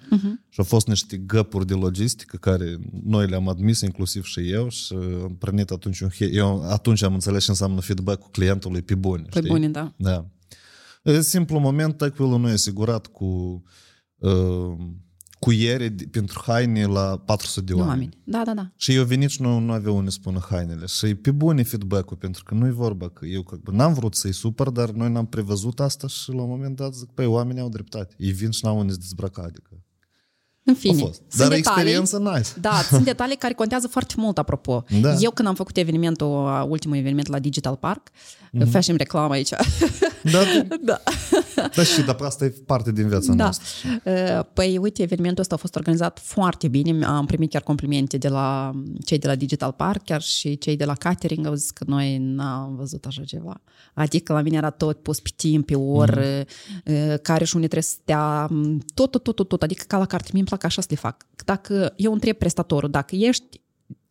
și 0.49 0.59
au 0.59 0.65
fost 0.65 0.87
niște 0.87 1.17
găpuri 1.17 1.67
de 1.67 1.75
logistică 1.75 2.37
care 2.37 2.79
noi 3.05 3.29
le-am 3.29 3.49
admis, 3.49 3.81
inclusiv 3.81 4.25
și 4.25 4.51
eu, 4.51 4.69
și 4.69 4.95
am 5.23 5.37
prănit 5.39 5.71
atunci 5.71 6.01
un... 6.01 6.09
he- 6.09 6.31
Eu 6.33 6.63
atunci 6.71 7.03
am 7.03 7.15
înțeles 7.15 7.45
ce 7.45 7.51
înseamnă 7.51 7.81
feedback-ul 7.81 8.29
clientului 8.33 8.83
pe 8.83 8.95
bune, 8.95 9.23
Pe 9.31 9.39
știi? 9.39 9.51
bune, 9.51 9.69
da. 9.69 9.95
Da. 9.97 10.27
E 11.03 11.21
simplu 11.21 11.59
moment, 11.59 11.97
Tacwheel 11.97 12.39
nu 12.41 12.49
e 12.49 12.53
asigurat 12.53 13.07
cu 13.07 13.63
uh, 14.17 14.77
cuiere 15.47 15.89
de- 15.89 16.05
pentru 16.11 16.43
haine 16.47 16.85
la 16.87 17.23
400 17.25 17.61
de 17.67 17.73
Nu 17.73 17.79
oameni. 17.79 17.95
oameni. 18.01 18.19
Da, 18.25 18.43
da, 18.45 18.55
da. 18.63 18.73
Și 18.77 18.95
eu 18.95 19.05
venit 19.05 19.31
și 19.31 19.43
nu, 19.43 19.59
nu 19.59 19.73
avea 19.73 19.93
unde 19.93 20.11
spună 20.11 20.47
hainele. 20.51 20.87
Și 20.87 21.07
e 21.07 21.15
pe 21.15 21.31
bune 21.31 21.63
feedback-ul, 21.63 22.17
pentru 22.17 22.43
că 22.45 22.55
nu 22.55 22.67
e 22.67 22.71
vorba 22.71 23.09
că 23.09 23.27
eu 23.27 23.43
că, 23.43 23.59
n-am 23.71 23.93
vrut 23.93 24.15
să-i 24.15 24.33
supăr, 24.33 24.71
dar 24.71 24.91
noi 24.91 25.11
n-am 25.13 25.27
prevăzut 25.27 25.81
asta 25.81 26.07
și 26.07 26.31
la 26.33 26.43
un 26.43 26.49
moment 26.49 26.77
dat 26.77 26.95
zic, 26.95 27.09
păi, 27.09 27.27
oamenii 27.27 27.63
au 27.63 27.69
dreptate. 27.69 28.15
Ei 28.19 28.33
vin 28.33 28.51
și 28.51 28.65
n-au 28.65 28.79
unde 28.79 28.93
să 28.93 28.99
dezbraca, 28.99 29.43
adică 29.43 29.71
În 30.67 30.73
a 30.75 30.77
fine. 30.79 31.01
fost. 31.03 31.15
sunt 31.15 31.25
Dar 31.37 31.49
detalii- 31.49 31.59
experiență 31.59 32.19
nice. 32.19 32.49
Da, 32.61 32.73
sunt 32.91 33.05
detalii 33.05 33.37
care 33.37 33.53
contează 33.55 33.87
foarte 33.89 34.15
mult, 34.17 34.39
apropo. 34.39 34.85
Da. 35.01 35.15
Eu 35.21 35.31
când 35.31 35.49
am 35.49 35.55
făcut 35.55 35.77
evenimentul, 35.77 36.67
ultimul 36.69 36.97
eveniment 36.97 37.29
la 37.29 37.39
Digital 37.39 37.77
Park, 37.77 38.09
Mhm. 38.51 38.65
mm-hmm. 38.65 38.71
facem 38.71 38.97
reclamă 38.97 39.33
aici. 39.33 39.51
Da, 40.33 40.39
da. 40.85 41.01
da, 41.75 41.83
și 41.83 42.03
dar 42.03 42.17
asta 42.21 42.45
e 42.45 42.49
parte 42.67 42.93
din 42.93 43.09
viața 43.09 43.33
Da. 43.33 43.43
noastră. 43.43 43.67
Uh, 44.05 44.45
Păi, 44.53 44.79
uite, 44.79 45.03
evenimentul 45.03 45.43
ăsta 45.43 45.55
a 45.55 45.59
fost 45.59 45.77
organizat 45.77 46.21
foarte 46.23 46.69
bine. 46.69 47.05
Am 47.05 47.27
primit 47.27 47.51
chiar 47.51 47.63
complimente 47.63 48.17
de 48.17 48.29
la 48.29 48.73
cei 49.05 49.19
de 49.19 49.27
la 49.27 49.35
Digital 49.35 49.73
Park, 49.73 50.05
chiar 50.05 50.23
și 50.23 50.59
cei 50.59 50.77
de 50.77 50.85
la 50.85 50.95
catering 50.95 51.47
au 51.47 51.55
zis 51.55 51.71
că 51.71 51.85
noi 51.87 52.19
n-am 52.19 52.77
văzut 52.77 53.05
așa 53.05 53.23
ceva. 53.25 53.61
Adică 53.95 54.33
la 54.33 54.41
mine 54.41 54.57
era 54.57 54.71
tot 54.71 55.03
pus 55.03 55.21
pe 55.21 55.31
timp, 55.37 55.67
pe 55.67 55.75
oră, 55.75 56.45
mm. 56.85 57.17
care 57.23 57.45
și 57.45 57.55
unde 57.55 57.67
trebuie 57.67 57.89
să 57.91 57.97
stea, 58.03 58.47
m, 58.51 58.79
tot, 58.95 59.11
tot, 59.11 59.23
tot, 59.23 59.37
tot, 59.37 59.49
tot, 59.49 59.63
adică 59.63 59.85
ca 59.87 59.99
la 59.99 60.07
carte. 60.07 60.29
Mie 60.33 60.41
îmi 60.41 60.49
plac 60.57 60.65
așa 60.65 60.81
să 60.81 60.87
le 60.91 60.97
fac. 60.97 61.27
Dacă 61.45 61.93
eu 61.97 62.13
întreb 62.13 62.37
prestatorul, 62.37 62.91
dacă 62.91 63.15
ești 63.17 63.61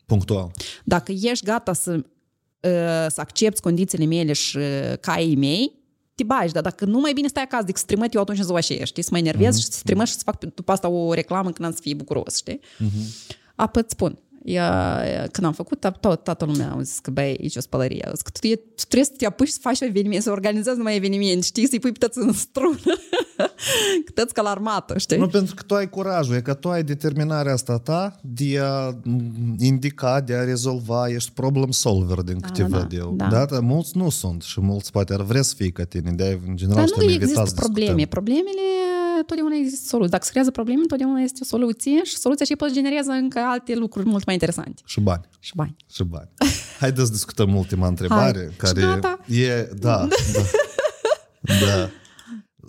Punctual. 0.06 0.52
dacă 0.84 1.12
ești 1.12 1.46
gata 1.46 1.74
să, 1.74 1.92
uh, 1.92 2.02
să 3.08 3.22
accepti 3.22 3.62
condițiile 3.62 4.06
mele 4.06 4.34
și 4.34 4.58
uh, 4.58 4.98
caii 5.00 5.36
mei, 5.36 5.84
te 6.16 6.24
bagi, 6.24 6.54
dar 6.54 6.64
dacă 6.64 6.86
nu 6.86 7.00
mai 7.00 7.14
bine 7.14 7.28
stai 7.28 7.44
acasă 7.44 7.64
decât 7.64 7.80
să 7.80 7.86
trimit 7.86 8.14
eu 8.14 8.22
atunci 8.22 8.38
în 8.38 8.44
ziua 8.44 8.58
aceea, 8.58 8.86
știi? 8.86 9.04
Să 9.04 9.10
mă 9.12 9.18
enervez 9.18 9.56
mm-hmm. 9.56 9.60
și 9.60 9.66
să 9.66 9.82
trimit 9.84 10.08
și 10.08 10.14
să 10.14 10.22
fac 10.24 10.44
după 10.54 10.72
asta 10.72 10.88
o 10.88 11.14
reclamă 11.14 11.52
când 11.52 11.68
am 11.68 11.74
să 11.74 11.82
fie 11.82 11.94
bucuros, 11.94 12.38
știi? 12.38 12.60
Mm-hmm. 12.60 13.36
Apă 13.56 13.80
îți 13.80 13.92
spun, 13.92 14.20
ea, 14.46 15.02
când 15.32 15.48
am 15.48 15.54
făcut, 15.54 15.80
tot, 16.00 16.24
toată 16.24 16.46
lumea 16.46 16.74
a 16.78 16.82
zis 16.82 17.00
că, 17.00 17.12
băi, 17.12 17.38
aici 17.40 17.56
o 17.56 17.60
spălărie. 17.60 18.06
A 18.08 18.12
zis 18.12 18.22
că 18.22 18.30
tu, 18.30 18.48
tu 18.48 18.84
trebuie 18.88 19.04
să 19.04 19.12
te 19.18 19.26
apuci 19.26 19.48
să 19.48 19.58
faci 19.62 19.80
un 19.80 19.88
eveniment, 19.88 20.24
să 20.24 20.32
organizezi 20.32 20.78
numai 20.78 20.96
eveniment, 20.96 21.44
știi? 21.44 21.68
Să-i 21.68 21.80
pui 21.80 21.92
pe 21.92 21.98
toți 21.98 22.18
în 22.18 22.34
strună. 22.34 22.78
că 24.06 24.12
toți 24.14 24.34
ca 24.34 24.42
la 24.42 24.50
armată, 24.50 24.98
știi? 24.98 25.18
Nu 25.18 25.28
pentru 25.28 25.56
că 25.56 25.64
tu 25.64 25.76
ai 25.76 25.90
curajul, 25.90 26.36
e 26.36 26.42
că 26.42 26.54
tu 26.54 26.70
ai 26.70 26.84
determinarea 26.84 27.54
asta 27.54 27.78
ta 27.78 28.20
de 28.22 28.60
a 28.62 28.90
m, 29.04 29.56
indica, 29.60 30.22
de 30.22 30.34
a 30.34 30.44
rezolva, 30.44 31.08
ești 31.10 31.32
problem 31.32 31.72
solver 31.72 32.18
din 32.22 32.40
câte 32.40 32.64
da, 32.64 32.78
văd 32.78 32.94
eu. 32.94 33.14
da. 33.18 33.28
Da, 33.28 33.46
dar 33.46 33.60
mulți 33.60 33.98
nu 33.98 34.10
sunt 34.10 34.42
și 34.42 34.62
mulți 34.62 34.92
poate 34.92 35.14
ar 35.14 35.22
vrea 35.22 35.42
să 35.42 35.54
fie 35.58 35.70
ca 35.70 35.84
tine, 35.84 36.12
de 36.12 36.40
în 36.48 36.56
general 36.56 36.80
Dar 36.80 36.88
suntem 36.88 37.08
nu 37.08 37.14
invitați 37.14 37.40
există 37.40 37.56
să 37.62 37.66
probleme. 37.66 37.94
discutăm. 37.96 38.24
Problemele, 38.24 38.62
totdeauna 39.26 39.56
există 39.56 39.88
soluții. 39.88 40.12
Dacă 40.12 40.24
se 40.24 40.30
creează 40.30 40.52
probleme, 40.52 40.86
totdeauna 40.86 41.20
este 41.20 41.40
o 41.42 41.46
soluție 41.46 42.04
și 42.04 42.18
soluția 42.18 42.46
și 42.46 42.56
poți 42.56 42.74
generează 42.74 43.12
încă 43.12 43.40
alte 43.40 43.76
lucruri 43.76 44.08
mult 44.08 44.26
mai 44.26 44.34
interesante. 44.34 44.82
Și 44.86 45.00
bani. 45.02 45.28
Și 45.40 45.52
bani. 45.56 45.76
Și 45.94 46.04
bani. 46.04 46.30
Haideți 46.80 47.06
să 47.08 47.12
discutăm 47.12 47.56
ultima 47.56 47.88
întrebare. 47.88 48.40
Hai. 48.40 48.54
Care 48.58 48.80
Și 48.80 48.86
gata? 48.86 49.20
e, 49.28 49.70
da, 49.80 50.08
da. 50.34 50.42
da. 51.66 51.90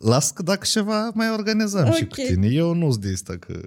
Las 0.00 0.30
că 0.30 0.42
dacă 0.42 0.66
ceva 0.70 1.10
mai 1.14 1.30
organizăm 1.30 1.90
și 1.90 2.02
Ok. 2.02 2.08
cu 2.08 2.14
tine. 2.14 2.46
Eu 2.46 2.74
nu-s 2.74 2.98
de 2.98 3.10
asta 3.12 3.36
că... 3.36 3.60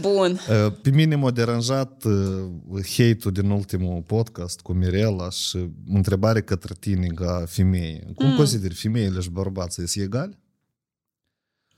Bun. 0.00 0.30
Uh, 0.32 0.72
Pe 0.82 0.90
mine 0.90 1.14
m-a 1.14 1.30
deranjat 1.30 2.04
uh, 2.04 2.84
hate-ul 2.96 3.32
din 3.32 3.50
ultimul 3.50 4.02
podcast 4.06 4.60
cu 4.60 4.72
Mirela 4.72 5.30
și 5.30 5.68
întrebare 5.88 6.42
către 6.42 6.74
tine 6.80 7.06
ca 7.06 7.44
femeie. 7.46 8.06
Cum 8.14 8.26
mm. 8.26 8.36
consideri 8.36 8.74
femeile 8.74 9.20
și 9.20 9.30
bărbații 9.30 9.88
sunt 9.88 10.04
egali? 10.04 10.38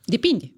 Depinde. 0.07 0.53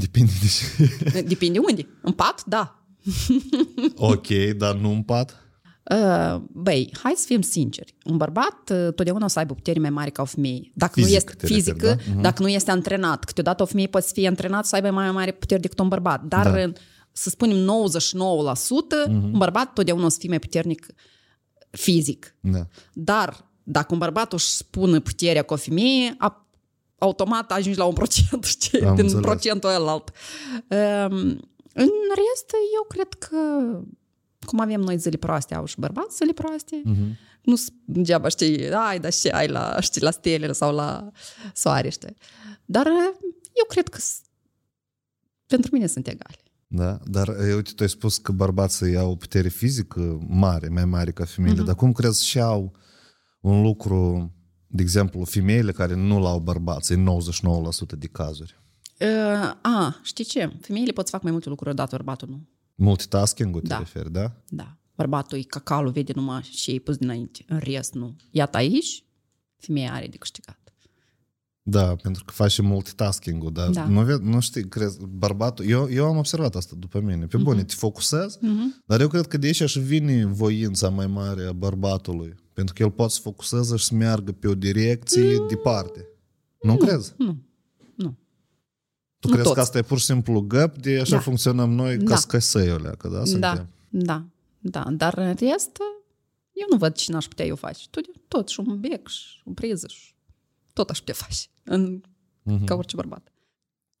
Depinde 0.00 0.32
de 0.40 0.46
ce. 0.46 1.20
Depinde 1.32 1.58
unde. 1.58 1.86
În 2.02 2.12
pat? 2.12 2.44
Da. 2.46 2.82
ok, 3.96 4.26
dar 4.56 4.74
nu 4.74 4.90
în 4.90 5.02
pat? 5.02 5.42
Uh, 5.90 6.40
Băi, 6.52 6.94
hai 7.02 7.12
să 7.16 7.24
fim 7.26 7.40
sinceri. 7.40 7.94
Un 8.04 8.16
bărbat 8.16 8.70
uh, 8.72 8.92
totdeauna 8.94 9.24
o 9.24 9.28
să 9.28 9.38
aibă 9.38 9.54
puteri 9.54 9.78
mai 9.78 9.90
mari 9.90 10.10
ca 10.10 10.22
o 10.22 10.24
femeie. 10.24 10.70
Dacă 10.74 10.92
Fizic, 10.94 11.10
nu 11.10 11.16
este 11.16 11.30
te 11.30 11.36
referi, 11.40 11.60
fizică, 11.60 11.86
da? 11.86 12.12
Mhm. 12.12 12.20
dacă 12.20 12.42
nu 12.42 12.48
este 12.48 12.70
antrenat. 12.70 13.24
Câteodată 13.24 13.62
o 13.62 13.66
femeie 13.66 13.86
poate 13.86 14.06
să 14.06 14.12
fie 14.14 14.28
antrenat 14.28 14.66
să 14.66 14.74
aibă 14.74 14.90
mai 14.90 15.10
mare 15.12 15.32
puteri 15.32 15.60
decât 15.60 15.78
un 15.78 15.88
bărbat. 15.88 16.22
Dar, 16.24 16.50
Da. 16.52 16.62
uh, 16.68 16.72
să 17.12 17.28
spunem 17.30 17.56
99%, 17.56 19.04
Mhm. 19.08 19.24
un 19.24 19.38
bărbat 19.38 19.72
totdeauna 19.72 20.04
o 20.04 20.08
să 20.08 20.16
fie 20.20 20.28
mai 20.28 20.38
puternic 20.38 20.86
fizic. 21.70 22.34
Da. 22.40 22.66
Dar 22.92 23.50
dacă 23.62 23.92
un 23.92 23.98
bărbat 23.98 24.32
își 24.32 24.46
spune 24.46 25.00
puterea 25.00 25.42
cu 25.42 25.52
o 25.52 25.56
femeie, 25.56 26.14
a, 26.18 26.47
automat 26.98 27.52
ajungi 27.52 27.78
la 27.78 27.84
un 27.84 27.92
procent, 27.94 28.44
știi, 28.54 28.80
Am 28.82 28.94
din 28.94 29.04
înțeles. 29.04 29.24
procentul 29.24 29.70
ălalt. 29.70 30.10
Um, 30.68 31.18
în 31.74 31.90
rest, 32.14 32.50
eu 32.76 32.84
cred 32.88 33.12
că 33.14 33.36
cum 34.46 34.60
avem 34.60 34.80
noi 34.80 34.98
zile 34.98 35.16
proaste, 35.16 35.54
au 35.54 35.64
și 35.64 35.76
bărbați 35.78 36.16
zile 36.16 36.32
proaste. 36.32 36.80
Mhm. 36.84 37.16
Nu 37.42 37.56
s- 37.56 37.68
degeaba 37.84 38.28
știi, 38.28 38.72
ai, 38.74 39.00
dar 39.00 39.12
ce 39.12 39.28
ai 39.30 39.48
la, 39.48 39.80
știi, 39.80 40.02
la 40.02 40.10
stele 40.10 40.52
sau 40.52 40.74
la 40.74 41.10
soare, 41.54 41.88
știi. 41.88 42.16
Dar 42.64 42.86
eu 43.52 43.64
cred 43.68 43.88
că 43.88 43.98
s- 44.00 44.20
pentru 45.46 45.70
mine 45.72 45.86
sunt 45.86 46.06
egali. 46.06 46.36
Da, 46.66 46.98
dar 47.04 47.28
e, 47.28 47.54
uite, 47.54 47.70
tu 47.74 47.82
ai 47.82 47.88
spus 47.88 48.18
că 48.18 48.32
bărbații 48.32 48.96
au 48.96 49.10
o 49.10 49.14
putere 49.16 49.48
fizică 49.48 50.18
mare, 50.28 50.68
mai 50.68 50.84
mare 50.84 51.10
ca 51.12 51.24
femeile, 51.24 51.62
dar 51.62 51.74
cum 51.74 51.92
crezi 51.92 52.26
și 52.26 52.40
au 52.40 52.72
un 53.40 53.62
lucru, 53.62 54.32
de 54.70 54.82
exemplu, 54.82 55.24
femeile 55.24 55.72
care 55.72 55.94
nu 55.94 56.20
l-au 56.20 56.38
bărbații 56.38 56.94
în 56.94 57.08
99% 57.94 57.98
de 57.98 58.06
cazuri? 58.06 58.60
Uh, 59.00 59.52
a, 59.62 60.00
știi 60.02 60.24
ce? 60.24 60.52
Femeile 60.60 60.92
pot 60.92 61.04
să 61.04 61.10
fac 61.10 61.22
mai 61.22 61.32
multe 61.32 61.48
lucruri 61.48 61.70
odată, 61.70 61.96
bărbatul 61.96 62.28
nu. 62.28 62.48
Multitasking-ul 62.74 63.60
te 63.60 63.66
Da. 63.66 63.78
referi, 63.78 64.12
da? 64.12 64.32
Da. 64.48 64.76
Bărbatul 64.96 65.38
e 65.38 65.42
cacalul, 65.42 65.90
vede 65.90 66.12
numai 66.14 66.42
și 66.42 66.70
e 66.74 66.78
pus 66.78 66.96
dinainte. 66.96 67.44
În 67.48 67.58
rest, 67.58 67.94
nu. 67.94 68.16
Iată 68.30 68.56
aici, 68.56 69.04
femeia 69.56 69.92
are 69.92 70.06
de 70.06 70.16
câștigat. 70.16 70.67
Da, 71.70 71.94
pentru 72.02 72.24
că 72.24 72.32
faci 72.32 72.50
și 72.50 72.62
multitasking-ul, 72.62 73.52
dar 73.52 73.70
Da. 73.70 73.86
nu, 73.88 74.02
ve- 74.02 74.18
nu 74.22 74.40
știi, 74.40 74.68
crezi, 74.68 74.98
bărbatul, 75.08 75.64
eu, 75.68 75.88
eu 75.90 76.06
am 76.06 76.16
observat 76.16 76.54
asta 76.56 76.74
după 76.78 77.00
mine, 77.00 77.26
pe 77.26 77.36
bune, 77.36 77.64
te 77.64 77.74
focusezi, 77.74 78.38
Mhm. 78.40 78.82
dar 78.86 79.00
eu 79.00 79.08
cred 79.08 79.26
că 79.26 79.36
de 79.36 79.46
aici 79.46 79.62
și 79.62 79.78
vine 79.80 80.24
voința 80.26 80.88
mai 80.88 81.06
mare 81.06 81.44
a 81.44 81.52
bărbatului, 81.52 82.34
pentru 82.52 82.74
că 82.74 82.82
el 82.82 82.90
poate 82.90 83.12
să 83.12 83.20
focuseze 83.22 83.76
și 83.76 83.84
să 83.84 83.94
meargă 83.94 84.32
pe 84.32 84.48
o 84.48 84.54
direcție 84.54 85.36
departe. 85.48 86.06
Nu, 86.62 86.76
crezi? 86.76 87.14
Nu. 87.16 87.36
Nu. 87.94 88.16
Tu 89.18 89.28
Nu 89.28 89.32
crezi 89.32 89.42
că 89.48 89.48
toți. 89.48 89.60
asta 89.60 89.78
e 89.78 89.82
pur 89.82 89.98
și 89.98 90.04
simplu 90.04 90.40
găp, 90.40 90.78
de 90.78 90.98
așa 91.00 91.14
Da. 91.14 91.20
funcționăm 91.20 91.70
noi 91.70 91.96
ca 91.98 92.04
Da. 92.04 92.16
scăsăiule, 92.16 92.94
că 92.98 93.08
da, 93.08 93.18
Da, 93.18 93.24
suntem. 93.24 93.68
da, 93.88 94.24
da. 94.58 94.84
Dar 94.90 95.18
în 95.18 95.24
rest, 95.34 95.76
eu 96.52 96.66
nu 96.70 96.76
văd 96.76 96.94
ce 96.94 97.12
n-aș 97.12 97.26
putea 97.26 97.46
eu 97.46 97.56
face. 97.56 97.84
Tu 97.90 98.00
tot, 98.28 98.48
și 98.48 98.60
un 98.60 98.80
bec, 98.80 99.08
și 99.08 99.40
o 99.44 99.50
priză, 99.52 99.86
și 99.88 100.16
tot 100.78 100.90
aș 100.90 100.98
putea 100.98 101.14
face. 101.14 101.46
În, 101.64 102.00
Mhm. 102.42 102.64
Ca 102.64 102.74
orice 102.74 102.96
bărbat. 102.96 103.32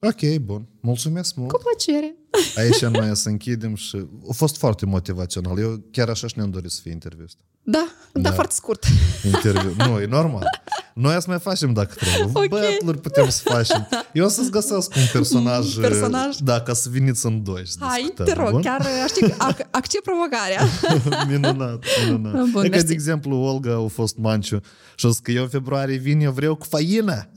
Ok, 0.00 0.36
bun. 0.40 0.68
Mulțumesc 0.80 1.34
mult. 1.34 1.50
Cu 1.52 1.58
plăcere. 1.62 2.14
Aici 2.60 2.84
noi 2.84 3.16
să 3.16 3.28
închidem 3.28 3.74
și 3.74 3.96
a 4.28 4.32
fost 4.32 4.56
foarte 4.56 4.86
motivațional. 4.86 5.58
Eu 5.58 5.82
chiar 5.90 6.08
așa 6.08 6.26
și 6.26 6.34
ne-am 6.36 6.50
dorit 6.50 6.70
să 6.70 6.80
fie 6.82 6.90
interviu 6.92 7.24
ăsta. 7.24 7.42
Da, 7.62 7.86
da, 8.12 8.20
Da. 8.20 8.32
foarte 8.32 8.54
scurt. 8.54 8.84
Interviu. 9.24 9.74
Nu, 9.76 10.00
e 10.00 10.06
normal. 10.06 10.44
Noi 10.98 11.16
să 11.20 11.24
mai 11.28 11.38
facem 11.38 11.72
dacă 11.72 11.94
trebuie. 11.94 12.30
Ok. 12.34 12.48
Bătluri 12.48 12.98
putem 13.00 13.28
să 13.28 13.40
facem. 13.44 13.88
Eu 14.12 14.24
o 14.24 14.28
să-ți 14.28 14.50
găsesc 14.50 14.94
un 14.96 15.02
personaj, 15.12 15.74
Personaj? 15.80 16.36
da, 16.36 16.60
ca 16.60 16.72
să 16.72 16.88
veniți 16.92 17.26
în 17.26 17.42
doi 17.42 17.62
și 17.66 17.72
Hai, 17.80 17.98
discutăm, 18.00 18.26
te 18.26 18.32
rog, 18.32 18.50
bun? 18.50 18.60
chiar 18.62 18.86
știi, 19.08 19.32
ac- 19.32 19.70
accept 19.70 20.04
provocarea. 20.04 20.62
minunat, 21.28 21.84
minunat. 22.04 22.44
Bun, 22.50 22.64
e 22.64 22.68
că, 22.68 22.70
mersi. 22.70 22.86
de 22.86 22.92
exemplu, 22.92 23.36
Olga 23.36 23.74
a 23.84 23.88
fost 23.88 24.16
manciu 24.16 24.60
și 24.94 25.06
a 25.06 25.08
zis 25.08 25.18
că 25.18 25.30
eu 25.30 25.42
în 25.42 25.48
februarie 25.48 25.96
vin, 25.96 26.20
eu 26.20 26.32
vreau 26.32 26.54
cu 26.54 26.66
făină. 26.70 27.28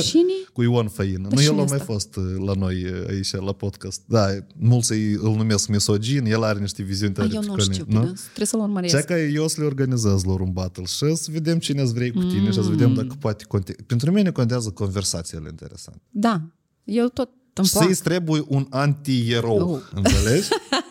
Cine? 0.00 0.32
Cu 0.58 0.64
Ion 0.64 0.88
Făină. 0.88 1.28
Nu, 1.30 1.36
cine 1.36 1.42
el 1.52 1.58
a 1.58 1.62
ăsta? 1.62 1.76
mai 1.76 1.84
fost 1.84 2.16
uh, 2.16 2.24
la 2.46 2.52
noi 2.52 2.84
uh, 2.84 2.90
aici, 3.08 3.32
la 3.32 3.52
podcast. 3.52 4.00
Da, 4.06 4.26
mulți 4.56 4.92
îi- 4.92 5.12
îl 5.12 5.34
numesc 5.36 5.68
misogin, 5.68 6.24
el 6.26 6.42
are 6.42 6.58
niște 6.58 6.82
viziuni 6.82 7.12
A, 7.12 7.20
tare 7.20 7.28
eu 7.34 7.42
nu 7.42 7.52
picone, 7.52 7.72
știu, 7.72 7.84
nu? 7.88 8.00
trebuie 8.24 8.46
să-l 8.46 8.60
urmăresc. 8.60 8.94
Cea 8.96 9.02
că 9.02 9.12
eu 9.14 9.44
o 9.44 9.48
să 9.48 9.60
le 9.60 9.66
organizez 9.66 10.24
lor 10.24 10.40
un 10.40 10.52
battle 10.52 10.84
și 10.84 11.14
să 11.14 11.28
vedem 11.32 11.58
cine 11.58 11.82
îți 11.82 11.92
vrei 11.92 12.10
cu 12.10 12.18
tine 12.22 12.46
și 12.46 12.52
să 12.52 12.60
vedem 12.60 12.94
dacă 12.94 13.14
poate 13.18 13.44
conte... 13.44 13.74
Pentru 13.86 14.10
mine 14.12 14.30
contează 14.30 14.70
conversațiile 14.70 15.48
interesante. 15.50 16.00
Da, 16.10 16.42
eu 16.84 17.06
tot 17.06 17.30
îmi 17.54 17.68
plac. 17.72 17.84
Să-i 17.84 17.94
trebuie 17.94 18.44
un 18.48 18.66
anti-erou, 18.70 19.70
Oh. 19.72 19.80
înțelegi? 19.94 20.48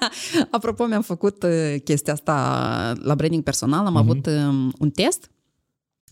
Apropo, 0.51 0.85
mi-am 0.85 1.01
făcut 1.01 1.43
uh, 1.43 1.75
chestia 1.83 2.13
asta 2.13 2.33
la 3.01 3.15
branding 3.15 3.43
personal, 3.43 3.85
am 3.85 3.95
avut 3.95 4.25
um, 4.25 4.73
un 4.79 4.89
test 4.89 5.29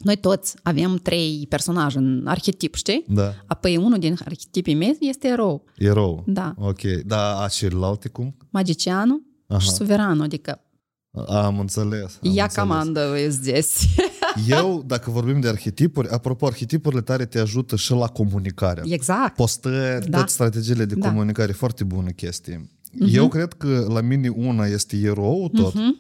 Noi 0.05 0.17
toți 0.17 0.55
avem 0.63 0.97
trei 0.97 1.47
personaje 1.49 1.99
în 1.99 2.27
arhetip, 2.27 2.75
știi? 2.75 3.05
Da, 3.09 3.35
Apoi 3.47 3.77
unul 3.77 3.99
din 3.99 4.17
arhetipii 4.25 4.75
mei 4.75 4.97
este 5.01 5.29
erou, 5.29 5.65
erou. 5.77 6.25
Da. 6.27 6.55
Ok, 6.59 6.81
da, 6.83 7.43
a 7.43 7.49
celelalte 7.49 8.09
cum? 8.09 8.37
magicianul 8.51 9.23
Aha. 9.47 9.59
și 9.59 9.71
suveranul, 9.71 10.25
adică 10.25 10.61
Am 11.29 11.59
înțeles. 11.59 12.19
Am 12.23 12.31
ia 12.33 12.43
înțeles. 12.43 12.55
comandă 12.55 13.17
здесь. 13.29 13.85
Eu, 14.49 14.83
dacă 14.87 15.11
vorbim 15.11 15.41
de 15.41 15.49
arhetipuri, 15.49 16.09
apropo, 16.09 16.47
arhetipurile 16.47 17.01
tare 17.01 17.27
te 17.27 17.39
ajută 17.39 17.77
și 17.77 17.93
la 17.93 18.07
comunicare. 18.07 18.83
Exact. 18.85 19.35
postări, 19.37 20.09
Da. 20.09 20.17
toate 20.17 20.33
strategiile 20.33 20.85
de 20.85 20.95
Da. 20.95 21.09
comunicare, 21.09 21.53
foarte 21.53 21.85
bună 21.85 22.11
chestie. 22.11 22.71
Eu 23.13 23.29
cred 23.29 23.53
că 23.53 23.87
la 23.89 24.01
mine 24.01 24.29
una 24.29 24.67
este 24.67 24.97
erou 24.97 25.49
tot, 25.49 25.75
Mhm. 25.75 25.97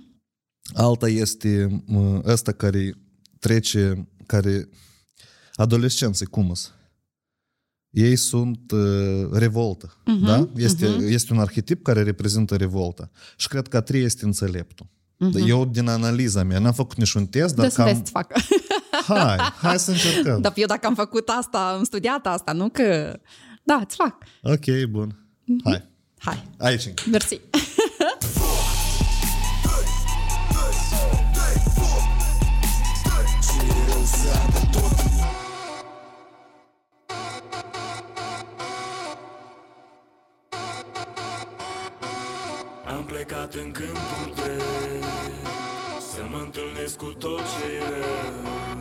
alta 0.74 1.08
este 1.08 1.82
mă, 1.86 2.22
ăsta 2.26 2.52
care 2.52 2.94
trece, 3.47 4.07
care 4.25 4.69
adolescenții, 5.53 6.25
cum 6.25 6.49
îs? 6.49 6.71
Ei 7.89 8.15
sunt 8.15 8.71
uh, 8.71 9.27
revoltă, 9.31 9.97
Mhm, 10.05 10.25
da? 10.25 10.49
Este, 10.55 10.85
este 10.85 11.33
un 11.33 11.39
arhetip 11.39 11.83
care 11.83 12.03
reprezintă 12.03 12.55
revolta. 12.55 13.09
Și 13.37 13.47
cred 13.47 13.67
că 13.67 13.77
a 13.77 13.81
treia 13.81 14.03
este 14.03 14.25
înțeleptul. 14.25 14.85
Mhm. 15.17 15.47
Eu, 15.47 15.65
din 15.65 15.87
analiza 15.87 16.43
mea, 16.43 16.59
n-am 16.59 16.73
făcut 16.73 16.97
niciun 16.97 17.25
test, 17.25 17.55
dar 17.55 17.65
Da 17.65 17.71
să 17.71 17.81
vezi 17.83 17.93
cam... 17.95 18.03
să 18.05 18.11
fac. 18.11 18.31
Hai, 19.07 19.37
hai 19.37 19.79
să 19.79 19.91
încercăm. 19.91 20.41
Dar 20.41 20.53
eu 20.55 20.65
dacă 20.67 20.87
am 20.87 20.95
făcut 20.95 21.29
asta, 21.29 21.73
am 21.77 21.83
studiat 21.83 22.25
asta, 22.27 22.51
nu 22.51 22.69
că... 22.69 23.19
Da, 23.63 23.75
îți 23.75 23.95
fac. 23.95 24.15
Ok, 24.41 24.89
bun. 24.89 25.25
Hai. 25.63 25.83
Hai, 26.17 26.43
Aici 26.57 26.85
încă. 26.85 27.03
mersi. 27.11 27.39
Plecat 43.15 43.53
în 43.53 43.71
câmpul 43.71 44.33
drept 44.35 44.63
Să 45.99 46.21
mă 46.31 46.37
întâlnesc 46.37 46.97
cu 46.97 47.13
tot 47.19 47.39
ce 47.39 47.71
e 47.75 47.79
rău 47.79 48.74